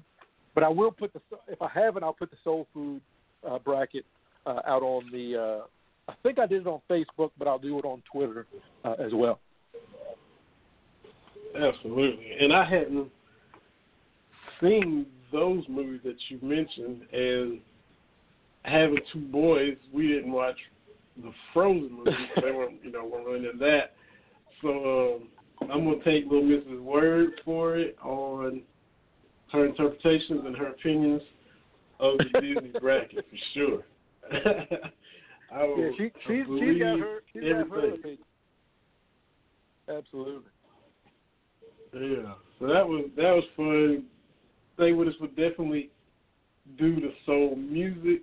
but 0.55 0.65
I 0.65 0.69
will 0.69 0.91
put 0.91 1.13
the 1.13 1.21
if 1.49 1.61
I 1.61 1.69
haven't, 1.73 2.03
I'll 2.03 2.13
put 2.13 2.31
the 2.31 2.39
Soul 2.43 2.67
Food 2.73 3.01
uh, 3.49 3.59
bracket 3.59 4.05
uh, 4.47 4.61
out 4.67 4.83
on 4.83 5.11
the. 5.13 5.37
Uh, 5.37 5.67
I 6.09 6.15
think 6.23 6.39
I 6.39 6.47
did 6.47 6.63
it 6.63 6.67
on 6.69 6.81
Facebook, 6.89 7.31
but 7.39 7.49
I'll 7.49 7.59
do 7.59 7.79
it 7.79 7.85
on 7.85 8.03
Twitter 8.11 8.47
uh, 8.85 8.93
as 8.93 9.13
well. 9.13 9.41
Absolutely. 11.55 12.33
And 12.41 12.53
I 12.53 12.65
hadn't 12.65 13.09
seen 14.61 15.07
those 15.33 15.65
movies 15.69 16.01
that 16.05 16.17
you 16.29 16.39
mentioned, 16.43 17.03
and 17.13 17.61
having 18.63 18.99
two 19.13 19.21
boys, 19.21 19.77
we 19.93 20.09
didn't 20.09 20.33
watch 20.33 20.57
the 21.17 21.33
Frozen 21.53 21.93
movies. 21.93 22.15
they 22.37 22.53
weren't, 22.53 22.83
you 22.83 22.93
know, 22.93 23.05
weren't 23.05 23.27
really 23.27 23.47
into 23.47 23.59
that. 23.59 23.95
So 24.63 25.21
um, 25.63 25.71
I'm 25.71 25.85
gonna 25.85 26.05
take 26.05 26.25
Little 26.25 26.43
Miss's 26.43 26.81
word 26.81 27.31
for 27.45 27.77
it 27.77 27.97
on 28.03 28.63
her 29.53 29.67
interpretations 29.67 30.43
and 30.45 30.57
her 30.57 30.69
opinions 30.69 31.23
of 32.01 32.19
the 32.19 32.41
Disney 32.41 32.73
bracket 32.81 33.25
for 33.31 33.37
sure. 33.55 33.83
I 35.53 35.65
will 35.65 35.79
Yeah, 35.79 35.91
she 35.97 36.11
she's 36.27 36.47
she's 36.59 36.81
got 36.81 36.99
her 36.99 37.21
she's 37.33 37.43
got 37.43 37.51
her 37.51 37.63
everything. 37.63 37.93
opinion. 37.95 38.19
Absolutely. 39.89 40.51
Yeah, 41.95 42.35
so 42.59 42.67
that 42.67 42.87
was 42.87 43.09
that 43.17 43.31
was 43.31 43.45
fun. 43.57 44.05
Stay 44.77 44.93
with 44.93 45.09
us. 45.09 45.15
We'll 45.21 45.31
definitely 45.31 45.91
do 46.79 46.97
the 46.97 47.13
soul 47.25 47.57
music 47.57 48.23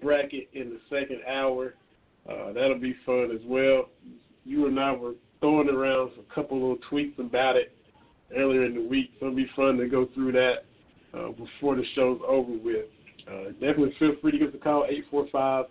bracket 0.00 0.48
in 0.52 0.70
the 0.70 0.80
second 0.88 1.20
hour. 1.28 1.74
Uh, 2.28 2.52
that'll 2.52 2.78
be 2.78 2.94
fun 3.04 3.30
as 3.34 3.40
well. 3.46 3.88
You 4.44 4.66
and 4.66 4.78
I 4.78 4.92
were 4.92 5.14
throwing 5.40 5.68
around 5.68 6.12
a 6.18 6.34
couple 6.34 6.60
little 6.60 6.78
tweets 6.90 7.18
about 7.18 7.56
it 7.56 7.72
earlier 8.36 8.64
in 8.64 8.74
the 8.74 8.82
week, 8.82 9.10
so 9.18 9.26
it'll 9.26 9.36
be 9.36 9.50
fun 9.56 9.76
to 9.78 9.88
go 9.88 10.06
through 10.14 10.32
that 10.32 10.56
uh, 11.14 11.30
before 11.30 11.76
the 11.76 11.84
show's 11.94 12.20
over 12.26 12.52
with. 12.52 12.86
Uh, 13.28 13.50
definitely 13.52 13.94
feel 13.98 14.12
free 14.20 14.32
to 14.32 14.38
give 14.38 14.48
us 14.48 14.54
a 14.54 14.62
call 14.62 14.86
eight 14.88 15.04
four 15.10 15.26
five 15.32 15.66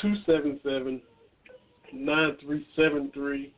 two 0.00 0.14
seven 0.26 0.58
seven 0.62 1.00
nine 1.92 2.36
three 2.40 2.66
seven 2.76 3.10
three 3.12 3.52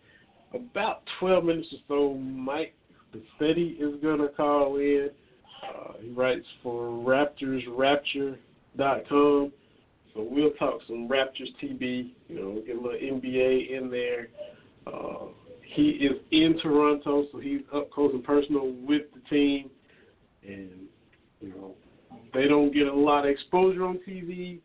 about 0.54 1.02
12 1.20 1.44
minutes 1.44 1.68
or 1.72 1.78
so, 1.88 2.18
Mike 2.18 2.74
Bossetti 3.12 3.76
is 3.80 4.00
going 4.00 4.20
to 4.20 4.28
call 4.28 4.76
in. 4.76 5.10
Uh, 5.68 5.92
he 6.00 6.08
writes 6.10 6.46
for 6.62 6.88
RaptorsRapture.com. 6.88 9.52
So 10.14 10.26
we'll 10.30 10.52
talk 10.52 10.80
some 10.86 11.08
Raptors 11.08 11.52
TB. 11.62 12.12
You 12.28 12.36
know, 12.36 12.62
get 12.66 12.76
a 12.76 12.80
little 12.80 12.98
NBA 12.98 13.76
in 13.76 13.90
there. 13.90 14.28
Uh, 14.86 15.26
he 15.62 15.90
is 15.90 16.12
in 16.30 16.58
Toronto, 16.62 17.26
so 17.32 17.40
he's 17.40 17.62
up 17.74 17.90
close 17.90 18.12
and 18.14 18.22
personal 18.22 18.72
with 18.86 19.02
the 19.12 19.20
team. 19.28 19.68
And, 20.46 20.70
you 21.40 21.48
know, 21.48 21.74
they 22.32 22.46
don't 22.46 22.72
get 22.72 22.86
a 22.86 22.94
lot 22.94 23.24
of 23.24 23.30
exposure 23.30 23.84
on 23.84 23.98
TV. 24.08 24.60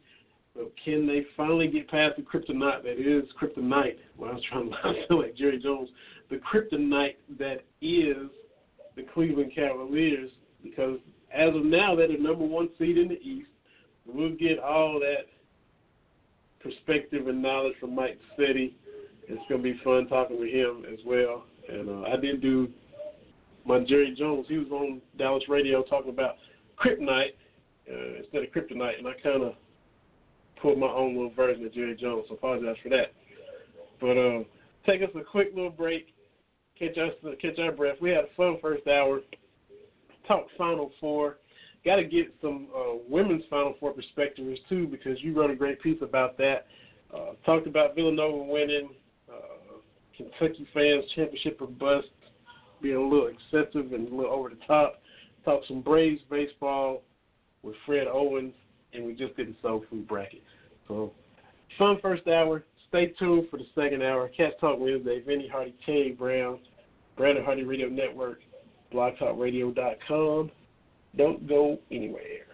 But 0.53 0.71
can 0.83 1.07
they 1.07 1.25
finally 1.37 1.67
get 1.67 1.89
past 1.89 2.17
the 2.17 2.21
kryptonite 2.21 2.83
that 2.83 2.99
is 2.99 3.23
kryptonite? 3.41 3.97
Well, 4.17 4.31
I 4.31 4.33
was 4.33 4.43
trying 4.49 4.69
to 4.69 4.75
sound 5.07 5.21
like 5.21 5.35
Jerry 5.35 5.59
Jones. 5.59 5.89
The 6.29 6.37
kryptonite 6.37 7.15
that 7.39 7.63
is 7.81 8.29
the 8.95 9.03
Cleveland 9.13 9.53
Cavaliers, 9.55 10.29
because 10.63 10.99
as 11.33 11.55
of 11.55 11.65
now, 11.65 11.95
they're 11.95 12.07
the 12.07 12.17
number 12.17 12.45
one 12.45 12.69
seed 12.77 12.97
in 12.97 13.07
the 13.07 13.19
East. 13.21 13.49
We'll 14.05 14.35
get 14.35 14.59
all 14.59 14.99
that 14.99 15.27
perspective 16.61 17.27
and 17.27 17.41
knowledge 17.41 17.75
from 17.79 17.95
Mike 17.95 18.19
Setti. 18.37 18.73
It's 19.27 19.41
to 19.47 19.57
be 19.57 19.79
fun 19.83 20.07
talking 20.07 20.39
with 20.39 20.49
him 20.49 20.83
as 20.91 20.99
well. 21.05 21.43
And 21.67 21.89
uh, 21.89 22.07
I 22.09 22.17
did 22.17 22.41
do 22.41 22.69
my 23.65 23.79
Jerry 23.81 24.15
Jones. 24.17 24.47
He 24.49 24.57
was 24.57 24.71
on 24.71 25.01
Dallas 25.17 25.43
radio 25.47 25.83
talking 25.83 26.09
about 26.09 26.35
kryptonite 26.83 27.35
uh, 27.89 28.17
instead 28.17 28.43
of 28.43 28.49
kryptonite, 28.49 28.97
and 28.97 29.07
I 29.07 29.13
kind 29.21 29.43
of 29.43 29.53
put 30.61 30.77
my 30.77 30.87
own 30.87 31.15
little 31.15 31.33
version 31.33 31.65
of 31.65 31.73
Jerry 31.73 31.95
Jones. 31.95 32.25
So 32.27 32.35
apologize 32.35 32.75
for 32.81 32.89
that. 32.89 33.13
But 34.01 34.17
uh, 34.17 34.43
take 34.85 35.01
us 35.01 35.15
a 35.15 35.23
quick 35.23 35.49
little 35.53 35.69
break, 35.69 36.07
catch 36.77 36.97
us 36.97 37.13
catch 37.41 37.59
our 37.59 37.71
breath. 37.71 37.97
We 38.01 38.09
had 38.09 38.25
a 38.25 38.35
fun 38.35 38.57
first 38.61 38.87
hour. 38.87 39.21
Talk 40.29 40.47
Final 40.57 40.91
Four. 41.01 41.39
Got 41.83 41.97
to 41.97 42.05
get 42.05 42.33
some 42.41 42.67
uh, 42.73 42.99
women's 43.09 43.43
Final 43.49 43.73
Four 43.79 43.91
perspectives 43.93 44.59
too, 44.69 44.87
because 44.87 45.21
you 45.21 45.33
wrote 45.33 45.51
a 45.51 45.55
great 45.55 45.81
piece 45.81 45.97
about 46.01 46.37
that. 46.37 46.67
Uh, 47.13 47.31
talked 47.45 47.67
about 47.67 47.95
Villanova 47.95 48.43
winning, 48.43 48.91
uh, 49.29 49.77
Kentucky 50.15 50.67
fans 50.73 51.03
championship 51.15 51.57
or 51.59 51.67
bust, 51.67 52.07
being 52.81 52.95
a 52.95 53.01
little 53.01 53.27
excessive 53.27 53.91
and 53.91 54.07
a 54.07 54.15
little 54.15 54.31
over 54.31 54.49
the 54.49 54.57
top. 54.67 55.01
Talked 55.43 55.67
some 55.67 55.81
Braves 55.81 56.21
baseball 56.29 57.01
with 57.63 57.75
Fred 57.85 58.07
Owens 58.07 58.53
and 58.93 59.05
we 59.05 59.13
just 59.13 59.35
did 59.35 59.49
the 59.49 59.55
soul 59.61 59.83
food 59.89 60.07
bracket. 60.07 60.43
So, 60.87 61.11
fun 61.77 61.97
first 62.01 62.27
hour. 62.27 62.63
Stay 62.87 63.07
tuned 63.19 63.47
for 63.49 63.57
the 63.57 63.67
second 63.75 64.01
hour. 64.01 64.29
Cats 64.29 64.55
Talk 64.59 64.79
Wednesday. 64.79 65.21
Vinny 65.21 65.47
Hardy, 65.47 65.75
K. 65.85 66.11
Brown, 66.11 66.59
Brandon 67.15 67.43
Hardy 67.43 67.63
Radio 67.63 67.87
Network, 67.87 68.39
BlogTalkRadio.com. 68.93 70.51
Don't 71.17 71.47
go 71.47 71.79
anywhere. 71.91 72.45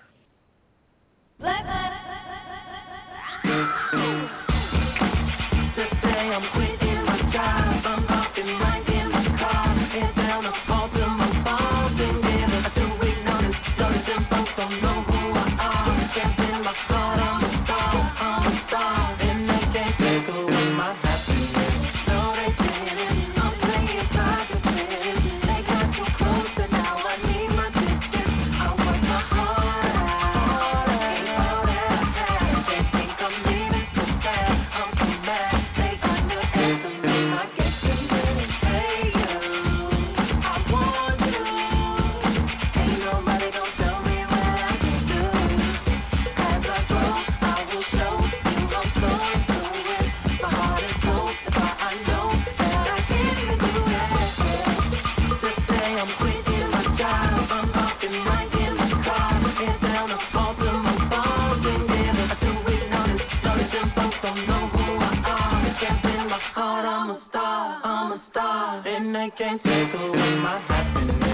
can't 69.31 69.61
take 69.63 69.93
away 69.93 70.35
my 70.35 70.59
happiness. 70.67 71.24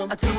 Welcome 0.00 0.30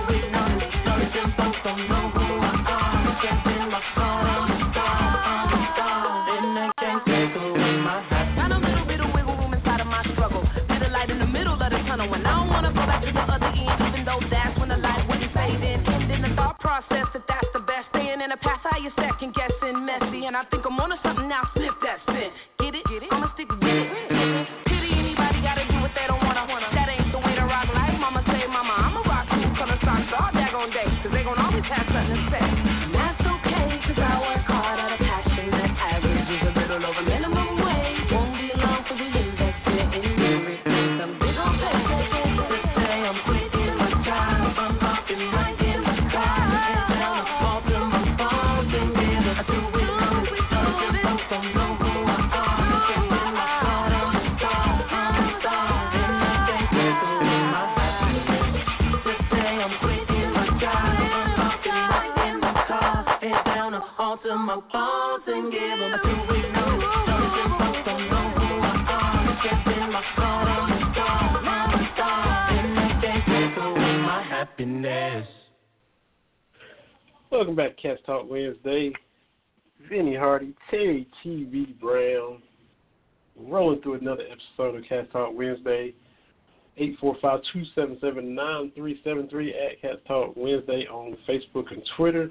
Talk 78.22 78.30
Wednesday. 78.30 78.94
Vinny 79.90 80.16
Hardy, 80.16 80.54
Terry 80.70 81.08
TV 81.26 81.80
Brown, 81.80 82.44
rolling 83.36 83.82
through 83.82 83.96
another 83.96 84.22
episode 84.24 84.76
of 84.76 84.84
Cats 84.88 85.08
Talk 85.12 85.32
Wednesday. 85.34 85.96
845-277-9373 86.80 89.50
at 89.50 89.82
Cats 89.82 89.98
Talk 90.08 90.34
Wednesday 90.36 90.86
on 90.88 91.18
Facebook 91.28 91.72
and 91.72 91.82
Twitter. 91.98 92.30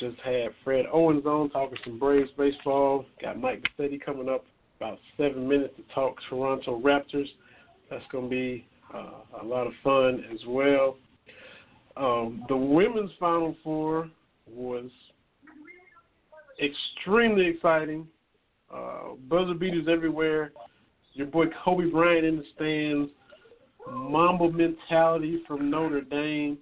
Just 0.00 0.16
had 0.24 0.50
Fred 0.62 0.86
Owens 0.92 1.26
on 1.26 1.50
talking 1.50 1.78
some 1.84 1.98
Braves 1.98 2.30
baseball. 2.38 3.04
Got 3.20 3.40
Mike 3.40 3.64
Bossetti 3.78 4.00
coming 4.00 4.28
up 4.28 4.44
about 4.78 5.00
seven 5.16 5.48
minutes 5.48 5.74
to 5.76 5.82
talk 5.94 6.16
Toronto 6.28 6.80
Raptors. 6.80 7.28
That's 7.90 8.04
going 8.10 8.24
to 8.24 8.30
be 8.30 8.66
uh, 8.92 9.20
a 9.42 9.44
lot 9.44 9.66
of 9.66 9.72
fun 9.82 10.24
as 10.32 10.38
well. 10.46 10.96
Um, 11.96 12.44
the 12.48 12.56
women's 12.56 13.12
Final 13.20 13.56
Four 13.62 14.10
was 14.46 14.90
extremely 16.62 17.46
exciting. 17.46 18.06
Uh, 18.74 19.14
buzzer 19.28 19.54
beaters 19.54 19.86
everywhere. 19.90 20.52
Your 21.12 21.26
boy 21.26 21.46
Kobe 21.64 21.90
Bryant 21.90 22.24
in 22.24 22.36
the 22.36 22.44
stands. 22.54 23.10
Mamba 23.90 24.50
mentality 24.50 25.42
from 25.46 25.70
Notre 25.70 26.00
Dame. 26.00 26.58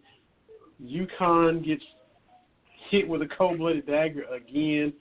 UConn 0.84 1.64
gets 1.64 1.82
hit 2.90 3.06
with 3.06 3.22
a 3.22 3.28
cold-blooded 3.38 3.86
dagger 3.86 4.24
again. 4.24 4.92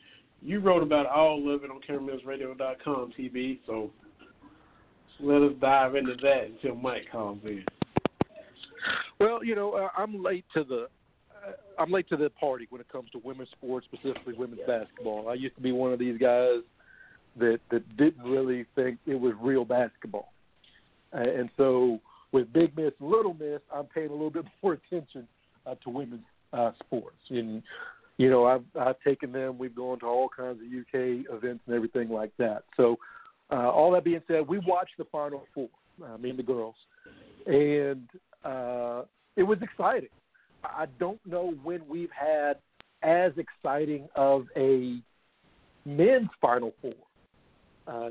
You 0.41 0.59
wrote 0.59 0.83
about 0.83 1.07
all 1.07 1.53
of 1.53 1.63
it 1.63 1.69
on 1.69 1.81
CaramelsRadio.com, 1.87 3.13
TV. 3.19 3.59
So 3.65 3.91
let 5.19 5.41
us 5.41 5.53
dive 5.59 5.95
into 5.95 6.15
that 6.21 6.45
until 6.45 6.75
Mike 6.75 7.11
comes 7.11 7.41
in. 7.45 7.65
Well, 9.19 9.43
you 9.43 9.55
know, 9.55 9.73
uh, 9.73 9.89
I'm 9.95 10.23
late 10.23 10.45
to 10.55 10.63
the 10.63 10.87
I'm 11.77 11.91
late 11.91 12.07
to 12.09 12.18
the 12.18 12.30
party 12.30 12.68
when 12.69 12.81
it 12.81 12.89
comes 12.89 13.09
to 13.11 13.22
women's 13.23 13.49
sports, 13.51 13.88
specifically 13.91 14.34
women's 14.34 14.61
basketball. 14.68 15.30
I 15.30 15.34
used 15.34 15.55
to 15.55 15.61
be 15.61 15.72
one 15.72 15.93
of 15.93 15.99
these 15.99 16.18
guys 16.19 16.61
that 17.38 17.59
that 17.72 17.97
didn't 17.97 18.23
really 18.23 18.65
think 18.76 18.99
it 19.05 19.15
was 19.15 19.34
real 19.41 19.65
basketball, 19.65 20.31
uh, 21.13 21.22
and 21.22 21.49
so 21.57 21.99
with 22.31 22.51
Big 22.53 22.76
Miss, 22.77 22.93
Little 22.99 23.34
Miss, 23.34 23.59
I'm 23.73 23.85
paying 23.85 24.09
a 24.09 24.13
little 24.13 24.30
bit 24.31 24.45
more 24.61 24.73
attention 24.73 25.27
uh, 25.65 25.76
to 25.84 25.89
women's 25.89 26.23
uh, 26.53 26.72
sports. 26.80 27.18
And 27.30 27.63
you 28.18 28.30
know, 28.30 28.45
I've 28.45 28.63
I've 28.80 28.99
taken 29.05 29.31
them. 29.31 29.57
We've 29.57 29.76
gone 29.76 29.99
to 29.99 30.05
all 30.05 30.30
kinds 30.30 30.59
of 30.59 30.68
UK 30.68 31.26
events 31.35 31.63
and 31.65 31.76
everything 31.76 32.09
like 32.09 32.31
that. 32.38 32.63
So, 32.77 32.97
uh, 33.51 33.69
all 33.69 33.91
that 33.91 34.03
being 34.03 34.22
said, 34.27 34.47
we 34.47 34.59
watched 34.59 34.97
the 34.97 35.05
Final 35.05 35.45
Four. 35.53 35.69
I 36.05 36.18
mean, 36.18 36.38
the 36.38 36.43
girls, 36.43 36.76
and 37.45 38.07
uh, 38.43 39.03
it 39.35 39.43
was 39.43 39.59
exciting. 39.61 40.09
I 40.63 40.85
don't 40.99 41.19
know 41.25 41.53
when 41.63 41.81
we've 41.88 42.11
had 42.11 42.57
as 43.03 43.31
exciting 43.38 44.07
of 44.15 44.47
a 44.55 44.99
men's 45.85 46.29
Final 46.39 46.73
Four. 46.81 46.93
Uh, 47.88 48.09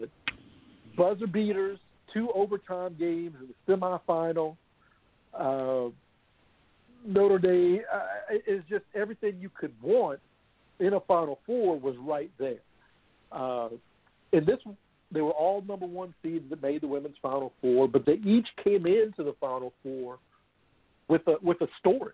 buzzer 0.96 1.26
beaters, 1.26 1.78
two 2.12 2.30
overtime 2.34 2.96
games 2.98 3.36
in 3.40 3.48
the 3.48 3.72
semifinal. 3.72 4.56
Uh, 5.32 5.90
Notre 7.06 7.38
Dame 7.38 7.80
uh, 7.92 8.34
is 8.46 8.62
just 8.68 8.84
everything 8.94 9.36
you 9.40 9.50
could 9.58 9.72
want 9.80 10.20
in 10.80 10.94
a 10.94 11.00
Final 11.00 11.38
Four 11.46 11.78
was 11.78 11.94
right 11.98 12.30
there. 12.38 12.60
Uh, 13.30 13.68
and 14.32 14.46
this, 14.46 14.58
they 15.12 15.20
were 15.20 15.30
all 15.30 15.62
number 15.62 15.86
one 15.86 16.14
seeds 16.22 16.44
that 16.50 16.62
made 16.62 16.80
the 16.80 16.88
women's 16.88 17.16
Final 17.22 17.52
Four, 17.60 17.88
but 17.88 18.04
they 18.04 18.20
each 18.24 18.48
came 18.62 18.86
into 18.86 19.22
the 19.22 19.34
Final 19.40 19.72
Four 19.82 20.18
with 21.08 21.22
a 21.26 21.36
with 21.42 21.60
a 21.60 21.68
story. 21.78 22.12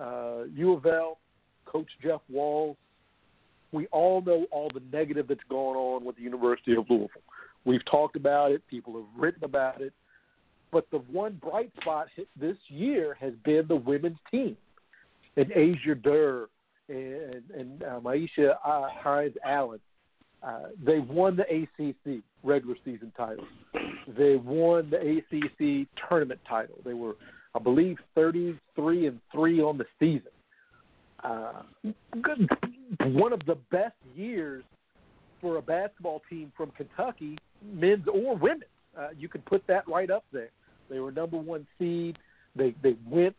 Uh, 0.00 0.44
U 0.54 0.72
of 0.72 0.86
L, 0.86 1.18
Coach 1.66 1.88
Jeff 2.02 2.20
Walz. 2.28 2.76
We 3.72 3.86
all 3.88 4.20
know 4.22 4.46
all 4.50 4.70
the 4.72 4.82
negative 4.92 5.28
that's 5.28 5.40
going 5.48 5.76
on 5.76 6.04
with 6.04 6.16
the 6.16 6.22
University 6.22 6.74
of 6.74 6.86
Louisville. 6.88 7.08
We've 7.64 7.84
talked 7.84 8.16
about 8.16 8.52
it. 8.52 8.66
People 8.68 8.94
have 8.94 9.22
written 9.22 9.44
about 9.44 9.80
it. 9.80 9.92
But 10.72 10.86
the 10.90 10.98
one 10.98 11.40
bright 11.42 11.72
spot 11.80 12.08
this 12.38 12.56
year 12.68 13.16
has 13.20 13.32
been 13.44 13.66
the 13.68 13.76
women's 13.76 14.18
team, 14.30 14.56
and 15.36 15.50
Asia 15.52 15.94
Durr 15.94 16.48
and, 16.88 17.42
and 17.56 17.82
uh, 17.82 18.00
Myisha 18.00 18.54
uh, 18.64 18.88
Hines 18.88 19.34
Allen. 19.44 19.80
Uh, 20.42 20.68
they 20.84 21.00
won 21.00 21.36
the 21.36 21.44
ACC 21.44 22.22
regular 22.42 22.76
season 22.84 23.12
title. 23.16 23.44
They 24.16 24.36
won 24.36 24.90
the 24.90 24.96
ACC 24.98 25.86
tournament 26.08 26.40
title. 26.48 26.76
They 26.84 26.94
were, 26.94 27.16
I 27.54 27.58
believe, 27.58 27.98
33 28.14 29.06
and 29.06 29.20
three 29.32 29.60
on 29.60 29.78
the 29.78 29.86
season. 29.98 30.30
Uh, 31.22 31.62
good, 32.22 32.48
one 33.14 33.32
of 33.32 33.40
the 33.46 33.56
best 33.70 33.96
years 34.16 34.64
for 35.40 35.56
a 35.56 35.62
basketball 35.62 36.22
team 36.30 36.52
from 36.56 36.70
Kentucky, 36.72 37.38
men's 37.72 38.06
or 38.08 38.36
women's. 38.36 38.64
Uh, 38.98 39.08
you 39.18 39.28
can 39.28 39.42
put 39.42 39.66
that 39.66 39.86
right 39.88 40.10
up 40.10 40.24
there. 40.32 40.50
They 40.88 40.98
were 40.98 41.12
number 41.12 41.36
one 41.36 41.66
seed. 41.78 42.18
They 42.56 42.74
they 42.82 42.96
went 43.08 43.36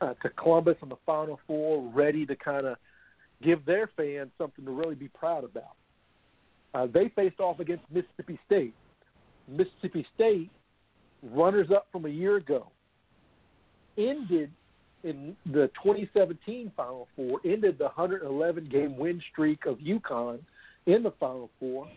uh, 0.00 0.14
to 0.22 0.28
Columbus 0.30 0.76
in 0.82 0.88
the 0.88 0.98
Final 1.06 1.38
Four, 1.46 1.90
ready 1.94 2.26
to 2.26 2.36
kind 2.36 2.66
of 2.66 2.76
give 3.42 3.64
their 3.64 3.90
fans 3.96 4.30
something 4.36 4.64
to 4.64 4.70
really 4.70 4.94
be 4.94 5.08
proud 5.08 5.44
about. 5.44 5.76
Uh, 6.74 6.86
they 6.92 7.08
faced 7.08 7.40
off 7.40 7.58
against 7.58 7.84
Mississippi 7.92 8.38
State. 8.46 8.74
Mississippi 9.48 10.06
State, 10.14 10.50
runners 11.22 11.68
up 11.74 11.86
from 11.90 12.04
a 12.04 12.08
year 12.08 12.36
ago, 12.36 12.68
ended 14.08 14.50
in 15.02 15.36
the 15.46 15.70
2017 15.82 16.72
Final 16.76 17.08
Four, 17.16 17.40
ended 17.44 17.78
the 17.78 17.84
111 17.84 18.68
game 18.68 18.96
win 18.96 19.20
streak 19.32 19.66
of 19.66 19.78
UConn 19.78 20.40
in 20.86 21.02
the 21.02 21.12
Final 21.18 21.50
Four. 21.58 21.88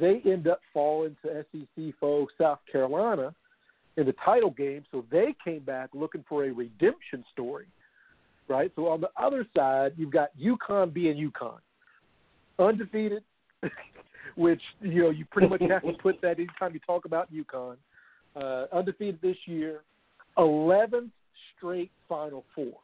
They 0.00 0.20
end 0.24 0.48
up 0.48 0.60
falling 0.72 1.16
to 1.22 1.44
SEC 1.52 1.94
foe 2.00 2.26
South 2.38 2.58
Carolina 2.70 3.34
in 3.96 4.06
the 4.06 4.14
title 4.24 4.50
game, 4.50 4.84
so 4.90 5.04
they 5.10 5.34
came 5.44 5.60
back 5.60 5.90
looking 5.94 6.24
for 6.28 6.44
a 6.44 6.50
redemption 6.50 7.24
story, 7.32 7.66
right? 8.48 8.70
So 8.76 8.88
on 8.88 9.00
the 9.00 9.10
other 9.16 9.46
side, 9.56 9.92
you've 9.96 10.10
got 10.10 10.30
UConn 10.38 10.92
being 10.92 11.16
UConn, 11.16 11.58
undefeated, 12.58 13.22
which 14.36 14.60
you 14.80 15.04
know 15.04 15.10
you 15.10 15.24
pretty 15.30 15.48
much 15.48 15.62
have 15.62 15.82
to 15.82 15.92
put 16.02 16.20
that 16.20 16.38
anytime 16.38 16.74
you 16.74 16.80
talk 16.86 17.04
about 17.04 17.32
UConn. 17.32 17.76
Uh, 18.34 18.66
undefeated 18.70 19.18
this 19.22 19.36
year, 19.46 19.80
11th 20.36 21.08
straight 21.56 21.90
Final 22.08 22.44
Four, 22.54 22.74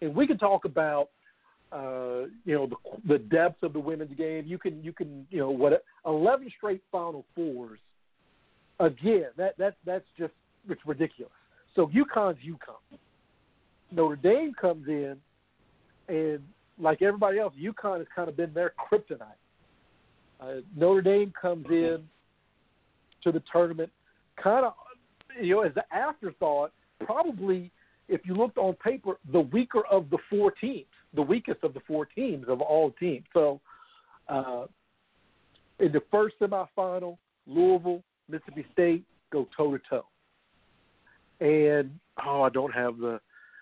and 0.00 0.14
we 0.14 0.26
can 0.26 0.38
talk 0.38 0.64
about 0.64 1.10
uh, 1.72 2.26
you 2.44 2.54
know 2.54 2.66
the, 2.66 2.76
the 3.06 3.18
depth 3.18 3.62
of 3.62 3.72
the 3.72 3.80
women's 3.80 4.16
game. 4.16 4.44
You 4.46 4.58
can 4.58 4.82
you 4.82 4.92
can 4.92 5.26
you 5.30 5.38
know 5.38 5.50
what 5.50 5.84
11 6.04 6.50
straight 6.56 6.82
Final 6.90 7.24
Fours 7.34 7.78
again, 8.80 9.26
that 9.36 9.56
that 9.58 9.76
that's 9.84 10.04
just 10.18 10.32
it's 10.68 10.80
ridiculous. 10.86 11.32
So 11.74 11.88
UConn's 11.88 12.38
UConn. 12.44 12.98
Notre 13.92 14.16
Dame 14.16 14.52
comes 14.60 14.88
in, 14.88 15.16
and 16.08 16.40
like 16.78 17.02
everybody 17.02 17.38
else, 17.38 17.54
UConn 17.60 17.98
has 17.98 18.06
kind 18.14 18.28
of 18.28 18.36
been 18.36 18.52
their 18.52 18.72
kryptonite. 18.78 19.20
Uh, 20.40 20.60
Notre 20.76 21.02
Dame 21.02 21.32
comes 21.40 21.66
in 21.70 22.02
to 23.22 23.32
the 23.32 23.42
tournament, 23.50 23.90
kind 24.42 24.66
of, 24.66 24.74
you 25.40 25.54
know, 25.54 25.60
as 25.62 25.72
an 25.76 25.82
afterthought. 25.92 26.72
Probably, 27.04 27.70
if 28.08 28.22
you 28.24 28.34
looked 28.34 28.58
on 28.58 28.74
paper, 28.74 29.18
the 29.32 29.40
weaker 29.40 29.84
of 29.90 30.10
the 30.10 30.18
four 30.30 30.50
teams, 30.50 30.86
the 31.14 31.22
weakest 31.22 31.62
of 31.62 31.74
the 31.74 31.80
four 31.86 32.06
teams 32.06 32.46
of 32.48 32.60
all 32.60 32.90
teams. 32.92 33.24
So, 33.32 33.60
uh, 34.28 34.66
in 35.78 35.92
the 35.92 36.02
first 36.10 36.36
semifinal, 36.40 37.18
Louisville 37.46 38.02
Mississippi 38.28 38.66
State 38.72 39.04
go 39.30 39.46
toe 39.56 39.76
to 39.76 39.82
toe. 39.88 40.06
And 41.40 41.98
oh, 42.24 42.42
I 42.42 42.48
don't 42.48 42.72
have 42.72 42.98
the. 42.98 43.20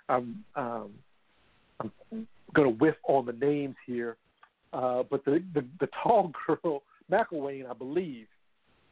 I'm 0.08 0.44
um, 0.54 0.90
I'm 1.80 1.90
going 2.54 2.68
to 2.68 2.78
whiff 2.78 2.94
on 3.08 3.26
the 3.26 3.32
names 3.32 3.74
here, 3.86 4.16
uh, 4.72 5.02
but 5.10 5.24
the, 5.24 5.42
the 5.54 5.64
the 5.80 5.88
tall 6.02 6.32
girl 6.46 6.82
McElwain, 7.10 7.68
I 7.68 7.74
believe. 7.74 8.26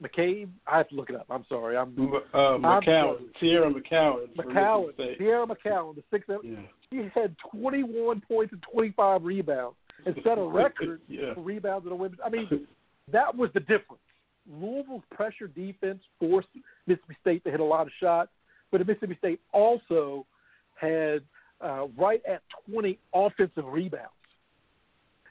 McCabe, 0.02 0.48
I 0.66 0.78
have 0.78 0.88
to 0.88 0.94
look 0.94 1.10
it 1.10 1.16
up. 1.16 1.26
I'm 1.30 1.44
sorry. 1.48 1.76
I'm 1.76 1.96
uh, 2.34 2.36
McCowan, 2.36 3.16
Teaira 3.40 3.72
McCowan. 3.72 4.34
McCowan, 4.36 5.20
Teaira 5.20 5.46
McCowan, 5.46 5.94
the 5.94 6.02
six. 6.10 6.26
Yeah. 6.28 6.56
She 6.90 7.08
had 7.14 7.34
21 7.54 8.22
points 8.26 8.52
and 8.52 8.62
25 8.72 9.24
rebounds 9.24 9.76
and 10.04 10.14
set 10.24 10.38
a 10.38 10.42
record 10.46 11.00
yeah. 11.08 11.34
for 11.34 11.40
rebounds 11.40 11.86
in 11.86 11.92
a 11.92 11.96
women's. 11.96 12.20
I 12.24 12.28
mean, 12.28 12.66
that 13.12 13.34
was 13.34 13.50
the 13.54 13.60
difference. 13.60 14.02
Louisville's 14.50 15.04
pressure 15.12 15.46
defense 15.46 16.00
forced 16.18 16.48
Mississippi 16.86 17.16
State 17.20 17.44
to 17.44 17.50
hit 17.50 17.60
a 17.60 17.64
lot 17.64 17.86
of 17.86 17.92
shots, 18.00 18.30
but 18.70 18.84
Mississippi 18.86 19.16
State 19.18 19.40
also 19.52 20.26
had 20.74 21.22
uh, 21.60 21.86
right 21.96 22.22
at 22.28 22.42
20 22.70 22.98
offensive 23.14 23.64
rebounds. 23.66 24.08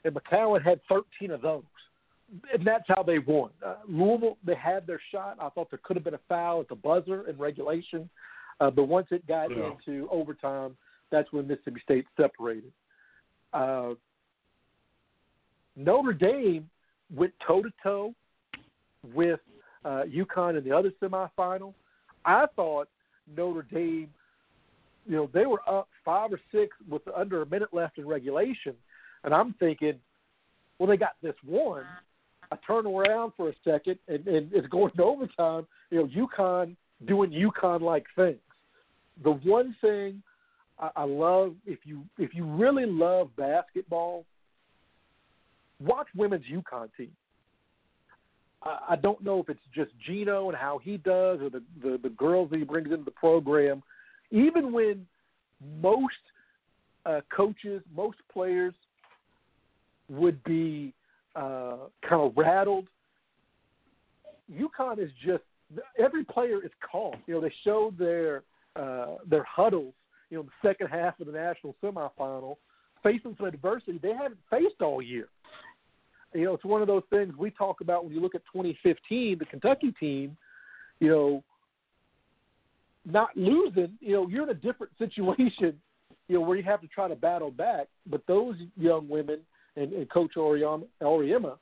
And 0.04 0.14
McCowan 0.14 0.64
had 0.64 0.80
13 0.88 1.30
of 1.30 1.42
those. 1.42 1.62
And 2.52 2.66
that's 2.66 2.84
how 2.88 3.02
they 3.02 3.18
won. 3.18 3.50
Uh, 3.64 3.74
Louisville, 3.88 4.38
they 4.44 4.54
had 4.54 4.86
their 4.86 5.00
shot. 5.10 5.36
I 5.40 5.48
thought 5.50 5.70
there 5.70 5.80
could 5.82 5.96
have 5.96 6.04
been 6.04 6.14
a 6.14 6.20
foul 6.28 6.60
at 6.60 6.68
the 6.68 6.74
buzzer 6.74 7.28
in 7.28 7.36
regulation. 7.36 8.08
Uh, 8.60 8.70
but 8.70 8.84
once 8.84 9.08
it 9.10 9.26
got 9.26 9.50
yeah. 9.50 9.70
into 9.86 10.08
overtime, 10.10 10.76
that's 11.10 11.30
when 11.32 11.46
Mississippi 11.46 11.80
State 11.84 12.06
separated. 12.16 12.72
Uh, 13.52 13.90
Notre 15.76 16.12
Dame 16.12 16.68
went 17.14 17.32
toe 17.46 17.62
to 17.62 17.70
toe 17.82 18.14
with 19.14 19.40
uh, 19.84 20.04
UConn 20.08 20.56
in 20.56 20.64
the 20.64 20.72
other 20.72 20.92
semifinal. 21.02 21.74
I 22.24 22.46
thought 22.56 22.88
Notre 23.36 23.66
Dame, 23.72 24.08
you 25.06 25.16
know, 25.16 25.30
they 25.32 25.46
were 25.46 25.60
up 25.68 25.88
five 26.04 26.32
or 26.32 26.40
six 26.52 26.76
with 26.88 27.02
under 27.14 27.42
a 27.42 27.46
minute 27.46 27.72
left 27.72 27.98
in 27.98 28.06
regulation, 28.06 28.74
and 29.24 29.34
I'm 29.34 29.54
thinking, 29.54 29.94
well, 30.78 30.88
they 30.88 30.96
got 30.96 31.16
this 31.22 31.34
one. 31.44 31.84
I 32.52 32.56
turn 32.66 32.86
around 32.86 33.32
for 33.34 33.48
a 33.48 33.54
second, 33.64 33.98
and, 34.08 34.26
and 34.26 34.52
it's 34.52 34.66
going 34.68 34.92
to 34.96 35.02
overtime. 35.02 35.66
You 35.90 36.00
know, 36.00 36.26
UConn 36.28 36.76
doing 37.06 37.30
UConn-like 37.30 38.04
things. 38.14 38.38
The 39.24 39.30
one 39.30 39.74
thing 39.80 40.22
I, 40.78 40.90
I 40.96 41.04
love, 41.04 41.54
if 41.64 41.78
you 41.84 42.04
if 42.18 42.34
you 42.34 42.44
really 42.44 42.84
love 42.84 43.30
basketball, 43.36 44.26
watch 45.80 46.08
women's 46.14 46.44
UConn 46.44 46.90
team. 46.96 47.12
I 48.62 48.78
I 48.90 48.96
don't 48.96 49.24
know 49.24 49.40
if 49.40 49.48
it's 49.48 49.60
just 49.74 49.90
Gino 50.06 50.50
and 50.50 50.58
how 50.58 50.78
he 50.78 50.98
does, 50.98 51.40
or 51.40 51.48
the, 51.48 51.62
the 51.82 51.98
the 52.02 52.10
girls 52.10 52.50
that 52.50 52.58
he 52.58 52.64
brings 52.64 52.90
into 52.90 53.04
the 53.04 53.10
program. 53.12 53.82
Even 54.30 54.72
when 54.72 55.06
most 55.80 56.14
uh, 57.06 57.20
coaches, 57.34 57.82
most 57.96 58.18
players 58.30 58.74
would 60.10 60.42
be 60.44 60.92
uh, 61.34 61.76
kind 62.08 62.22
of 62.22 62.32
rattled, 62.36 62.86
UConn 64.52 64.98
is 64.98 65.10
just 65.24 65.42
every 65.98 66.24
player 66.24 66.64
is 66.64 66.70
calm. 66.90 67.14
You 67.26 67.34
know, 67.34 67.40
they 67.40 67.52
showed 67.64 67.98
their 67.98 68.42
uh, 68.76 69.16
their 69.28 69.44
huddles. 69.44 69.94
You 70.30 70.38
know, 70.38 70.44
the 70.44 70.68
second 70.68 70.88
half 70.88 71.20
of 71.20 71.26
the 71.26 71.32
national 71.32 71.76
semifinal, 71.82 72.56
facing 73.02 73.34
some 73.36 73.46
adversity 73.46 73.98
they 74.02 74.14
haven't 74.14 74.40
faced 74.50 74.80
all 74.80 75.02
year 75.02 75.28
you 76.34 76.44
know, 76.44 76.54
it's 76.54 76.64
one 76.64 76.80
of 76.80 76.88
those 76.88 77.02
things 77.10 77.34
we 77.36 77.50
talk 77.50 77.80
about 77.80 78.04
when 78.04 78.14
you 78.14 78.20
look 78.20 78.34
at 78.34 78.42
2015, 78.52 79.38
the 79.38 79.44
Kentucky 79.44 79.92
team, 79.98 80.36
you 81.00 81.08
know, 81.08 81.44
not 83.04 83.36
losing, 83.36 83.92
you 84.00 84.12
know, 84.12 84.28
you're 84.28 84.44
in 84.44 84.50
a 84.50 84.54
different 84.54 84.92
situation, 84.98 85.78
you 86.28 86.36
know, 86.36 86.40
where 86.40 86.56
you 86.56 86.62
have 86.62 86.80
to 86.80 86.88
try 86.88 87.08
to 87.08 87.16
battle 87.16 87.50
back. 87.50 87.88
But 88.06 88.22
those 88.26 88.56
young 88.76 89.08
women 89.08 89.40
and, 89.76 89.92
and 89.92 90.10
Coach 90.10 90.32
Auriemma, 90.36 91.56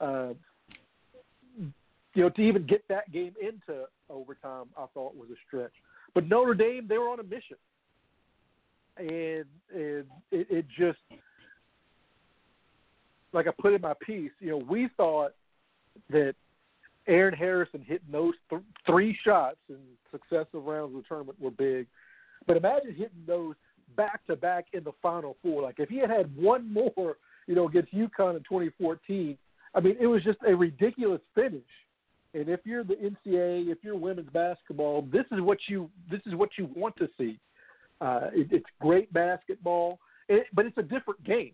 uh, 0.00 0.28
you 2.14 2.22
know, 2.22 2.30
to 2.30 2.40
even 2.40 2.66
get 2.66 2.86
that 2.88 3.12
game 3.12 3.34
into 3.40 3.84
overtime, 4.08 4.66
I 4.76 4.86
thought 4.94 5.16
was 5.16 5.28
a 5.30 5.36
stretch. 5.46 5.72
But 6.14 6.28
Notre 6.28 6.54
Dame, 6.54 6.86
they 6.88 6.98
were 6.98 7.10
on 7.10 7.20
a 7.20 7.22
mission, 7.22 7.58
and 8.96 9.44
and 9.74 10.04
it, 10.30 10.46
it 10.50 10.66
just 10.78 10.98
like 13.32 13.46
I 13.46 13.50
put 13.60 13.74
in 13.74 13.82
my 13.82 13.92
piece, 14.04 14.30
you 14.40 14.50
know, 14.50 14.56
we 14.56 14.88
thought 14.96 15.32
that 16.08 16.34
Aaron 17.06 17.34
Harrison 17.34 17.84
hitting 17.86 18.08
those 18.10 18.34
th- 18.48 18.62
three 18.86 19.16
shots 19.24 19.58
in 19.68 19.76
successive 20.10 20.64
rounds 20.64 20.96
of 20.96 21.02
the 21.02 21.08
tournament 21.08 21.40
were 21.40 21.50
big. 21.50 21.86
But 22.46 22.56
imagine 22.56 22.94
hitting 22.94 23.24
those 23.26 23.54
back 23.94 24.26
to 24.26 24.36
back 24.36 24.66
in 24.72 24.84
the 24.84 24.92
Final 25.02 25.36
Four. 25.42 25.62
Like 25.62 25.78
if 25.78 25.88
he 25.88 25.98
had 25.98 26.10
had 26.10 26.34
one 26.34 26.72
more, 26.72 27.16
you 27.46 27.54
know, 27.54 27.68
against 27.68 27.92
UConn 27.94 28.36
in 28.36 28.42
2014, 28.42 29.38
I 29.74 29.80
mean, 29.80 29.96
it 30.00 30.06
was 30.06 30.22
just 30.22 30.38
a 30.46 30.54
ridiculous 30.54 31.20
finish. 31.34 31.62
And 32.34 32.48
if 32.48 32.60
you're 32.64 32.84
the 32.84 32.94
NCAA, 32.94 33.70
if 33.70 33.78
you're 33.82 33.96
women's 33.96 34.28
basketball, 34.30 35.02
this 35.10 35.24
is 35.32 35.40
what 35.40 35.58
you 35.68 35.90
this 36.10 36.20
is 36.26 36.34
what 36.34 36.50
you 36.58 36.68
want 36.74 36.96
to 36.96 37.08
see. 37.18 37.38
Uh, 38.00 38.28
it, 38.32 38.48
it's 38.50 38.66
great 38.80 39.10
basketball, 39.12 39.98
it, 40.28 40.46
but 40.52 40.66
it's 40.66 40.76
a 40.76 40.82
different 40.82 41.22
game. 41.24 41.52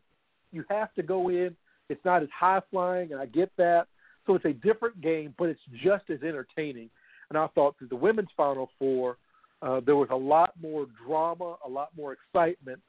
You 0.51 0.65
have 0.71 0.93
to 0.95 1.03
go 1.03 1.29
in. 1.29 1.55
It's 1.89 2.05
not 2.05 2.23
as 2.23 2.29
high 2.37 2.61
flying, 2.71 3.13
and 3.13 3.21
I 3.21 3.27
get 3.27 3.53
that. 3.59 3.87
So 4.27 4.35
it's 4.35 4.45
a 4.45 4.53
different 4.53 5.01
game, 5.01 5.35
but 5.39 5.49
it's 5.49 5.61
just 5.83 6.05
as 6.11 6.23
entertaining. 6.23 6.91
And 7.29 7.39
I 7.39 7.47
thought 7.49 7.77
that 7.81 7.91
the 7.91 7.97
women's 7.97 8.29
Final 8.37 8.71
Four, 8.79 9.19
uh, 9.63 9.81
there 9.85 9.97
was 9.97 10.09
a 10.11 10.17
lot 10.17 10.53
more 10.61 10.87
drama, 11.07 11.57
a 11.65 11.69
lot 11.69 11.91
more 11.97 12.13
excitement 12.13 12.81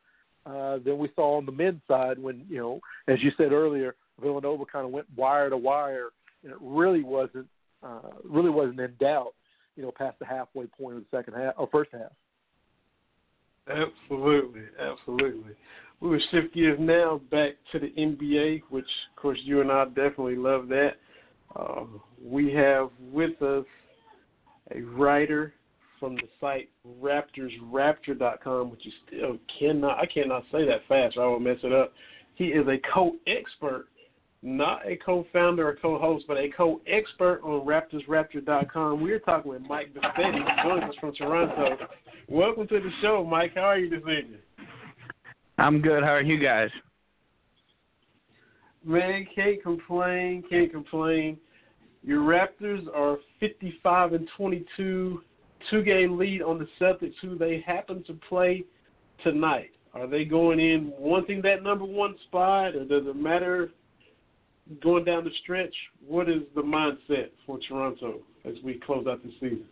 uh, 0.46 0.78
than 0.84 0.98
we 0.98 1.10
saw 1.16 1.38
on 1.38 1.46
the 1.46 1.52
men's 1.52 1.82
side 1.88 2.20
when, 2.20 2.46
you 2.50 2.58
know, 2.58 2.80
as 3.08 3.22
you 3.22 3.32
said 3.38 3.52
earlier, 3.52 3.96
Villanova 4.22 4.66
kind 4.66 4.86
of 4.86 4.92
went 4.92 5.08
wire 5.16 5.50
to 5.50 5.58
wire, 5.58 6.10
and 6.44 6.52
it 6.52 6.58
really 6.62 7.04
wasn't 7.04 7.48
uh, 7.84 8.00
really 8.24 8.50
wasn't 8.50 8.80
in 8.80 8.94
doubt, 9.00 9.34
you 9.76 9.84
know, 9.84 9.92
past 9.92 10.18
the 10.20 10.26
halfway 10.26 10.66
point 10.68 10.98
of 10.98 11.04
the 11.04 11.18
second 11.18 11.34
half 11.34 11.54
or 11.58 11.68
first 11.72 11.92
half. 11.92 12.12
Absolutely, 13.68 14.64
absolutely. 14.80 15.54
We 16.00 16.10
will 16.10 16.20
shift 16.32 16.54
gears 16.54 16.78
now 16.82 17.22
back 17.32 17.54
to 17.72 17.80
the 17.80 17.92
NBA, 17.98 18.64
which, 18.70 18.86
of 18.86 19.22
course, 19.22 19.40
you 19.44 19.62
and 19.62 19.72
I 19.72 19.86
definitely 19.86 20.36
love 20.36 20.68
that. 20.70 20.92
Uh, 21.56 21.86
we 22.22 22.52
have 22.54 22.90
with 23.12 23.42
us 23.42 23.66
a 24.76 24.82
writer 24.82 25.54
from 26.04 26.16
the 26.16 26.28
site 26.42 26.70
RaptorsRapture.com, 27.02 28.72
which 28.72 28.82
you 28.84 28.92
still 29.08 29.38
cannot, 29.58 30.00
I 30.00 30.06
cannot 30.06 30.44
say 30.52 30.66
that 30.66 30.82
fast, 30.90 31.16
or 31.16 31.24
I 31.24 31.28
will 31.28 31.40
mess 31.40 31.60
it 31.64 31.72
up. 31.72 31.94
He 32.36 32.48
is 32.48 32.68
a 32.68 32.76
co-expert, 32.94 33.86
not 34.42 34.86
a 34.86 34.98
co-founder 34.98 35.66
or 35.66 35.78
co-host, 35.82 36.26
but 36.28 36.36
a 36.36 36.50
co-expert 36.58 37.40
on 37.42 37.66
RaptorsRapture.com. 37.66 39.02
We're 39.02 39.20
talking 39.20 39.52
with 39.52 39.62
Mike 39.62 39.94
Bossetti, 39.94 40.64
joins 40.66 40.84
us 40.84 40.96
from 41.00 41.16
Toronto. 41.16 41.78
Welcome 42.28 42.68
to 42.68 42.82
the 42.82 42.92
show, 43.02 43.24
Mike. 43.24 43.54
How 43.56 43.62
are 43.62 43.78
you 43.78 43.90
this 43.90 44.00
evening? 44.00 44.42
I'm 45.58 45.82
good. 45.82 46.04
How 46.04 46.10
are 46.10 46.22
you 46.22 46.38
guys? 46.38 46.70
Man, 48.84 49.26
can't 49.34 49.64
complain. 49.64 50.44
Can't 50.50 50.70
complain. 50.70 51.38
Your 52.04 52.24
Raptors 52.24 52.94
are 52.94 53.20
55 53.40 54.12
and 54.12 54.30
22, 54.36 55.22
two 55.70 55.84
game 55.84 56.18
lead 56.18 56.42
on 56.42 56.60
the 56.60 56.68
Celtics, 56.80 57.14
who 57.22 57.38
they 57.38 57.64
happen 57.66 58.04
to 58.06 58.14
play 58.30 58.64
tonight. 59.24 59.72
Are 59.94 60.08
they 60.08 60.26
going 60.26 60.60
in 60.60 60.92
wanting 60.98 61.42
that 61.44 61.62
number 61.62 61.86
one 61.86 62.16
spot, 62.28 62.76
or 62.76 62.86
does 62.86 63.06
it 63.06 63.16
matter 63.16 63.70
going 64.82 65.06
down 65.06 65.24
the 65.24 65.32
stretch? 65.44 65.74
What 66.06 66.30
is 66.30 66.42
the 66.56 66.62
mindset 66.62 67.30
for 67.46 67.60
Toronto 67.68 68.22
as 68.46 68.56
we 68.64 68.76
close 68.86 69.06
out 69.08 69.22
the 69.24 69.32
season? 69.40 69.66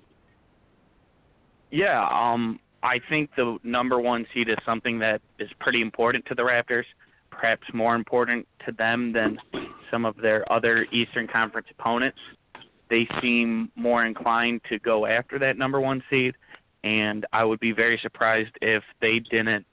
Yeah, 1.72 2.08
um, 2.12 2.60
I 2.84 3.00
think 3.10 3.30
the 3.36 3.58
number 3.64 4.00
one 4.00 4.26
seed 4.34 4.50
is 4.50 4.58
something 4.66 5.00
that 5.00 5.22
is 5.40 5.50
pretty 5.60 5.82
important 5.82 6.26
to 6.28 6.36
the 6.36 6.44
Raptors, 6.44 6.84
perhaps 7.30 7.64
more 7.74 7.96
important 7.96 8.48
to 8.66 8.74
them 8.74 9.14
than 9.14 9.38
some 9.90 10.06
of 10.06 10.16
their 10.18 10.50
other 10.52 10.86
Eastern 10.92 11.28
Conference 11.28 11.68
opponents. 11.72 12.20
They 12.92 13.08
seem 13.22 13.72
more 13.78 14.06
inclined 14.06 14.60
to 14.68 14.78
go 14.80 15.06
after 15.06 15.40
that 15.40 15.58
number 15.58 15.80
one 15.80 16.04
seed, 16.10 16.36
and 16.84 17.26
I 17.32 17.46
would 17.46 17.62
be 17.62 17.72
very 17.72 17.98
surprised 18.04 18.52
if 18.62 18.84
they 19.00 19.20
didn't 19.20 19.66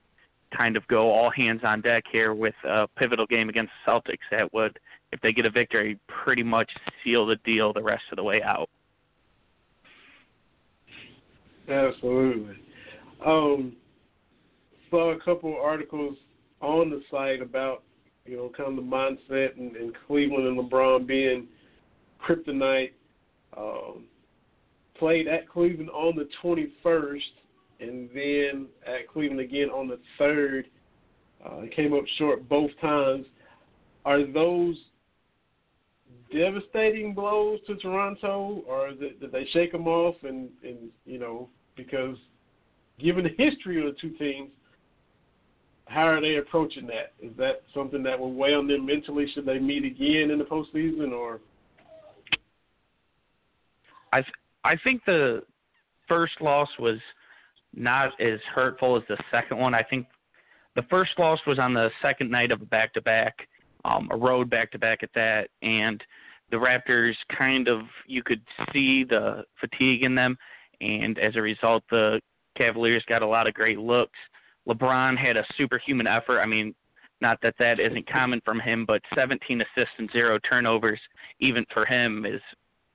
kind 0.56 0.76
of 0.76 0.86
go 0.86 1.10
all 1.10 1.28
hands 1.28 1.62
on 1.64 1.80
deck 1.80 2.04
here 2.12 2.32
with 2.32 2.54
a 2.64 2.86
pivotal 2.96 3.26
game 3.26 3.48
against 3.48 3.72
the 3.84 3.90
Celtics 3.90 4.18
that 4.30 4.54
would, 4.54 4.78
if 5.10 5.20
they 5.20 5.32
get 5.32 5.46
a 5.46 5.50
victory, 5.50 5.98
pretty 6.06 6.44
much 6.44 6.70
seal 7.02 7.26
the 7.26 7.34
deal 7.44 7.72
the 7.72 7.82
rest 7.82 8.04
of 8.12 8.16
the 8.16 8.22
way 8.22 8.40
out. 8.40 8.70
Absolutely. 11.68 12.54
Um, 13.26 13.74
saw 14.90 15.10
a 15.10 15.18
couple 15.18 15.58
articles 15.60 16.16
on 16.62 16.88
the 16.88 17.02
site 17.10 17.42
about 17.42 17.82
you 18.26 18.36
know 18.36 18.52
kind 18.56 18.70
of 18.70 18.76
the 18.76 18.82
mindset 18.82 19.58
and, 19.58 19.74
and 19.74 19.92
Cleveland 20.06 20.46
and 20.46 20.56
LeBron 20.56 21.04
being 21.04 21.48
kryptonite. 22.24 22.92
Um, 23.58 24.04
played 24.98 25.28
at 25.28 25.48
Cleveland 25.48 25.90
on 25.90 26.16
the 26.16 26.28
21st, 26.42 27.20
and 27.80 28.08
then 28.14 28.66
at 28.86 29.08
Cleveland 29.08 29.40
again 29.40 29.68
on 29.70 29.88
the 29.88 29.98
third. 30.18 30.66
Uh, 31.44 31.62
came 31.74 31.94
up 31.94 32.04
short 32.18 32.48
both 32.48 32.70
times. 32.80 33.24
Are 34.04 34.24
those 34.26 34.76
devastating 36.32 37.14
blows 37.14 37.60
to 37.66 37.76
Toronto, 37.76 38.64
or 38.66 38.90
did, 38.90 39.20
did 39.20 39.32
they 39.32 39.46
shake 39.52 39.72
them 39.72 39.86
off? 39.86 40.16
And, 40.22 40.48
and 40.64 40.90
you 41.04 41.18
know, 41.18 41.48
because 41.76 42.16
given 42.98 43.24
the 43.24 43.44
history 43.44 43.78
of 43.78 43.94
the 43.94 44.00
two 44.00 44.10
teams, 44.18 44.50
how 45.86 46.06
are 46.06 46.20
they 46.20 46.36
approaching 46.36 46.86
that? 46.88 47.12
Is 47.22 47.32
that 47.38 47.62
something 47.72 48.02
that 48.02 48.18
will 48.18 48.34
weigh 48.34 48.54
on 48.54 48.66
them 48.66 48.84
mentally? 48.84 49.26
Should 49.34 49.46
they 49.46 49.58
meet 49.58 49.84
again 49.84 50.30
in 50.30 50.38
the 50.38 50.44
postseason, 50.44 51.12
or? 51.12 51.40
I 54.12 54.22
I 54.64 54.76
think 54.82 55.04
the 55.04 55.42
first 56.08 56.40
loss 56.40 56.68
was 56.78 56.98
not 57.74 58.18
as 58.20 58.40
hurtful 58.54 58.96
as 58.96 59.02
the 59.08 59.16
second 59.30 59.58
one. 59.58 59.74
I 59.74 59.82
think 59.82 60.06
the 60.74 60.82
first 60.90 61.12
loss 61.18 61.38
was 61.46 61.58
on 61.58 61.74
the 61.74 61.90
second 62.02 62.30
night 62.30 62.50
of 62.50 62.62
a 62.62 62.66
back 62.66 62.92
to 62.94 63.02
back, 63.02 63.48
um, 63.84 64.08
a 64.10 64.16
road 64.16 64.48
back 64.48 64.70
to 64.72 64.78
back 64.78 65.02
at 65.02 65.10
that, 65.14 65.48
and 65.62 66.02
the 66.50 66.56
Raptors 66.56 67.14
kind 67.36 67.68
of 67.68 67.82
you 68.06 68.22
could 68.22 68.40
see 68.72 69.04
the 69.04 69.44
fatigue 69.60 70.02
in 70.02 70.14
them, 70.14 70.36
and 70.80 71.18
as 71.18 71.36
a 71.36 71.42
result, 71.42 71.82
the 71.90 72.20
Cavaliers 72.56 73.04
got 73.08 73.22
a 73.22 73.26
lot 73.26 73.46
of 73.46 73.54
great 73.54 73.78
looks. 73.78 74.18
LeBron 74.66 75.16
had 75.16 75.36
a 75.36 75.44
superhuman 75.56 76.06
effort. 76.06 76.40
I 76.40 76.46
mean, 76.46 76.74
not 77.20 77.38
that 77.42 77.54
that 77.58 77.80
isn't 77.80 78.08
common 78.10 78.40
from 78.44 78.60
him, 78.60 78.84
but 78.86 79.02
17 79.14 79.60
assists 79.62 79.94
and 79.98 80.10
zero 80.12 80.38
turnovers, 80.48 81.00
even 81.40 81.64
for 81.72 81.84
him, 81.84 82.24
is 82.24 82.40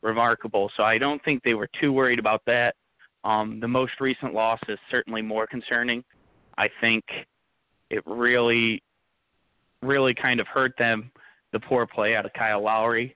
remarkable. 0.04 0.70
So 0.78 0.84
I 0.84 0.98
don't 0.98 1.24
think 1.24 1.42
they 1.44 1.54
were 1.54 1.70
too 1.80 1.92
worried 1.92 2.20
about 2.20 2.42
that. 2.46 2.76
Um, 3.24 3.60
the 3.60 3.68
most 3.68 3.94
recent 4.00 4.34
loss 4.34 4.60
is 4.68 4.78
certainly 4.92 5.22
more 5.22 5.48
concerning. 5.48 6.04
I 6.58 6.70
think 6.82 7.04
it 7.90 8.04
really, 8.06 8.84
really 9.82 10.14
kind 10.14 10.40
of 10.40 10.48
hurt 10.48 10.74
them, 10.78 11.10
the 11.54 11.60
poor 11.60 11.88
play 11.88 12.16
out 12.16 12.26
of 12.26 12.34
Kyle 12.34 12.62
Lowry. 12.62 13.16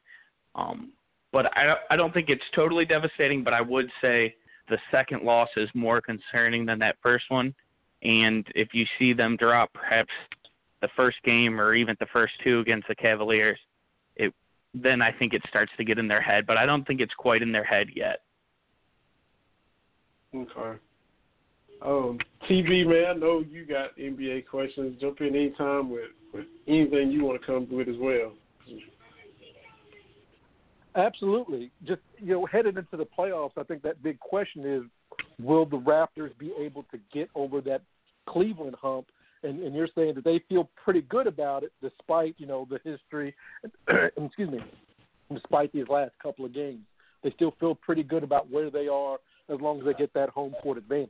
Um, 0.56 0.94
but 1.34 1.46
I, 1.58 1.76
I 1.92 1.96
don't 1.96 2.14
think 2.14 2.30
it's 2.30 2.44
totally 2.56 2.86
devastating, 2.86 3.44
but 3.44 3.54
I 3.54 3.62
would 3.62 3.90
say 4.02 4.34
the 4.70 4.78
second 4.92 5.24
loss 5.24 5.50
is 5.58 5.70
more 5.74 6.02
concerning 6.02 6.66
than 6.66 6.80
that 6.80 6.96
first 7.04 7.26
one. 7.30 7.54
And 8.04 8.48
if 8.56 8.70
you 8.74 8.86
see 8.98 9.14
them 9.14 9.36
drop 9.38 9.74
perhaps 9.74 10.12
the 10.82 10.88
first 10.96 11.18
game 11.24 11.60
or 11.60 11.74
even 11.74 11.96
the 12.00 12.06
first 12.14 12.34
two 12.44 12.60
against 12.60 12.88
the 12.88 12.96
Cavaliers, 12.96 13.60
it 14.16 14.34
then 14.84 15.02
I 15.02 15.12
think 15.12 15.34
it 15.34 15.42
starts 15.48 15.72
to 15.78 15.84
get 15.84 15.98
in 15.98 16.08
their 16.08 16.22
head. 16.22 16.46
But 16.46 16.58
I 16.58 16.66
don't 16.66 16.86
think 16.86 17.02
it's 17.02 17.14
quite 17.14 17.42
in 17.42 17.52
their 17.52 17.64
head 17.64 17.88
yet. 17.96 18.22
Okay. 20.36 20.80
Um, 21.82 22.18
TV 22.50 22.86
man, 22.86 23.06
I 23.06 23.14
know 23.14 23.44
you 23.48 23.66
got 23.66 23.96
NBA 23.98 24.48
questions. 24.48 25.00
Jump 25.00 25.22
in 25.22 25.36
anytime 25.36 25.90
with 25.90 26.10
with 26.34 26.46
anything 26.68 27.12
you 27.12 27.24
want 27.24 27.40
to 27.40 27.46
come 27.46 27.68
with 27.70 27.88
as 27.88 27.96
well. 28.00 28.34
Absolutely. 30.96 31.72
Just 31.88 32.02
you 32.18 32.34
know, 32.34 32.46
headed 32.46 32.78
into 32.78 32.98
the 32.98 33.06
playoffs, 33.06 33.52
I 33.58 33.64
think 33.64 33.84
that 33.84 34.02
big 34.02 34.20
question 34.20 34.66
is, 34.66 34.82
will 35.40 35.66
the 35.66 35.78
Raptors 35.78 36.36
be 36.40 36.52
able 36.60 36.84
to 36.92 37.00
get 37.14 37.30
over 37.36 37.62
that 37.62 37.82
Cleveland 38.28 38.76
hump? 38.82 39.08
And, 39.44 39.62
and 39.62 39.76
you're 39.76 39.90
saying 39.96 40.16
that 40.16 40.24
they 40.24 40.42
feel 40.50 40.70
pretty 40.84 41.02
good 41.02 41.28
about 41.28 41.64
it, 41.64 41.72
despite 41.82 42.36
you 42.38 42.48
know 42.48 42.68
the 42.70 42.80
history. 42.84 43.36
excuse 44.18 44.50
me, 44.50 44.60
despite 45.32 45.72
these 45.72 45.88
last 45.90 46.12
couple 46.22 46.46
of 46.46 46.54
games, 46.54 46.82
they 47.24 47.32
still 47.32 47.54
feel 47.60 47.76
pretty 47.76 48.04
good 48.04 48.24
about 48.24 48.50
where 48.50 48.70
they 48.70 48.88
are 48.88 49.18
as 49.50 49.60
long 49.62 49.80
as 49.80 49.86
they 49.86 49.94
get 49.94 50.14
that 50.14 50.30
home 50.30 50.54
court 50.62 50.78
advantage. 50.78 51.10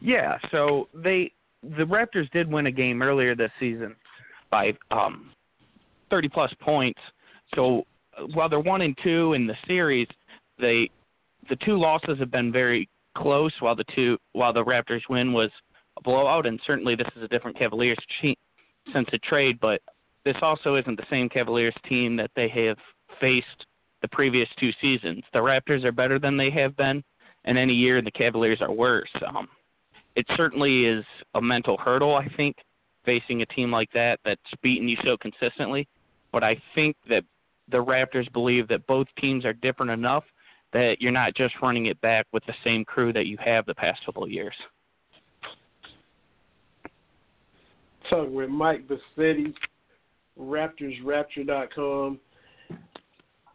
Yeah. 0.00 0.38
So 0.50 0.88
they 0.94 1.32
the 1.62 1.84
Raptors 1.84 2.30
did 2.30 2.50
win 2.50 2.66
a 2.66 2.70
game 2.70 3.02
earlier 3.02 3.34
this 3.34 3.50
season 3.58 3.96
by 4.50 4.72
um, 4.90 5.30
30 6.10 6.28
plus 6.28 6.52
points. 6.60 7.00
So 7.54 7.84
while 8.34 8.48
they're 8.48 8.60
one 8.60 8.82
and 8.82 8.96
two 9.02 9.32
in 9.34 9.46
the 9.46 9.54
series, 9.66 10.06
they 10.58 10.90
the 11.48 11.56
two 11.64 11.78
losses 11.78 12.18
have 12.18 12.30
been 12.30 12.52
very 12.52 12.88
close. 13.16 13.52
While 13.60 13.76
the 13.76 13.84
two 13.94 14.18
while 14.32 14.52
the 14.52 14.64
Raptors 14.64 15.02
win 15.08 15.32
was 15.32 15.50
blowout, 16.02 16.46
and 16.46 16.60
certainly 16.66 16.94
this 16.94 17.08
is 17.16 17.22
a 17.22 17.28
different 17.28 17.58
Cavaliers 17.58 17.98
team 18.20 18.36
since 18.92 19.08
the 19.10 19.18
trade, 19.18 19.58
but 19.60 19.80
this 20.24 20.36
also 20.42 20.76
isn't 20.76 20.96
the 20.96 21.06
same 21.10 21.28
Cavaliers 21.28 21.74
team 21.88 22.16
that 22.16 22.30
they 22.36 22.48
have 22.48 22.76
faced 23.20 23.66
the 24.02 24.08
previous 24.08 24.48
two 24.58 24.70
seasons. 24.80 25.22
The 25.32 25.38
Raptors 25.38 25.84
are 25.84 25.92
better 25.92 26.18
than 26.18 26.36
they 26.36 26.50
have 26.50 26.76
been, 26.76 27.02
and 27.44 27.58
any 27.58 27.74
year 27.74 28.00
the 28.02 28.10
Cavaliers 28.10 28.60
are 28.60 28.72
worse. 28.72 29.10
Um, 29.26 29.48
it 30.16 30.26
certainly 30.36 30.84
is 30.84 31.04
a 31.34 31.40
mental 31.40 31.76
hurdle, 31.76 32.14
I 32.14 32.28
think, 32.36 32.56
facing 33.04 33.42
a 33.42 33.46
team 33.46 33.70
like 33.70 33.90
that 33.92 34.20
that's 34.24 34.40
beaten 34.62 34.88
you 34.88 34.96
so 35.04 35.16
consistently. 35.16 35.88
But 36.32 36.44
I 36.44 36.60
think 36.74 36.96
that 37.08 37.24
the 37.70 37.78
Raptors 37.78 38.30
believe 38.32 38.68
that 38.68 38.86
both 38.86 39.06
teams 39.20 39.44
are 39.44 39.52
different 39.52 39.90
enough 39.90 40.24
that 40.72 40.96
you're 41.00 41.12
not 41.12 41.34
just 41.34 41.54
running 41.62 41.86
it 41.86 42.00
back 42.00 42.26
with 42.32 42.44
the 42.46 42.54
same 42.62 42.84
crew 42.84 43.12
that 43.12 43.26
you 43.26 43.38
have 43.42 43.64
the 43.66 43.74
past 43.74 44.04
couple 44.04 44.22
of 44.22 44.30
years. 44.30 44.54
Talking 48.10 48.34
with 48.34 48.48
Mike 48.48 48.88
Bossetti, 48.88 49.52
RaptorsRapture.com. 50.40 52.18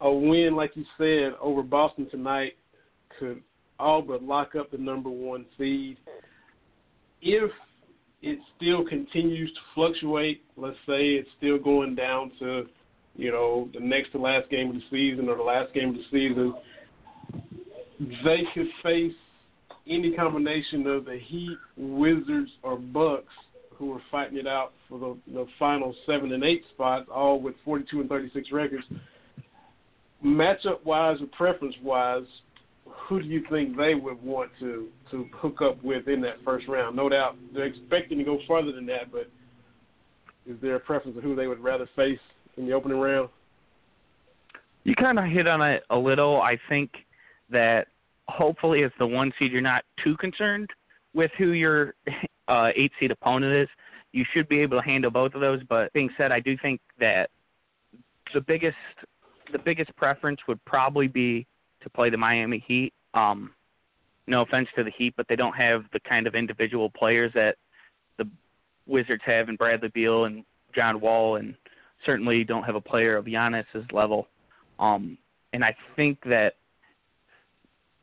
A 0.00 0.12
win, 0.12 0.54
like 0.54 0.72
you 0.76 0.84
said, 0.98 1.32
over 1.40 1.62
Boston 1.62 2.08
tonight 2.10 2.52
could 3.18 3.42
all 3.78 4.02
but 4.02 4.22
lock 4.22 4.54
up 4.54 4.70
the 4.70 4.78
number 4.78 5.10
one 5.10 5.44
seed. 5.58 5.96
If 7.22 7.50
it 8.22 8.38
still 8.56 8.84
continues 8.84 9.50
to 9.52 9.60
fluctuate, 9.74 10.42
let's 10.56 10.76
say 10.86 11.14
it's 11.14 11.28
still 11.38 11.58
going 11.58 11.94
down 11.94 12.30
to, 12.38 12.66
you 13.16 13.32
know, 13.32 13.68
the 13.72 13.80
next 13.80 14.12
to 14.12 14.18
last 14.18 14.50
game 14.50 14.68
of 14.68 14.74
the 14.74 14.82
season 14.90 15.28
or 15.28 15.36
the 15.36 15.42
last 15.42 15.72
game 15.74 15.90
of 15.90 15.94
the 15.96 16.04
season, 16.12 16.54
they 18.24 18.42
could 18.52 18.68
face 18.82 19.14
any 19.88 20.12
combination 20.12 20.86
of 20.86 21.06
the 21.06 21.18
Heat, 21.18 21.56
Wizards, 21.76 22.50
or 22.62 22.76
Bucks 22.76 23.32
who 23.76 23.92
are 23.92 24.00
fighting 24.10 24.38
it 24.38 24.46
out 24.46 24.72
for 24.88 24.98
the, 24.98 25.16
the 25.32 25.46
final 25.58 25.94
seven 26.06 26.32
and 26.32 26.44
eight 26.44 26.62
spots, 26.72 27.06
all 27.12 27.40
with 27.40 27.54
42 27.64 28.00
and 28.00 28.08
36 28.08 28.52
records. 28.52 28.84
Matchup 30.24 30.84
wise 30.84 31.18
or 31.20 31.26
preference 31.36 31.74
wise, 31.82 32.24
who 32.86 33.20
do 33.20 33.26
you 33.26 33.42
think 33.50 33.76
they 33.76 33.94
would 33.94 34.22
want 34.22 34.50
to 34.60 34.88
to 35.10 35.26
hook 35.34 35.60
up 35.62 35.82
with 35.82 36.08
in 36.08 36.20
that 36.22 36.36
first 36.44 36.68
round? 36.68 36.96
No 36.96 37.08
doubt 37.08 37.36
they're 37.52 37.64
expecting 37.64 38.18
to 38.18 38.24
go 38.24 38.38
farther 38.46 38.72
than 38.72 38.86
that, 38.86 39.12
but 39.12 39.30
is 40.46 40.56
there 40.62 40.76
a 40.76 40.80
preference 40.80 41.16
of 41.16 41.22
who 41.22 41.34
they 41.34 41.46
would 41.46 41.62
rather 41.62 41.88
face 41.96 42.18
in 42.56 42.66
the 42.66 42.72
opening 42.72 42.98
round? 42.98 43.28
You 44.84 44.94
kind 44.94 45.18
of 45.18 45.24
hit 45.26 45.46
on 45.46 45.62
it 45.62 45.82
a 45.90 45.96
little. 45.96 46.40
I 46.42 46.58
think 46.68 46.90
that 47.50 47.88
hopefully, 48.28 48.82
as 48.84 48.90
the 48.98 49.06
one 49.06 49.32
seed, 49.38 49.52
you're 49.52 49.62
not 49.62 49.84
too 50.02 50.16
concerned 50.18 50.70
with 51.14 51.30
who 51.38 51.52
your 51.52 51.94
uh, 52.48 52.70
eight 52.74 52.92
seed 52.98 53.10
opponent 53.10 53.54
is. 53.54 53.68
You 54.12 54.24
should 54.32 54.48
be 54.48 54.60
able 54.60 54.80
to 54.80 54.84
handle 54.84 55.10
both 55.10 55.34
of 55.34 55.40
those. 55.40 55.60
But 55.68 55.92
being 55.92 56.10
said, 56.16 56.30
I 56.30 56.40
do 56.40 56.56
think 56.56 56.80
that 57.00 57.30
the 58.32 58.40
biggest 58.40 58.76
the 59.52 59.58
biggest 59.58 59.94
preference 59.96 60.40
would 60.48 60.64
probably 60.64 61.08
be 61.08 61.46
to 61.82 61.90
play 61.90 62.10
the 62.10 62.16
Miami 62.16 62.64
Heat. 62.66 62.92
Um, 63.12 63.52
no 64.26 64.42
offense 64.42 64.68
to 64.76 64.84
the 64.84 64.90
Heat, 64.90 65.14
but 65.16 65.26
they 65.28 65.36
don't 65.36 65.54
have 65.54 65.84
the 65.92 66.00
kind 66.00 66.26
of 66.26 66.34
individual 66.34 66.90
players 66.90 67.30
that 67.34 67.56
the 68.16 68.28
Wizards 68.86 69.22
have 69.26 69.48
in 69.48 69.56
Bradley 69.56 69.88
Beal 69.88 70.24
and 70.24 70.44
John 70.74 71.00
Wall, 71.00 71.36
and 71.36 71.54
certainly 72.06 72.42
don't 72.44 72.64
have 72.64 72.74
a 72.74 72.80
player 72.80 73.16
of 73.16 73.26
Giannis's 73.26 73.86
level. 73.92 74.28
Um, 74.78 75.18
and 75.52 75.64
I 75.64 75.76
think 75.94 76.18
that 76.24 76.54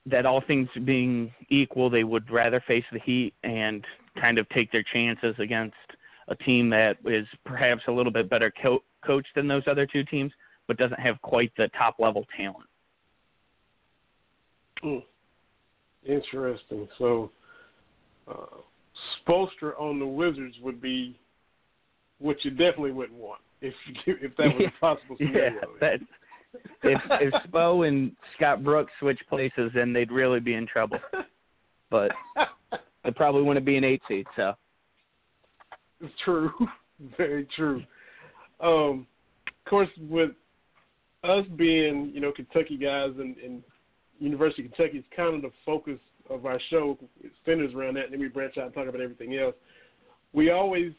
that 0.06 0.26
all 0.26 0.42
things 0.46 0.68
being 0.84 1.32
equal, 1.50 1.90
they 1.90 2.04
would 2.04 2.30
rather 2.32 2.64
face 2.68 2.84
the 2.92 3.00
Heat 3.00 3.34
and 3.44 3.86
kind 4.20 4.38
of 4.38 4.50
take 4.50 4.72
their 4.72 4.84
chances 4.94 5.36
against 5.40 5.76
a 6.28 6.36
team 6.36 6.70
that 6.70 6.98
is 7.06 7.28
perhaps 7.46 7.84
a 7.88 7.92
little 7.92 8.12
bit 8.12 8.30
better 8.30 8.52
co- 8.62 8.84
coached 9.06 9.30
than 9.36 9.48
those 9.48 9.64
other 9.68 9.86
two 9.86 10.04
teams, 10.06 10.32
but 10.68 10.78
doesn't 10.78 11.00
have 11.00 11.22
quite 11.22 11.52
the 11.58 11.68
top 11.78 11.96
level 12.00 12.26
talent. 12.36 12.68
Mm. 14.84 15.04
Interesting. 16.06 16.88
So, 16.98 17.32
uh, 18.28 18.58
Spoelstra 19.28 19.80
on 19.80 20.00
the 20.00 20.06
Wizards 20.06 20.56
would 20.62 20.82
be 20.82 21.20
what 22.20 22.44
you 22.44 22.52
definitely 22.52 22.92
wouldn't 22.92 23.20
want 23.20 23.42
if 23.62 23.74
if 24.06 24.36
that 24.38 24.56
was 24.56 24.68
a 24.68 24.80
possible 24.80 25.16
scenario. 25.18 25.54
Yeah, 25.54 25.60
that, 25.80 26.00
if 26.84 27.02
if 27.10 27.34
Spo 27.52 27.88
and 27.88 28.12
Scott 28.36 28.64
Brooks 28.64 28.92
switch 29.00 29.20
places, 29.30 29.72
then 29.74 29.94
they'd 29.94 30.12
really 30.12 30.40
be 30.40 30.54
in 30.54 30.68
trouble. 30.68 31.00
But 31.90 32.12
they 33.04 33.12
probably 33.12 33.44
wouldn't 33.44 33.66
be 33.66 33.78
an 33.78 33.84
eight 33.84 34.02
seed. 34.08 34.26
So 34.36 34.54
it's 36.00 36.14
true, 36.24 36.52
very 37.18 37.48
true. 37.56 37.84
Um, 38.60 39.08
of 39.48 39.70
course, 39.70 39.90
with 40.10 40.32
us 41.24 41.46
being 41.56 42.12
you 42.14 42.22
know 42.22 42.32
Kentucky 42.32 42.78
guys 42.78 43.12
and, 43.18 43.38
and 43.38 43.64
University 44.20 44.66
of 44.66 44.74
Kentucky 44.74 45.00
is 45.00 45.06
kind 45.16 45.36
of 45.36 45.42
the 45.42 45.52
focus 45.66 46.00
of 46.30 46.46
our 46.46 46.60
show. 46.70 46.98
It 47.24 47.32
centers 47.46 47.74
around 47.74 47.96
that, 47.96 48.06
and 48.06 48.14
then 48.14 48.20
we 48.20 48.28
branch 48.28 48.58
out 48.58 48.66
and 48.66 48.74
talk 48.74 48.88
about 48.88 49.02
everything 49.02 49.36
else. 49.36 49.56
We 50.34 50.52
always 50.52 50.94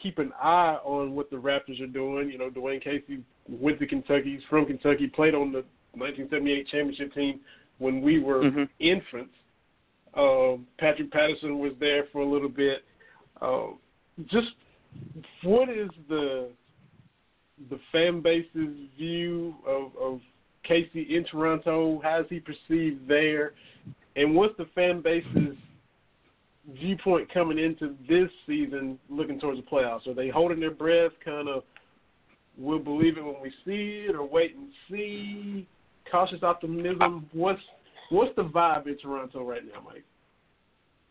keep 0.00 0.18
an 0.18 0.32
eye 0.40 0.78
on 0.84 1.14
what 1.14 1.30
the 1.30 1.36
Raptors 1.36 1.80
are 1.80 1.86
doing. 1.86 2.30
You 2.30 2.38
know, 2.38 2.50
Dwane 2.50 2.82
Casey 2.82 3.22
went 3.48 3.78
to 3.78 3.86
Kentucky. 3.86 4.34
He's 4.34 4.44
from 4.48 4.66
Kentucky. 4.66 5.06
Played 5.06 5.34
on 5.34 5.52
the 5.52 5.64
1978 5.92 6.68
championship 6.68 7.14
team 7.14 7.40
when 7.78 8.00
we 8.02 8.20
were 8.22 8.44
mm-hmm. 8.44 8.64
infants. 8.80 9.34
Um, 10.16 10.66
Patrick 10.78 11.10
Patterson 11.10 11.58
was 11.58 11.72
there 11.80 12.04
for 12.12 12.20
a 12.20 12.26
little 12.26 12.48
bit. 12.48 12.84
Uh, 13.40 13.68
just 14.26 14.48
what 15.42 15.68
is 15.68 15.90
the 16.08 16.50
the 17.70 17.78
fan 17.92 18.20
base's 18.20 18.76
view 18.98 19.54
of, 19.66 19.92
of 20.00 20.20
Casey 20.64 21.16
in 21.16 21.24
Toronto? 21.24 22.00
How 22.02 22.20
is 22.20 22.26
he 22.28 22.40
perceived 22.40 23.08
there? 23.08 23.52
And 24.16 24.34
what's 24.34 24.56
the 24.56 24.66
fan 24.74 25.02
base's 25.02 25.56
viewpoint 26.72 27.32
coming 27.32 27.58
into 27.58 27.94
this 28.08 28.30
season 28.46 28.98
looking 29.08 29.38
towards 29.38 29.60
the 29.60 29.66
playoffs? 29.66 30.06
Are 30.06 30.14
they 30.14 30.28
holding 30.28 30.60
their 30.60 30.70
breath, 30.70 31.12
kind 31.24 31.48
of 31.48 31.62
we'll 32.56 32.78
believe 32.78 33.18
it 33.18 33.24
when 33.24 33.40
we 33.42 33.50
see 33.64 34.06
it, 34.08 34.14
or 34.14 34.24
wait 34.24 34.56
and 34.56 34.68
see? 34.90 35.66
Cautious 36.10 36.42
optimism. 36.42 37.28
What's 37.32 37.60
what's 38.10 38.34
the 38.36 38.44
vibe 38.44 38.86
in 38.86 38.98
Toronto 38.98 39.42
right 39.42 39.62
now, 39.64 39.80
Mike? 39.84 40.04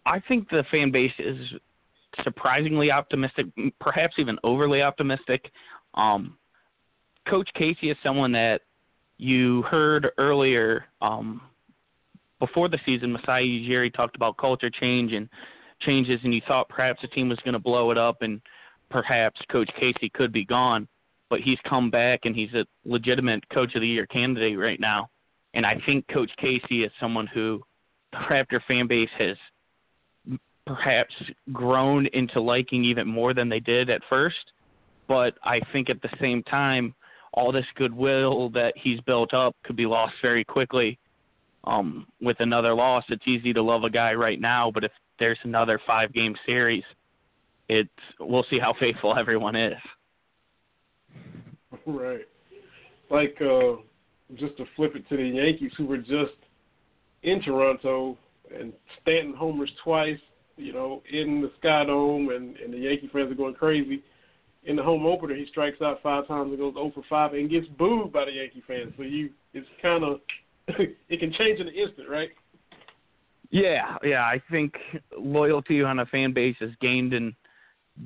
I 0.06 0.20
think 0.28 0.50
the 0.50 0.64
fan 0.70 0.92
base 0.92 1.14
is 1.18 1.38
surprisingly 2.24 2.92
optimistic, 2.92 3.48
perhaps 3.80 4.16
even 4.18 4.38
overly 4.44 4.82
optimistic. 4.82 5.50
Um, 5.96 6.38
Coach 7.28 7.50
Casey 7.56 7.90
is 7.90 7.98
someone 8.04 8.32
that 8.34 8.62
you 9.18 9.64
heard 9.64 10.12
earlier 10.18 10.86
um, 11.02 11.42
before 12.46 12.68
the 12.68 12.80
season, 12.86 13.14
Masai 13.14 13.48
Ujiri 13.48 13.94
talked 13.94 14.18
about 14.18 14.36
culture 14.36 14.70
change 14.70 15.14
and 15.14 15.30
changes, 15.80 16.20
and 16.26 16.34
you 16.34 16.42
thought 16.46 16.68
perhaps 16.68 17.02
the 17.02 17.08
team 17.08 17.30
was 17.30 17.40
going 17.46 17.54
to 17.54 17.60
blow 17.60 17.90
it 17.90 17.98
up 17.98 18.22
and 18.22 18.42
perhaps 18.90 19.40
Coach 19.50 19.70
Casey 19.80 20.10
could 20.14 20.34
be 20.34 20.44
gone. 20.44 20.86
But 21.30 21.40
he's 21.40 21.58
come 21.68 21.90
back 21.90 22.22
and 22.26 22.36
he's 22.36 22.54
a 22.54 22.66
legitimate 22.84 23.48
Coach 23.48 23.76
of 23.76 23.82
the 23.82 23.88
Year 23.88 24.06
candidate 24.08 24.60
right 24.60 24.78
now. 24.78 25.10
And 25.54 25.66
I 25.66 25.80
think 25.86 26.06
Coach 26.10 26.32
Casey 26.38 26.84
is 26.84 26.92
someone 27.00 27.28
who 27.28 27.64
the 28.12 28.18
Raptor 28.18 28.60
fan 28.68 28.88
base 28.88 29.10
has 29.18 29.38
perhaps 30.68 31.14
grown 31.54 32.08
into 32.08 32.42
liking 32.42 32.84
even 32.84 33.08
more 33.08 33.34
than 33.34 33.48
they 33.48 33.62
did 33.62 33.90
at 33.90 34.02
first. 34.10 34.52
But 35.08 35.36
I 35.46 35.62
think 35.72 35.90
at 35.90 36.02
the 36.02 36.10
same 36.20 36.44
time, 36.44 36.94
all 37.32 37.54
this 37.54 37.66
goodwill 37.76 38.50
that 38.50 38.74
he's 38.76 39.00
built 39.02 39.34
up 39.34 39.56
could 39.64 39.78
be 39.78 39.86
lost 39.86 40.16
very 40.22 40.44
quickly. 40.44 41.00
Um, 41.66 42.08
with 42.22 42.38
another 42.40 42.74
loss, 42.74 43.04
it's 43.10 43.28
easy 43.28 43.54
to 43.54 43.62
love 43.62 43.84
a 43.84 43.90
guy 43.90 44.14
right 44.14 44.40
now, 44.40 44.70
but 44.72 44.84
if 44.84 44.92
there's 45.20 45.40
another 45.44 45.80
five 45.88 46.14
game 46.14 46.36
series, 46.46 46.84
it's 47.70 47.90
we'll 48.20 48.46
see 48.50 48.60
how 48.60 48.74
faithful 48.80 49.16
everyone 49.18 49.56
is. 49.56 49.78
Right. 51.88 52.28
Like 53.10 53.36
uh 53.42 53.78
just 54.36 54.56
to 54.58 54.66
flip 54.76 54.96
it 54.96 55.10
to 55.10 55.18
the 55.18 55.24
Yankees 55.24 55.72
who 55.76 55.86
were 55.86 55.98
just 55.98 56.38
in 57.24 57.42
Toronto 57.42 58.18
and 58.56 58.72
Stanton 59.02 59.34
homers 59.34 59.72
twice, 59.84 60.20
you 60.56 60.72
know, 60.72 61.02
in 61.12 61.42
the 61.42 61.52
Sky 61.60 61.84
Dome 61.86 62.30
and, 62.30 62.56
and 62.58 62.72
the 62.74 62.78
Yankee 62.78 63.10
fans 63.12 63.32
are 63.32 63.36
going 63.36 63.56
crazy 63.56 64.04
in 64.66 64.76
the 64.76 64.84
home 64.84 65.06
opener, 65.06 65.36
he 65.36 65.46
strikes 65.48 65.82
out 65.82 66.02
five 66.02 66.28
times 66.28 66.50
and 66.50 66.58
goes 66.58 66.74
0 66.74 66.92
for 66.94 67.04
5 67.10 67.34
and 67.34 67.50
gets 67.50 67.68
booed 67.78 68.14
by 68.14 68.26
the 68.26 68.32
Yankee 68.32 68.64
fans. 68.66 68.94
So 68.98 69.04
you, 69.04 69.30
it's 69.54 69.68
kind 69.82 70.04
of, 70.04 70.22
it 71.10 71.20
can 71.20 71.34
change 71.34 71.60
in 71.60 71.68
an 71.68 71.74
instant, 71.74 72.10
right? 72.10 72.30
Yeah, 73.50 73.98
yeah. 74.04 74.22
I 74.22 74.42
think 74.50 74.74
loyalty 75.18 75.84
on 75.84 76.00
a 76.00 76.06
fan 76.08 76.34
base 76.34 76.56
is 76.62 76.72
gained 76.82 77.14
in 77.14 77.36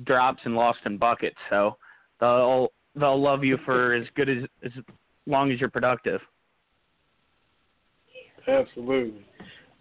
drops 0.04 0.40
and 0.44 0.54
lost 0.54 0.80
in 0.84 0.98
buckets. 0.98 1.36
So 1.48 1.76
they'll 2.20 2.68
they'll 2.94 3.20
love 3.20 3.44
you 3.44 3.58
for 3.64 3.94
as 3.94 4.06
good 4.14 4.28
as 4.28 4.44
as 4.64 4.72
long 5.26 5.50
as 5.50 5.60
you're 5.60 5.70
productive. 5.70 6.20
Absolutely. 8.46 9.24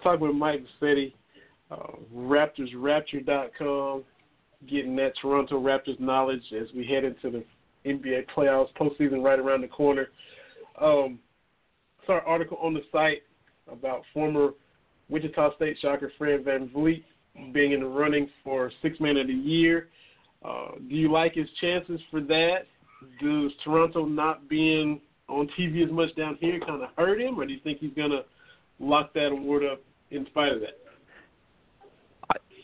Talk 0.04 0.20
with 0.20 0.36
Mike 0.36 0.64
Bossetti, 0.82 1.14
uh, 1.72 1.94
RaptorsRapture.com 2.14 4.04
getting 4.70 4.96
that 4.96 5.14
Toronto 5.22 5.62
Raptors 5.62 6.00
knowledge 6.00 6.42
as 6.60 6.68
we 6.76 6.86
head 6.86 7.04
into 7.04 7.30
the 7.30 7.44
NBA 7.86 8.26
playoffs 8.36 8.74
postseason 8.80 9.24
right 9.24 9.40
around 9.40 9.62
the 9.62 9.68
corner. 9.68 10.08
Um, 10.82 11.20
article 12.14 12.58
on 12.62 12.74
the 12.74 12.82
site 12.92 13.24
about 13.72 14.02
former 14.14 14.52
Wichita 15.10 15.56
State 15.56 15.78
Shocker 15.82 16.12
Fred 16.18 16.44
VanVleet 16.44 17.04
being 17.54 17.74
in 17.74 17.82
the 17.82 17.88
running 17.88 18.30
for 18.44 18.72
Six 18.82 19.00
Man 19.00 19.18
of 19.18 19.28
the 19.28 19.34
Year. 19.34 19.90
Uh, 20.44 20.72
do 20.90 20.96
you 20.96 21.12
like 21.12 21.36
his 21.36 21.48
chances 21.62 22.00
for 22.12 22.22
that? 22.22 22.68
Does 23.22 23.52
Toronto 23.64 24.06
not 24.06 24.50
being 24.50 25.02
on 25.28 25.50
TV 25.60 25.86
as 25.86 25.92
much 25.92 26.16
down 26.16 26.38
here 26.40 26.60
kind 26.60 26.82
of 26.82 26.90
hurt 26.98 27.22
him, 27.22 27.40
or 27.40 27.46
do 27.46 27.54
you 27.54 27.60
think 27.64 27.80
he's 27.80 27.94
going 27.94 28.12
to 28.12 28.22
lock 28.80 29.14
that 29.14 29.28
award 29.28 29.64
up 29.66 29.82
in 30.12 30.26
spite 30.28 30.54
of 30.54 30.62
that? 30.62 30.80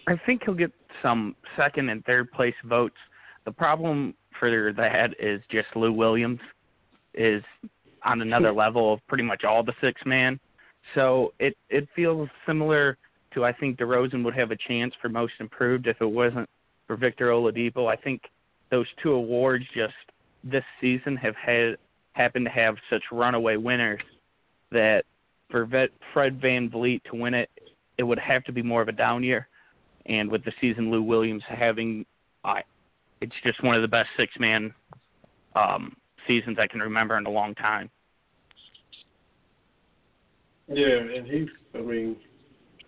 I 0.08 0.20
think 0.26 0.42
he'll 0.44 0.54
get 0.54 0.72
some 1.02 1.36
second 1.56 1.90
and 1.90 2.04
third 2.06 2.32
place 2.32 2.56
votes. 2.66 2.96
The 3.46 3.52
problem 3.52 4.14
for 4.40 4.74
that 4.74 5.16
is 5.20 5.42
just 5.50 5.68
Lou 5.76 5.94
Williams 5.94 6.40
is 7.14 7.44
on 8.06 8.22
another 8.22 8.52
level 8.52 8.94
of 8.94 9.00
pretty 9.08 9.24
much 9.24 9.44
all 9.44 9.64
the 9.64 9.74
six 9.82 10.02
man. 10.06 10.40
So 10.96 11.34
it 11.40 11.58
it 11.70 11.88
feels 11.96 12.30
similar 12.46 12.98
to 13.34 13.46
I 13.46 13.54
think 13.54 13.78
DeRozan 13.78 14.24
would 14.24 14.36
have 14.36 14.52
a 14.52 14.58
chance 14.68 14.94
for 15.02 15.10
most 15.10 15.34
improved 15.40 15.88
if 15.88 15.98
it 16.02 16.06
wasn't 16.06 16.50
for 16.88 16.96
Victor 16.96 17.30
Oladipo. 17.30 17.92
I 17.92 17.96
think 17.96 18.22
those 18.70 18.88
two 19.02 19.14
awards 19.14 19.66
just 19.74 19.94
this 20.44 20.64
season 20.82 21.16
have 21.18 21.36
had 21.36 21.78
happened 22.14 22.46
to 22.46 22.52
have 22.52 22.76
such 22.90 23.04
runaway 23.12 23.56
winners 23.56 24.02
that 24.72 25.06
for 25.50 25.68
Fred 26.14 26.42
Van 26.42 26.70
VanVleet 26.70 27.04
to 27.04 27.16
win 27.16 27.34
it, 27.34 27.50
it 27.98 28.04
would 28.04 28.20
have 28.20 28.44
to 28.46 28.52
be 28.52 28.62
more 28.62 28.82
of 28.82 28.88
a 28.88 28.92
down 28.92 29.24
year. 29.24 29.48
And 30.06 30.30
with 30.30 30.44
the 30.44 30.52
season 30.60 30.92
Lou 30.92 31.02
Williams 31.02 31.44
having, 31.48 32.06
I, 32.44 32.64
it's 33.22 33.36
just 33.44 33.64
one 33.64 33.76
of 33.76 33.82
the 33.82 33.88
best 33.88 34.10
six 34.18 34.34
man 34.40 34.74
um, 35.56 35.96
seasons 36.28 36.58
I 36.60 36.68
can 36.68 36.80
remember 36.80 37.18
in 37.18 37.26
a 37.26 37.30
long 37.30 37.56
time. 37.56 37.90
Yeah, 40.68 40.98
and 40.98 41.28
he's, 41.28 41.48
I 41.76 41.82
mean, 41.82 42.16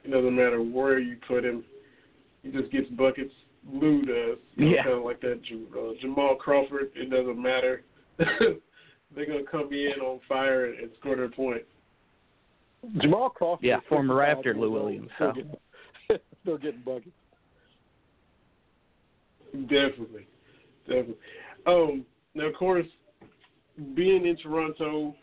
it 0.03 0.12
doesn't 0.12 0.36
matter 0.36 0.62
where 0.62 0.99
you 0.99 1.18
put 1.28 1.44
him, 1.44 1.64
he 2.44 2.52
just 2.52 2.72
gets 2.72 2.90
buckets. 2.91 3.34
Lou 3.72 4.02
does. 4.03 4.38
You 4.56 4.66
know, 4.66 4.72
yeah. 4.76 4.84
Kind 4.84 4.95
of 4.95 5.03
like 5.03 5.22
that 5.22 5.41
uh, 5.41 5.94
Jamal 5.99 6.36
Crawford. 6.36 6.91
It 6.95 7.10
doesn't 7.10 7.41
matter. 7.41 7.82
They're 8.18 9.26
going 9.26 9.44
to 9.44 9.52
come 9.52 9.70
in 9.72 9.99
on 10.02 10.20
fire 10.28 10.66
and, 10.66 10.80
and 10.80 10.91
score 10.99 11.16
their 11.16 11.30
point. 11.30 11.64
Jamal 13.02 13.30
Crawford. 13.30 13.66
Yeah, 13.66 13.80
former 13.90 14.16
Raptor 14.16 14.56
Lou 14.56 14.72
Williams. 14.72 15.10
So. 15.18 15.34
Still 16.41 16.57
getting 16.60 16.82
buckets. 16.82 17.10
Definitely, 19.53 20.28
definitely. 20.86 21.16
Um, 21.66 22.06
now, 22.36 22.48
of 22.48 22.56
course, 22.56 22.86
being 23.95 24.26
in 24.26 24.38
Toronto, 24.38 25.15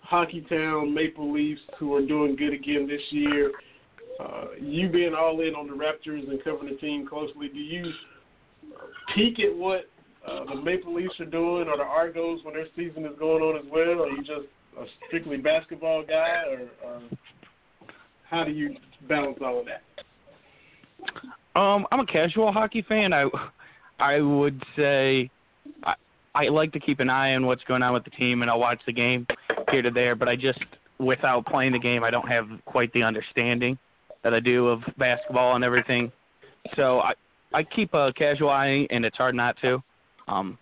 Hockey 0.00 0.44
Town 0.48 0.92
Maple 0.92 1.32
Leafs, 1.32 1.60
who 1.78 1.94
are 1.94 2.04
doing 2.04 2.36
good 2.36 2.52
again 2.52 2.86
this 2.88 3.00
year. 3.10 3.52
Uh, 4.18 4.46
you 4.60 4.88
being 4.88 5.14
all 5.14 5.40
in 5.40 5.54
on 5.54 5.66
the 5.66 5.72
Raptors 5.72 6.28
and 6.28 6.42
covering 6.44 6.74
the 6.74 6.80
team 6.80 7.06
closely, 7.06 7.48
do 7.48 7.58
you 7.58 7.84
peek 9.14 9.38
at 9.40 9.56
what 9.56 9.88
uh, 10.26 10.44
the 10.46 10.60
Maple 10.60 10.94
Leafs 10.94 11.14
are 11.20 11.26
doing, 11.26 11.68
or 11.68 11.76
the 11.76 11.82
Argos 11.82 12.40
when 12.44 12.54
their 12.54 12.66
season 12.76 13.04
is 13.06 13.18
going 13.18 13.42
on 13.42 13.56
as 13.56 13.64
well? 13.70 14.00
Or 14.00 14.06
are 14.06 14.10
you 14.10 14.18
just 14.18 14.46
a 14.78 14.84
strictly 15.06 15.36
basketball 15.38 16.04
guy, 16.06 16.42
or, 16.50 17.00
how 18.28 18.44
do 18.44 18.52
you 18.52 18.76
balance 19.08 19.38
all 19.42 19.58
of 19.58 19.66
that? 19.66 19.82
Um, 21.58 21.86
I'm 21.90 22.00
a 22.00 22.06
casual 22.06 22.52
hockey 22.52 22.84
fan. 22.88 23.12
I 23.12 23.26
I 23.98 24.20
would 24.20 24.62
say 24.76 25.30
I 26.34 26.48
like 26.48 26.72
to 26.72 26.80
keep 26.80 27.00
an 27.00 27.10
eye 27.10 27.34
on 27.34 27.46
what's 27.46 27.64
going 27.64 27.82
on 27.82 27.92
with 27.92 28.04
the 28.04 28.10
team, 28.10 28.42
and 28.42 28.50
I'll 28.50 28.60
watch 28.60 28.80
the 28.86 28.92
game 28.92 29.26
here 29.70 29.82
to 29.82 29.90
there. 29.90 30.14
But 30.14 30.28
I 30.28 30.36
just 30.36 30.60
without 30.98 31.46
playing 31.46 31.72
the 31.72 31.78
game, 31.78 32.04
I 32.04 32.10
don't 32.10 32.28
have 32.28 32.46
quite 32.66 32.92
the 32.92 33.02
understanding 33.02 33.78
that 34.22 34.34
I 34.34 34.40
do 34.40 34.68
of 34.68 34.82
basketball 34.98 35.56
and 35.56 35.64
everything. 35.64 36.12
So 36.76 37.00
I 37.00 37.14
I 37.52 37.64
keep 37.64 37.94
a 37.94 38.12
casual 38.12 38.50
eye, 38.50 38.86
and 38.90 39.04
it's 39.04 39.16
hard 39.16 39.34
not 39.34 39.56
to. 39.62 39.82
Um, 40.28 40.58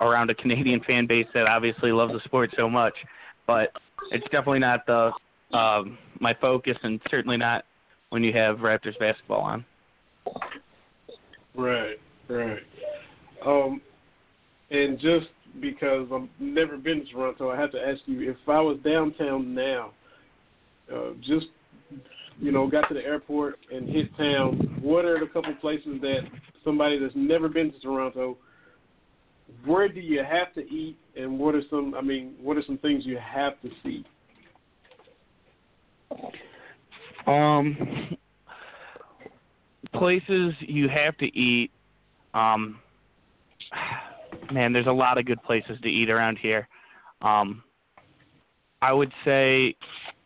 around 0.00 0.30
a 0.30 0.34
Canadian 0.34 0.80
fan 0.86 1.06
base 1.06 1.26
that 1.34 1.46
obviously 1.46 1.92
loves 1.92 2.12
the 2.12 2.20
sport 2.24 2.50
so 2.56 2.68
much, 2.68 2.94
but 3.46 3.70
it's 4.10 4.24
definitely 4.24 4.58
not 4.58 4.86
the 4.86 5.10
um, 5.56 5.96
my 6.20 6.34
focus, 6.34 6.76
and 6.82 7.00
certainly 7.10 7.36
not 7.36 7.64
when 8.10 8.24
you 8.24 8.32
have 8.32 8.58
Raptors 8.58 8.98
basketball 8.98 9.42
on. 9.42 9.64
Right, 11.54 11.96
right. 12.28 12.62
Um, 13.44 13.80
and 14.70 14.98
just 14.98 15.26
because 15.60 16.08
I've 16.12 16.28
never 16.40 16.76
been 16.76 17.04
to 17.04 17.12
Toronto, 17.12 17.50
I 17.50 17.60
have 17.60 17.72
to 17.72 17.80
ask 17.80 18.00
you 18.06 18.30
if 18.30 18.36
I 18.48 18.60
was 18.60 18.78
downtown 18.84 19.54
now, 19.54 19.92
uh, 20.92 21.10
just 21.20 21.46
you 22.38 22.52
know, 22.52 22.68
got 22.68 22.88
to 22.88 22.94
the 22.94 23.02
airport 23.02 23.58
and 23.72 23.88
hit 23.88 24.14
town. 24.16 24.78
What 24.82 25.04
are 25.04 25.18
the 25.18 25.26
couple 25.26 25.54
places 25.54 26.00
that 26.02 26.20
somebody 26.64 26.98
that's 26.98 27.14
never 27.16 27.48
been 27.48 27.72
to 27.72 27.78
Toronto? 27.80 28.36
Where 29.64 29.88
do 29.88 30.00
you 30.00 30.22
have 30.22 30.52
to 30.54 30.60
eat, 30.60 30.98
and 31.16 31.38
what 31.38 31.54
are 31.54 31.62
some? 31.70 31.94
I 31.94 32.02
mean, 32.02 32.34
what 32.42 32.56
are 32.56 32.62
some 32.66 32.78
things 32.78 33.06
you 33.06 33.18
have 33.18 33.54
to 33.62 33.70
see? 33.82 34.04
Um, 37.26 38.16
places 39.94 40.52
you 40.60 40.88
have 40.88 41.16
to 41.18 41.26
eat. 41.26 41.70
Um, 42.34 42.80
man, 44.52 44.72
there's 44.72 44.86
a 44.86 44.92
lot 44.92 45.18
of 45.18 45.26
good 45.26 45.42
places 45.42 45.78
to 45.82 45.88
eat 45.88 46.10
around 46.10 46.38
here. 46.38 46.68
Um, 47.22 47.62
I 48.82 48.92
would 48.92 49.12
say, 49.24 49.74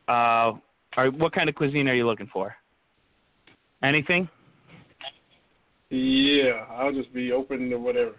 uh, 0.08 0.52
are, 0.96 1.10
what 1.16 1.32
kind 1.32 1.48
of 1.48 1.54
cuisine 1.54 1.88
are 1.88 1.94
you 1.94 2.06
looking 2.06 2.28
for? 2.32 2.54
Anything? 3.82 4.28
Yeah, 5.90 6.66
I'll 6.70 6.92
just 6.92 7.12
be 7.12 7.32
open 7.32 7.70
to 7.70 7.76
whatever. 7.76 8.14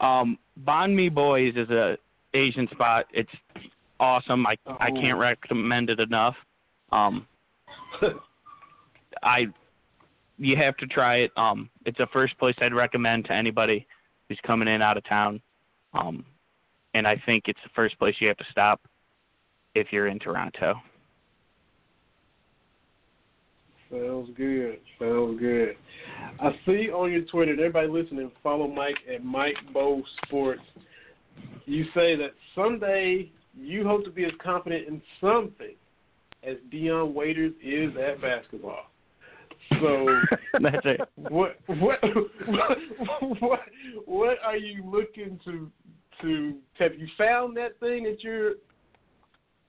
Um, 0.00 0.38
Banh 0.64 0.94
Mi 0.94 1.08
Boys 1.08 1.54
is 1.56 1.70
a 1.70 1.96
Asian 2.34 2.68
spot. 2.72 3.06
It's 3.12 3.30
awesome. 4.00 4.46
I 4.46 4.56
oh. 4.66 4.76
I 4.80 4.90
can't 4.90 5.18
recommend 5.18 5.90
it 5.90 6.00
enough. 6.00 6.34
Um, 6.90 7.26
I 9.22 9.46
you 10.38 10.56
have 10.56 10.76
to 10.78 10.86
try 10.86 11.16
it. 11.16 11.30
Um, 11.36 11.70
it's 11.86 12.00
a 12.00 12.06
first 12.12 12.38
place 12.38 12.54
I'd 12.60 12.74
recommend 12.74 13.26
to 13.26 13.32
anybody 13.32 13.86
who's 14.28 14.40
coming 14.46 14.68
in 14.68 14.82
out 14.82 14.96
of 14.96 15.04
town. 15.04 15.40
Um, 15.94 16.24
and 16.94 17.06
I 17.06 17.20
think 17.26 17.44
it's 17.46 17.60
the 17.62 17.70
first 17.74 17.98
place 17.98 18.14
you 18.20 18.28
have 18.28 18.36
to 18.38 18.44
stop 18.50 18.80
if 19.74 19.88
you're 19.90 20.08
in 20.08 20.18
Toronto. 20.18 20.74
Sounds 23.90 24.30
good. 24.36 24.78
Sounds 24.98 25.38
good. 25.38 25.76
I 26.40 26.50
see 26.64 26.90
on 26.90 27.12
your 27.12 27.22
Twitter, 27.22 27.52
everybody 27.52 27.88
listening, 27.88 28.30
follow 28.42 28.66
Mike 28.66 28.96
at 29.12 29.22
Mike 29.22 29.56
Bow 29.72 30.02
Sports. 30.24 30.62
You 31.66 31.84
say 31.94 32.16
that 32.16 32.30
someday 32.54 33.30
you 33.54 33.84
hope 33.86 34.04
to 34.04 34.10
be 34.10 34.24
as 34.24 34.32
confident 34.42 34.88
in 34.88 35.02
something 35.20 35.74
as 36.42 36.56
Dion 36.70 37.12
Waiters 37.12 37.52
is 37.62 37.90
at 37.96 38.20
basketball. 38.20 38.91
So 39.80 40.20
that's 40.60 40.84
it. 40.84 41.00
What 41.16 41.56
what 41.66 41.98
what 43.40 43.60
what 44.06 44.38
are 44.44 44.56
you 44.56 44.84
looking 44.84 45.38
to 45.44 45.70
to 46.20 46.56
have 46.78 46.94
you 46.98 47.06
found 47.16 47.56
that 47.56 47.78
thing 47.80 48.04
that 48.04 48.22
you're 48.22 48.54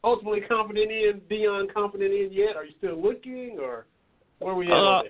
ultimately 0.04 0.42
confident 0.42 0.92
in, 0.92 1.22
Dion 1.30 1.68
confident 1.74 2.14
in 2.14 2.32
yet? 2.32 2.56
Are 2.56 2.66
you 2.66 2.74
still 2.78 3.02
looking 3.02 3.58
or 3.62 3.86
where 4.40 4.54
are 4.54 4.56
we 4.56 4.68
at? 4.68 4.74
Uh, 4.74 5.02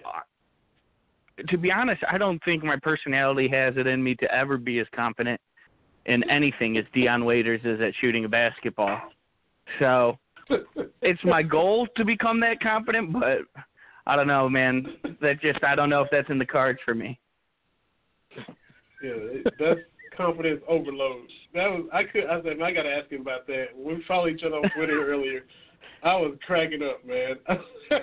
to 1.50 1.58
be 1.58 1.72
honest, 1.72 2.02
I 2.10 2.18
don't 2.18 2.42
think 2.46 2.64
my 2.64 2.78
personality 2.82 3.48
has 3.50 3.74
it 3.78 3.88
in 3.88 4.04
me 4.04 4.16
to 4.16 4.32
ever 4.32 4.58
be 4.58 4.80
as 4.80 4.88
confident 4.96 5.42
in 6.06 6.30
anything 6.30 6.78
as 6.78 6.86
Dion 6.94 7.26
Waiters 7.26 7.62
is 7.64 7.82
at 7.82 7.94
shooting 8.00 8.26
a 8.26 8.30
basketball. 8.30 9.02
So 9.80 10.20
it's 11.02 11.24
my 11.24 11.42
goal 11.42 11.88
to 11.96 12.06
become 12.06 12.40
that 12.42 12.60
confident, 12.62 13.14
but 13.14 13.40
I 14.06 14.16
don't 14.16 14.28
know, 14.28 14.50
man. 14.50 14.86
That 15.22 15.42
just 15.42 15.64
I 15.64 15.76
don't 15.76 15.90
know 15.90 16.02
if 16.02 16.10
that's 16.12 16.30
in 16.30 16.38
the 16.38 16.46
cards 16.46 16.80
for 16.84 16.94
me. 16.94 17.20
Yeah, 19.04 19.42
that's 19.60 19.80
confidence 20.16 20.62
overload. 20.68 21.28
That 21.54 21.68
was 21.70 21.88
I 21.94 22.04
could 22.04 22.26
I 22.26 22.42
said 22.42 22.62
I 22.62 22.72
got 22.72 22.84
to 22.84 22.92
ask 22.92 23.10
him 23.10 23.22
about 23.22 23.48
that. 23.48 23.68
When 23.76 23.98
we 23.98 24.04
followed 24.08 24.28
each 24.28 24.44
other 24.44 24.56
on 24.56 24.70
Twitter 24.76 25.08
earlier, 25.12 25.46
I 26.04 26.16
was 26.16 26.38
cracking 26.46 26.84
up, 26.84 27.06
man. 27.06 27.36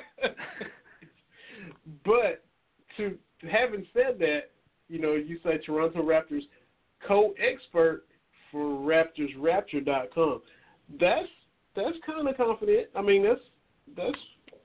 but 2.04 2.44
to 2.96 3.18
having 3.50 3.86
said 3.92 4.18
that, 4.18 4.50
you 4.88 4.98
know, 5.00 5.14
you 5.14 5.38
say 5.44 5.58
Toronto 5.58 6.02
Raptors 6.02 6.42
co-expert 7.06 8.04
for 8.50 8.64
RaptorsRapture.com. 8.64 10.42
That's 10.98 11.28
that's 11.76 11.96
kind 12.04 12.28
of 12.28 12.36
confident. 12.36 12.88
I 12.96 13.02
mean, 13.02 13.22
that's 13.22 13.40
that's 13.96 14.18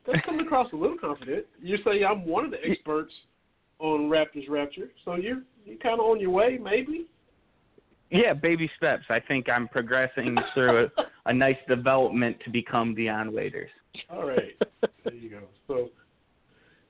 that's 0.06 0.26
coming 0.26 0.46
across 0.46 0.72
a 0.74 0.76
little 0.76 0.98
confident. 0.98 1.46
You 1.62 1.78
say 1.84 2.04
I'm 2.04 2.26
one 2.26 2.46
of 2.46 2.52
the 2.52 2.58
experts 2.64 3.12
on 3.80 4.10
Raptors 4.10 4.50
Rapture, 4.50 4.90
so 5.04 5.16
you're 5.16 5.42
you 5.66 5.78
kind 5.82 6.00
of 6.00 6.06
on 6.06 6.20
your 6.20 6.30
way, 6.30 6.60
maybe. 6.62 7.08
Yeah, 8.12 8.34
baby 8.34 8.70
steps. 8.78 9.04
I 9.10 9.20
think 9.20 9.50
I'm 9.50 9.68
progressing 9.68 10.38
through 10.54 10.86
a, 10.86 10.90
a 11.26 11.34
nice 11.34 11.58
development 11.68 12.38
to 12.46 12.52
become 12.52 12.94
Dion 12.94 13.34
Waiters. 13.34 13.70
All 14.10 14.28
right, 14.28 14.56
there 15.04 15.14
you 15.14 15.30
go. 15.30 15.40
So, 15.68 15.90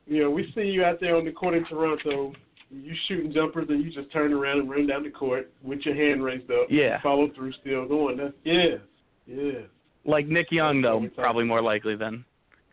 you 0.06 0.24
know, 0.24 0.30
we 0.30 0.52
see 0.54 0.62
you 0.62 0.84
out 0.84 1.00
there 1.00 1.16
on 1.16 1.26
the 1.26 1.32
court 1.32 1.56
in 1.56 1.66
Toronto. 1.66 2.34
You 2.70 2.94
shooting 3.08 3.32
jumpers, 3.32 3.68
and 3.70 3.84
you 3.84 3.92
just 3.92 4.12
turn 4.12 4.34
around 4.34 4.60
and 4.60 4.70
run 4.70 4.88
down 4.88 5.04
the 5.04 5.10
court 5.10 5.52
with 5.64 5.80
your 5.86 5.96
hand 5.96 6.24
raised 6.24 6.52
up. 6.52 6.68
Yeah. 6.70 7.02
Follow 7.02 7.32
through, 7.34 7.54
still 7.62 7.88
going. 7.88 8.18
That's, 8.18 8.34
yeah, 8.44 8.76
yeah. 9.28 9.62
Like 10.04 10.28
Nick 10.28 10.52
Young, 10.52 10.82
though, 10.82 11.08
probably 11.16 11.46
more 11.46 11.62
likely 11.62 11.96
than 11.96 12.26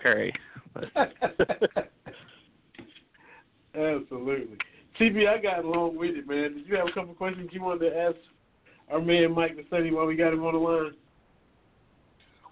Curry. 0.02 0.32
Absolutely. 3.74 4.58
TB, 5.00 5.28
I 5.28 5.38
got 5.40 5.64
along 5.64 5.96
with 5.96 6.16
it, 6.16 6.28
man. 6.28 6.54
Did 6.54 6.66
you 6.66 6.76
have 6.76 6.88
a 6.88 6.92
couple 6.92 7.14
questions 7.14 7.48
you 7.52 7.62
wanted 7.62 7.90
to 7.90 7.96
ask 7.96 8.16
our 8.90 9.00
man 9.00 9.32
Mike 9.34 9.56
Bossetti 9.56 9.92
while 9.92 10.06
we 10.06 10.16
got 10.16 10.32
him 10.32 10.44
on 10.44 10.52
the 10.52 10.58
line? 10.58 10.92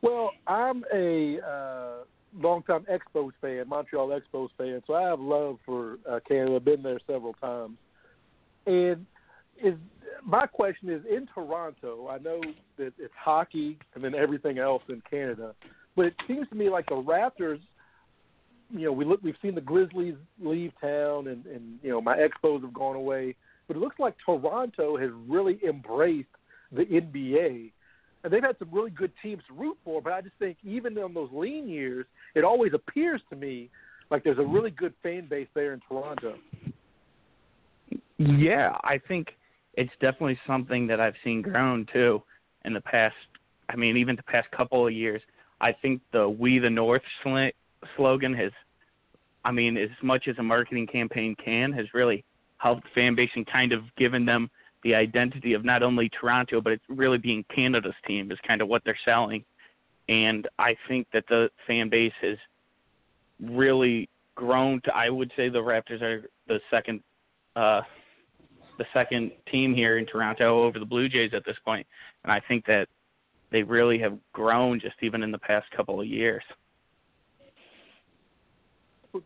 Well, 0.02 0.30
I'm 0.46 0.84
a 0.94 1.38
uh, 1.40 2.04
longtime 2.38 2.86
Expos 2.90 3.32
fan, 3.40 3.68
Montreal 3.68 4.08
Expos 4.08 4.48
fan, 4.56 4.82
so 4.86 4.94
I 4.94 5.02
have 5.02 5.20
love 5.20 5.58
for 5.66 5.98
uh, 6.08 6.20
Canada. 6.26 6.56
I've 6.56 6.64
been 6.64 6.82
there 6.82 7.00
several 7.06 7.34
times. 7.34 7.76
And 8.66 9.04
is 9.62 9.74
my 10.24 10.46
question 10.46 10.88
is 10.88 11.02
in 11.04 11.26
Toronto, 11.34 12.08
I 12.08 12.18
know 12.18 12.40
that 12.78 12.92
it's 12.98 13.12
hockey 13.18 13.78
and 13.94 14.02
then 14.02 14.14
everything 14.14 14.58
else 14.58 14.82
in 14.88 15.02
Canada, 15.10 15.54
but 15.96 16.06
it 16.06 16.14
seems 16.26 16.48
to 16.48 16.54
me 16.54 16.68
like 16.68 16.86
the 16.86 16.94
Raptors 16.94 17.60
you 18.72 18.86
know, 18.86 18.92
we 18.92 19.04
look, 19.04 19.20
we've 19.22 19.36
seen 19.42 19.54
the 19.54 19.60
Grizzlies 19.60 20.14
leave 20.40 20.72
town, 20.80 21.28
and 21.28 21.44
and 21.46 21.78
you 21.82 21.90
know, 21.90 22.00
my 22.00 22.16
Expos 22.16 22.62
have 22.62 22.72
gone 22.72 22.96
away. 22.96 23.34
But 23.66 23.76
it 23.76 23.80
looks 23.80 23.98
like 23.98 24.14
Toronto 24.24 24.96
has 24.96 25.10
really 25.28 25.58
embraced 25.66 26.28
the 26.72 26.84
NBA, 26.84 27.72
and 28.22 28.32
they've 28.32 28.42
had 28.42 28.58
some 28.58 28.68
really 28.72 28.90
good 28.90 29.12
teams 29.22 29.42
to 29.48 29.54
root 29.54 29.76
for. 29.84 30.00
But 30.00 30.12
I 30.12 30.20
just 30.20 30.34
think 30.38 30.56
even 30.64 30.96
in 30.96 31.14
those 31.14 31.30
lean 31.32 31.68
years, 31.68 32.06
it 32.34 32.44
always 32.44 32.72
appears 32.74 33.20
to 33.30 33.36
me 33.36 33.70
like 34.10 34.24
there's 34.24 34.38
a 34.38 34.44
really 34.44 34.70
good 34.70 34.94
fan 35.02 35.26
base 35.28 35.48
there 35.54 35.72
in 35.72 35.80
Toronto. 35.88 36.34
Yeah, 38.18 38.76
I 38.82 39.00
think 39.08 39.28
it's 39.74 39.92
definitely 40.00 40.38
something 40.46 40.86
that 40.88 41.00
I've 41.00 41.14
seen 41.24 41.42
grown 41.42 41.86
too 41.92 42.22
in 42.64 42.74
the 42.74 42.80
past. 42.80 43.14
I 43.68 43.76
mean, 43.76 43.96
even 43.96 44.16
the 44.16 44.22
past 44.24 44.50
couple 44.50 44.86
of 44.86 44.92
years. 44.92 45.22
I 45.60 45.72
think 45.72 46.00
the 46.12 46.28
"We 46.28 46.58
the 46.58 46.70
North" 46.70 47.02
slogan 47.96 48.34
has, 48.34 48.52
I 49.44 49.52
mean, 49.52 49.76
as 49.76 49.90
much 50.02 50.28
as 50.28 50.36
a 50.38 50.42
marketing 50.42 50.86
campaign 50.86 51.36
can, 51.42 51.72
has 51.72 51.86
really 51.94 52.24
helped 52.58 52.86
fan 52.94 53.14
base 53.14 53.30
and 53.34 53.46
kind 53.46 53.72
of 53.72 53.82
given 53.96 54.24
them 54.24 54.50
the 54.82 54.94
identity 54.94 55.52
of 55.52 55.64
not 55.64 55.82
only 55.82 56.08
Toronto, 56.08 56.60
but 56.60 56.72
it's 56.72 56.84
really 56.88 57.18
being 57.18 57.44
Canada's 57.54 57.94
team 58.06 58.30
is 58.30 58.38
kind 58.46 58.62
of 58.62 58.68
what 58.68 58.82
they're 58.84 58.98
selling. 59.04 59.44
And 60.08 60.48
I 60.58 60.76
think 60.88 61.06
that 61.12 61.24
the 61.28 61.50
fan 61.66 61.88
base 61.88 62.12
has 62.22 62.38
really 63.42 64.08
grown 64.34 64.80
to. 64.82 64.94
I 64.94 65.10
would 65.10 65.30
say 65.36 65.48
the 65.48 65.58
Raptors 65.58 66.02
are 66.02 66.22
the 66.48 66.60
second, 66.70 67.02
uh, 67.56 67.82
the 68.78 68.86
second 68.92 69.32
team 69.50 69.74
here 69.74 69.98
in 69.98 70.06
Toronto 70.06 70.64
over 70.64 70.78
the 70.78 70.86
Blue 70.86 71.08
Jays 71.08 71.32
at 71.34 71.44
this 71.44 71.56
point, 71.64 71.86
and 72.24 72.32
I 72.32 72.40
think 72.40 72.64
that 72.66 72.88
they 73.50 73.62
really 73.62 73.98
have 73.98 74.16
grown 74.32 74.80
just 74.80 74.96
even 75.02 75.22
in 75.22 75.30
the 75.30 75.38
past 75.38 75.66
couple 75.76 76.00
of 76.00 76.06
years 76.06 76.42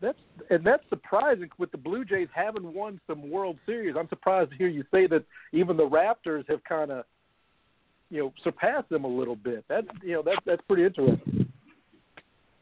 that's 0.01 0.19
and 0.51 0.65
that's 0.65 0.83
surprising 0.89 1.49
with 1.59 1.71
the 1.71 1.79
Blue 1.79 2.05
Jays 2.05 2.29
having 2.35 2.73
won 2.73 3.01
some 3.07 3.31
World 3.31 3.59
Series. 3.67 3.97
I'm 3.99 4.09
surprised 4.09 4.51
to 4.51 4.57
hear 4.57 4.69
you 4.69 4.85
say 4.91 5.07
that 5.09 5.25
even 5.53 5.77
the 5.77 5.89
Raptors 5.89 6.49
have 6.49 6.63
kind 6.65 6.91
of 6.91 7.05
you 8.11 8.21
know 8.21 8.33
surpassed 8.43 8.89
them 8.89 9.05
a 9.05 9.09
little 9.09 9.37
bit. 9.37 9.65
That 9.69 9.85
you 10.03 10.15
know 10.15 10.23
that 10.23 10.39
that's 10.47 10.63
pretty 10.67 10.85
interesting. 10.85 11.51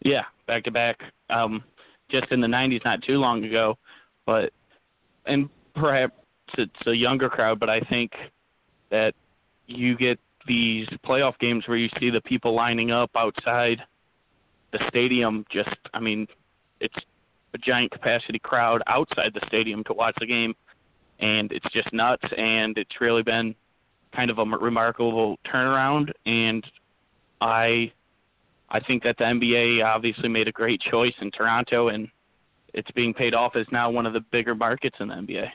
Yeah, 0.05 0.23
back 0.47 0.65
to 0.65 0.71
back. 0.71 0.99
Um, 1.31 1.63
just 2.11 2.31
in 2.33 2.41
the 2.41 2.49
'90s, 2.49 2.85
not 2.85 3.03
too 3.03 3.19
long 3.19 3.45
ago, 3.45 3.79
but 4.27 4.53
and 5.27 5.49
perhaps 5.75 6.15
it's 6.59 6.87
a 6.87 6.93
younger 6.93 7.29
crowd, 7.29 7.61
but 7.61 7.71
I 7.71 7.81
think 7.81 8.13
that 8.91 9.15
you 9.67 9.97
get 9.97 10.19
these 10.47 10.87
playoff 11.07 11.39
games 11.39 11.67
where 11.67 11.77
you 11.77 11.89
see 11.99 12.11
the 12.11 12.21
people 12.21 12.55
lining 12.55 12.91
up 12.91 13.11
outside 13.17 13.79
the 14.73 14.79
stadium. 14.89 15.45
Just, 15.51 15.77
I 15.95 16.01
mean, 16.01 16.27
it's 16.81 16.97
a 17.55 17.59
giant 17.59 17.91
capacity 17.91 18.39
crowd 18.39 18.83
outside 18.87 19.33
the 19.35 19.47
stadium 19.47 19.85
to 19.85 19.93
watch 19.93 20.15
the 20.21 20.27
game, 20.27 20.55
and 21.21 21.53
it's 21.53 21.67
just 21.73 21.93
nuts. 21.93 22.25
And 22.37 22.77
it's 22.79 23.01
really 23.01 23.23
been 23.23 23.55
kind 24.15 24.31
of 24.31 24.39
a 24.39 24.45
remarkable 24.45 25.39
turnaround. 25.47 26.11
And 26.27 26.65
I, 27.41 27.93
I 28.71 28.81
think 28.81 29.03
that 29.05 29.17
the 29.19 29.25
NBA 29.25 29.85
obviously 29.85 30.29
made 30.29 30.49
a 30.49 30.53
great 30.53 30.81
choice 30.81 31.15
in 31.21 31.31
Toronto, 31.31 31.89
and 31.89 32.09
it's 32.75 32.91
being 32.93 33.13
paid 33.13 33.35
off 33.35 33.57
as 33.57 33.67
now 33.71 33.91
one 33.91 34.07
of 34.07 34.13
the 34.13 34.21
bigger 34.33 34.55
markets 34.55 34.97
in 35.01 35.09
the 35.09 35.15
NBA. 35.15 35.47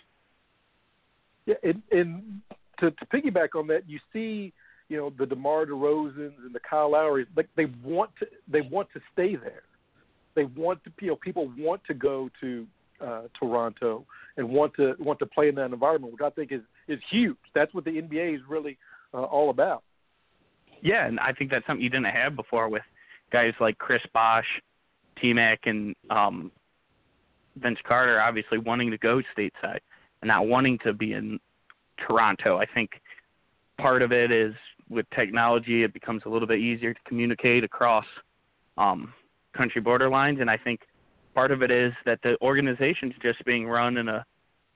Yeah, 1.46 1.56
and, 1.64 1.82
and 1.92 2.42
to, 2.80 2.92
to 2.92 3.06
piggyback 3.06 3.56
on 3.56 3.68
that, 3.68 3.90
you 3.90 4.00
see, 4.14 4.54
you 4.90 4.98
know, 4.98 5.12
the 5.18 5.26
DeMar 5.26 5.66
DeRozans 5.66 6.38
and 6.46 6.54
the 6.54 6.60
Kyle 6.60 6.92
Lowrys, 6.92 7.28
like 7.36 7.50
they 7.56 7.66
want 7.84 8.12
to, 8.20 8.28
they 8.48 8.62
want 8.62 8.88
to 8.94 9.02
stay 9.14 9.36
there 9.36 9.64
they 10.38 10.46
want 10.46 10.82
to 10.84 10.92
you 11.02 11.08
know 11.08 11.16
people 11.18 11.52
want 11.58 11.82
to 11.86 11.94
go 11.96 12.30
to 12.40 12.66
uh, 13.04 13.24
Toronto 13.38 14.06
and 14.38 14.48
want 14.48 14.74
to 14.76 14.94
want 15.00 15.20
to 15.20 15.26
play 15.26 15.50
in 15.50 15.56
that 15.56 15.74
environment, 15.74 16.14
which 16.14 16.22
I 16.22 16.30
think 16.30 16.52
is 16.52 16.62
is 16.88 17.00
huge. 17.10 17.38
That's 17.54 17.74
what 17.74 17.84
the 17.84 17.92
NBA 17.92 18.36
is 18.36 18.42
really 18.48 18.78
uh, 19.14 19.24
all 19.24 19.50
about. 19.50 19.84
Yeah, 20.82 21.08
and 21.08 21.20
I 21.20 21.34
think 21.34 21.50
that's 21.50 21.66
something 21.66 21.84
you 21.84 21.90
didn't 21.90 22.06
have 22.06 22.36
before 22.36 22.70
with 22.70 22.84
guys 23.34 23.54
like 23.60 23.80
Chris 23.80 24.02
Bosh, 24.14 24.46
T 25.20 25.34
Mac, 25.34 25.62
and 25.66 25.96
um, 26.12 26.52
Vince 27.58 27.80
Carter, 27.86 28.22
obviously 28.22 28.60
wanting 28.60 28.92
to 28.92 28.98
go 29.00 29.24
stateside 29.36 29.80
and 30.22 30.28
not 30.28 30.46
wanting 30.46 30.78
to 30.84 30.94
be 30.94 31.14
in 31.14 31.40
Toronto. 32.08 32.58
I 32.58 32.66
think 32.72 32.92
part 33.80 34.04
of 34.04 34.12
it 34.12 34.32
is 34.32 34.54
with 34.90 35.06
technology, 35.16 35.84
it 35.84 35.94
becomes 35.94 36.24
a 36.26 36.30
little 36.30 36.48
bit 36.48 36.60
easier 36.60 36.94
to 36.94 37.00
communicate 37.06 37.64
across 37.64 38.06
um, 38.78 39.14
country 39.56 39.82
borderlines, 39.82 40.40
and 40.40 40.50
I 40.50 40.58
think 40.58 40.82
part 41.34 41.52
of 41.52 41.62
it 41.62 41.72
is 41.72 41.94
that 42.06 42.20
the 42.24 42.38
organization's 42.42 43.14
just 43.22 43.44
being 43.46 43.68
run 43.68 43.98
in 43.98 44.08
a 44.08 44.26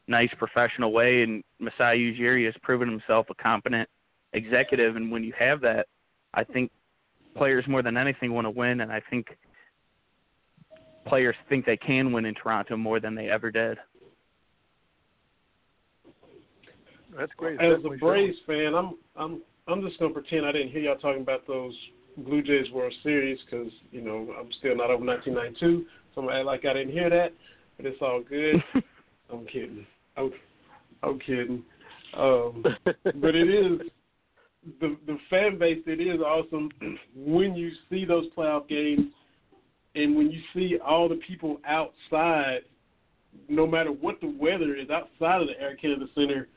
nice 0.07 0.31
professional 0.37 0.91
way, 0.91 1.23
and 1.23 1.43
Masai 1.59 1.97
Ujiri 1.97 2.45
has 2.45 2.55
proven 2.61 2.89
himself 2.89 3.27
a 3.29 3.35
competent 3.35 3.87
executive, 4.33 4.95
and 4.95 5.11
when 5.11 5.23
you 5.23 5.33
have 5.37 5.61
that, 5.61 5.87
I 6.33 6.43
think 6.43 6.71
players 7.35 7.65
more 7.67 7.81
than 7.81 7.97
anything 7.97 8.33
want 8.33 8.45
to 8.45 8.51
win, 8.51 8.81
and 8.81 8.91
I 8.91 9.01
think 9.09 9.37
players 11.05 11.35
think 11.49 11.65
they 11.65 11.77
can 11.77 12.11
win 12.11 12.25
in 12.25 12.35
Toronto 12.35 12.77
more 12.77 12.99
than 12.99 13.15
they 13.15 13.29
ever 13.29 13.51
did. 13.51 13.77
That's 17.17 17.31
great. 17.35 17.59
As 17.59 17.83
a 17.83 17.89
Braves 17.97 18.37
fan, 18.47 18.73
I'm 18.73 18.97
I'm 19.17 19.41
I'm 19.67 19.81
just 19.81 19.99
gonna 19.99 20.13
pretend 20.13 20.45
I 20.45 20.51
didn't 20.51 20.71
hear 20.71 20.81
y'all 20.81 20.97
talking 20.97 21.21
about 21.21 21.45
those 21.47 21.73
Blue 22.17 22.41
Jays 22.41 22.69
World 22.71 22.93
Series 23.03 23.39
because 23.45 23.71
you 23.91 24.01
know 24.01 24.33
I'm 24.39 24.49
still 24.59 24.75
not 24.75 24.89
over 24.89 25.05
1992, 25.05 25.85
so 26.13 26.21
I'm 26.21 26.27
gonna 26.27 26.39
act 26.39 26.45
like 26.45 26.65
I 26.65 26.73
didn't 26.73 26.93
hear 26.93 27.09
that, 27.09 27.33
but 27.77 27.85
it's 27.85 28.01
all 28.01 28.21
good. 28.21 28.63
I'm 29.31 29.45
kidding. 29.45 29.85
I'm, 30.17 30.31
I'm 31.03 31.19
kidding. 31.19 31.63
Um, 32.17 32.63
but 32.93 33.35
it 33.35 33.49
is 33.49 33.87
the 34.79 34.97
the 35.05 35.17
fan 35.29 35.57
base. 35.57 35.81
It 35.85 36.01
is 36.01 36.19
awesome 36.21 36.69
when 37.15 37.55
you 37.55 37.71
see 37.89 38.03
those 38.03 38.25
playoff 38.35 38.67
games, 38.67 39.11
and 39.95 40.15
when 40.15 40.31
you 40.31 40.41
see 40.53 40.77
all 40.85 41.07
the 41.07 41.19
people 41.27 41.61
outside, 41.65 42.61
no 43.47 43.65
matter 43.65 43.91
what 43.91 44.19
the 44.21 44.35
weather 44.39 44.75
is 44.75 44.89
outside 44.89 45.41
of 45.41 45.47
the 45.47 45.59
Air 45.59 45.75
Canada 45.75 46.07
Center, 46.15 46.47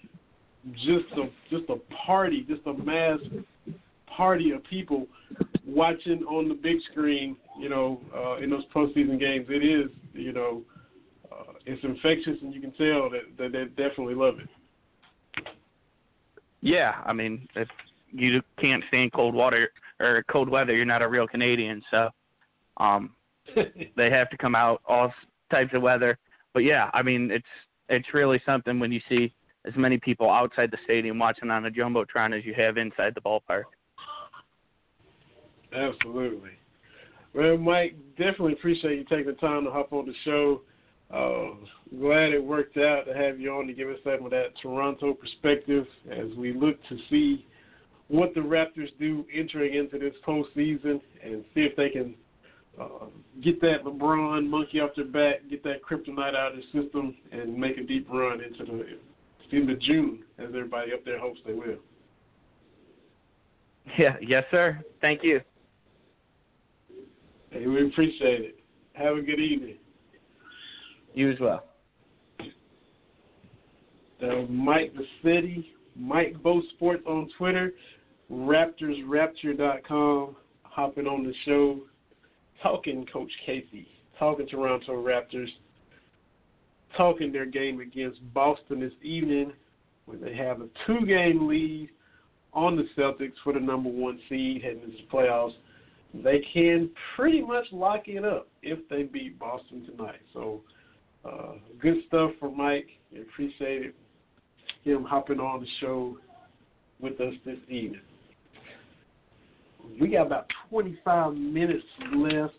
just 0.73 1.12
a 1.16 1.28
just 1.51 1.69
a 1.69 1.77
party, 2.07 2.47
just 2.49 2.62
a 2.66 2.74
mass 2.74 3.19
party 4.16 4.53
of 4.53 4.62
people 4.65 5.07
watching 5.66 6.23
on 6.24 6.49
the 6.49 6.55
big 6.55 6.77
screen, 6.91 7.36
you 7.59 7.69
know, 7.69 8.01
uh, 8.15 8.36
in 8.36 8.51
those 8.51 8.65
postseason 8.74 9.19
games. 9.19 9.47
It 9.49 9.65
is, 9.65 9.91
you 10.12 10.32
know, 10.32 10.62
uh, 11.32 11.55
it's 11.66 11.82
infectious, 11.82 12.36
and 12.43 12.55
you 12.55 12.61
can 12.61 12.73
tell 12.73 13.11
that, 13.11 13.23
that 13.39 13.53
they 13.53 13.65
definitely 13.82 14.15
love 14.15 14.35
it. 14.39 14.49
Yeah, 16.61 16.95
I 17.05 17.12
mean, 17.12 17.47
if 17.57 17.69
you 18.12 18.41
can't 18.61 18.82
stand 18.89 19.12
cold 19.12 19.35
water 19.35 19.70
or 20.01 20.24
cold 20.31 20.49
weather, 20.49 20.74
you're 20.74 20.85
not 20.85 21.03
a 21.03 21.09
real 21.09 21.27
Canadian. 21.27 21.82
So, 21.91 22.09
um, 22.78 23.15
they 23.97 24.11
have 24.11 24.31
to 24.31 24.36
come 24.36 24.55
out 24.55 24.81
all 24.86 25.12
types 25.51 25.74
of 25.74 25.82
weather. 25.82 26.16
But 26.53 26.61
yeah, 26.61 26.91
I 26.95 27.03
mean, 27.03 27.31
it's 27.31 27.45
it's 27.89 28.15
really 28.15 28.41
something 28.47 28.78
when 28.78 28.93
you 28.93 29.01
see 29.09 29.35
as 29.65 29.74
many 29.77 29.99
people 29.99 30.31
outside 30.31 30.70
the 30.70 30.78
stadium 30.85 31.19
watching 31.19 31.51
on 31.51 31.66
a 31.66 31.70
jumbotron 31.70 32.36
as 32.36 32.45
you 32.45 32.55
have 32.55 32.77
inside 32.77 33.15
the 33.15 33.20
ballpark. 33.20 33.65
Absolutely. 35.73 36.51
Well, 37.35 37.57
Mike, 37.57 37.97
definitely 38.16 38.53
appreciate 38.53 38.97
you 38.97 39.05
taking 39.05 39.27
the 39.27 39.32
time 39.32 39.65
to 39.65 39.70
hop 39.70 39.93
on 39.93 40.07
the 40.07 40.15
show. 40.24 40.61
Uh, 41.12 41.55
glad 41.99 42.32
it 42.32 42.43
worked 42.43 42.77
out 42.77 43.05
to 43.07 43.15
have 43.15 43.41
you 43.41 43.53
on 43.53 43.66
to 43.66 43.73
give 43.73 43.89
us 43.89 43.99
some 44.05 44.24
of 44.24 44.31
that 44.31 44.49
Toronto 44.62 45.15
perspective 45.15 45.86
as 46.11 46.27
we 46.36 46.53
look 46.53 46.77
to 46.89 46.97
see 47.11 47.45
what 48.09 48.35
the 48.35 48.41
Raptors 48.41 48.89
do 48.99 49.24
entering 49.35 49.74
into 49.74 49.99
this 49.99 50.15
postseason 50.27 51.01
and 51.24 51.45
see 51.55 51.62
if 51.62 51.74
they 51.77 51.89
can 51.89 52.15
uh, 52.81 53.07
get 53.43 53.61
that 53.61 53.85
LeBron 53.85 54.49
monkey 54.49 54.81
off 54.81 54.91
their 54.97 55.05
back, 55.05 55.49
get 55.49 55.62
that 55.65 55.82
kryptonite 55.82 56.35
out 56.35 56.53
of 56.53 56.59
the 56.59 56.82
system, 56.82 57.15
and 57.32 57.57
make 57.57 57.78
a 57.78 57.82
deep 57.82 58.07
run 58.11 58.41
into 58.41 58.65
the 58.65 58.99
into 59.53 59.77
June, 59.77 60.25
as 60.39 60.47
everybody 60.49 60.93
up 60.93 61.05
there 61.05 61.19
hopes 61.19 61.41
they 61.47 61.53
will. 61.53 61.79
Yeah, 63.99 64.16
yes, 64.21 64.45
sir. 64.51 64.81
Thank 65.01 65.23
you. 65.23 65.41
Hey, 67.51 67.66
we 67.66 67.87
appreciate 67.87 68.41
it. 68.41 68.59
Have 68.95 69.16
a 69.16 69.23
good 69.23 69.41
evening. 69.41 69.77
You 71.12 71.31
as 71.31 71.39
well. 71.39 71.65
That 74.21 74.51
Mike 74.51 74.95
the 74.95 75.05
City, 75.23 75.75
Mike 75.95 76.43
Bo 76.43 76.62
Sports 76.75 77.03
on 77.07 77.29
Twitter, 77.37 77.75
RaptorsRapture.com, 78.33 80.37
hopping 80.62 81.07
on 81.07 81.25
the 81.25 81.35
show, 81.45 81.81
talking 82.62 83.07
Coach 83.12 83.31
Casey, 83.45 83.87
talking 84.19 84.49
Toronto 84.49 84.95
Raptors, 84.95 85.51
talking 86.97 87.33
their 87.33 87.47
game 87.47 87.81
against 87.81 88.21
Boston 88.33 88.81
this 88.81 88.93
evening 89.03 89.53
when 90.07 90.21
they 90.21 90.35
have 90.35 90.61
a 90.61 90.69
two 90.87 91.07
game 91.07 91.49
lead 91.49 91.91
on 92.53 92.77
the 92.77 92.85
Celtics 92.97 93.35
for 93.43 93.53
the 93.53 93.61
number 93.61 93.91
one 93.91 94.19
seed 94.29 94.62
heading 94.62 94.83
into 94.83 94.97
the 94.97 95.09
playoffs. 95.12 95.55
They 96.15 96.45
can 96.53 96.91
pretty 97.16 97.43
much 97.43 97.66
lock 97.73 98.03
it 98.07 98.25
up 98.25 98.49
if 98.62 98.79
they 98.89 99.03
beat 99.03 99.39
Boston 99.39 99.85
tonight. 99.85 100.21
So, 100.33 100.61
uh, 101.25 101.55
good 101.81 101.97
stuff 102.07 102.31
for 102.39 102.51
Mike. 102.51 102.89
I 103.15 103.21
appreciate. 103.21 103.95
Him 104.85 105.03
hopping 105.03 105.41
on 105.41 105.61
the 105.61 105.66
show 105.81 106.19
with 107.01 107.19
us 107.19 107.33
this 107.47 107.57
evening. 107.69 108.03
We 109.99 110.09
got 110.09 110.27
about 110.27 110.47
25 110.69 111.35
minutes 111.35 111.85
left. 112.15 112.53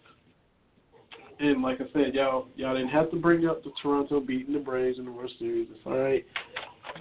And 1.40 1.62
like 1.62 1.82
I 1.82 1.86
said, 1.94 2.14
y'all 2.14 2.48
y'all 2.56 2.76
didn't 2.76 2.90
have 2.90 3.12
to 3.12 3.18
bring 3.18 3.45
up 3.45 3.64
the 3.64 3.72
Toronto 3.82 4.20
beating 4.20 4.53
the 4.53 4.60
Braves 4.60 4.99
in 4.99 5.06
the 5.06 5.12
World 5.12 5.32
Series. 5.38 5.68
It's 5.70 5.80
all 5.86 5.98
right. 5.98 6.26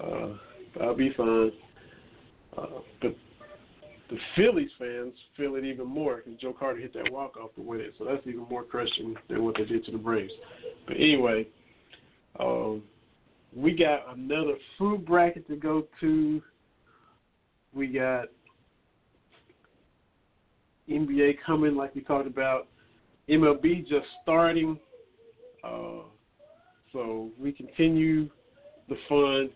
Uh, 0.03 0.83
I'll 0.83 0.95
be 0.95 1.13
fine. 1.15 1.51
Uh, 2.57 2.65
but 3.01 3.15
the 4.09 4.17
Phillies 4.35 4.69
fans 4.77 5.13
feel 5.35 5.55
it 5.55 5.63
even 5.63 5.87
more 5.87 6.17
because 6.17 6.39
Joe 6.39 6.53
Carter 6.57 6.79
hit 6.79 6.93
that 6.93 7.11
walk 7.11 7.37
off 7.37 7.55
to 7.55 7.61
win 7.61 7.81
it. 7.81 7.93
So 7.97 8.05
that's 8.05 8.25
even 8.27 8.45
more 8.49 8.63
crushing 8.63 9.15
than 9.29 9.43
what 9.43 9.55
they 9.57 9.65
did 9.65 9.85
to 9.85 9.91
the 9.91 9.97
Braves. 9.97 10.33
But 10.85 10.97
anyway, 10.97 11.47
um, 12.39 12.83
we 13.55 13.73
got 13.75 14.15
another 14.15 14.55
food 14.77 15.05
bracket 15.05 15.47
to 15.47 15.55
go 15.55 15.87
to. 16.01 16.41
We 17.73 17.87
got 17.87 18.25
NBA 20.89 21.37
coming, 21.45 21.75
like 21.75 21.95
we 21.95 22.01
talked 22.01 22.27
about. 22.27 22.67
MLB 23.29 23.87
just 23.87 24.05
starting. 24.23 24.79
Uh, 25.63 26.03
so 26.93 27.29
we 27.39 27.51
continue 27.51 28.29
the 28.89 28.95
fun. 29.09 29.49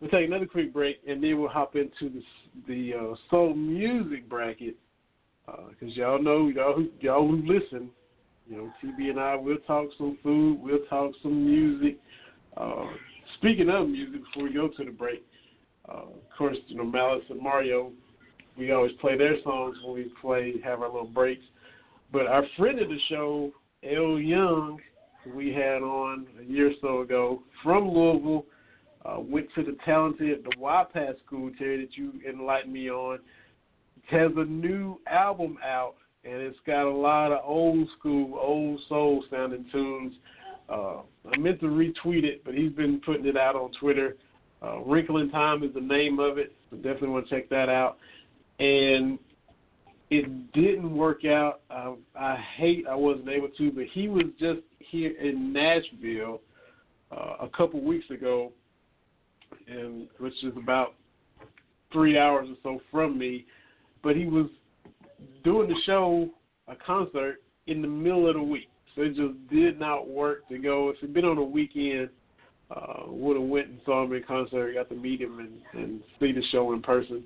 We'll 0.00 0.10
take 0.10 0.26
another 0.26 0.46
quick 0.46 0.72
break, 0.72 1.00
and 1.06 1.22
then 1.22 1.38
we'll 1.40 1.48
hop 1.48 1.76
into 1.76 2.08
the 2.08 2.22
the 2.66 2.94
uh, 2.94 3.14
soul 3.30 3.54
music 3.54 4.28
bracket 4.28 4.76
because 5.46 5.96
uh, 5.96 6.00
y'all 6.00 6.22
know 6.22 6.48
y'all 6.48 6.74
who 6.74 6.88
y'all 7.00 7.26
who 7.26 7.36
listen, 7.46 7.90
you 8.48 8.56
know, 8.56 8.72
TB 8.82 9.10
and 9.10 9.20
I 9.20 9.36
will 9.36 9.58
talk 9.66 9.88
some 9.96 10.18
food, 10.22 10.60
we'll 10.60 10.84
talk 10.88 11.12
some 11.22 11.44
music. 11.44 11.98
Uh, 12.56 12.86
speaking 13.38 13.70
of 13.70 13.88
music, 13.88 14.22
before 14.24 14.44
we 14.44 14.54
go 14.54 14.68
to 14.68 14.84
the 14.84 14.90
break, 14.90 15.24
uh, 15.88 16.02
of 16.02 16.36
course, 16.36 16.56
you 16.66 16.76
know, 16.76 16.84
Malice 16.84 17.24
and 17.30 17.40
Mario, 17.40 17.92
we 18.58 18.72
always 18.72 18.92
play 19.00 19.16
their 19.16 19.40
songs 19.42 19.76
when 19.84 19.94
we 19.94 20.12
play 20.20 20.54
have 20.64 20.82
our 20.82 20.88
little 20.88 21.06
breaks. 21.06 21.44
But 22.12 22.26
our 22.26 22.44
friend 22.56 22.80
of 22.80 22.88
the 22.88 22.98
show, 23.08 23.52
L 23.84 24.18
Young, 24.18 24.78
we 25.34 25.52
had 25.52 25.82
on 25.82 26.26
a 26.40 26.42
year 26.42 26.70
or 26.70 26.74
so 26.80 27.00
ago 27.02 27.42
from 27.62 27.88
Louisville, 27.88 28.46
uh, 29.04 29.20
went 29.20 29.46
to 29.54 29.62
the 29.62 29.76
talented 29.84 30.44
the 30.44 30.56
YPAS 30.56 31.18
school, 31.24 31.50
Terry, 31.58 31.84
that 31.84 31.96
you 31.96 32.12
enlightened 32.28 32.72
me 32.72 32.90
on. 32.90 33.18
Has 34.10 34.32
a 34.36 34.44
new 34.44 34.98
album 35.06 35.56
out, 35.64 35.94
and 36.24 36.34
it's 36.34 36.58
got 36.66 36.86
a 36.86 36.90
lot 36.90 37.32
of 37.32 37.40
old 37.44 37.88
school, 37.98 38.38
old 38.40 38.80
soul 38.88 39.24
sounding 39.30 39.64
tunes. 39.70 40.14
Uh, 40.68 40.98
I 41.32 41.38
meant 41.38 41.60
to 41.60 41.66
retweet 41.66 42.24
it, 42.24 42.44
but 42.44 42.54
he's 42.54 42.72
been 42.72 43.00
putting 43.00 43.26
it 43.26 43.36
out 43.36 43.54
on 43.54 43.70
Twitter. 43.78 44.16
Uh, 44.62 44.80
Wrinkle 44.80 45.18
in 45.18 45.30
Time 45.30 45.62
is 45.62 45.72
the 45.72 45.80
name 45.80 46.18
of 46.18 46.38
it, 46.38 46.52
so 46.70 46.76
definitely 46.76 47.08
want 47.08 47.28
to 47.28 47.34
check 47.34 47.48
that 47.50 47.68
out. 47.68 47.98
And 48.58 49.18
it 50.10 50.52
didn't 50.52 50.94
work 50.94 51.24
out. 51.24 51.60
I, 51.70 51.94
I 52.18 52.36
hate 52.56 52.84
I 52.88 52.94
wasn't 52.94 53.28
able 53.28 53.48
to, 53.48 53.70
but 53.70 53.84
he 53.92 54.08
was 54.08 54.26
just 54.38 54.60
here 54.78 55.12
in 55.20 55.52
Nashville 55.52 56.40
uh, 57.12 57.36
a 57.40 57.48
couple 57.48 57.80
weeks 57.80 58.10
ago, 58.10 58.52
and 59.68 60.08
which 60.18 60.34
is 60.42 60.52
about 60.56 60.94
three 61.92 62.18
hours 62.18 62.48
or 62.50 62.56
so 62.62 62.82
from 62.90 63.16
me. 63.16 63.46
But 64.02 64.16
he 64.16 64.26
was 64.26 64.46
doing 65.44 65.68
the 65.68 65.80
show, 65.86 66.30
a 66.66 66.74
concert, 66.74 67.42
in 67.66 67.80
the 67.82 67.88
middle 67.88 68.28
of 68.28 68.34
the 68.34 68.42
week, 68.42 68.68
so 68.94 69.02
it 69.02 69.14
just 69.14 69.48
did 69.48 69.78
not 69.78 70.08
work 70.08 70.48
to 70.48 70.58
go. 70.58 70.88
If 70.88 70.96
it'd 70.96 71.14
been 71.14 71.24
on 71.24 71.38
a 71.38 71.44
weekend, 71.44 72.08
uh, 72.74 73.04
would 73.06 73.36
have 73.36 73.48
went 73.48 73.68
and 73.68 73.80
saw 73.84 74.04
him 74.04 74.12
in 74.12 74.22
concert, 74.24 74.74
got 74.74 74.88
to 74.88 74.96
meet 74.96 75.20
him 75.20 75.38
and, 75.38 75.82
and 75.82 76.00
see 76.18 76.32
the 76.32 76.42
show 76.50 76.72
in 76.72 76.82
person. 76.82 77.22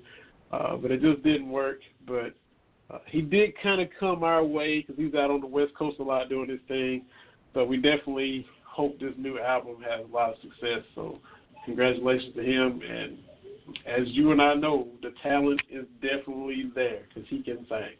Uh, 0.51 0.75
but 0.75 0.91
it 0.91 1.01
just 1.01 1.23
didn't 1.23 1.49
work. 1.49 1.79
But 2.05 2.35
uh, 2.89 2.99
he 3.07 3.21
did 3.21 3.53
kind 3.61 3.81
of 3.81 3.87
come 3.99 4.23
our 4.23 4.43
way 4.43 4.81
because 4.81 4.95
he's 4.97 5.15
out 5.15 5.31
on 5.31 5.41
the 5.41 5.47
West 5.47 5.73
Coast 5.75 5.99
a 5.99 6.03
lot 6.03 6.29
doing 6.29 6.49
his 6.49 6.59
thing. 6.67 7.03
But 7.53 7.67
we 7.67 7.77
definitely 7.77 8.45
hope 8.63 8.99
this 8.99 9.13
new 9.17 9.39
album 9.39 9.77
has 9.81 10.05
a 10.05 10.13
lot 10.13 10.31
of 10.31 10.35
success. 10.41 10.83
So 10.93 11.19
congratulations 11.65 12.35
to 12.35 12.43
him. 12.43 12.81
And 12.87 13.17
as 13.87 14.07
you 14.09 14.31
and 14.31 14.41
I 14.41 14.53
know, 14.53 14.87
the 15.01 15.13
talent 15.23 15.61
is 15.71 15.85
definitely 16.01 16.71
there 16.75 17.01
because 17.07 17.27
he 17.29 17.41
can 17.41 17.65
sing. 17.67 17.95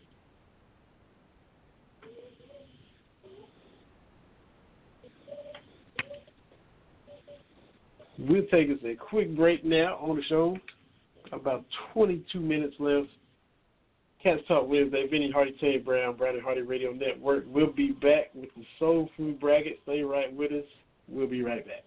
We'll 8.18 8.46
take 8.46 8.70
us 8.70 8.78
a 8.86 8.96
quick 8.96 9.36
break 9.36 9.66
now 9.66 9.98
on 9.98 10.16
the 10.16 10.24
show. 10.24 10.58
About 11.32 11.66
22 11.94 12.40
minutes 12.40 12.76
left. 12.80 13.08
Cats 14.26 14.42
Talk 14.48 14.68
Wednesday, 14.68 15.06
Vinny 15.08 15.30
Hardy, 15.30 15.56
Terry 15.60 15.78
Brown, 15.78 16.18
Brandon 16.18 16.42
Hardy 16.42 16.64
Radio 16.64 16.92
Network. 16.92 17.44
We'll 17.48 17.72
be 17.72 17.92
back 17.92 18.34
with 18.34 18.50
the 18.58 18.66
Soul 18.80 19.08
Food 19.16 19.40
Bracket. 19.40 19.80
Stay 19.84 20.02
right 20.02 20.36
with 20.36 20.52
us. 20.52 20.66
We'll 21.08 21.28
be 21.28 21.44
right 21.44 21.64
back. 21.64 21.84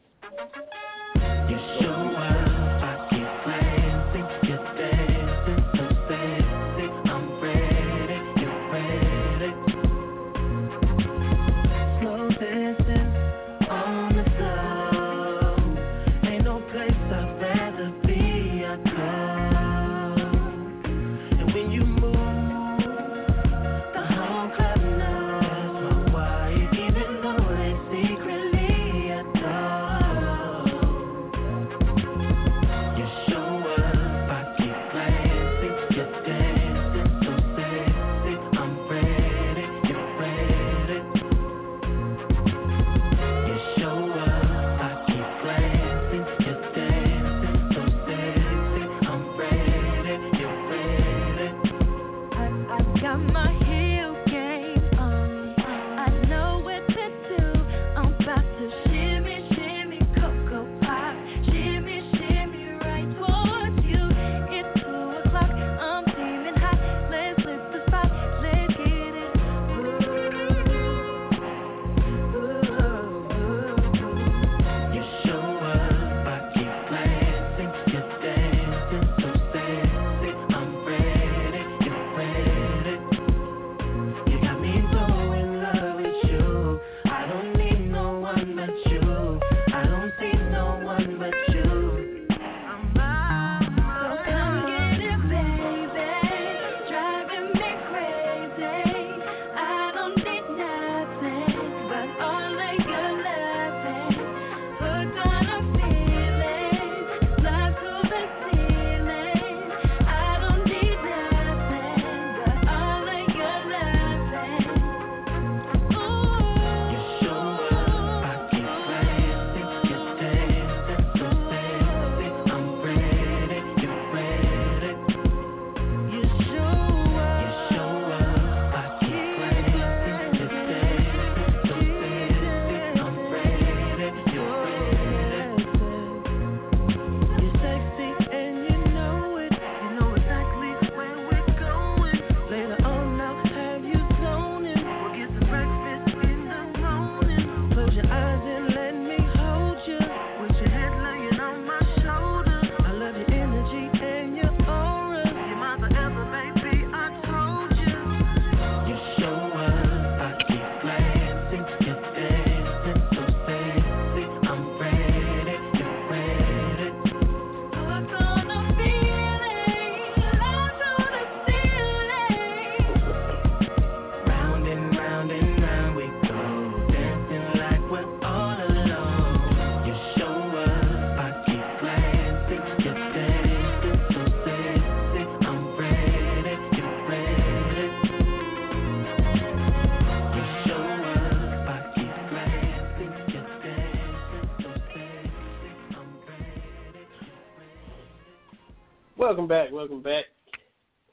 Welcome 199.48 199.66
back. 199.66 199.72
Welcome 199.72 200.02
back. 200.02 200.24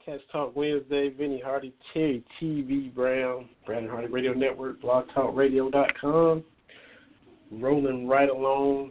Cats 0.04 0.22
Talk 0.30 0.54
Wednesday. 0.54 1.08
Vinny 1.08 1.40
Hardy, 1.42 1.72
Terry 1.94 2.22
TB 2.38 2.94
Brown, 2.94 3.48
Brandon 3.64 3.90
Hardy 3.90 4.08
Radio 4.08 4.34
Network, 4.34 4.82
BlogTalkRadio.com. 4.82 6.44
Rolling 7.50 8.06
right 8.06 8.28
along, 8.28 8.90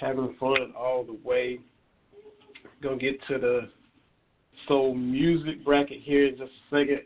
having 0.00 0.34
fun 0.40 0.72
all 0.74 1.04
the 1.04 1.18
way. 1.22 1.60
Gonna 2.82 2.96
get 2.96 3.20
to 3.28 3.38
the 3.38 3.68
soul 4.66 4.94
music 4.94 5.62
bracket 5.62 6.00
here 6.00 6.28
in 6.28 6.38
just 6.38 6.50
a 6.50 6.74
second. 6.74 7.00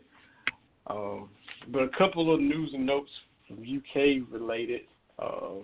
Um, 0.87 1.27
but 1.67 1.83
a 1.83 1.89
couple 1.97 2.33
of 2.33 2.39
news 2.39 2.71
and 2.73 2.85
notes 2.85 3.11
from 3.45 3.57
UK 3.57 4.25
related 4.31 4.81
uh, 5.19 5.55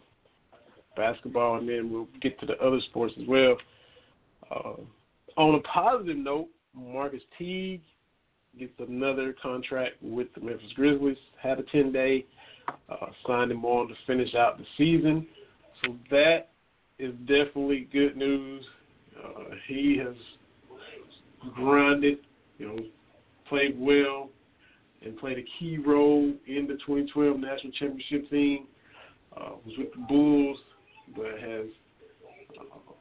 basketball, 0.98 1.60
and 1.60 1.70
then 1.70 1.90
we'll 1.90 2.10
get 2.22 2.38
to 2.42 2.46
the 2.46 2.58
other 2.58 2.82
sports 2.90 3.14
as 3.22 3.26
well. 3.26 3.56
Uh, 4.54 4.82
on 5.38 5.56
a 5.56 5.60
positive 5.62 6.18
note, 6.18 6.48
Marquis 6.74 7.22
Teague 7.38 7.82
gets 8.58 8.74
another 8.80 9.36
contract 9.42 9.96
with 10.02 10.28
the 10.36 10.42
Memphis 10.42 10.72
Grizzlies. 10.76 11.18
Had 11.42 11.60
a 11.60 11.64
10 11.64 11.92
day, 11.92 12.26
uh, 12.90 13.08
signed 13.26 13.52
him 13.52 13.66
on 13.66 13.88
to 13.88 13.94
finish 14.06 14.34
out 14.36 14.58
the 14.58 14.66
season. 14.78 15.28
So 15.84 15.96
that 16.10 16.50
is 17.00 17.14
definitely 17.22 17.88
good 17.92 18.16
news. 18.16 18.64
Uh, 19.18 19.56
he 19.68 19.98
has 19.98 20.16
grinded, 21.56 22.20
you 22.58 22.68
know, 22.68 22.78
played 23.50 23.80
well, 23.80 24.30
and 25.04 25.18
played 25.18 25.38
a 25.38 25.46
key 25.60 25.78
role 25.78 26.34
in 26.48 26.68
the 26.68 26.76
2012 26.86 27.40
national 27.40 27.74
championship 27.74 28.30
team. 28.30 28.68
Uh, 29.36 29.52
was 29.66 29.74
with 29.78 29.92
the 29.94 30.06
Bulls, 30.10 30.58
but 31.16 31.40
has 31.40 31.66
uh, 32.60 32.94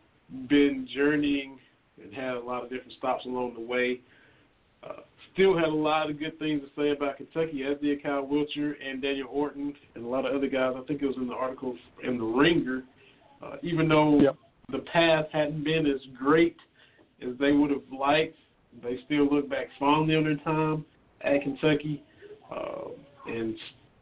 been 0.49 0.89
journeying 0.95 1.59
and 2.03 2.13
had 2.13 2.35
a 2.35 2.41
lot 2.41 2.65
of 2.65 2.71
different 2.71 2.93
stops 2.99 3.25
along 3.25 3.55
the 3.55 3.61
way. 3.61 4.01
Uh, 4.83 5.01
still 5.35 5.57
had 5.57 5.69
a 5.69 5.75
lot 5.75 6.11
of 6.11 6.19
good 6.19 6.39
things 6.39 6.63
to 6.63 6.69
say 6.81 6.91
about 6.91 7.17
Kentucky, 7.17 7.65
as 7.65 7.79
did 7.81 8.03
Kyle 8.03 8.27
Wiltjer 8.27 8.75
and 8.85 9.03
Daniel 9.03 9.29
Orton 9.31 9.75
and 9.95 10.05
a 10.05 10.09
lot 10.09 10.27
of 10.27 10.35
other 10.35 10.49
guys. 10.49 10.75
I 10.77 10.83
think 10.87 11.03
it 11.03 11.07
was 11.07 11.17
in 11.17 11.27
the 11.27 11.35
article 11.35 11.77
in 12.03 12.19
the 12.19 12.25
Ringer. 12.25 12.83
Uh, 13.43 13.57
even 13.63 13.89
though 13.89 14.21
yep. 14.21 14.37
the 14.71 14.79
path 14.79 15.27
hadn't 15.33 15.65
been 15.65 15.87
as 15.87 16.01
great 16.19 16.57
as 17.23 17.37
they 17.39 17.53
would 17.53 17.71
have 17.71 17.83
liked, 17.97 18.37
they 18.83 18.99
still 19.07 19.27
look 19.27 19.49
back 19.49 19.67
fondly 19.79 20.17
on 20.17 20.25
their 20.25 20.37
time 20.37 20.85
at 21.23 21.43
Kentucky. 21.43 22.03
Uh, 22.51 22.89
and 23.27 23.55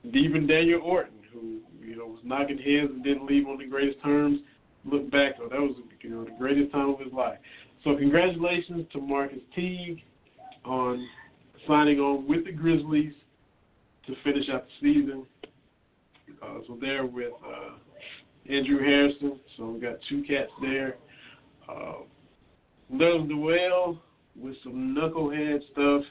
even 0.04 0.46
Daniel 0.46 0.80
Orton, 0.82 1.18
who 1.32 1.60
you 1.84 1.96
know 1.96 2.06
was 2.06 2.20
knocking 2.24 2.58
heads 2.58 2.90
and 2.92 3.02
didn't 3.02 3.26
leave 3.26 3.46
on 3.46 3.58
the 3.58 3.66
greatest 3.66 4.02
terms, 4.02 4.40
look 4.84 5.10
back, 5.10 5.34
oh, 5.40 5.48
that 5.48 5.60
was 5.60 5.76
you 6.00 6.10
know 6.10 6.24
the 6.24 6.36
greatest 6.38 6.72
time 6.72 6.90
of 6.90 7.00
his 7.00 7.12
life. 7.12 7.38
So 7.84 7.96
congratulations 7.96 8.86
to 8.92 9.00
Marquis 9.00 9.44
Teague 9.54 10.02
on 10.64 11.06
signing 11.66 12.00
on 12.00 12.26
with 12.26 12.44
the 12.44 12.52
Grizzlies 12.52 13.12
to 14.06 14.14
finish 14.24 14.48
out 14.48 14.64
the 14.80 14.94
season. 14.94 15.26
Uh, 16.42 16.58
so 16.66 16.78
there 16.80 17.06
with 17.06 17.32
uh, 17.46 18.52
Andrew 18.52 18.78
Harrison. 18.78 19.38
So 19.56 19.70
we 19.70 19.80
got 19.80 19.96
two 20.08 20.22
cats 20.22 20.50
there. 20.60 20.96
Uh, 21.68 22.02
Nerlens 22.92 23.28
Noel 23.28 24.00
with 24.34 24.56
some 24.64 24.96
knucklehead 24.96 25.60
stuff. 25.72 26.02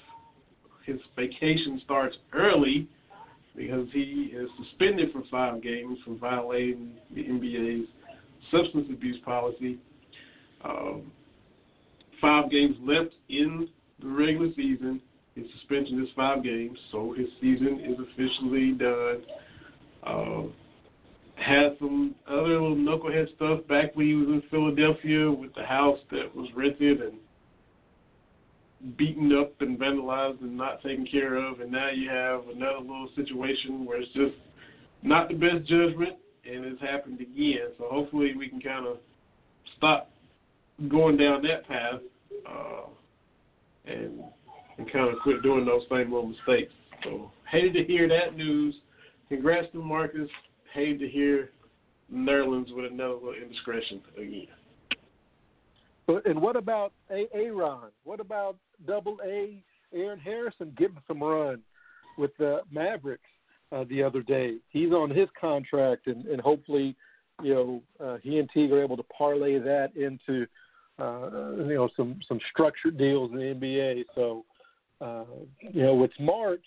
His 0.86 1.00
vacation 1.16 1.82
starts 1.84 2.16
early 2.34 2.88
because 3.56 3.88
he 3.92 4.32
is 4.34 4.48
suspended 4.64 5.12
for 5.12 5.24
five 5.30 5.62
games 5.62 5.98
for 6.06 6.16
violating 6.16 6.92
the 7.14 7.24
NBA's 7.24 7.88
substance 8.52 8.88
abuse 8.90 9.18
policy. 9.26 9.80
Um, 10.64 11.12
five 12.22 12.50
games 12.52 12.76
left 12.82 13.14
in 13.30 13.68
the 14.02 14.08
regular 14.08 14.50
season. 14.56 15.02
His 15.36 15.46
suspension 15.60 16.02
is 16.02 16.10
five 16.16 16.44
games, 16.44 16.78
so 16.92 17.14
his 17.16 17.28
season 17.40 17.80
is 17.80 17.98
officially 18.00 18.72
done. 18.72 19.22
Uh, 20.04 20.44
had 21.36 21.78
some 21.80 22.16
other 22.28 22.60
little 22.60 22.76
knucklehead 22.76 23.34
stuff 23.36 23.60
back 23.68 23.96
when 23.96 24.08
he 24.08 24.14
was 24.16 24.28
in 24.28 24.42
Philadelphia 24.50 25.32
with 25.32 25.54
the 25.54 25.64
house 25.64 26.00
that 26.10 26.36
was 26.36 26.48
rented 26.56 27.02
and 27.02 27.14
beaten 28.98 29.32
up 29.38 29.54
and 29.62 29.78
vandalized 29.80 30.42
and 30.42 30.58
not 30.58 30.82
taken 30.82 31.06
care 31.06 31.36
of, 31.36 31.60
and 31.60 31.72
now 31.72 31.90
you 31.90 32.10
have 32.10 32.42
another 32.50 32.80
little 32.80 33.10
situation 33.16 33.86
where 33.86 34.02
it's 34.02 34.12
just 34.14 34.36
not 35.04 35.28
the 35.28 35.36
best 35.36 35.66
judgment, 35.68 36.16
and 36.46 36.66
it's 36.66 36.82
happened 36.82 37.22
again. 37.22 37.70
So 37.78 37.86
hopefully 37.90 38.36
we 38.36 38.50
can 38.50 38.62
kind 38.62 38.88
of 38.88 38.98
stop 39.78 40.10
going 40.90 41.18
down 41.18 41.42
that 41.44 41.68
path 41.68 42.02
uh, 42.48 42.86
and 43.86 44.22
and 44.78 44.92
kind 44.92 45.10
of 45.10 45.16
quit 45.24 45.42
doing 45.42 45.66
those 45.66 45.82
same 45.90 46.14
little 46.14 46.28
mistakes. 46.28 46.72
So 47.04 47.32
hated 47.50 47.74
to 47.74 47.84
hear 47.84 48.08
that 48.08 48.36
news. 48.36 48.76
Congrats 49.30 49.68
to 49.74 49.82
Marquis. 49.82 50.30
Hated 50.74 51.00
to 51.00 51.08
hear 51.08 51.52
Nerlens 52.14 52.74
with 52.74 52.92
another 52.92 53.16
little 53.16 53.34
indiscretion 53.34 54.02
again. 54.18 54.48
But 56.06 56.26
and 56.26 56.42
what 56.42 56.56
about 56.56 56.94
A. 57.12 57.28
Aaron? 57.34 57.92
What 58.04 58.20
about 58.20 58.56
Double 58.86 59.18
A. 59.26 59.62
Aaron 59.94 60.20
Harrison 60.20 60.74
getting 60.78 60.98
some 61.08 61.22
run 61.22 61.62
with 62.18 62.32
the 62.38 62.62
Mavericks 62.72 63.24
uh, 63.72 63.84
the 63.90 64.04
other 64.04 64.22
day? 64.22 64.58
He's 64.70 64.92
on 64.92 65.10
his 65.10 65.28
contract, 65.40 66.08
and, 66.08 66.26
and 66.28 66.40
hopefully, 66.40 66.96
you 67.44 67.54
know, 67.54 67.84
uh, 68.04 68.18
he 68.22 68.40
and 68.40 68.50
Teague 68.54 68.72
are 68.72 68.84
able 68.84 68.98
to 68.98 69.04
parlay 69.04 69.60
that 69.60 69.90
into 69.96 70.48
uh, 71.00 71.52
you 71.58 71.76
know 71.76 71.90
some 71.96 72.20
some 72.28 72.40
structured 72.52 72.98
deals 72.98 73.32
in 73.32 73.38
the 73.38 73.44
NBA. 73.44 74.04
So 74.16 74.46
uh, 75.02 75.26
you 75.60 75.84
know 75.84 76.04
it's 76.04 76.14
March, 76.20 76.66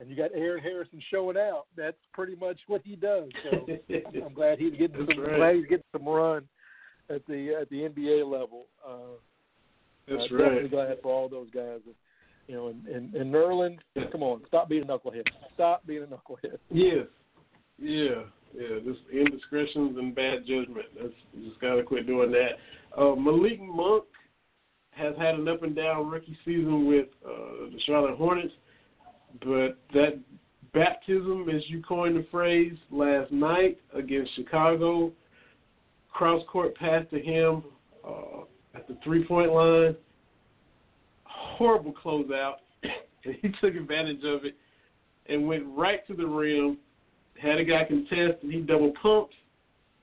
and 0.00 0.08
you 0.08 0.16
got 0.16 0.30
Aaron 0.34 0.62
Harrison 0.62 1.00
showing 1.10 1.36
out. 1.36 1.66
That's 1.76 1.96
pretty 2.12 2.36
much 2.36 2.58
what 2.66 2.82
he 2.84 2.96
does. 2.96 3.28
So 3.50 3.66
I'm 4.24 4.34
glad 4.34 4.58
he's 4.58 4.72
getting 4.72 5.06
some 5.08 5.24
right. 5.24 5.36
glad 5.36 5.56
he's 5.56 5.66
getting 5.66 5.84
some 5.92 6.08
run 6.08 6.48
at 7.10 7.26
the 7.26 7.56
at 7.60 7.68
the 7.70 7.88
NBA 7.88 8.30
level. 8.30 8.66
Uh, 8.86 9.18
That's 10.08 10.22
uh, 10.30 10.34
right. 10.34 10.44
Definitely 10.44 10.68
glad 10.68 10.98
for 11.02 11.12
all 11.12 11.28
those 11.28 11.50
guys. 11.50 11.80
And, 11.86 11.94
you 12.48 12.56
know, 12.56 12.68
and, 12.68 12.86
and, 12.88 13.14
and 13.14 13.32
Nerlens, 13.32 13.78
come 14.10 14.22
on, 14.22 14.42
stop 14.48 14.68
being 14.68 14.82
a 14.82 14.86
knucklehead. 14.86 15.26
Stop 15.54 15.86
being 15.86 16.02
a 16.02 16.06
knucklehead. 16.06 16.58
Yeah, 16.70 17.04
yeah, 17.78 18.22
yeah. 18.54 18.78
Just 18.84 19.00
indiscretions 19.12 19.96
and 19.98 20.14
bad 20.14 20.40
judgment. 20.46 20.86
That's 21.00 21.14
just 21.44 21.60
gotta 21.60 21.82
quit 21.82 22.06
doing 22.06 22.32
that. 22.32 23.00
Uh, 23.00 23.14
Malik 23.14 23.60
Monk 23.60 24.04
has 24.90 25.14
had 25.18 25.34
an 25.34 25.48
up 25.48 25.62
and 25.62 25.74
down 25.74 26.08
rookie 26.08 26.36
season 26.44 26.86
with 26.86 27.06
uh, 27.24 27.70
the 27.70 27.80
Charlotte 27.86 28.16
Hornets, 28.16 28.52
but 29.40 29.78
that 29.94 30.20
baptism, 30.74 31.48
as 31.48 31.62
you 31.68 31.82
coined 31.82 32.16
the 32.16 32.26
phrase 32.30 32.76
last 32.90 33.32
night 33.32 33.78
against 33.94 34.34
Chicago, 34.36 35.12
cross 36.12 36.42
court 36.50 36.76
pass 36.76 37.04
to 37.10 37.20
him 37.20 37.62
uh, 38.06 38.42
at 38.74 38.86
the 38.88 38.96
three 39.02 39.24
point 39.24 39.52
line, 39.52 39.96
horrible 41.24 41.92
closeout, 41.92 42.56
and 42.82 43.34
he 43.40 43.48
took 43.60 43.74
advantage 43.74 44.24
of 44.24 44.44
it 44.44 44.56
and 45.26 45.46
went 45.46 45.64
right 45.68 46.06
to 46.06 46.14
the 46.14 46.26
rim. 46.26 46.78
Had 47.42 47.58
a 47.58 47.64
guy 47.64 47.84
contest, 47.84 48.42
and 48.42 48.52
he 48.52 48.60
double 48.60 48.92
pumps, 49.02 49.34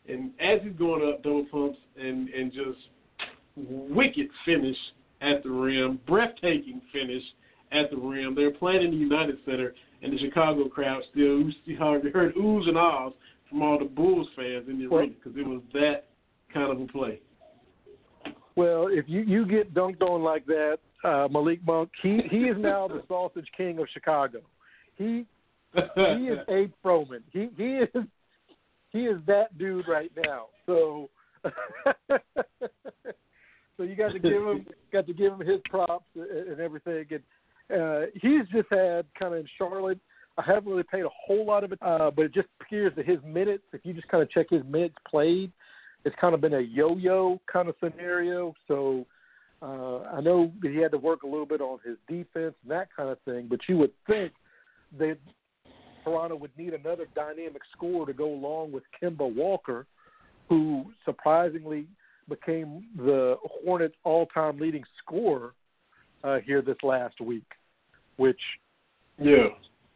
and 0.10 0.32
as 0.41 0.60
he's 0.61 0.74
going 0.74 1.07
up, 1.07 1.24
double 1.24 1.45
pumps, 1.45 1.78
and 1.98 2.28
and 2.30 2.52
just 2.52 2.80
wicked 3.56 4.28
finish 4.45 4.76
at 5.22 5.44
the 5.44 5.49
rim, 5.49 5.99
breathtaking 6.06 6.82
finish 6.91 7.24
at 7.72 7.90
the 7.91 7.98
rim. 7.98 8.36
They're 8.36 8.52
playing 8.52 8.84
in 8.84 8.91
the 8.91 8.98
United 8.98 9.38
Center, 9.45 9.74
and 10.02 10.11
the 10.11 10.18
Chicago 10.18 10.68
crowd 10.68 11.02
still 11.11 11.49
you 11.66 11.78
heard 11.78 12.03
oohs 12.36 12.68
and 12.68 12.78
ahs 12.78 13.14
from 13.49 13.61
all 13.61 13.80
the 13.80 13.86
Bulls 13.86 14.28
fans 14.36 14.68
in 14.68 14.80
the 14.80 14.88
Well- 14.88 15.02
arena 15.02 15.14
because 15.14 15.38
it 15.38 15.48
was 15.48 15.61
that 15.74 16.07
kind 16.53 16.72
of 16.72 16.82
a 16.82 16.86
play. 16.88 17.22
Well, 18.56 18.88
if 18.88 19.07
you 19.07 19.22
you 19.22 19.45
get 19.45 19.74
dunked 19.74 20.02
on 20.02 20.24
like 20.24 20.45
that, 20.48 20.80
uh, 21.03 21.30
Malik 21.32 21.66
Monk, 21.66 21.90
he 22.02 22.22
he 22.30 22.49
is 22.49 22.57
now 22.57 22.88
the 22.88 23.02
sausage 23.07 23.48
king 23.56 23.80
of 23.80 23.88
Chicago. 23.90 24.41
He 24.98 25.26
he 25.74 25.82
is 26.28 26.40
Abe 26.50 26.72
Froman. 26.84 27.22
He 27.32 27.50
he 27.58 27.78
is 27.78 27.90
he 28.91 29.06
is 29.06 29.18
that 29.28 29.58
dude 29.58 29.88
right 29.88 30.12
now. 30.26 30.48
So 30.66 31.10
so 33.78 33.84
you 33.84 33.96
got 33.96 34.12
to 34.14 34.20
give 34.20 34.32
him 34.32 34.66
got 34.91 35.08
to 35.08 35.14
give 35.14 35.34
him 35.34 35.40
his 35.40 35.60
props 35.70 36.06
and, 36.16 36.30
and 36.30 36.60
everything. 36.60 37.06
And 37.12 37.82
uh, 37.82 38.06
he's 38.14 38.48
just 38.52 38.68
had 38.72 39.06
kind 39.18 39.34
of 39.34 39.40
in 39.40 39.48
Charlotte. 39.58 40.00
I 40.38 40.44
haven't 40.46 40.70
really 40.70 40.84
paid 40.84 41.04
a 41.04 41.10
whole 41.10 41.46
lot 41.46 41.64
of 41.64 41.74
it, 41.74 41.80
uh, 41.82 42.12
but 42.12 42.26
it 42.26 42.34
just 42.34 42.48
appears 42.62 42.94
that 42.96 43.06
his 43.06 43.20
minutes, 43.26 43.64
if 43.74 43.82
you 43.84 43.94
just 43.94 44.08
kind 44.08 44.24
of 44.24 44.32
check 44.32 44.48
his 44.50 44.64
minutes 44.64 44.96
played, 45.10 45.52
it's 46.06 46.16
kind 46.20 46.34
of 46.34 46.40
been 46.40 46.54
a 46.54 46.62
yo-yo 46.62 47.41
kind 47.52 47.68
of 47.68 47.76
scenario. 47.84 48.54
So 48.68 49.06
uh, 49.62 50.00
I 50.14 50.22
know 50.22 50.52
that 50.62 50.72
he 50.72 50.78
had 50.78 50.91
to 50.91 50.98
work 50.98 51.24
a 51.24 51.28
little 51.28 51.46
bit 51.46 51.60
on 51.60 51.80
his 51.86 51.98
defense 52.08 52.56
and 52.62 52.72
that 52.72 52.88
kind 52.96 53.10
of 53.10 53.20
thing. 53.26 53.48
But 53.50 53.60
you 53.68 53.78
would 53.80 53.91
think 54.08 54.32
that 54.98 55.18
Toronto 56.04 56.36
would 56.36 56.52
need 56.58 56.74
another 56.74 57.08
dynamic 57.16 57.62
scorer 57.76 58.06
to 58.06 58.14
go 58.14 58.34
along 58.34 58.72
with 58.72 58.84
Kemba 59.02 59.34
Walker, 59.34 59.86
who 60.48 60.86
surprisingly 61.06 61.88
became 62.28 62.86
the 62.96 63.38
Hornets' 63.64 63.96
all-time 64.04 64.60
leading 64.60 64.84
scorer 65.04 65.54
uh, 66.24 66.40
here 66.46 66.62
this 66.62 66.78
last 66.84 67.20
week, 67.22 67.52
which 68.18 68.40
yeah 69.18 69.48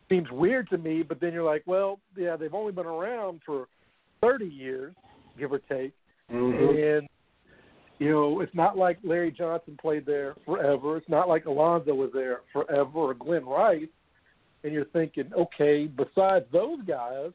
seems 0.09 0.29
weird 0.31 0.69
to 0.69 0.77
me. 0.77 1.03
But 1.03 1.19
then 1.19 1.33
you're 1.33 1.43
like, 1.43 1.63
well, 1.65 1.99
yeah, 2.17 2.35
they've 2.35 2.53
only 2.53 2.71
been 2.71 2.85
around 2.85 3.41
for 3.45 3.67
30 4.21 4.45
years, 4.45 4.93
give 5.37 5.51
or 5.51 5.59
take, 5.59 5.93
mm-hmm. 6.31 6.77
and 6.77 7.09
you 7.99 8.11
know, 8.11 8.41
it's 8.41 8.53
not 8.55 8.77
like 8.77 8.97
Larry 9.03 9.31
Johnson 9.31 9.77
played 9.79 10.05
there 10.05 10.35
forever. 10.45 10.97
It's 10.97 11.09
not 11.09 11.29
like 11.29 11.45
Alonzo 11.45 11.93
was 11.93 12.09
there 12.13 12.41
forever 12.51 12.89
or 12.99 13.13
Glenn 13.13 13.45
Rice. 13.45 13.87
And 14.63 14.71
you're 14.71 14.85
thinking, 14.85 15.31
okay, 15.37 15.87
besides 15.87 16.45
those 16.51 16.79
guys, 16.87 17.31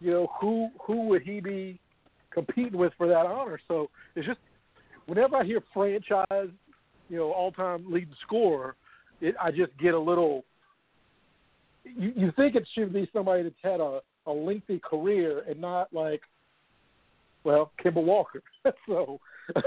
you 0.00 0.10
know, 0.10 0.28
who 0.40 0.70
who 0.80 1.06
would 1.08 1.22
he 1.22 1.40
be 1.40 1.80
competing 2.30 2.78
with 2.78 2.92
for 2.96 3.06
that 3.08 3.26
honor? 3.26 3.60
So 3.68 3.90
it's 4.14 4.26
just 4.26 4.40
whenever 5.06 5.36
I 5.36 5.44
hear 5.44 5.60
franchise, 5.72 6.48
you 7.08 7.16
know, 7.16 7.32
all 7.32 7.52
time 7.52 7.90
leading 7.90 8.14
scorer, 8.26 8.76
it, 9.20 9.34
I 9.40 9.50
just 9.50 9.76
get 9.78 9.94
a 9.94 9.98
little. 9.98 10.44
You, 11.84 12.12
you 12.16 12.32
think 12.34 12.54
it 12.54 12.66
should 12.74 12.92
be 12.92 13.08
somebody 13.12 13.42
that's 13.42 13.54
had 13.62 13.80
a, 13.80 14.00
a 14.26 14.32
lengthy 14.32 14.80
career 14.82 15.44
and 15.46 15.60
not 15.60 15.92
like 15.92 16.22
well, 17.44 17.72
Kemba 17.82 18.02
Walker. 18.02 18.42
so, 18.86 19.20
but, 19.54 19.62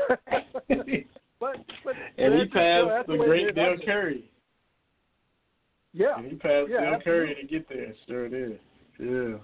but 1.39 1.95
and 2.17 2.33
he 2.33 2.45
passed 2.47 3.07
the 3.07 3.17
great 3.17 3.55
Dell 3.55 3.75
Curry. 3.85 4.29
Yeah, 5.97 6.17
and 6.17 6.27
he 6.27 6.35
passed 6.35 6.69
yeah, 6.69 6.91
Dell 6.91 7.01
Curry 7.03 7.35
to 7.35 7.47
get 7.47 7.67
there. 7.67 7.93
Sure 8.07 8.29
did. 8.29 8.59
Yeah. 8.99 9.37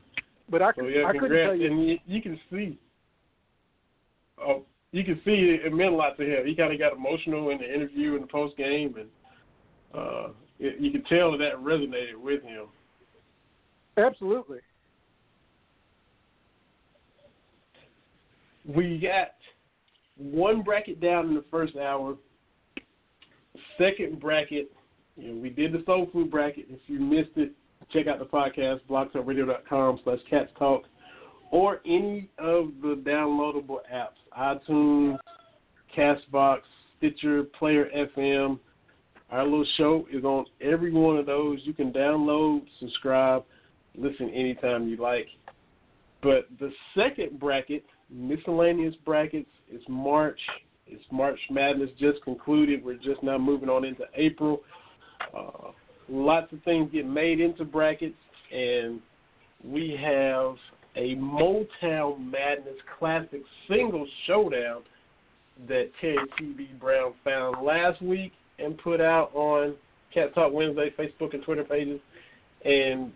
But 0.50 0.62
I, 0.62 0.72
so, 0.76 0.88
yeah, 0.88 1.06
I 1.08 1.14
couldn't 1.14 1.46
tell 1.46 1.56
you. 1.56 1.68
And 1.68 1.88
you, 1.88 1.98
you 2.06 2.22
can 2.22 2.40
see. 2.52 2.78
Oh, 4.40 4.64
you 4.92 5.04
can 5.04 5.20
see 5.26 5.60
it 5.64 5.74
meant 5.74 5.94
a 5.94 5.96
lot 5.96 6.18
to 6.18 6.24
him. 6.24 6.46
He 6.46 6.56
kind 6.56 6.72
of 6.72 6.80
got 6.80 6.94
emotional 6.94 7.50
in 7.50 7.58
the 7.58 7.74
interview 7.74 8.14
and 8.14 8.24
the 8.24 8.28
post 8.28 8.56
game, 8.58 8.96
and 8.98 9.10
uh, 9.94 10.28
it, 10.60 10.80
you 10.80 10.92
can 10.92 11.04
tell 11.06 11.32
that 11.32 11.38
that 11.40 11.56
resonated 11.56 12.16
with 12.22 12.44
him. 12.44 12.68
Absolutely. 13.98 14.60
we 18.66 18.98
got 19.00 19.34
one 20.18 20.62
bracket 20.62 21.02
down 21.02 21.28
in 21.28 21.36
the 21.36 21.44
first 21.52 21.76
hour. 21.76 22.16
Second 23.78 24.20
bracket, 24.20 24.72
you 25.16 25.34
know, 25.34 25.42
we 25.42 25.50
did 25.50 25.72
the 25.72 25.84
soul 25.86 26.10
food 26.12 26.32
bracket. 26.32 26.66
If 26.70 26.80
you 26.88 27.00
missed 27.00 27.32
it, 27.36 27.52
check 27.92 28.08
out 28.08 28.20
the 28.20 28.26
podcast, 28.26 28.80
blogtalkradio.com 28.90 30.00
slash 30.04 30.20
cats 30.30 30.52
talk, 30.58 30.84
or 31.52 31.82
any 31.86 32.30
of 32.40 32.72
the 32.82 33.02
downloadable 33.06 33.80
apps, 33.94 34.18
iTunes, 34.38 35.18
Castbox, 35.96 36.60
Stitcher, 36.98 37.44
Player 37.44 37.90
FM. 37.96 38.60
Our 39.30 39.44
little 39.44 39.66
show 39.78 40.08
is 40.12 40.24
on 40.24 40.46
every 40.62 40.92
one 40.92 41.18
of 41.18 41.26
those. 41.26 41.60
You 41.64 41.74
can 41.74 41.92
download, 41.92 42.66
subscribe, 42.80 43.44
listen 43.96 44.30
anytime 44.30 44.88
you 44.88 44.98
like. 44.98 45.28
But 46.22 46.48
the 46.60 46.72
second 46.96 47.40
bracket 47.40 47.84
miscellaneous 48.14 48.96
brackets. 49.06 49.50
It's 49.70 49.84
March. 49.88 50.40
It's 50.86 51.04
March 51.12 51.40
Madness 51.50 51.90
just 52.00 52.22
concluded. 52.24 52.84
We're 52.84 52.96
just 52.96 53.24
now 53.24 53.38
moving 53.38 53.70
on 53.70 53.86
into 53.86 54.04
April. 54.16 54.62
Uh, 55.36 55.72
lots 56.10 56.52
of 56.54 56.62
things 56.64 56.90
get 56.92 57.08
made 57.08 57.40
into 57.40 57.66
brackets, 57.66 58.16
and 58.52 59.00
we 59.64 59.98
have 60.02 60.56
a 60.96 61.16
Motown 61.16 62.32
Madness 62.32 62.78
Classic 63.00 63.42
Single 63.68 64.08
Showdown 64.28 64.82
that 65.68 65.90
Terry 66.02 66.18
T.B. 66.38 66.72
Brown 66.80 67.14
found 67.24 67.64
last 67.64 68.02
week 68.02 68.32
and 68.60 68.78
put 68.78 69.02
out 69.02 69.32
on 69.34 69.76
Cat 70.14 70.34
Talk 70.36 70.52
Wednesday 70.54 70.92
Facebook 70.98 71.34
and 71.34 71.44
Twitter 71.44 71.64
pages. 71.64 72.00
And 72.66 73.12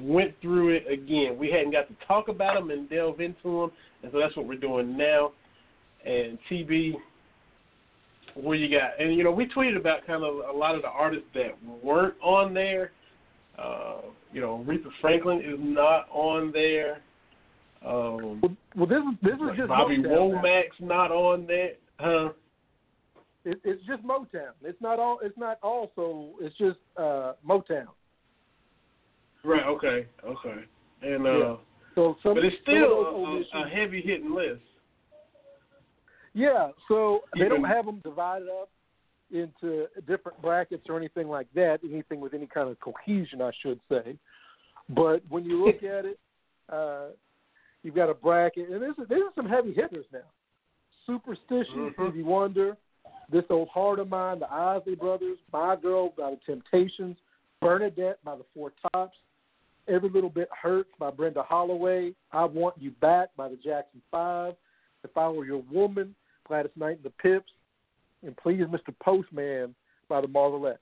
went 0.00 0.34
through 0.40 0.70
it 0.70 0.90
again. 0.90 1.36
We 1.38 1.50
hadn't 1.50 1.72
got 1.72 1.88
to 1.88 2.06
talk 2.06 2.28
about 2.28 2.54
them 2.54 2.70
and 2.70 2.88
delve 2.88 3.20
into 3.20 3.60
them, 3.60 3.72
and 4.02 4.12
so 4.12 4.18
that's 4.18 4.36
what 4.36 4.46
we're 4.46 4.56
doing 4.56 4.96
now. 4.96 5.32
And 6.04 6.38
TB, 6.50 6.94
what 8.34 8.54
you 8.54 8.68
got? 8.68 9.00
And 9.00 9.14
you 9.14 9.24
know, 9.24 9.30
we 9.30 9.46
tweeted 9.46 9.76
about 9.76 10.06
kind 10.06 10.24
of 10.24 10.54
a 10.54 10.56
lot 10.56 10.74
of 10.74 10.82
the 10.82 10.88
artists 10.88 11.26
that 11.34 11.52
weren't 11.82 12.14
on 12.22 12.54
there. 12.54 12.92
Uh, 13.58 14.02
you 14.32 14.40
know, 14.40 14.64
Aretha 14.66 14.90
Franklin 15.00 15.40
is 15.40 15.58
not 15.58 16.06
on 16.10 16.52
there. 16.52 17.02
Um, 17.84 18.40
well, 18.40 18.56
well, 18.76 18.86
this 18.86 18.98
is 18.98 19.18
this 19.22 19.34
is 19.34 19.56
just 19.56 19.68
Bobby 19.68 19.98
Motown 19.98 20.42
Womack's 20.42 20.76
not 20.80 21.10
on 21.10 21.46
there, 21.46 21.72
huh? 21.98 22.30
It, 23.44 23.60
it's 23.64 23.84
just 23.86 24.04
Motown. 24.04 24.52
It's 24.62 24.80
not 24.80 24.98
all. 24.98 25.18
It's 25.22 25.36
not 25.36 25.58
also. 25.62 26.28
It's 26.40 26.56
just 26.56 26.78
uh, 26.96 27.32
Motown. 27.46 27.86
Right. 29.44 29.64
Okay. 29.64 30.06
Okay. 30.24 30.64
And 31.02 31.26
uh, 31.26 31.38
yeah. 31.38 31.56
so 31.96 32.16
some, 32.22 32.34
but 32.34 32.44
it's 32.44 32.56
still 32.62 33.44
a, 33.52 33.64
a 33.64 33.68
heavy 33.68 34.00
hitting 34.00 34.32
list. 34.32 34.60
Yeah. 36.34 36.68
So 36.88 37.20
they 37.38 37.48
don't 37.48 37.64
have 37.64 37.86
them 37.86 38.00
divided 38.04 38.48
up 38.48 38.70
into 39.30 39.86
different 40.06 40.40
brackets 40.42 40.84
or 40.88 40.96
anything 40.96 41.28
like 41.28 41.46
that. 41.54 41.78
Anything 41.84 42.20
with 42.20 42.34
any 42.34 42.46
kind 42.46 42.68
of 42.68 42.78
cohesion, 42.80 43.40
I 43.40 43.50
should 43.62 43.80
say. 43.88 44.16
But 44.88 45.22
when 45.28 45.44
you 45.44 45.64
look 45.64 45.82
at 45.82 46.04
it, 46.04 46.18
uh, 46.70 47.08
you've 47.82 47.94
got 47.94 48.10
a 48.10 48.14
bracket, 48.14 48.68
and 48.70 48.82
there's 48.82 48.94
there's 49.08 49.32
some 49.34 49.48
heavy 49.48 49.72
hitters 49.72 50.06
now. 50.12 50.20
Superstition, 51.06 51.90
mm-hmm. 51.90 52.02
Stevie 52.02 52.22
Wonder, 52.22 52.76
This 53.30 53.44
Old 53.50 53.68
Heart 53.68 53.98
of 53.98 54.08
Mine, 54.08 54.38
the 54.38 54.50
Isley 54.50 54.94
Brothers, 54.94 55.38
My 55.52 55.76
Girl 55.76 56.14
by 56.16 56.30
the 56.30 56.38
Temptations, 56.46 57.16
Bernadette 57.60 58.22
by 58.24 58.36
the 58.36 58.44
Four 58.54 58.72
Tops, 58.92 59.16
Every 59.88 60.08
Little 60.08 60.30
Bit 60.30 60.48
Hurts 60.60 60.90
by 60.98 61.10
Brenda 61.10 61.42
Holloway. 61.42 62.12
I 62.32 62.44
Want 62.44 62.76
You 62.78 62.92
Back 63.00 63.30
by 63.36 63.48
the 63.48 63.56
Jackson 63.56 64.00
Five. 64.10 64.54
If 65.04 65.16
I 65.16 65.28
Were 65.28 65.44
Your 65.44 65.64
Woman, 65.70 66.14
Gladys 66.52 66.72
Knight 66.76 66.96
and 66.96 67.04
the 67.04 67.10
Pips. 67.10 67.50
And 68.22 68.36
Please 68.36 68.60
Mr. 68.66 68.94
Postman 69.02 69.74
by 70.06 70.20
the 70.20 70.28
Marvelettes. 70.28 70.76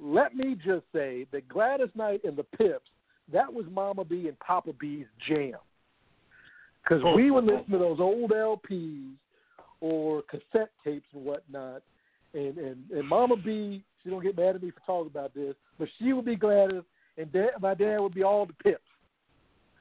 Let 0.00 0.34
me 0.34 0.54
just 0.54 0.84
say 0.90 1.26
that 1.32 1.46
Gladys 1.50 1.90
Knight 1.94 2.22
and 2.24 2.34
the 2.34 2.44
Pips, 2.44 2.88
that 3.30 3.52
was 3.52 3.66
Mama 3.70 4.04
B 4.04 4.26
and 4.26 4.38
Papa 4.38 4.72
B's 4.80 5.04
jam. 5.28 5.58
Because 6.82 7.04
we 7.14 7.30
would 7.30 7.44
listen 7.44 7.70
to 7.72 7.78
those 7.78 8.00
old 8.00 8.30
LPs 8.30 9.12
or 9.82 10.22
cassette 10.22 10.70
tapes 10.82 11.06
and 11.12 11.26
whatnot. 11.26 11.82
And, 12.32 12.56
and, 12.56 12.90
and 12.90 13.06
Mama 13.06 13.36
B, 13.36 13.84
she 14.02 14.08
don't 14.08 14.22
get 14.22 14.38
mad 14.38 14.56
at 14.56 14.62
me 14.62 14.70
for 14.70 14.80
talking 14.86 15.10
about 15.10 15.34
this, 15.34 15.54
but 15.78 15.88
she 15.98 16.14
would 16.14 16.24
be 16.24 16.36
Gladys 16.36 16.84
and 17.18 17.30
dad, 17.30 17.50
my 17.60 17.74
dad 17.74 17.98
would 17.98 18.14
be 18.14 18.22
all 18.22 18.46
the 18.46 18.54
pips. 18.54 18.80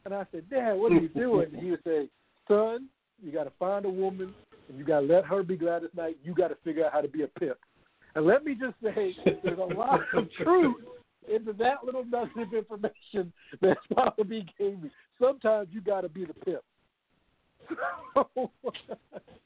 And 0.03 0.13
I 0.13 0.26
said, 0.34 0.49
Dad, 0.49 0.73
what 0.73 0.91
are 0.91 0.95
you 0.95 1.07
doing? 1.07 1.47
And 1.53 1.63
he 1.63 1.71
would 1.71 1.84
say, 1.85 2.09
Son, 2.49 2.88
you 3.23 3.31
got 3.31 3.45
to 3.45 3.51
find 3.57 3.85
a 3.85 3.89
woman 3.89 4.34
and 4.70 4.78
you 4.78 4.86
got 4.86 5.02
to 5.02 5.06
let 5.06 5.26
her 5.26 5.44
be 5.44 5.58
Gladys 5.58 5.90
Knight. 5.96 6.18
You 6.24 6.34
got 6.34 6.50
to 6.50 6.58
figure 6.64 6.86
out 6.86 6.94
how 6.94 7.02
to 7.02 7.08
be 7.08 7.24
a 7.24 7.28
pip. 7.28 7.60
And 8.16 8.26
let 8.26 8.46
me 8.46 8.56
just 8.56 8.76
say, 8.82 9.16
there's 9.44 9.60
a 9.60 9.74
lot 9.74 10.00
of 10.14 10.28
truth 10.44 10.76
into 11.32 11.54
that 11.54 11.84
little 11.84 12.06
nugget 12.06 12.38
of 12.38 12.54
information 12.54 13.34
that 13.62 13.78
Papa 13.94 14.24
B 14.24 14.46
gave 14.58 14.82
me. 14.82 14.90
Sometimes 15.22 15.70
you 15.72 15.82
got 15.82 16.02
to 16.02 16.10
be 16.10 16.26
the 16.26 16.34
pip. 16.34 16.64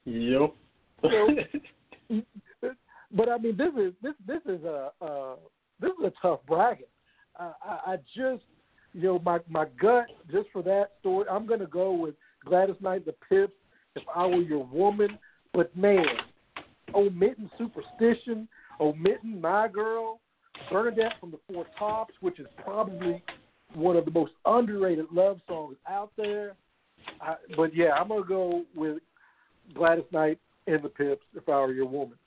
yep. 0.06 0.54
so, 1.02 1.28
but 3.12 3.30
I 3.30 3.38
mean, 3.38 3.58
this 3.58 3.74
is 3.78 3.94
this 4.02 4.14
this 4.26 4.42
is 4.46 4.64
a 4.64 4.92
uh, 5.02 5.36
this 5.82 5.92
is 6.00 6.06
a 6.06 6.14
tough 6.22 6.40
bracket. 6.48 6.90
I, 7.38 7.52
I 7.64 7.96
just, 8.16 8.44
you 8.94 9.02
know, 9.02 9.20
my 9.20 9.40
my 9.50 9.66
gut 9.80 10.06
just 10.32 10.48
for 10.54 10.62
that 10.64 10.92
story, 11.00 11.26
I'm 11.30 11.46
going 11.46 11.60
to 11.60 11.68
go 11.68 11.92
with 11.92 12.16
Gladys 12.46 12.76
Knight, 12.80 13.06
the 13.06 13.16
Pips. 13.28 13.54
If 13.96 14.04
I 14.14 14.26
were 14.26 14.42
your 14.42 14.66
woman, 14.66 15.18
but 15.54 15.76
man, 15.76 16.06
omitting 16.96 17.50
superstition, 17.58 18.48
omitting 18.80 19.40
my 19.40 19.68
girl, 19.68 20.20
Bernadette 20.72 21.14
from 21.20 21.32
the 21.32 21.40
Four 21.52 21.66
Tops, 21.78 22.14
which 22.22 22.40
is 22.40 22.48
probably 22.64 23.24
one 23.74 23.96
of 23.96 24.06
the 24.06 24.12
most 24.12 24.34
underrated 24.46 25.06
love 25.12 25.40
songs 25.48 25.78
out 25.88 26.12
there. 26.18 26.56
I, 27.22 27.36
but 27.56 27.76
yeah, 27.76 27.92
I'm 27.92 28.08
gonna 28.08 28.24
go 28.24 28.64
with 28.76 29.00
Gladys 29.74 30.06
Knight 30.12 30.40
and 30.68 30.84
the 30.84 30.90
Pips. 30.90 31.24
If 31.36 31.50
I 31.50 31.60
were 31.60 31.74
your 31.74 31.86
woman, 31.86 32.18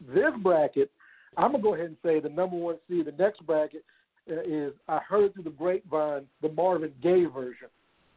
this 0.00 0.32
bracket 0.42 0.90
I'm 1.36 1.52
gonna 1.52 1.62
go 1.62 1.74
ahead 1.74 1.86
and 1.86 1.96
say 2.02 2.20
the 2.20 2.28
number 2.28 2.56
one 2.56 2.76
seed. 2.88 3.06
The 3.06 3.12
next 3.12 3.44
bracket 3.46 3.84
uh, 4.30 4.42
is 4.42 4.72
I 4.88 4.98
heard 4.98 5.34
through 5.34 5.44
the 5.44 5.50
grapevine 5.50 6.26
the 6.42 6.50
Marvin 6.50 6.92
Gaye 7.02 7.24
version. 7.24 7.68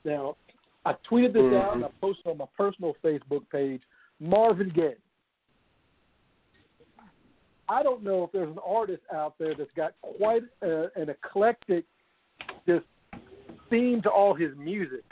Now, 0.03 0.35
I 0.85 0.93
tweeted 1.09 1.33
this 1.33 1.41
mm-hmm. 1.41 1.55
out 1.55 1.75
and 1.75 1.85
I 1.85 1.89
posted 1.99 2.27
on 2.27 2.37
my 2.37 2.45
personal 2.57 2.95
Facebook 3.03 3.49
page. 3.51 3.81
Marvin 4.19 4.71
Gaye. 4.73 4.95
I 7.67 7.81
don't 7.81 8.03
know 8.03 8.23
if 8.23 8.31
there's 8.31 8.49
an 8.49 8.59
artist 8.65 9.01
out 9.13 9.35
there 9.39 9.55
that's 9.57 9.71
got 9.75 9.93
quite 10.01 10.43
a, 10.61 10.85
an 10.95 11.09
eclectic 11.09 11.85
just 12.67 12.85
theme 13.69 14.01
to 14.03 14.09
all 14.09 14.35
his 14.35 14.51
music. 14.55 15.03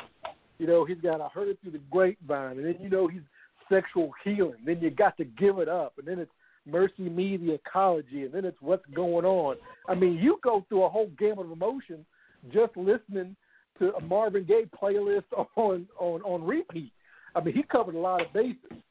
You 0.60 0.68
know, 0.68 0.86
he's 0.86 1.02
got 1.02 1.20
I 1.20 1.28
heard 1.30 1.48
it 1.48 1.58
through 1.62 1.72
the 1.72 1.82
grapevine, 1.92 2.58
and 2.58 2.66
then 2.66 2.76
you 2.80 2.90
know 2.90 3.08
he's 3.08 3.24
sexual 3.70 4.12
healing. 4.24 4.60
Then 4.66 4.80
you 4.82 4.92
got 4.92 5.18
to 5.18 5.26
give 5.26 5.58
it 5.58 5.68
up, 5.68 5.94
and 5.98 6.08
then 6.08 6.20
it's 6.20 6.32
mercy 6.66 7.10
me 7.10 7.38
the 7.38 7.54
ecology, 7.54 8.24
and 8.24 8.32
then 8.32 8.46
it's 8.46 8.62
what's 8.62 8.86
going 8.94 9.26
on. 9.26 9.56
I 9.90 9.96
mean, 9.96 10.14
you 10.14 10.40
go 10.44 10.64
through 10.70 10.84
a 10.84 10.90
whole 10.90 11.10
gamut 11.18 11.46
of 11.46 11.52
emotions 11.52 12.06
just 12.54 12.78
listening 12.78 13.36
to 13.80 13.94
a 13.96 14.02
Marvin 14.02 14.46
Gaye 14.46 14.66
playlist 14.82 15.24
on 15.56 15.88
on 16.00 16.22
on 16.22 16.44
repeat. 16.44 16.92
I 17.36 17.44
mean, 17.44 17.56
he 17.56 17.64
covered 17.64 17.96
a 17.96 18.00
lot 18.00 18.22
of 18.22 18.32
bases. 18.34 18.84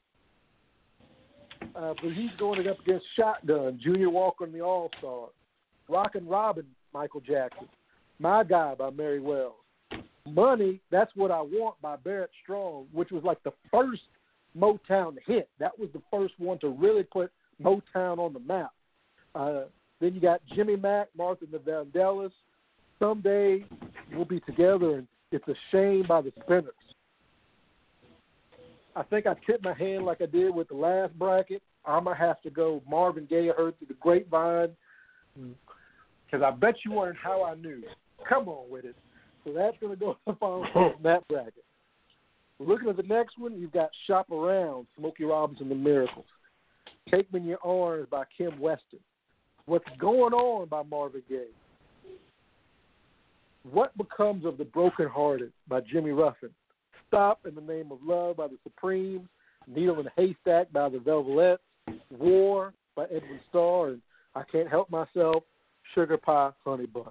Uh, 1.75 1.93
but 2.01 2.11
he's 2.11 2.29
going 2.37 2.67
up 2.67 2.79
against 2.81 3.05
Shotgun, 3.17 3.79
Junior 3.81 4.09
Walker 4.09 4.43
and 4.43 4.53
the 4.53 4.61
All 4.61 4.91
Stars, 4.99 5.31
Rockin' 5.87 6.27
Robin, 6.27 6.65
Michael 6.93 7.21
Jackson, 7.21 7.67
My 8.19 8.43
Guy 8.43 8.75
by 8.75 8.89
Mary 8.91 9.19
Wells, 9.19 9.55
Money, 10.27 10.81
That's 10.91 11.11
What 11.15 11.31
I 11.31 11.41
Want 11.41 11.81
by 11.81 11.95
Barrett 11.95 12.29
Strong, 12.43 12.87
which 12.91 13.11
was 13.11 13.23
like 13.23 13.41
the 13.43 13.53
first 13.71 14.01
Motown 14.57 15.15
hit. 15.25 15.49
That 15.59 15.77
was 15.79 15.89
the 15.93 16.01
first 16.11 16.33
one 16.37 16.59
to 16.59 16.69
really 16.69 17.03
put 17.03 17.31
Motown 17.61 18.19
on 18.19 18.33
the 18.33 18.39
map. 18.39 18.71
Uh, 19.33 19.63
then 19.99 20.13
you 20.13 20.21
got 20.21 20.41
Jimmy 20.53 20.75
Mack, 20.75 21.07
Martha 21.17 21.45
the 21.51 21.57
Vandellas. 21.57 22.31
Someday 23.03 23.65
we'll 24.13 24.23
be 24.23 24.39
together, 24.39 24.95
and 24.95 25.07
it's 25.33 25.45
a 25.49 25.55
shame 25.73 26.05
by 26.07 26.21
the 26.21 26.31
Spinners. 26.41 26.73
I 28.95 29.03
think 29.03 29.27
I 29.27 29.33
tipped 29.45 29.61
my 29.61 29.73
hand 29.73 30.05
like 30.05 30.21
I 30.21 30.25
did 30.25 30.55
with 30.55 30.69
the 30.69 30.75
last 30.75 31.17
bracket. 31.19 31.61
I'm 31.85 32.05
gonna 32.05 32.15
have 32.15 32.41
to 32.43 32.49
go 32.49 32.81
Marvin 32.89 33.27
Gaye. 33.29 33.47
heard 33.47 33.77
through 33.77 33.87
the 33.89 33.95
grapevine 33.95 34.69
because 35.35 36.45
I 36.45 36.51
bet 36.51 36.75
you 36.85 36.93
wondering 36.93 37.17
how 37.21 37.43
I 37.43 37.55
knew. 37.55 37.83
Come 38.29 38.47
on 38.47 38.69
with 38.69 38.85
it. 38.85 38.95
So 39.43 39.51
that's 39.51 39.75
gonna 39.81 39.97
go 39.97 40.15
up 40.27 40.41
on 40.41 40.93
that 41.03 41.27
bracket. 41.27 41.65
Looking 42.59 42.87
at 42.87 42.95
the 42.95 43.03
next 43.03 43.37
one, 43.37 43.59
you've 43.59 43.73
got 43.73 43.89
Shop 44.07 44.31
Around, 44.31 44.87
Smokey 44.97 45.25
Robinson, 45.25 45.67
The 45.67 45.75
Miracles. 45.75 46.25
Take 47.11 47.33
Me 47.33 47.41
in 47.41 47.47
Your 47.47 47.65
Arms 47.65 48.07
by 48.09 48.23
Kim 48.37 48.57
Weston. 48.61 48.99
What's 49.65 49.83
Going 49.99 50.33
On 50.33 50.69
by 50.69 50.83
Marvin 50.83 51.23
Gaye. 51.27 51.47
What 53.69 53.97
Becomes 53.97 54.45
of 54.45 54.57
the 54.57 54.65
Brokenhearted 54.65 55.51
by 55.67 55.81
Jimmy 55.81 56.11
Ruffin. 56.11 56.49
Stop 57.07 57.45
in 57.45 57.55
the 57.55 57.61
Name 57.61 57.91
of 57.91 57.99
Love 58.03 58.37
by 58.37 58.47
the 58.47 58.57
Supremes, 58.63 59.27
Needle 59.67 59.99
in 59.99 60.07
a 60.07 60.11
Haystack 60.17 60.71
by 60.73 60.89
the 60.89 60.99
Velvets, 60.99 61.61
War 62.09 62.73
by 62.95 63.05
Edwin 63.05 63.39
Starr, 63.49 63.89
and 63.89 64.01
I 64.35 64.43
Can't 64.51 64.67
Help 64.67 64.89
Myself, 64.89 65.43
Sugar 65.95 66.17
Pie 66.17 66.51
Honey 66.65 66.87
Bunch. 66.87 67.07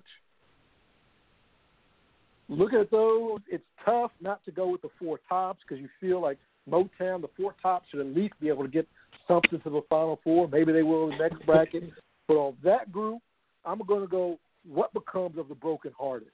Looking 2.48 2.80
at 2.80 2.90
those, 2.90 3.38
it's 3.50 3.64
tough 3.84 4.10
not 4.20 4.44
to 4.44 4.50
go 4.50 4.68
with 4.68 4.82
the 4.82 4.90
four 4.98 5.20
tops 5.28 5.60
because 5.66 5.80
you 5.80 5.88
feel 6.00 6.20
like 6.20 6.38
Motown, 6.68 7.22
the 7.22 7.30
four 7.36 7.54
tops 7.62 7.86
should 7.90 8.00
at 8.00 8.06
least 8.06 8.34
be 8.40 8.48
able 8.48 8.64
to 8.64 8.70
get 8.70 8.86
something 9.26 9.58
to 9.60 9.70
the 9.70 9.80
final 9.88 10.20
four. 10.22 10.48
Maybe 10.48 10.72
they 10.72 10.82
will 10.82 11.10
in 11.10 11.16
the 11.16 11.28
next 11.28 11.46
bracket. 11.46 11.84
But 12.28 12.34
on 12.34 12.56
that 12.62 12.92
group, 12.92 13.22
I'm 13.64 13.78
going 13.78 14.02
to 14.02 14.06
go 14.06 14.38
what 14.68 14.92
becomes 14.92 15.38
of 15.38 15.48
the 15.48 15.54
brokenhearted. 15.54 16.28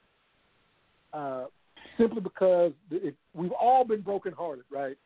Uh, 1.12 1.44
simply 1.98 2.20
because 2.20 2.72
it, 2.90 3.14
we've 3.35 3.52
all 3.52 3.85
been 3.85 4.01
brokenhearted, 4.01 4.64
right? 4.70 4.97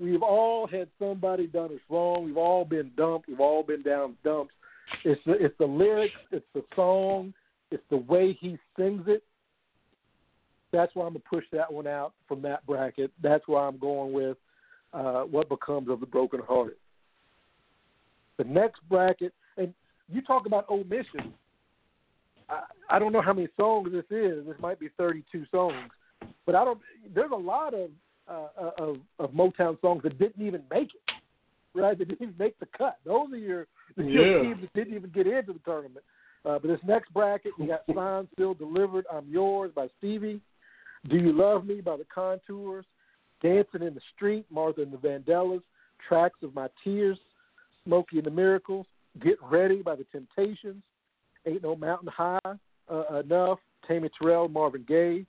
We've 0.00 0.22
all 0.22 0.66
had 0.66 0.88
somebody 0.98 1.46
done 1.46 1.72
us 1.72 1.80
wrong. 1.88 2.24
We've 2.24 2.36
all 2.36 2.64
been 2.64 2.90
dumped. 2.96 3.28
We've 3.28 3.40
all 3.40 3.62
been 3.62 3.82
down 3.82 4.16
dumps. 4.24 4.52
It's 5.04 5.20
the, 5.24 5.32
it's 5.32 5.56
the 5.58 5.66
lyrics. 5.66 6.14
It's 6.30 6.44
the 6.54 6.64
song. 6.74 7.32
It's 7.70 7.82
the 7.90 7.98
way 7.98 8.36
he 8.40 8.58
sings 8.76 9.04
it. 9.06 9.22
That's 10.72 10.94
why 10.94 11.06
I'm 11.06 11.12
gonna 11.12 11.24
push 11.30 11.44
that 11.52 11.72
one 11.72 11.86
out 11.86 12.14
from 12.26 12.42
that 12.42 12.66
bracket. 12.66 13.10
That's 13.22 13.44
why 13.46 13.66
I'm 13.66 13.78
going 13.78 14.12
with 14.12 14.38
uh, 14.92 15.22
what 15.22 15.48
becomes 15.48 15.88
of 15.88 16.00
the 16.00 16.06
brokenhearted. 16.06 16.76
The 18.38 18.44
next 18.44 18.80
bracket, 18.88 19.32
and 19.56 19.72
you 20.08 20.22
talk 20.22 20.46
about 20.46 20.68
omission. 20.70 21.32
I 22.92 22.98
don't 22.98 23.12
know 23.12 23.22
how 23.22 23.32
many 23.32 23.48
songs 23.56 23.90
this 23.90 24.04
is. 24.10 24.46
This 24.46 24.56
might 24.60 24.78
be 24.78 24.90
32 24.98 25.46
songs. 25.50 25.90
But 26.44 26.54
I 26.54 26.62
don't. 26.62 26.78
There's 27.14 27.30
a 27.32 27.34
lot 27.34 27.72
of 27.72 27.88
uh, 28.28 28.48
uh, 28.60 28.70
of, 28.78 28.96
of 29.18 29.30
Motown 29.30 29.80
songs 29.80 30.02
that 30.02 30.18
didn't 30.18 30.46
even 30.46 30.62
make 30.70 30.90
it, 30.94 31.12
right? 31.74 31.98
That 31.98 32.06
didn't 32.06 32.20
even 32.20 32.34
make 32.38 32.58
the 32.58 32.68
cut. 32.76 32.98
Those 33.06 33.32
are 33.32 33.38
your, 33.38 33.66
the 33.96 34.04
yeah. 34.04 34.42
teams 34.42 34.60
that 34.60 34.72
didn't 34.74 34.94
even 34.94 35.10
get 35.10 35.26
into 35.26 35.54
the 35.54 35.58
tournament. 35.64 36.04
Uh, 36.44 36.58
but 36.58 36.68
this 36.68 36.80
next 36.86 37.12
bracket, 37.14 37.52
we 37.58 37.66
got 37.66 37.82
"Signed, 37.94 38.28
Sealed, 38.36 38.58
Delivered," 38.58 39.06
"I'm 39.10 39.26
Yours" 39.26 39.72
by 39.74 39.88
Stevie, 39.96 40.42
"Do 41.08 41.16
You 41.16 41.32
Love 41.32 41.64
Me" 41.64 41.80
by 41.80 41.96
the 41.96 42.06
Contours, 42.14 42.84
"Dancing 43.42 43.82
in 43.82 43.94
the 43.94 44.02
Street," 44.14 44.44
Martha 44.50 44.82
and 44.82 44.92
the 44.92 44.98
Vandellas, 44.98 45.62
"Tracks 46.06 46.42
of 46.42 46.54
My 46.54 46.68
Tears," 46.84 47.18
Smokey 47.84 48.18
and 48.18 48.26
the 48.26 48.30
Miracles, 48.30 48.86
"Get 49.24 49.38
Ready" 49.42 49.80
by 49.80 49.94
the 49.94 50.04
Temptations, 50.12 50.82
"Ain't 51.46 51.62
No 51.62 51.74
Mountain 51.74 52.08
High 52.08 52.58
uh, 52.90 53.20
Enough," 53.24 53.58
Tammy 53.86 54.10
Terrell, 54.18 54.48
Marvin 54.48 54.84
Gaye, 54.86 55.26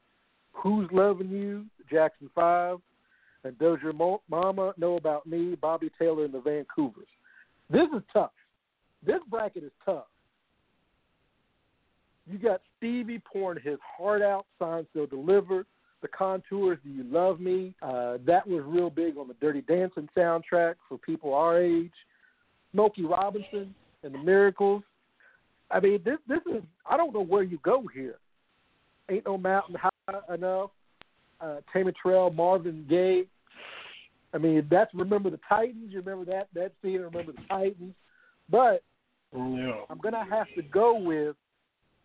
Who's 0.53 0.89
Loving 0.91 1.29
You, 1.29 1.65
Jackson 1.89 2.29
5, 2.33 2.79
and 3.43 3.57
Does 3.59 3.79
Your 3.83 3.93
Mama 3.93 4.73
Know 4.77 4.95
About 4.95 5.25
Me, 5.25 5.55
Bobby 5.55 5.89
Taylor 5.99 6.25
and 6.25 6.33
the 6.33 6.39
Vancouvers. 6.39 7.07
This 7.69 7.87
is 7.95 8.03
tough. 8.11 8.31
This 9.05 9.19
bracket 9.29 9.63
is 9.63 9.71
tough. 9.85 10.05
You 12.29 12.37
got 12.37 12.61
Stevie 12.77 13.19
pouring 13.19 13.61
his 13.61 13.79
heart 13.97 14.21
out, 14.21 14.45
Signed 14.59 14.87
Sealed 14.93 15.09
Delivered. 15.09 15.65
The 16.01 16.07
Contours, 16.09 16.79
Do 16.83 16.89
You 16.89 17.03
Love 17.05 17.39
Me? 17.39 17.73
Uh, 17.81 18.17
that 18.25 18.45
was 18.45 18.61
real 18.65 18.89
big 18.89 19.17
on 19.17 19.29
the 19.29 19.35
Dirty 19.35 19.61
Dancing 19.61 20.09
soundtrack 20.17 20.75
for 20.87 20.97
people 20.97 21.33
our 21.33 21.61
age. 21.61 21.93
Smokey 22.73 23.05
Robinson 23.05 23.73
and 24.03 24.13
the 24.13 24.17
Miracles. 24.17 24.83
I 25.73 25.79
mean, 25.79 25.99
this 26.05 26.19
this 26.27 26.41
is 26.45 26.61
I 26.89 26.95
don't 26.95 27.13
know 27.13 27.23
where 27.23 27.43
you 27.43 27.59
go 27.63 27.83
here. 27.93 28.15
Ain't 29.09 29.25
no 29.25 29.37
mountain 29.37 29.75
high 29.75 30.33
enough. 30.33 30.69
Uh, 31.41 31.57
Tammy 31.73 31.91
Terrell, 32.01 32.29
Marvin 32.29 32.85
Gaye. 32.87 33.23
I 34.33 34.37
mean, 34.37 34.65
that's 34.69 34.93
remember 34.93 35.29
the 35.29 35.39
Titans. 35.49 35.91
You 35.91 35.99
remember 35.99 36.25
that 36.31 36.47
that 36.53 36.73
scene? 36.81 37.01
Remember 37.01 37.31
the 37.31 37.41
Titans? 37.49 37.95
But 38.49 38.83
yeah. 39.35 39.81
I'm 39.89 39.97
gonna 39.97 40.25
have 40.29 40.47
to 40.55 40.61
go 40.61 40.97
with 40.97 41.35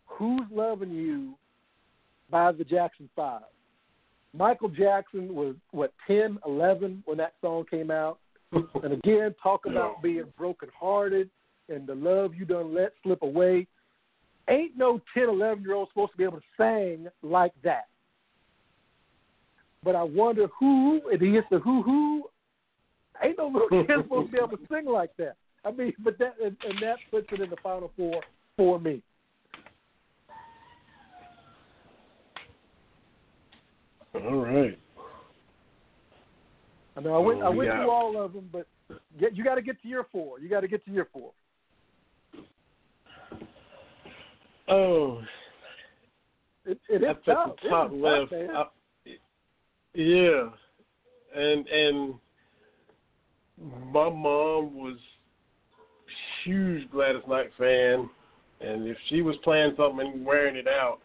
"Who's 0.07 0.41
Loving 0.51 0.91
You" 0.91 1.35
by 2.31 2.51
the 2.51 2.63
Jackson 2.63 3.07
Five. 3.15 3.43
Michael 4.33 4.69
Jackson 4.69 5.33
was 5.33 5.55
what 5.71 5.91
10, 6.05 6.37
11 6.45 7.01
when 7.05 7.17
that 7.17 7.33
song 7.41 7.65
came 7.69 7.89
out, 7.89 8.19
and 8.51 8.93
again, 8.93 9.33
talk 9.41 9.65
about 9.65 10.03
being 10.03 10.25
brokenhearted 10.37 11.29
and 11.69 11.87
the 11.87 11.95
love 11.95 12.33
you 12.35 12.45
done 12.45 12.73
let 12.73 12.93
slip 13.03 13.21
away. 13.21 13.67
Ain't 14.49 14.77
no 14.77 14.99
10, 15.13 15.29
11 15.29 15.63
year 15.63 15.75
old 15.75 15.89
supposed 15.89 16.11
to 16.11 16.17
be 16.17 16.23
able 16.23 16.39
to 16.39 16.43
sing 16.57 17.07
like 17.21 17.53
that. 17.63 17.85
But 19.83 19.95
I 19.95 20.03
wonder 20.03 20.47
who, 20.59 21.01
and 21.11 21.21
he 21.21 21.33
hits 21.33 21.47
the 21.51 21.59
who 21.59 21.81
who. 21.83 22.23
Ain't 23.23 23.37
no 23.37 23.47
little 23.47 23.69
kid 23.69 23.95
supposed 24.03 24.27
to 24.27 24.31
be 24.31 24.37
able 24.37 24.57
to 24.57 24.63
sing 24.71 24.85
like 24.85 25.11
that. 25.17 25.35
I 25.65 25.71
mean, 25.71 25.93
but 25.99 26.17
that 26.19 26.35
and, 26.43 26.57
and 26.63 26.81
that 26.81 26.97
puts 27.11 27.27
it 27.31 27.41
in 27.41 27.49
the 27.49 27.57
final 27.61 27.91
four 27.95 28.21
for 28.57 28.79
me. 28.79 29.01
All 34.15 34.35
right. 34.37 34.77
I 36.97 37.01
know 37.01 37.15
I 37.15 37.19
went. 37.19 37.41
Oh, 37.41 37.45
I 37.45 37.49
went 37.49 37.69
yeah. 37.69 37.77
through 37.77 37.91
all 37.91 38.21
of 38.21 38.33
them, 38.33 38.49
but 38.51 38.67
get, 39.19 39.35
you 39.35 39.43
got 39.43 39.55
to 39.55 39.61
get 39.61 39.81
to 39.81 39.87
your 39.87 40.07
four. 40.11 40.39
You 40.39 40.49
got 40.49 40.61
to 40.61 40.67
get 40.67 40.83
to 40.85 40.91
your 40.91 41.07
four. 41.13 41.31
Oh, 44.69 45.21
It, 46.65 46.79
it 46.89 46.95
is 46.95 47.01
that's 47.01 47.19
at 47.27 47.55
the 47.61 47.69
top 47.69 47.91
left. 47.91 48.31
tough. 48.31 48.67
I, 49.05 49.11
yeah, 49.95 50.49
and 51.35 51.67
and 51.67 52.13
my 53.91 54.09
mom 54.09 54.75
was 54.75 54.97
huge 56.43 56.89
Gladys 56.91 57.23
Knight 57.27 57.49
fan, 57.57 58.09
and 58.61 58.87
if 58.87 58.97
she 59.09 59.21
was 59.21 59.35
playing 59.43 59.73
something 59.75 60.05
and 60.05 60.25
wearing 60.25 60.55
it 60.55 60.67
out, 60.67 60.99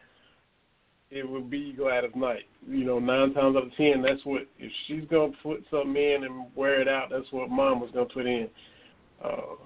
it 1.11 1.29
would 1.29 1.49
be 1.49 1.73
Gladys 1.73 2.11
Knight. 2.15 2.45
You 2.69 2.85
know, 2.85 2.99
nine 2.99 3.33
times 3.33 3.57
out 3.57 3.65
of 3.65 3.77
ten, 3.77 4.03
that's 4.03 4.25
what 4.25 4.43
if 4.59 4.73
she's 4.87 5.05
gonna 5.11 5.33
put 5.43 5.65
something 5.71 5.97
in 5.97 6.25
and 6.25 6.47
wear 6.55 6.81
it 6.81 6.89
out, 6.89 7.09
that's 7.11 7.31
what 7.31 7.51
mom 7.51 7.81
was 7.81 7.91
gonna 7.93 8.07
put 8.07 8.27
in. 8.27 8.49
Uh, 9.25 9.57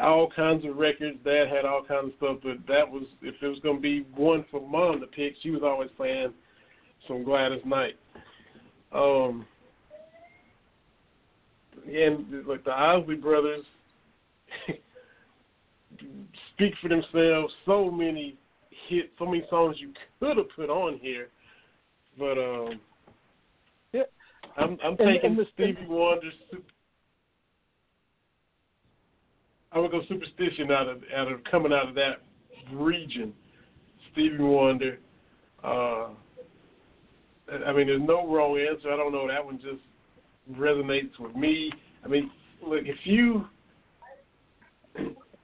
all 0.00 0.30
kinds 0.30 0.64
of 0.64 0.76
records. 0.76 1.18
Dad 1.24 1.48
had 1.48 1.64
all 1.64 1.82
kinds 1.82 2.08
of 2.08 2.12
stuff, 2.18 2.38
but 2.42 2.66
that 2.66 2.88
was 2.88 3.04
if 3.22 3.34
it 3.40 3.46
was 3.46 3.58
gonna 3.60 3.80
be 3.80 4.06
one 4.14 4.44
for 4.50 4.60
mom 4.66 5.00
to 5.00 5.06
pick, 5.06 5.34
she 5.42 5.50
was 5.50 5.62
always 5.62 5.90
playing 5.96 6.32
some 7.06 7.24
Gladys 7.24 7.62
Knight. 7.64 7.96
Um, 8.92 9.46
and 11.86 12.46
like 12.46 12.64
the 12.64 12.72
Isley 12.72 13.16
brothers 13.16 13.64
speak 16.54 16.74
for 16.80 16.88
themselves. 16.88 17.52
So 17.64 17.90
many 17.90 18.36
hits, 18.88 19.08
so 19.18 19.26
many 19.26 19.44
songs 19.48 19.76
you 19.78 19.92
could 20.20 20.36
have 20.36 20.46
put 20.54 20.70
on 20.70 20.98
here, 21.00 21.28
but 22.18 22.38
um, 22.38 22.80
yeah, 23.92 24.02
I'm 24.56 24.78
I'm 24.84 24.96
taking 24.96 25.30
and 25.30 25.38
the, 25.38 25.46
Stevie 25.54 25.86
Wonder. 25.86 26.30
I 29.72 29.78
would 29.78 29.90
go 29.90 30.00
superstition 30.08 30.70
out 30.70 30.88
of 30.88 31.02
out 31.14 31.30
of 31.30 31.40
coming 31.50 31.72
out 31.72 31.88
of 31.88 31.94
that 31.94 32.22
region. 32.72 33.32
Stevie 34.12 34.38
Wonder. 34.38 34.98
Uh, 35.62 36.08
I 37.66 37.72
mean, 37.72 37.86
there's 37.86 38.02
no 38.02 38.26
wrong 38.26 38.58
answer. 38.58 38.92
I 38.92 38.96
don't 38.96 39.12
know. 39.12 39.26
That 39.28 39.44
one 39.44 39.58
just 39.58 39.82
resonates 40.58 41.18
with 41.18 41.34
me. 41.34 41.72
I 42.04 42.08
mean, 42.08 42.30
look, 42.66 42.82
if 42.84 42.96
you 43.04 43.46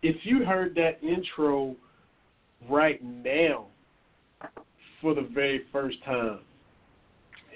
if 0.03 0.17
you 0.23 0.45
heard 0.45 0.75
that 0.77 1.03
intro 1.03 1.77
right 2.69 3.03
now 3.03 3.67
for 5.01 5.15
the 5.15 5.29
very 5.33 5.63
first 5.73 6.03
time, 6.05 6.41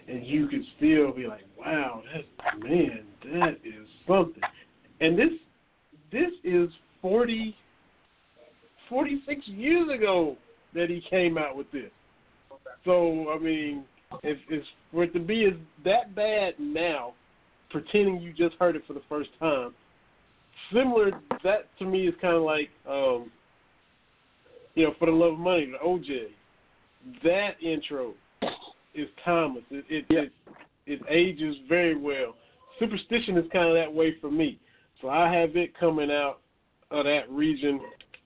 and 0.06 0.26
you 0.26 0.48
could 0.48 0.62
still 0.76 1.12
be 1.12 1.26
like, 1.26 1.44
"Wow, 1.58 2.02
that 2.12 2.58
man, 2.60 3.04
that 3.24 3.58
is 3.64 3.86
something." 4.06 4.42
And 5.00 5.18
this 5.18 5.32
this 6.12 6.30
is 6.44 6.68
40, 7.02 7.54
46 8.88 9.48
years 9.48 9.88
ago 9.94 10.36
that 10.74 10.88
he 10.88 11.02
came 11.08 11.38
out 11.38 11.56
with 11.56 11.70
this. 11.72 11.90
So 12.84 13.30
I 13.30 13.38
mean, 13.38 13.84
if, 14.22 14.38
if 14.48 14.64
for 14.92 15.04
it 15.04 15.12
to 15.12 15.20
be 15.20 15.44
as 15.46 15.54
that 15.84 16.14
bad 16.14 16.54
now, 16.58 17.12
pretending 17.70 18.20
you 18.20 18.32
just 18.32 18.56
heard 18.58 18.76
it 18.76 18.82
for 18.86 18.94
the 18.94 19.02
first 19.08 19.30
time, 19.38 19.74
similar 20.72 21.10
that 21.44 21.68
to 21.78 21.84
me 21.84 22.06
is 22.06 22.14
kind 22.20 22.36
of 22.36 22.42
like, 22.42 22.70
um, 22.88 23.30
you 24.74 24.84
know, 24.84 24.94
for 24.98 25.06
the 25.06 25.12
love 25.12 25.34
of 25.34 25.38
money, 25.38 25.66
the 25.66 25.86
OJ. 25.86 26.28
That 27.22 27.62
intro 27.62 28.14
is 28.94 29.08
timeless. 29.24 29.64
It 29.70 29.84
it, 29.88 30.04
yeah. 30.08 30.20
it 30.20 30.32
it 30.86 31.00
ages 31.08 31.56
very 31.68 31.96
well. 31.96 32.34
Superstition 32.78 33.36
is 33.36 33.44
kind 33.52 33.68
of 33.68 33.74
that 33.74 33.92
way 33.92 34.14
for 34.20 34.30
me. 34.30 34.58
So 35.00 35.08
I 35.08 35.32
have 35.32 35.56
it 35.56 35.78
coming 35.78 36.10
out 36.10 36.40
of 36.90 37.04
that 37.04 37.30
region, 37.30 37.80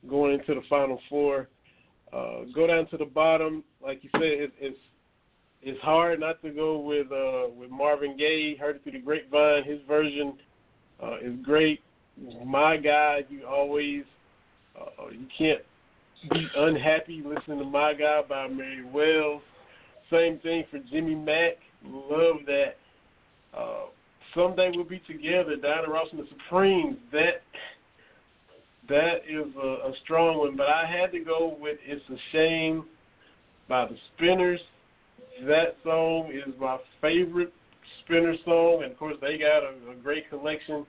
going 0.08 0.34
into 0.34 0.54
the 0.54 0.66
final 0.68 0.98
four. 1.08 1.48
Uh, 2.12 2.44
go 2.54 2.66
down 2.66 2.86
to 2.88 2.96
the 2.96 3.04
bottom, 3.04 3.64
like 3.82 4.02
you 4.04 4.10
said, 4.12 4.22
it, 4.22 4.52
it's 4.60 4.78
it's 5.62 5.80
hard 5.80 6.18
not 6.18 6.42
to 6.42 6.50
go 6.50 6.78
with 6.78 7.06
uh, 7.12 7.48
with 7.56 7.70
Marvin 7.70 8.16
Gaye. 8.16 8.56
Heard 8.58 8.76
it 8.76 8.82
through 8.82 8.92
the 8.92 8.98
grapevine. 8.98 9.64
His 9.64 9.78
version 9.86 10.34
uh, 11.02 11.18
is 11.22 11.34
great. 11.42 11.80
My 12.44 12.76
guy, 12.76 13.20
you 13.30 13.46
always 13.46 14.02
uh, 14.78 15.08
you 15.10 15.26
can't 15.38 15.62
be 16.30 16.46
unhappy 16.56 17.22
listening 17.24 17.58
to 17.58 17.64
My 17.64 17.94
Guy 17.94 18.22
by 18.28 18.48
Mary 18.48 18.84
Wells. 18.84 19.42
Same 20.10 20.38
thing 20.40 20.64
for 20.70 20.78
Jimmy 20.90 21.14
Mack. 21.14 21.54
Love 21.84 22.36
that. 22.46 22.76
Uh, 23.56 23.86
Someday 24.34 24.70
we'll 24.74 24.84
be 24.84 25.00
together. 25.06 25.56
Diana 25.56 25.88
Ross 25.88 26.08
and 26.10 26.20
the 26.20 26.26
Supremes. 26.30 26.96
That 27.12 27.42
that 28.88 29.16
is 29.28 29.54
a, 29.56 29.66
a 29.66 29.92
strong 30.04 30.38
one, 30.38 30.56
but 30.56 30.66
I 30.66 30.86
had 30.86 31.12
to 31.12 31.20
go 31.20 31.56
with 31.60 31.78
"It's 31.86 32.02
a 32.10 32.16
Shame" 32.32 32.84
by 33.68 33.86
the 33.86 33.96
Spinners. 34.14 34.60
That 35.44 35.76
song 35.84 36.32
is 36.32 36.54
my 36.58 36.78
favorite 37.00 37.52
Spinner 38.04 38.34
song, 38.44 38.82
and 38.82 38.92
of 38.92 38.98
course 38.98 39.16
they 39.20 39.38
got 39.38 39.62
a, 39.62 39.92
a 39.92 39.94
great 40.02 40.28
collection. 40.30 40.86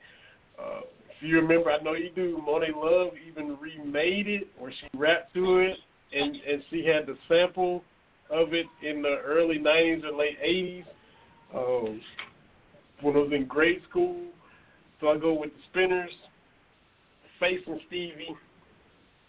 Uh, 0.59 0.81
if 1.09 1.21
you 1.21 1.35
remember, 1.35 1.71
I 1.71 1.81
know 1.81 1.93
you 1.93 2.09
do. 2.15 2.41
Monie 2.47 2.75
Love 2.75 3.13
even 3.27 3.57
remade 3.59 4.27
it, 4.27 4.47
where 4.57 4.71
she 4.71 4.97
rapped 4.97 5.33
to 5.33 5.59
it, 5.59 5.77
and 6.13 6.35
and 6.35 6.63
she 6.69 6.85
had 6.85 7.07
the 7.07 7.17
sample 7.27 7.83
of 8.29 8.53
it 8.53 8.65
in 8.81 9.01
the 9.01 9.17
early 9.25 9.59
'90s 9.59 10.03
or 10.03 10.13
late 10.13 10.37
'80s. 10.41 10.85
Um, 11.55 12.01
when 13.03 13.15
I 13.15 13.19
was 13.19 13.31
in 13.33 13.45
grade 13.45 13.81
school. 13.89 14.21
So 14.99 15.09
I 15.09 15.17
go 15.17 15.33
with 15.33 15.51
the 15.51 15.59
Spinners, 15.71 16.11
Face 17.39 17.59
and 17.67 17.79
Stevie. 17.87 18.35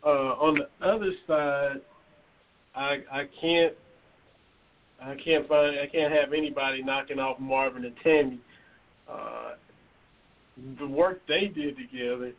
Uh, 0.05 0.35
on 0.39 0.59
the 0.59 0.87
other 0.87 1.13
side, 1.27 1.81
I 2.77 2.99
I 3.11 3.25
can't 3.41 3.73
I 5.03 5.17
can't 5.23 5.49
find 5.49 5.79
I 5.81 5.87
can't 5.87 6.13
have 6.13 6.33
anybody 6.33 6.83
knocking 6.83 7.19
off 7.19 7.41
Marvin 7.41 7.85
and 7.85 7.95
Tammy. 8.03 8.39
Uh, 9.11 9.53
the 10.79 10.87
work 10.87 11.21
they 11.27 11.51
did 11.53 11.77
together, 11.77 12.33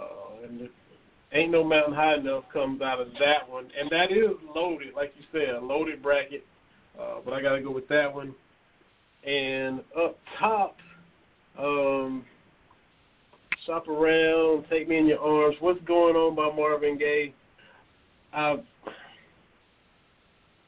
uh, 0.00 0.46
and 0.48 0.60
the, 0.60 0.70
ain't 1.32 1.52
no 1.52 1.62
mountain 1.62 1.94
high 1.94 2.14
enough 2.14 2.44
comes 2.52 2.80
out 2.80 3.00
of 3.00 3.08
that 3.20 3.48
one, 3.48 3.68
and 3.78 3.90
that 3.90 4.10
is 4.10 4.36
loaded, 4.54 4.94
like 4.94 5.12
you 5.16 5.24
said, 5.32 5.54
a 5.54 5.60
loaded 5.60 6.02
bracket. 6.02 6.44
Uh, 6.98 7.16
but 7.24 7.34
I 7.34 7.42
got 7.42 7.56
to 7.56 7.60
go 7.60 7.70
with 7.70 7.88
that 7.88 8.12
one. 8.12 8.34
And 9.26 9.80
up 9.98 10.18
top, 10.38 10.76
um, 11.58 12.24
Shop 13.66 13.88
Around, 13.88 14.66
Take 14.70 14.88
Me 14.88 14.98
in 14.98 15.06
Your 15.06 15.20
Arms, 15.20 15.56
What's 15.60 15.80
Going 15.84 16.14
On 16.16 16.34
by 16.34 16.54
Marvin 16.54 16.98
Gaye. 16.98 17.32
I 18.32 18.56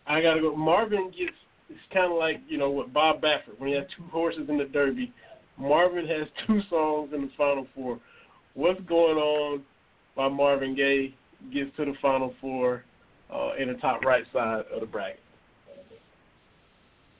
I 0.07 0.23
gotta 0.23 0.41
go. 0.41 0.55
Marvin 0.55 1.11
gets 1.11 1.37
it's 1.69 1.81
kind 1.93 2.11
of 2.12 2.19
like 2.19 2.41
you 2.49 2.59
know 2.59 2.70
what 2.70 2.93
Bob 2.93 3.20
Baffert 3.20 3.59
when 3.59 3.69
he 3.69 3.74
had 3.74 3.87
two 3.97 4.05
horses 4.05 4.49
in 4.49 4.57
the 4.57 4.65
Derby. 4.65 5.12
Marvin 5.59 6.07
has 6.07 6.28
two 6.47 6.61
songs 6.70 7.12
in 7.15 7.23
the 7.23 7.31
Final 7.37 7.66
Four. 7.74 7.99
What's 8.55 8.81
Going 8.83 9.19
On 9.19 9.62
by 10.15 10.28
Marvin 10.28 10.74
Gaye 10.74 11.15
gets 11.53 11.74
to 11.77 11.85
the 11.85 11.95
Final 12.01 12.35
Four 12.41 12.85
uh, 13.35 13.51
in 13.59 13.69
the 13.69 13.74
top 13.74 14.03
right 14.03 14.24
side 14.33 14.65
of 14.73 14.81
the 14.81 14.87
bracket. 14.87 15.20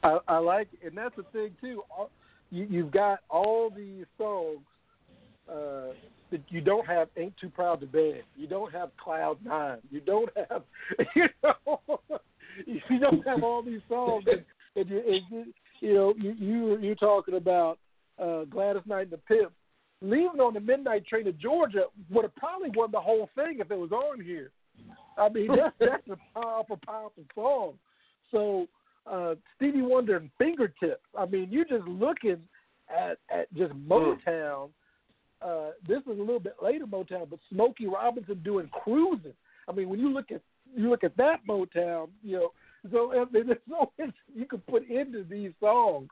I, 0.07 0.19
I 0.28 0.39
like, 0.39 0.69
it. 0.73 0.89
and 0.89 0.97
that's 0.97 1.16
the 1.16 1.24
thing 1.33 1.51
too. 1.61 1.83
All, 1.97 2.11
you, 2.51 2.66
you've 2.70 2.93
got 2.93 3.20
all 3.28 3.70
these 3.74 4.05
songs 4.16 4.61
uh, 5.51 5.93
that 6.31 6.41
you 6.49 6.61
don't 6.61 6.87
have. 6.87 7.09
Ain't 7.16 7.37
too 7.41 7.49
proud 7.49 7.81
to 7.81 7.87
beg. 7.87 8.23
You 8.37 8.47
don't 8.47 8.73
have 8.73 8.91
Cloud 8.97 9.39
Nine. 9.45 9.78
You 9.91 10.01
don't 10.01 10.31
have, 10.49 10.62
you 11.16 11.27
know, 11.43 11.81
you 12.66 13.01
don't 13.01 13.27
have 13.27 13.43
all 13.43 13.62
these 13.62 13.81
songs. 13.89 14.24
And, 14.27 14.45
and 14.77 14.91
you, 14.91 15.03
and, 15.09 15.47
you 15.81 15.95
know, 15.95 16.15
you 16.16 16.35
you 16.39 16.78
you're 16.78 16.95
talking 16.95 17.35
about 17.35 17.78
uh, 18.19 18.45
Gladys 18.45 18.83
Knight 18.87 19.03
and 19.03 19.12
the 19.12 19.19
Pips. 19.19 19.53
Leaving 20.03 20.41
on 20.41 20.53
the 20.53 20.61
midnight 20.61 21.07
train 21.07 21.24
to 21.24 21.33
Georgia 21.33 21.85
would 22.11 22.24
have 22.24 22.37
probably 22.37 22.69
won 22.77 22.93
the 22.93 23.01
whole 23.01 23.31
thing 23.35 23.59
if 23.61 23.70
it 23.70 23.78
was 23.78 23.93
on 23.93 24.20
here. 24.20 24.51
I 25.16 25.31
mean, 25.31 25.49
that's 25.49 25.74
that's 25.81 26.09
a 26.09 26.39
powerful, 26.39 26.78
powerful 26.85 27.24
song. 27.35 27.73
So 28.31 28.69
uh, 29.11 29.35
Stevie 29.57 29.83
Wonder 29.83 30.16
and 30.16 30.31
Fingertips. 30.39 31.05
I 31.19 31.27
mean, 31.27 31.49
you're 31.51 31.65
just 31.65 31.87
looking 31.87 32.39
at 32.91 33.19
at 33.31 33.53
just 33.55 33.73
hmm. 33.73 33.91
Motown. 33.91 34.70
Uh, 35.43 35.70
this 35.87 35.99
is 36.01 36.19
a 36.19 36.23
little 36.23 36.41
bit 36.41 36.57
later 36.62 36.87
Motown, 36.87 37.28
but 37.28 37.39
Smokey 37.53 37.87
Robinson 37.87 38.41
doing 38.43 38.70
cruising. 38.83 39.35
I 39.69 39.73
mean, 39.73 39.89
when 39.89 40.01
you 40.01 40.12
look 40.12 40.31
at 40.31 40.41
you 40.74 40.91
look 40.91 41.05
at 41.05 41.16
that 41.16 41.47
Motown, 41.49 42.09
you 42.23 42.37
know, 42.37 42.53
so 42.91 43.12
I 43.12 43.31
mean, 43.31 43.47
there's 43.47 43.59
no 43.69 43.93
you 44.35 44.47
could 44.47 44.66
put 44.66 44.89
into 44.89 45.24
these 45.24 45.53
songs. 45.61 46.09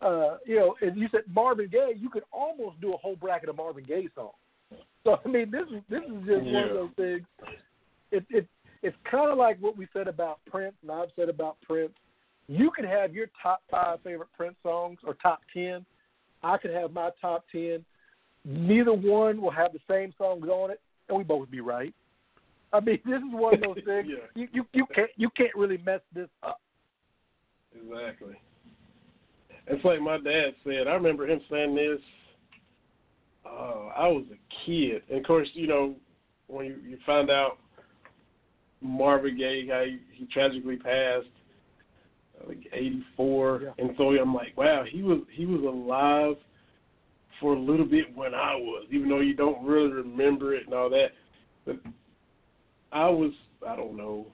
Uh, 0.00 0.36
you 0.44 0.56
know, 0.56 0.74
and 0.82 0.98
you 0.98 1.08
said 1.10 1.22
Marvin 1.32 1.68
Gaye, 1.70 1.94
you 1.96 2.10
could 2.10 2.24
almost 2.32 2.80
do 2.80 2.92
a 2.92 2.96
whole 2.96 3.16
bracket 3.16 3.48
of 3.48 3.56
Marvin 3.56 3.84
Gaye 3.84 4.08
songs. 4.14 4.34
So 5.04 5.18
I 5.24 5.28
mean, 5.28 5.50
this 5.50 5.66
is 5.72 5.82
this 5.88 6.02
is 6.02 6.26
just 6.26 6.44
yeah. 6.44 6.52
one 6.52 6.64
of 6.64 6.74
those 6.74 6.90
things. 6.96 7.26
It 8.10 8.24
it 8.30 8.46
it's 8.82 8.96
kind 9.10 9.30
of 9.30 9.38
like 9.38 9.58
what 9.60 9.76
we 9.76 9.88
said 9.92 10.08
about 10.08 10.40
Prince, 10.50 10.74
and 10.82 10.90
I've 10.90 11.08
said 11.16 11.28
about 11.28 11.56
Prince 11.62 11.92
you 12.48 12.70
could 12.70 12.84
have 12.84 13.14
your 13.14 13.26
top 13.42 13.62
five 13.70 14.00
favorite 14.02 14.28
Prince 14.36 14.56
songs 14.62 14.98
or 15.06 15.14
top 15.14 15.40
ten. 15.52 15.84
I 16.42 16.58
could 16.58 16.72
have 16.72 16.92
my 16.92 17.10
top 17.20 17.44
ten. 17.50 17.84
Neither 18.44 18.92
one 18.92 19.40
will 19.40 19.50
have 19.50 19.72
the 19.72 19.80
same 19.88 20.12
songs 20.18 20.46
on 20.48 20.70
it, 20.70 20.80
and 21.08 21.16
we 21.16 21.24
both 21.24 21.50
be 21.50 21.60
right. 21.60 21.94
I 22.72 22.80
mean, 22.80 22.98
this 23.06 23.18
is 23.18 23.22
one 23.30 23.54
of 23.54 23.60
those 23.60 23.74
things. 23.86 24.08
yeah. 24.08 24.26
you, 24.34 24.48
you 24.52 24.64
you 24.72 24.86
can't 24.94 25.10
you 25.16 25.30
can't 25.36 25.54
really 25.54 25.78
mess 25.78 26.00
this 26.14 26.28
up. 26.42 26.60
Exactly. 27.74 28.34
It's 29.66 29.84
like 29.84 30.00
my 30.00 30.18
dad 30.18 30.54
said. 30.62 30.86
I 30.88 30.92
remember 30.92 31.26
him 31.26 31.40
saying 31.50 31.74
this. 31.74 32.00
Uh, 33.46 33.88
I 33.96 34.08
was 34.08 34.24
a 34.32 34.66
kid, 34.66 35.02
and 35.08 35.18
of 35.18 35.26
course, 35.26 35.48
you 35.54 35.66
know, 35.66 35.94
when 36.46 36.66
you, 36.66 36.76
you 36.86 36.98
find 37.06 37.30
out 37.30 37.58
Marvin 38.80 39.36
Gaye, 39.36 39.66
how 39.68 39.84
he, 39.84 39.98
he 40.12 40.26
tragically 40.26 40.76
passed, 40.76 41.26
like 42.46 42.66
'84, 42.72 43.60
yeah. 43.62 43.70
and 43.78 43.90
so 43.96 44.10
I'm 44.10 44.34
like, 44.34 44.56
wow, 44.56 44.84
he 44.90 45.02
was 45.02 45.20
he 45.32 45.46
was 45.46 45.62
alive 45.62 46.36
for 47.40 47.54
a 47.54 47.58
little 47.58 47.86
bit 47.86 48.14
when 48.14 48.34
I 48.34 48.54
was, 48.54 48.86
even 48.90 49.08
though 49.08 49.20
you 49.20 49.34
don't 49.34 49.64
really 49.64 49.90
remember 49.90 50.54
it 50.54 50.64
and 50.66 50.74
all 50.74 50.90
that. 50.90 51.08
But 51.64 51.76
I 52.92 53.08
was, 53.08 53.32
I 53.66 53.76
don't 53.76 53.96
know, 53.96 54.26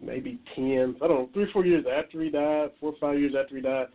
maybe 0.00 0.38
ten, 0.54 0.96
I 1.02 1.08
don't 1.08 1.18
know, 1.18 1.28
three, 1.32 1.50
four 1.52 1.64
years 1.64 1.84
after 1.90 2.22
he 2.22 2.30
died, 2.30 2.70
four 2.80 2.92
or 2.92 2.98
five 3.00 3.18
years 3.18 3.34
after 3.40 3.56
he 3.56 3.62
died. 3.62 3.86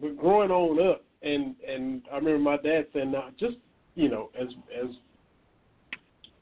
But 0.00 0.16
growing 0.16 0.50
on 0.50 0.90
up, 0.90 1.04
and 1.22 1.56
and 1.66 2.02
I 2.12 2.16
remember 2.16 2.38
my 2.38 2.56
dad 2.56 2.86
saying, 2.92 3.12
now 3.12 3.28
just 3.38 3.56
you 3.94 4.08
know, 4.08 4.30
as 4.38 4.48
as 4.78 4.90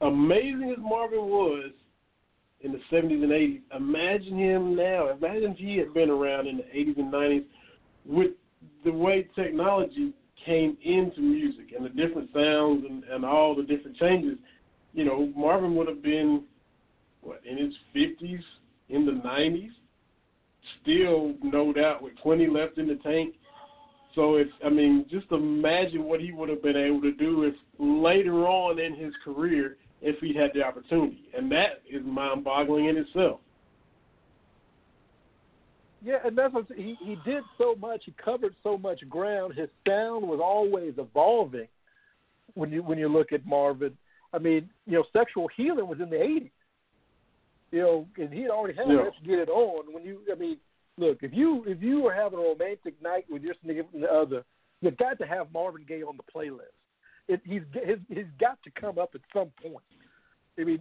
amazing 0.01 0.73
as 0.77 0.83
Marvin 0.83 1.25
was, 1.25 1.71
in 2.61 2.71
the 2.71 2.79
70s 2.91 3.23
and 3.23 3.31
80s. 3.31 3.61
Imagine 3.75 4.37
him 4.37 4.75
now. 4.75 5.09
Imagine 5.09 5.51
if 5.51 5.57
he 5.57 5.77
had 5.77 5.93
been 5.93 6.09
around 6.09 6.47
in 6.47 6.57
the 6.57 6.63
80s 6.63 6.97
and 6.97 7.13
90s 7.13 7.45
with 8.05 8.31
the 8.83 8.91
way 8.91 9.27
technology 9.35 10.13
came 10.45 10.77
into 10.83 11.21
music 11.21 11.73
and 11.75 11.85
the 11.85 11.89
different 11.89 12.29
sounds 12.33 12.85
and, 12.87 13.03
and 13.05 13.25
all 13.25 13.55
the 13.55 13.63
different 13.63 13.97
changes, 13.97 14.37
you 14.93 15.03
know, 15.03 15.31
Marvin 15.35 15.75
would 15.75 15.87
have 15.87 16.01
been 16.01 16.43
what 17.21 17.41
in 17.43 17.57
his 17.57 17.73
fifties, 17.91 18.41
in 18.89 19.05
the 19.05 19.11
nineties, 19.11 19.71
still 20.81 21.33
no 21.43 21.73
doubt 21.73 22.01
with 22.01 22.13
twenty 22.21 22.47
left 22.47 22.77
in 22.77 22.87
the 22.87 22.95
tank. 22.95 23.35
So 24.13 24.35
it's, 24.35 24.51
I 24.65 24.69
mean, 24.69 25.05
just 25.09 25.25
imagine 25.31 26.05
what 26.05 26.21
he 26.21 26.31
would 26.31 26.47
have 26.47 26.63
been 26.63 26.77
able 26.77 27.01
to 27.01 27.11
do 27.11 27.43
if 27.43 27.55
later 27.77 28.47
on 28.47 28.79
in 28.79 28.95
his 28.95 29.13
career 29.23 29.75
if 30.05 30.19
he 30.19 30.35
had 30.35 30.51
the 30.53 30.61
opportunity, 30.61 31.17
and 31.35 31.51
that 31.51 31.81
is 31.89 32.03
mind-boggling 32.05 32.85
in 32.85 32.97
itself. 32.97 33.39
Yeah, 36.03 36.17
and 36.23 36.37
that's 36.37 36.53
what 36.53 36.67
he 36.75 36.95
he 37.03 37.17
did 37.25 37.43
so 37.57 37.73
much. 37.73 38.03
He 38.05 38.13
covered 38.23 38.55
so 38.61 38.77
much 38.77 38.99
ground. 39.09 39.55
His 39.55 39.69
sound 39.87 40.27
was 40.27 40.39
always 40.41 40.93
evolving. 40.99 41.67
When 42.53 42.71
you 42.71 42.83
when 42.83 42.99
you 42.99 43.09
look 43.09 43.31
at 43.31 43.47
Marvin, 43.47 43.97
I 44.31 44.37
mean, 44.37 44.69
you 44.85 44.93
know, 44.93 45.03
sexual 45.11 45.47
healing 45.57 45.87
was 45.87 45.99
in 45.99 46.11
the 46.11 46.17
'80s. 46.17 46.51
You 47.71 47.81
know, 47.81 48.07
and 48.17 48.31
he 48.31 48.41
had 48.41 48.51
already 48.51 48.77
had 48.77 48.87
yeah. 48.87 49.01
Let's 49.01 49.15
Get 49.25 49.39
It 49.39 49.49
On. 49.49 49.91
When 49.91 50.03
you, 50.03 50.19
I 50.31 50.35
mean, 50.35 50.57
look, 50.99 51.23
if 51.23 51.33
you 51.33 51.63
if 51.65 51.81
you 51.81 52.01
were 52.01 52.13
having 52.13 52.37
a 52.37 52.43
romantic 52.43 53.01
night 53.01 53.25
with 53.27 53.41
your 53.41 53.55
significant 53.55 54.05
other, 54.05 54.43
you've 54.81 54.97
got 54.97 55.17
to 55.17 55.25
have 55.25 55.51
Marvin 55.51 55.85
Gaye 55.87 56.03
on 56.03 56.17
the 56.17 56.23
playlist. 56.31 56.74
It, 57.27 57.41
he's 57.43 57.61
he's, 58.07 58.25
got 58.39 58.61
to 58.63 58.71
come 58.79 58.99
up 58.99 59.11
at 59.15 59.21
some 59.33 59.51
point. 59.61 59.83
I 60.59 60.63
mean, 60.63 60.79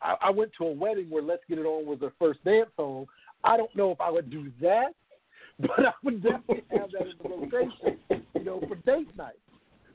I, 0.00 0.14
I 0.20 0.30
went 0.30 0.52
to 0.58 0.66
a 0.66 0.72
wedding 0.72 1.10
where 1.10 1.22
"Let's 1.22 1.42
Get 1.48 1.58
It 1.58 1.66
On" 1.66 1.84
was 1.86 1.98
their 2.00 2.12
first 2.18 2.42
dance 2.44 2.70
song. 2.76 3.06
I 3.42 3.56
don't 3.56 3.74
know 3.74 3.90
if 3.90 4.00
I 4.00 4.10
would 4.10 4.30
do 4.30 4.52
that, 4.60 4.94
but 5.60 5.80
I 5.80 5.92
would 6.04 6.22
definitely 6.22 6.62
have 6.70 6.90
that 6.92 7.02
in 7.02 7.16
the 7.22 7.28
rotation, 7.28 7.98
you 8.34 8.44
know, 8.44 8.60
for 8.68 8.76
date 8.76 9.14
night. 9.16 9.38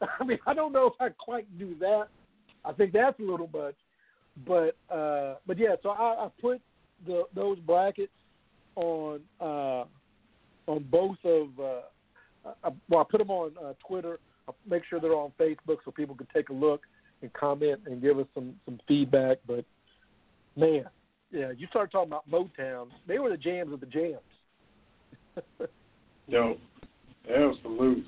I 0.20 0.24
mean, 0.24 0.40
I 0.46 0.54
don't 0.54 0.74
know 0.74 0.88
if 0.88 0.94
I 1.00 1.10
quite 1.10 1.48
do 1.58 1.76
that. 1.80 2.08
I 2.64 2.74
think 2.74 2.94
that's 2.94 3.20
a 3.20 3.24
little 3.24 3.50
much, 3.54 3.76
but 4.46 4.76
uh, 4.94 5.36
but 5.48 5.58
yeah. 5.58 5.76
So 5.84 5.90
I, 5.90 6.26
I 6.26 6.30
put 6.42 6.62
the 7.06 7.24
those 7.34 7.60
brackets 7.60 8.12
on 8.76 9.22
uh, 9.40 9.86
on 10.68 10.84
both 10.90 11.18
of. 11.24 11.48
Uh, 11.60 11.82
I, 12.64 12.70
well, 12.90 13.02
I 13.02 13.04
put 13.10 13.20
them 13.20 13.32
on 13.32 13.52
uh, 13.64 13.74
Twitter. 13.88 14.20
I'll 14.48 14.56
make 14.70 14.84
sure 14.90 15.00
they're 15.00 15.16
on 15.16 15.32
Facebook 15.40 15.78
so 15.84 15.92
people 15.92 16.16
can 16.16 16.28
take 16.34 16.50
a 16.50 16.54
look 16.54 16.82
and 17.22 17.32
comment 17.34 17.82
and 17.86 18.02
give 18.02 18.20
us 18.20 18.28
some 18.34 18.56
some 18.66 18.80
feedback. 18.88 19.38
But 19.48 19.66
man, 20.56 20.86
yeah, 21.32 21.52
you 21.58 21.68
start 21.68 21.92
talking 21.92 22.12
about 22.12 22.30
Motown. 22.30 22.88
They 23.08 23.20
were 23.20 23.30
the 23.30 23.38
jams 23.38 23.74
of 23.74 23.80
the 23.80 23.86
jams. 23.88 24.20
Yo, 26.28 26.58
absolutely. 27.30 28.06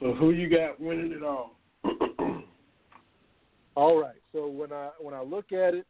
So 0.00 0.14
who 0.14 0.30
you 0.30 0.48
got 0.48 0.80
winning 0.80 1.12
it 1.12 1.22
all? 1.22 1.52
all 3.74 4.00
right. 4.00 4.16
So 4.32 4.48
when 4.48 4.72
I 4.72 4.90
when 4.98 5.14
I 5.14 5.22
look 5.22 5.52
at 5.52 5.74
it, 5.74 5.86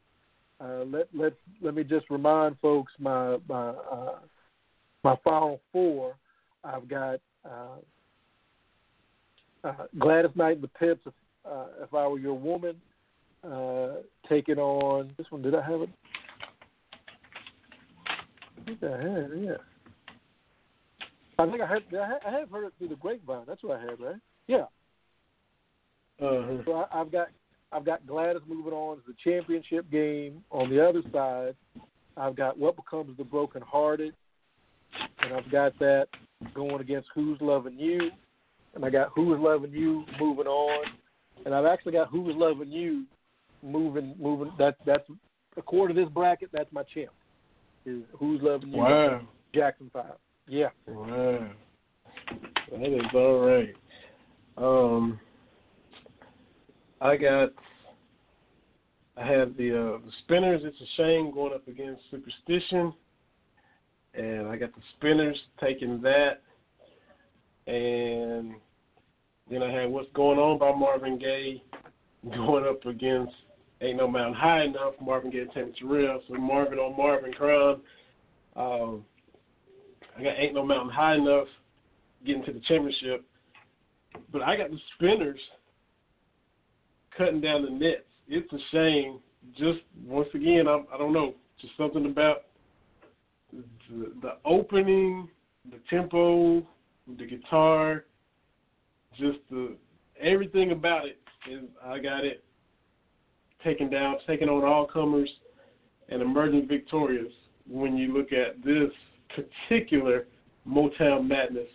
uh, 0.60 0.84
let 0.84 1.08
let 1.14 1.32
let 1.62 1.74
me 1.74 1.84
just 1.84 2.10
remind 2.10 2.58
folks 2.60 2.92
my 2.98 3.36
my 3.48 3.70
uh, 3.70 4.18
my 5.04 5.16
final 5.22 5.60
four. 5.72 6.16
I've 6.64 6.88
got 6.88 7.20
uh, 7.44 7.76
uh, 9.64 9.72
Gladys 9.98 10.30
Knight 10.34 10.56
and 10.56 10.62
the 10.62 10.68
Pips. 10.68 11.02
If, 11.06 11.14
uh, 11.44 11.66
if 11.82 11.94
I 11.94 12.06
were 12.06 12.18
your 12.18 12.38
woman, 12.38 12.76
uh, 13.44 14.02
taking 14.28 14.58
on 14.58 15.12
this 15.16 15.26
one. 15.30 15.42
Did 15.42 15.54
I 15.54 15.62
have 15.62 15.82
it? 15.82 15.88
I 18.58 18.64
think 18.64 18.82
I 18.82 18.90
had. 18.90 19.30
Yeah. 19.36 19.52
I 21.38 21.46
think 21.46 21.60
I 21.62 21.66
had. 21.66 21.82
I 22.26 22.38
have 22.38 22.50
heard 22.50 22.66
it 22.66 22.72
through 22.78 22.88
the 22.88 22.96
grapevine. 22.96 23.44
That's 23.46 23.62
what 23.62 23.78
I 23.78 23.80
had, 23.80 24.00
right? 24.00 24.20
Yeah. 24.46 24.66
Uh-huh. 26.20 26.58
So 26.66 26.72
I, 26.74 27.00
I've 27.00 27.10
got 27.10 27.28
I've 27.72 27.84
got 27.84 28.06
Gladys 28.06 28.42
moving 28.46 28.72
on 28.72 28.96
to 28.96 29.02
the 29.06 29.14
championship 29.24 29.90
game. 29.90 30.44
On 30.50 30.68
the 30.68 30.86
other 30.86 31.02
side, 31.12 31.54
I've 32.16 32.36
got 32.36 32.58
What 32.58 32.76
Becomes 32.76 33.16
the 33.16 33.24
Broken 33.24 33.62
Hearted, 33.62 34.14
and 35.22 35.32
I've 35.32 35.50
got 35.50 35.78
that 35.78 36.08
going 36.54 36.80
against 36.80 37.08
Who's 37.14 37.38
Loving 37.40 37.78
You, 37.78 38.10
and 38.74 38.84
I 38.84 38.90
got 38.90 39.10
Who's 39.14 39.38
Loving 39.40 39.72
You 39.72 40.04
moving 40.20 40.46
on, 40.46 40.86
and 41.44 41.54
I've 41.54 41.66
actually 41.66 41.92
got 41.92 42.08
Who's 42.08 42.34
Loving 42.36 42.70
You 42.70 43.04
moving 43.62 44.14
moving. 44.18 44.52
That 44.58 44.76
that's 44.86 45.04
according 45.56 45.96
to 45.96 46.04
this 46.04 46.12
bracket, 46.12 46.50
that's 46.52 46.72
my 46.72 46.82
champ. 46.94 47.10
Is 47.86 48.02
Who's 48.18 48.40
Loving 48.42 48.70
You? 48.70 48.78
Wow. 48.78 49.20
Jackson 49.54 49.90
Five. 49.92 50.14
Yeah. 50.46 50.68
Wow. 50.86 51.50
That 52.70 52.82
is 52.82 53.02
all 53.14 53.40
right. 53.40 53.74
Um, 54.56 55.18
I 57.00 57.16
got. 57.16 57.50
I 59.16 59.26
have 59.26 59.56
the 59.56 59.70
uh, 59.70 59.98
the 59.98 60.12
spinners. 60.24 60.62
It's 60.64 60.80
a 60.80 60.96
shame 60.96 61.32
going 61.32 61.52
up 61.52 61.66
against 61.68 62.02
superstition, 62.10 62.94
and 64.14 64.46
I 64.46 64.56
got 64.56 64.74
the 64.74 64.80
spinners 64.96 65.38
taking 65.60 66.00
that, 66.02 66.42
and 67.70 68.54
then 69.48 69.62
I 69.62 69.70
had 69.70 69.90
what's 69.90 70.10
going 70.12 70.38
on 70.38 70.58
by 70.58 70.72
Marvin 70.72 71.18
Gaye 71.18 71.62
going 72.34 72.66
up 72.66 72.84
against 72.84 73.32
Ain't 73.80 73.98
No 73.98 74.08
Mountain 74.08 74.34
High 74.34 74.64
Enough. 74.64 74.94
Marvin 75.00 75.30
Gaye 75.30 75.40
and 75.40 75.52
Tammy 75.52 75.72
Terrell. 75.78 76.20
So 76.28 76.34
Marvin 76.34 76.78
on 76.78 76.96
Marvin 76.96 77.32
Crown. 77.32 77.80
Um, 78.56 79.04
I 80.18 80.22
got 80.22 80.38
Ain't 80.38 80.54
No 80.54 80.66
Mountain 80.66 80.92
High 80.92 81.14
Enough 81.14 81.46
getting 82.26 82.44
to 82.44 82.52
the 82.52 82.60
championship. 82.60 83.24
But 84.32 84.42
I 84.42 84.56
got 84.56 84.70
the 84.70 84.78
spinners 84.94 85.40
cutting 87.16 87.40
down 87.40 87.64
the 87.64 87.70
nets. 87.70 88.02
It's 88.28 88.52
a 88.52 88.58
shame. 88.72 89.20
Just 89.56 89.80
once 90.06 90.28
again, 90.34 90.66
I, 90.68 90.82
I 90.92 90.98
don't 90.98 91.12
know, 91.12 91.34
just 91.60 91.72
something 91.78 92.06
about 92.06 92.42
the, 93.52 94.12
the 94.20 94.32
opening, 94.44 95.28
the 95.70 95.78
tempo, 95.88 96.66
the 97.18 97.26
guitar, 97.26 98.04
just 99.18 99.38
the 99.50 99.76
everything 100.20 100.72
about 100.72 101.06
it. 101.06 101.18
Is 101.50 101.64
I 101.84 101.98
got 101.98 102.24
it 102.24 102.44
taken 103.64 103.88
down, 103.90 104.16
taking 104.26 104.48
on 104.48 104.64
all 104.64 104.86
comers, 104.86 105.30
and 106.08 106.20
emerging 106.20 106.68
victorious 106.68 107.32
when 107.68 107.96
you 107.96 108.16
look 108.16 108.32
at 108.32 108.62
this 108.64 108.90
particular 109.34 110.26
Motown 110.68 111.28
Madness 111.28 111.68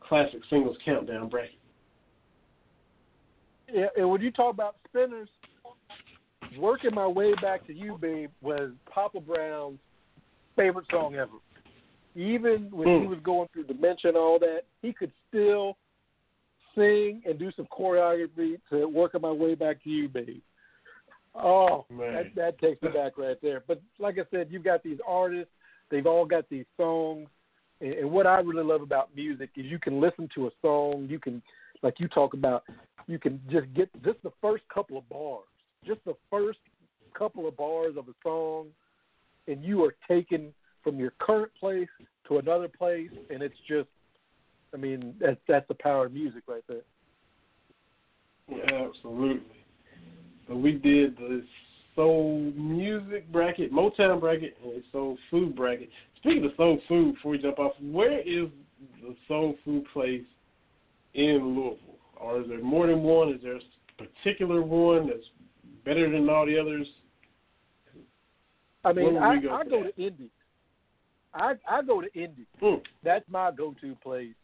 Classic 0.00 0.40
Singles 0.50 0.76
Countdown 0.84 1.28
bracket. 1.28 1.58
Yeah, 3.72 3.86
and 3.96 4.08
when 4.08 4.20
you 4.20 4.30
talk 4.30 4.54
about 4.54 4.76
spinners, 4.88 5.28
working 6.58 6.94
my 6.94 7.06
way 7.06 7.34
back 7.42 7.66
to 7.66 7.74
you, 7.74 7.98
babe, 8.00 8.30
was 8.40 8.70
Papa 8.92 9.20
Brown's 9.20 9.78
favorite 10.54 10.86
song 10.90 11.16
ever. 11.16 11.38
Even 12.16 12.70
when 12.70 12.88
Mm. 12.88 13.00
he 13.02 13.06
was 13.06 13.20
going 13.20 13.46
through 13.48 13.64
dementia 13.64 14.08
and 14.08 14.16
all 14.16 14.38
that, 14.38 14.64
he 14.80 14.92
could 14.92 15.12
still 15.28 15.76
sing 16.74 17.22
and 17.26 17.38
do 17.38 17.52
some 17.52 17.66
choreography 17.66 18.58
to 18.70 18.88
working 18.88 19.20
my 19.20 19.30
way 19.30 19.54
back 19.54 19.82
to 19.82 19.90
you, 19.90 20.08
babe. 20.08 20.42
Oh, 21.34 21.84
Man. 21.90 22.14
that, 22.14 22.34
that 22.34 22.58
takes 22.58 22.80
me 22.80 22.88
back 22.88 23.18
right 23.18 23.36
there. 23.42 23.62
But 23.66 23.82
like 23.98 24.18
I 24.18 24.24
said, 24.30 24.48
you've 24.50 24.64
got 24.64 24.82
these 24.82 24.98
artists; 25.06 25.52
they've 25.90 26.06
all 26.06 26.24
got 26.24 26.48
these 26.48 26.64
songs. 26.78 27.28
And, 27.82 27.92
and 27.92 28.10
what 28.10 28.26
I 28.26 28.40
really 28.40 28.64
love 28.64 28.80
about 28.80 29.14
music 29.14 29.50
is 29.54 29.66
you 29.66 29.78
can 29.78 30.00
listen 30.00 30.28
to 30.34 30.46
a 30.46 30.50
song, 30.62 31.06
you 31.10 31.18
can, 31.18 31.42
like 31.82 32.00
you 32.00 32.08
talk 32.08 32.32
about, 32.32 32.64
you 33.06 33.18
can 33.18 33.38
just 33.50 33.72
get 33.74 33.90
just 34.02 34.22
the 34.22 34.32
first 34.40 34.64
couple 34.72 34.96
of 34.96 35.06
bars, 35.10 35.44
just 35.84 36.02
the 36.06 36.16
first 36.30 36.58
couple 37.12 37.46
of 37.46 37.54
bars 37.58 37.98
of 37.98 38.08
a 38.08 38.14
song, 38.22 38.68
and 39.46 39.62
you 39.62 39.84
are 39.84 39.94
taken 40.08 40.54
from 40.86 41.00
your 41.00 41.12
current 41.18 41.50
place 41.58 41.88
to 42.28 42.38
another 42.38 42.68
place, 42.68 43.10
and 43.28 43.42
it's 43.42 43.56
just, 43.66 43.88
I 44.72 44.76
mean, 44.76 45.16
that's 45.20 45.40
that's 45.48 45.66
the 45.66 45.74
power 45.74 46.06
of 46.06 46.12
music 46.12 46.44
right 46.46 46.62
there. 46.68 46.82
Yeah, 48.48 48.86
absolutely. 48.86 49.64
So 50.46 50.54
we 50.54 50.72
did 50.72 51.16
the 51.16 51.42
soul 51.96 52.52
music 52.54 53.30
bracket, 53.32 53.72
Motown 53.72 54.20
bracket, 54.20 54.56
and 54.62 54.80
soul 54.92 55.18
food 55.28 55.56
bracket. 55.56 55.88
Speaking 56.18 56.44
of 56.44 56.52
soul 56.56 56.78
food, 56.86 57.16
before 57.16 57.32
we 57.32 57.38
jump 57.38 57.58
off, 57.58 57.72
where 57.82 58.20
is 58.20 58.46
the 59.02 59.16
soul 59.26 59.56
food 59.64 59.84
place 59.92 60.22
in 61.14 61.38
Louisville? 61.42 61.78
Or 62.20 62.42
is 62.42 62.48
there 62.48 62.62
more 62.62 62.86
than 62.86 63.02
one? 63.02 63.30
Is 63.30 63.40
there 63.42 63.56
a 63.56 63.60
particular 64.22 64.62
one 64.62 65.08
that's 65.08 65.26
better 65.84 66.08
than 66.08 66.30
all 66.30 66.46
the 66.46 66.56
others? 66.56 66.86
I 68.84 68.92
mean, 68.92 69.16
I, 69.16 69.40
go 69.40 69.50
I 69.50 69.64
go 69.64 69.82
that? 69.82 69.96
to 69.96 70.06
Indy. 70.06 70.30
I 71.36 71.54
I 71.68 71.82
go 71.82 72.00
to 72.00 72.12
Indy. 72.14 72.46
Hmm. 72.60 72.76
That's 73.02 73.24
my 73.30 73.50
go-to 73.50 73.94
place. 74.02 74.34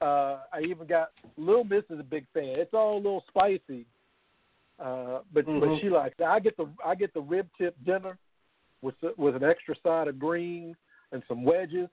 Uh, 0.00 0.40
I 0.52 0.60
even 0.68 0.86
got 0.86 1.10
Little 1.36 1.64
Miss 1.64 1.84
is 1.90 1.98
a 1.98 2.04
big 2.04 2.26
fan. 2.34 2.58
It's 2.58 2.74
all 2.74 2.96
a 2.96 2.98
little 2.98 3.24
spicy, 3.28 3.86
uh, 4.78 5.20
but 5.32 5.46
but 5.46 5.68
Mhm. 5.68 5.80
she 5.80 5.88
likes 5.88 6.14
it. 6.18 6.24
I 6.24 6.38
get 6.38 6.56
the 6.56 6.68
I 6.84 6.94
get 6.94 7.14
the 7.14 7.22
rib 7.22 7.48
tip 7.58 7.74
dinner 7.84 8.18
with 8.82 8.94
with 9.16 9.36
an 9.36 9.44
extra 9.44 9.74
side 9.82 10.08
of 10.08 10.18
greens 10.18 10.76
and 11.12 11.22
some 11.28 11.44
wedges, 11.44 11.88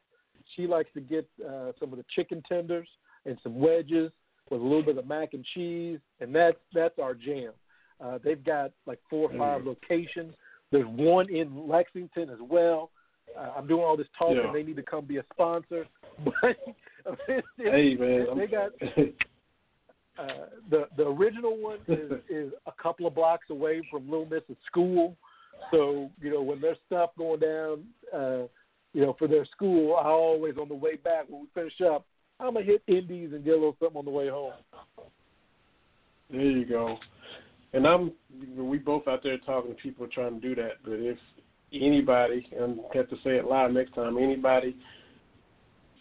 she 0.55 0.67
likes 0.67 0.89
to 0.93 1.01
get 1.01 1.27
uh, 1.45 1.71
some 1.79 1.91
of 1.91 1.97
the 1.97 2.05
chicken 2.15 2.43
tenders 2.47 2.87
and 3.25 3.37
some 3.43 3.59
wedges 3.59 4.11
with 4.49 4.61
a 4.61 4.63
little 4.63 4.83
bit 4.83 4.97
of 4.97 5.07
mac 5.07 5.33
and 5.33 5.45
cheese, 5.53 5.99
and 6.19 6.33
that's 6.35 6.57
that's 6.73 6.99
our 6.99 7.13
jam. 7.13 7.51
Uh, 8.03 8.19
they've 8.23 8.43
got 8.43 8.71
like 8.85 8.99
four 9.09 9.31
or 9.31 9.37
five 9.37 9.61
mm. 9.61 9.67
locations. 9.67 10.33
There's 10.71 10.87
one 10.87 11.29
in 11.29 11.67
Lexington 11.67 12.29
as 12.29 12.39
well. 12.41 12.89
Uh, 13.37 13.51
I'm 13.57 13.67
doing 13.67 13.83
all 13.83 13.97
this 13.97 14.07
talking. 14.17 14.37
Yeah. 14.37 14.51
They 14.53 14.63
need 14.63 14.75
to 14.75 14.83
come 14.83 15.05
be 15.05 15.17
a 15.17 15.23
sponsor. 15.33 15.85
But 16.23 16.57
hey 17.57 17.95
man, 17.99 18.27
they 18.37 18.47
got 18.47 18.71
uh, 20.17 20.45
the 20.69 20.87
the 20.95 21.07
original 21.07 21.57
one 21.57 21.79
is 21.87 22.11
is 22.29 22.53
a 22.65 22.71
couple 22.81 23.07
of 23.07 23.15
blocks 23.15 23.49
away 23.49 23.81
from 23.91 24.09
Little 24.09 24.25
Miss's 24.25 24.55
school. 24.67 25.15
So 25.71 26.09
you 26.21 26.31
know 26.31 26.41
when 26.41 26.61
there's 26.61 26.77
stuff 26.85 27.09
going 27.17 27.39
down, 27.39 27.83
uh, 28.13 28.47
you 28.93 29.01
know 29.01 29.15
for 29.19 29.27
their 29.27 29.45
school, 29.45 29.95
I 29.95 30.07
always 30.07 30.55
on 30.57 30.69
the 30.69 30.75
way 30.75 30.95
back 30.95 31.25
when 31.27 31.41
we 31.41 31.47
finish 31.53 31.81
up, 31.81 32.05
I'm 32.39 32.53
gonna 32.53 32.65
hit 32.65 32.83
Indi's 32.87 33.33
and 33.33 33.43
get 33.43 33.51
a 33.51 33.55
little 33.55 33.75
something 33.79 33.97
on 33.97 34.05
the 34.05 34.11
way 34.11 34.29
home. 34.29 34.53
There 36.29 36.41
you 36.41 36.65
go. 36.65 36.97
And 37.73 37.87
I'm 37.87 38.11
we 38.55 38.77
both 38.77 39.07
out 39.07 39.23
there 39.23 39.37
talking 39.39 39.75
to 39.75 39.81
people 39.81 40.07
trying 40.07 40.39
to 40.39 40.47
do 40.47 40.55
that. 40.61 40.73
But 40.83 40.93
if 40.93 41.17
anybody, 41.73 42.47
and 42.57 42.79
I 42.93 42.97
have 42.97 43.09
to 43.09 43.15
say 43.17 43.37
it 43.37 43.45
live 43.45 43.71
next 43.71 43.95
time, 43.95 44.17
anybody 44.17 44.75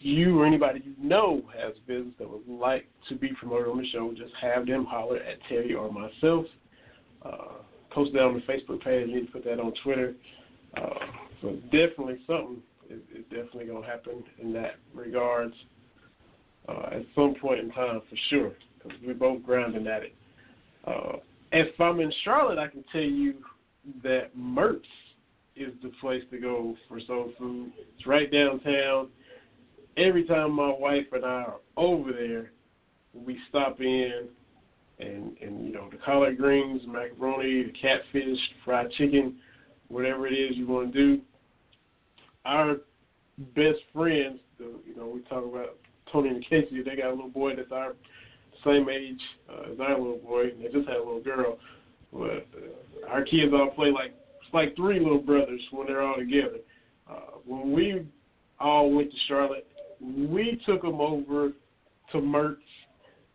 you 0.03 0.39
or 0.39 0.45
anybody 0.45 0.83
you 0.83 0.95
know 1.01 1.41
has 1.57 1.73
business 1.87 2.13
that 2.19 2.29
would 2.29 2.47
like 2.47 2.85
to 3.07 3.15
be 3.15 3.29
promoted 3.39 3.67
on 3.67 3.77
the 3.77 3.87
show, 3.91 4.11
just 4.11 4.33
have 4.41 4.65
them 4.65 4.85
holler 4.85 5.17
at 5.17 5.37
Terry 5.47 5.73
or 5.73 5.91
myself. 5.91 6.45
Uh, 7.25 7.53
post 7.91 8.11
that 8.13 8.21
on 8.21 8.33
the 8.33 8.41
Facebook 8.41 8.83
page. 8.83 9.07
Need 9.07 9.27
to 9.27 9.31
put 9.31 9.45
that 9.45 9.59
on 9.59 9.73
Twitter. 9.83 10.13
Uh, 10.75 10.93
so 11.41 11.55
definitely 11.65 12.19
something 12.27 12.61
is, 12.89 12.99
is 13.15 13.23
definitely 13.29 13.65
going 13.65 13.83
to 13.83 13.87
happen 13.87 14.23
in 14.41 14.51
that 14.53 14.75
regards 14.93 15.53
uh, 16.67 16.87
at 16.91 17.05
some 17.15 17.35
point 17.39 17.59
in 17.59 17.71
time 17.71 18.01
for 18.09 18.17
sure 18.29 18.51
because 18.75 18.97
we're 19.05 19.13
both 19.13 19.41
grinding 19.43 19.87
at 19.87 20.03
it. 20.03 20.15
Uh, 20.85 21.17
if 21.53 21.79
I'm 21.79 21.99
in 21.99 22.11
Charlotte, 22.25 22.57
I 22.57 22.67
can 22.67 22.83
tell 22.91 23.01
you 23.01 23.35
that 24.03 24.35
Mert's 24.35 24.85
is 25.55 25.73
the 25.81 25.91
place 26.01 26.23
to 26.31 26.39
go 26.39 26.75
for 26.87 26.99
soul 27.01 27.31
food. 27.37 27.71
It's 27.95 28.07
right 28.07 28.31
downtown. 28.31 29.09
Every 29.97 30.25
time 30.25 30.51
my 30.53 30.73
wife 30.73 31.05
and 31.11 31.23
I 31.23 31.27
are 31.27 31.59
over 31.77 32.11
there, 32.11 32.51
we 33.13 33.37
stop 33.49 33.79
in 33.79 34.27
and 34.99 35.37
and 35.39 35.65
you 35.65 35.73
know 35.73 35.89
the 35.91 35.97
collard 35.97 36.37
greens, 36.37 36.81
macaroni, 36.87 37.63
the 37.63 37.73
catfish, 37.79 38.39
fried 38.65 38.91
chicken, 38.91 39.35
whatever 39.87 40.27
it 40.27 40.33
is 40.33 40.55
you 40.55 40.67
want 40.67 40.93
to 40.93 40.99
do. 40.99 41.21
Our 42.45 42.77
best 43.55 43.79
friends, 43.93 44.39
the, 44.57 44.65
you 44.85 44.95
know, 44.95 45.07
we 45.07 45.21
talk 45.21 45.45
about 45.45 45.77
Tony 46.11 46.29
and 46.29 46.45
Casey. 46.45 46.81
They 46.83 46.95
got 46.95 47.09
a 47.09 47.15
little 47.15 47.29
boy 47.29 47.55
that's 47.55 47.71
our 47.71 47.93
same 48.65 48.89
age 48.89 49.19
uh, 49.49 49.73
as 49.73 49.79
our 49.79 49.97
little 49.97 50.17
boy, 50.17 50.51
they 50.57 50.71
just 50.71 50.87
had 50.87 50.97
a 50.97 51.03
little 51.03 51.21
girl. 51.21 51.57
But 52.11 52.47
uh, 52.55 53.09
our 53.09 53.23
kids 53.23 53.51
all 53.53 53.71
play 53.71 53.91
like 53.91 54.15
like 54.53 54.75
three 54.75 54.99
little 54.99 55.19
brothers 55.21 55.61
when 55.71 55.87
they're 55.87 56.01
all 56.01 56.15
together. 56.15 56.59
Uh, 57.09 57.37
when 57.45 57.71
we 57.71 58.05
all 58.59 58.91
went 58.91 59.11
to 59.11 59.17
Charlotte, 59.27 59.67
we 59.99 60.61
took 60.65 60.81
them 60.81 61.01
over 61.01 61.51
to 62.11 62.21
Mert's, 62.21 62.61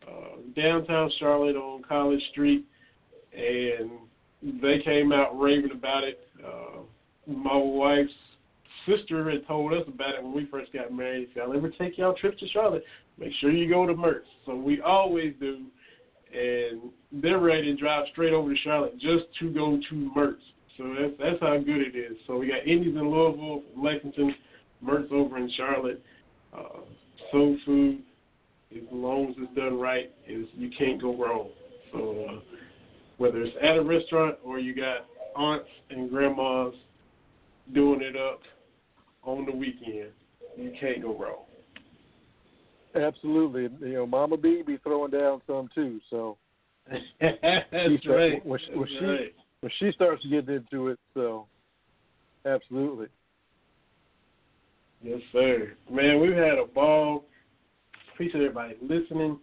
uh, 0.07 0.37
downtown 0.57 1.11
Charlotte 1.19 1.57
on 1.57 1.83
College 1.83 2.23
Street, 2.31 2.65
and 3.33 3.91
they 4.63 4.79
came 4.85 5.13
out 5.13 5.39
raving 5.39 5.73
about 5.73 6.05
it. 6.05 6.29
Uh, 6.45 6.81
my 7.27 7.57
wife's 7.57 8.13
sister 8.87 9.31
had 9.31 9.47
told 9.47 9.73
us 9.75 9.87
about 9.87 10.15
it 10.15 10.23
when 10.23 10.33
we 10.33 10.47
first 10.47 10.73
got 10.73 10.93
married. 10.93 11.29
If 11.29 11.37
y'all 11.37 11.55
ever 11.55 11.71
take 11.71 11.99
y'all 11.99 12.15
trips 12.15 12.39
to 12.41 12.49
Charlotte, 12.49 12.85
make 13.19 13.33
sure 13.41 13.51
you 13.51 13.69
go 13.69 13.87
to 13.87 13.95
Mert's. 13.95 14.29
So 14.47 14.55
we 14.55 14.81
always 14.81 15.35
do, 15.41 15.65
and 16.33 16.91
they're 17.13 17.41
ready 17.41 17.75
to 17.75 17.77
drive 17.77 18.07
straight 18.13 18.33
over 18.33 18.53
to 18.53 18.61
Charlotte 18.63 18.99
just 18.99 19.25
to 19.41 19.51
go 19.51 19.79
to 19.91 20.13
Mert's. 20.15 20.43
So 20.79 20.95
that's 20.99 21.13
that's 21.19 21.41
how 21.41 21.59
good 21.59 21.83
it 21.83 21.97
is. 21.97 22.17
So 22.27 22.39
we 22.39 22.47
got 22.47 22.67
Indi's 22.67 22.95
in 22.95 23.11
Louisville, 23.11 23.63
Lexington, 23.77 24.35
Mert's 24.81 25.09
over 25.11 25.37
in 25.37 25.51
Charlotte. 25.57 26.01
Uh, 26.57 26.81
soul 27.33 27.59
food, 27.67 28.01
as 28.75 28.83
long 28.93 29.31
as 29.31 29.35
it's 29.39 29.55
done 29.55 29.79
right, 29.79 30.11
is 30.27 30.47
you 30.57 30.71
can't 30.79 31.01
go 31.03 31.17
wrong. 31.17 31.49
So 31.93 32.27
uh, 32.31 32.41
whether 33.19 33.43
it's 33.43 33.57
at 33.61 33.77
a 33.77 33.83
restaurant 33.83 34.37
or 34.45 34.61
you 34.61 34.75
got 34.75 35.07
aunts 35.37 35.69
and 35.91 36.09
grandmas 36.09 36.75
doing 37.75 38.01
it 38.01 38.17
up 38.17 38.41
on 39.25 39.45
the 39.47 39.53
weekend, 39.53 40.11
you 40.57 40.73
can't 40.81 41.03
go 41.03 41.19
wrong. 41.19 41.45
Absolutely, 42.95 43.69
you 43.87 43.95
know, 43.95 44.07
Mama 44.07 44.37
B 44.37 44.63
be 44.67 44.79
throwing 44.79 45.11
down 45.11 45.43
some 45.47 45.69
too. 45.75 46.01
So 46.09 46.39
that's 47.21 48.07
right. 48.07 48.45
When, 48.47 48.61
when 48.75 48.89
she 48.89 49.05
right. 49.05 49.35
When 49.61 49.73
she 49.79 49.91
starts 49.93 50.25
getting 50.25 50.55
into 50.55 50.89
it, 50.89 50.99
so 51.15 51.47
absolutely. 52.47 53.09
Yes, 55.03 55.21
sir. 55.33 55.75
Man, 55.91 56.21
we've 56.21 56.37
had 56.37 56.59
a 56.59 56.67
ball. 56.67 57.25
Appreciate 58.13 58.43
everybody 58.43 58.75
listening. 58.83 59.39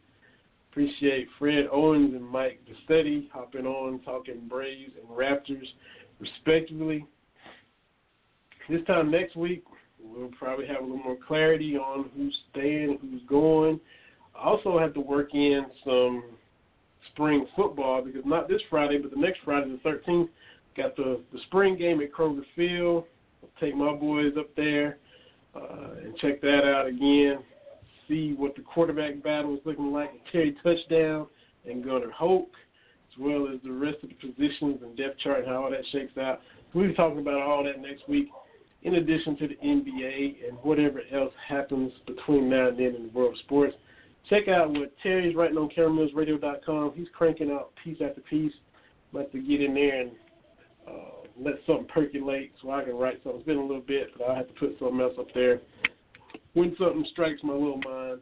Appreciate 0.71 1.27
Fred 1.39 1.67
Owens 1.71 2.13
and 2.13 2.27
Mike 2.27 2.59
Bossetti 2.65 3.29
hopping 3.31 3.65
on, 3.65 4.01
talking 4.01 4.47
Braves 4.49 4.91
and 4.99 5.09
Raptors, 5.09 5.67
respectively. 6.19 7.05
This 8.69 8.83
time 8.85 9.09
next 9.09 9.37
week, 9.37 9.63
we'll 10.01 10.31
probably 10.37 10.67
have 10.67 10.77
a 10.77 10.81
little 10.81 10.97
more 10.97 11.17
clarity 11.25 11.77
on 11.77 12.09
who's 12.15 12.37
staying, 12.51 12.97
who's 13.01 13.21
going. 13.29 13.79
I 14.35 14.47
also 14.47 14.77
have 14.77 14.93
to 14.95 14.99
work 14.99 15.33
in 15.33 15.65
some 15.85 16.23
spring 17.15 17.47
football 17.55 18.03
because 18.03 18.21
not 18.25 18.47
this 18.47 18.61
Friday, 18.69 18.97
but 18.97 19.09
the 19.09 19.19
next 19.19 19.39
Friday, 19.43 19.71
the 19.83 19.89
13th, 19.89 20.29
got 20.77 20.95
the 20.95 21.21
the 21.33 21.39
spring 21.47 21.77
game 21.77 22.01
at 22.01 22.11
Kroger 22.13 22.43
Field. 22.55 23.05
I'll 23.41 23.49
take 23.59 23.75
my 23.75 23.93
boys 23.93 24.33
up 24.37 24.53
there 24.55 24.97
uh, 25.55 25.95
and 26.03 26.15
check 26.17 26.41
that 26.41 26.63
out 26.65 26.87
again. 26.87 27.39
See 28.07 28.33
what 28.37 28.55
the 28.55 28.61
quarterback 28.61 29.23
battle 29.23 29.55
is 29.55 29.61
looking 29.65 29.91
like 29.91 30.11
Terry 30.31 30.55
Touchdown 30.61 31.27
and 31.65 31.83
Gunnar 31.83 32.11
Hoak, 32.11 32.49
as 33.11 33.17
well 33.17 33.47
as 33.51 33.59
the 33.63 33.71
rest 33.71 33.97
of 34.03 34.09
the 34.09 34.15
positions 34.15 34.81
and 34.83 34.95
depth 34.97 35.19
chart 35.19 35.39
and 35.39 35.47
how 35.47 35.63
all 35.63 35.71
that 35.71 35.85
shakes 35.91 36.17
out. 36.17 36.41
We'll 36.73 36.89
be 36.89 36.93
talking 36.93 37.19
about 37.19 37.41
all 37.41 37.63
that 37.63 37.81
next 37.81 38.07
week 38.09 38.27
in 38.83 38.95
addition 38.95 39.35
to 39.37 39.47
the 39.47 39.55
NBA 39.55 40.47
and 40.47 40.57
whatever 40.61 41.01
else 41.11 41.33
happens 41.47 41.91
between 42.05 42.49
now 42.49 42.67
and 42.67 42.77
then 42.77 42.95
in 42.95 43.03
the 43.03 43.09
world 43.13 43.33
of 43.33 43.39
sports. 43.39 43.73
Check 44.29 44.47
out 44.47 44.71
what 44.71 44.91
Terry's 45.03 45.35
writing 45.35 45.57
on 45.57 45.69
CameraMillsRadio.com. 45.69 46.93
He's 46.95 47.07
cranking 47.13 47.51
out 47.51 47.71
piece 47.83 47.97
after 48.01 48.21
piece. 48.21 48.53
i 49.13 49.17
like 49.17 49.31
to 49.31 49.39
get 49.39 49.61
in 49.61 49.73
there 49.73 50.01
and 50.01 50.11
uh, 50.87 51.27
let 51.39 51.55
something 51.67 51.87
percolate 51.93 52.51
so 52.61 52.71
I 52.71 52.83
can 52.83 52.95
write 52.95 53.21
something. 53.23 53.39
It's 53.39 53.45
been 53.45 53.57
a 53.57 53.61
little 53.61 53.81
bit, 53.81 54.09
but 54.17 54.25
I'll 54.25 54.35
have 54.35 54.47
to 54.47 54.53
put 54.53 54.75
something 54.79 54.99
else 54.99 55.13
up 55.19 55.27
there 55.33 55.61
when 56.53 56.75
something 56.79 57.05
strikes 57.11 57.41
my 57.43 57.53
little 57.53 57.81
mind. 57.85 58.21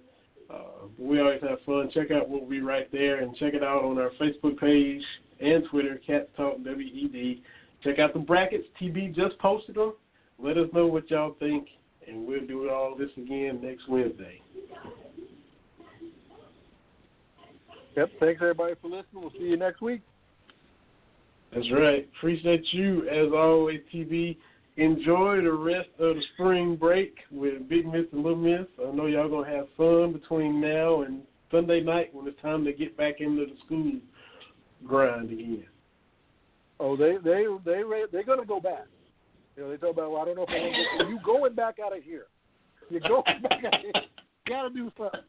Uh, 0.53 0.87
we 0.99 1.21
always 1.21 1.41
have 1.41 1.59
fun. 1.65 1.89
Check 1.93 2.11
out 2.11 2.27
what 2.27 2.45
we 2.45 2.59
write 2.59 2.91
there 2.91 3.21
and 3.21 3.35
check 3.37 3.53
it 3.53 3.63
out 3.63 3.83
on 3.83 3.97
our 3.97 4.11
Facebook 4.21 4.59
page 4.59 5.01
and 5.39 5.63
Twitter, 5.69 5.99
Cats 6.05 6.27
Talk 6.35 6.57
WED. 6.57 7.41
Check 7.83 7.99
out 7.99 8.13
the 8.13 8.19
brackets. 8.19 8.65
TB 8.81 9.15
just 9.15 9.37
posted 9.39 9.75
them. 9.75 9.93
Let 10.37 10.57
us 10.57 10.67
know 10.73 10.87
what 10.87 11.09
y'all 11.09 11.35
think, 11.39 11.67
and 12.07 12.27
we'll 12.27 12.45
do 12.45 12.69
all 12.69 12.95
this 12.97 13.09
again 13.17 13.61
next 13.61 13.87
Wednesday. 13.87 14.41
Yep. 17.95 18.09
Thanks 18.19 18.41
everybody 18.41 18.73
for 18.81 18.87
listening. 18.87 19.21
We'll 19.21 19.31
see 19.31 19.43
you 19.43 19.57
next 19.57 19.81
week. 19.81 20.01
That's 21.53 21.71
right. 21.71 22.09
Appreciate 22.17 22.65
you 22.71 23.07
as 23.07 23.31
always, 23.33 23.81
TB. 23.93 24.37
Enjoy 24.77 25.41
the 25.41 25.51
rest 25.51 25.89
of 25.99 26.15
the 26.15 26.23
spring 26.33 26.75
break 26.75 27.15
with 27.31 27.69
Big 27.69 27.85
Miss 27.85 28.05
and 28.11 28.23
Little 28.23 28.37
Miss. 28.37 28.65
I 28.81 28.91
know 28.91 29.05
y'all 29.05 29.29
gonna 29.29 29.55
have 29.55 29.67
fun 29.77 30.13
between 30.13 30.59
now 30.59 31.03
and 31.03 31.21
Sunday 31.51 31.81
night 31.81 32.13
when 32.13 32.27
it's 32.27 32.41
time 32.41 32.65
to 32.65 32.73
get 32.73 32.97
back 32.97 33.15
into 33.19 33.45
the 33.45 33.53
school 33.65 33.99
grind 34.87 35.31
again. 35.31 35.65
Oh, 36.79 36.97
they 36.97 37.17
they 37.23 37.45
they 37.63 37.83
they're 38.11 38.23
gonna 38.23 38.45
go 38.45 38.59
back. 38.59 38.87
You 39.55 39.63
know, 39.63 39.69
they 39.69 39.77
talk 39.77 39.91
about, 39.91 40.11
well, 40.11 40.21
I 40.23 40.25
don't 40.25 40.35
know 40.35 40.43
if 40.43 40.49
I 40.49 40.53
want 40.53 40.73
to 40.73 41.05
get 41.05 41.09
you 41.09 41.19
going 41.23 41.53
back 41.53 41.75
out 41.85 41.95
of 41.95 42.03
here. 42.03 42.25
You're 42.89 43.01
going 43.01 43.23
back 43.43 43.63
out 43.63 43.75
of 43.75 43.81
here. 43.81 43.91
Gotta 44.47 44.69
do 44.69 44.91
something. 44.97 45.21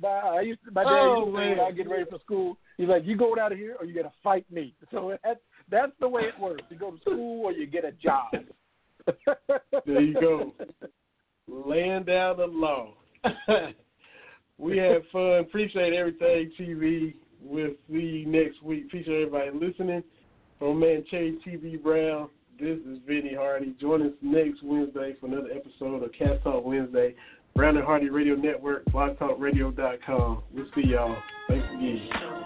My, 0.00 0.08
I 0.08 0.40
used 0.40 0.60
to, 0.64 0.70
my 0.72 0.84
dad 0.84 0.90
oh, 0.90 1.26
used 1.26 1.32
to 1.32 1.38
oh, 1.38 1.40
say 1.40 1.48
when 1.50 1.60
I 1.60 1.70
get 1.70 1.88
ready 1.88 2.04
for 2.08 2.18
school, 2.20 2.56
he's 2.78 2.88
like, 2.88 3.04
you 3.04 3.16
going 3.16 3.38
out 3.38 3.52
of 3.52 3.58
here 3.58 3.76
or 3.78 3.84
you 3.84 3.94
gotta 3.94 4.12
fight 4.22 4.50
me. 4.50 4.74
So 4.90 5.16
that's 5.24 5.40
that's 5.70 5.92
the 6.00 6.08
way 6.08 6.22
it 6.22 6.40
works. 6.40 6.62
You 6.70 6.78
go 6.78 6.92
to 6.92 7.00
school 7.00 7.44
or 7.44 7.52
you 7.52 7.66
get 7.66 7.84
a 7.84 7.92
job. 7.92 8.32
there 9.86 10.00
you 10.00 10.14
go. 10.14 10.52
Laying 11.48 12.04
down 12.04 12.38
the 12.38 12.46
law. 12.46 12.94
we 14.58 14.78
had 14.78 15.02
fun. 15.12 15.40
Appreciate 15.40 15.92
everything, 15.92 16.52
TB. 16.58 17.14
We'll 17.42 17.72
see 17.90 17.94
you 17.94 18.26
next 18.26 18.62
week. 18.62 18.86
Appreciate 18.86 19.26
everybody 19.26 19.50
listening. 19.52 20.02
From 20.58 20.80
man 20.80 21.04
Terry 21.10 21.38
TB 21.46 21.82
Brown. 21.82 22.28
This 22.58 22.78
is 22.88 22.98
Vinny 23.06 23.34
Hardy. 23.34 23.74
Join 23.80 24.02
us 24.02 24.12
next 24.22 24.62
Wednesday 24.62 25.16
for 25.20 25.26
another 25.26 25.50
episode 25.52 26.04
of 26.04 26.12
Cat 26.12 26.42
Talk 26.44 26.64
Wednesday. 26.64 27.14
And 27.56 27.78
Hardy 27.84 28.10
Radio 28.10 28.34
Network, 28.34 28.84
blogtalkradio.com. 28.86 30.42
We'll 30.52 30.66
see 30.74 30.88
y'all. 30.88 31.16
Thanks 31.48 31.66
again. 31.72 32.43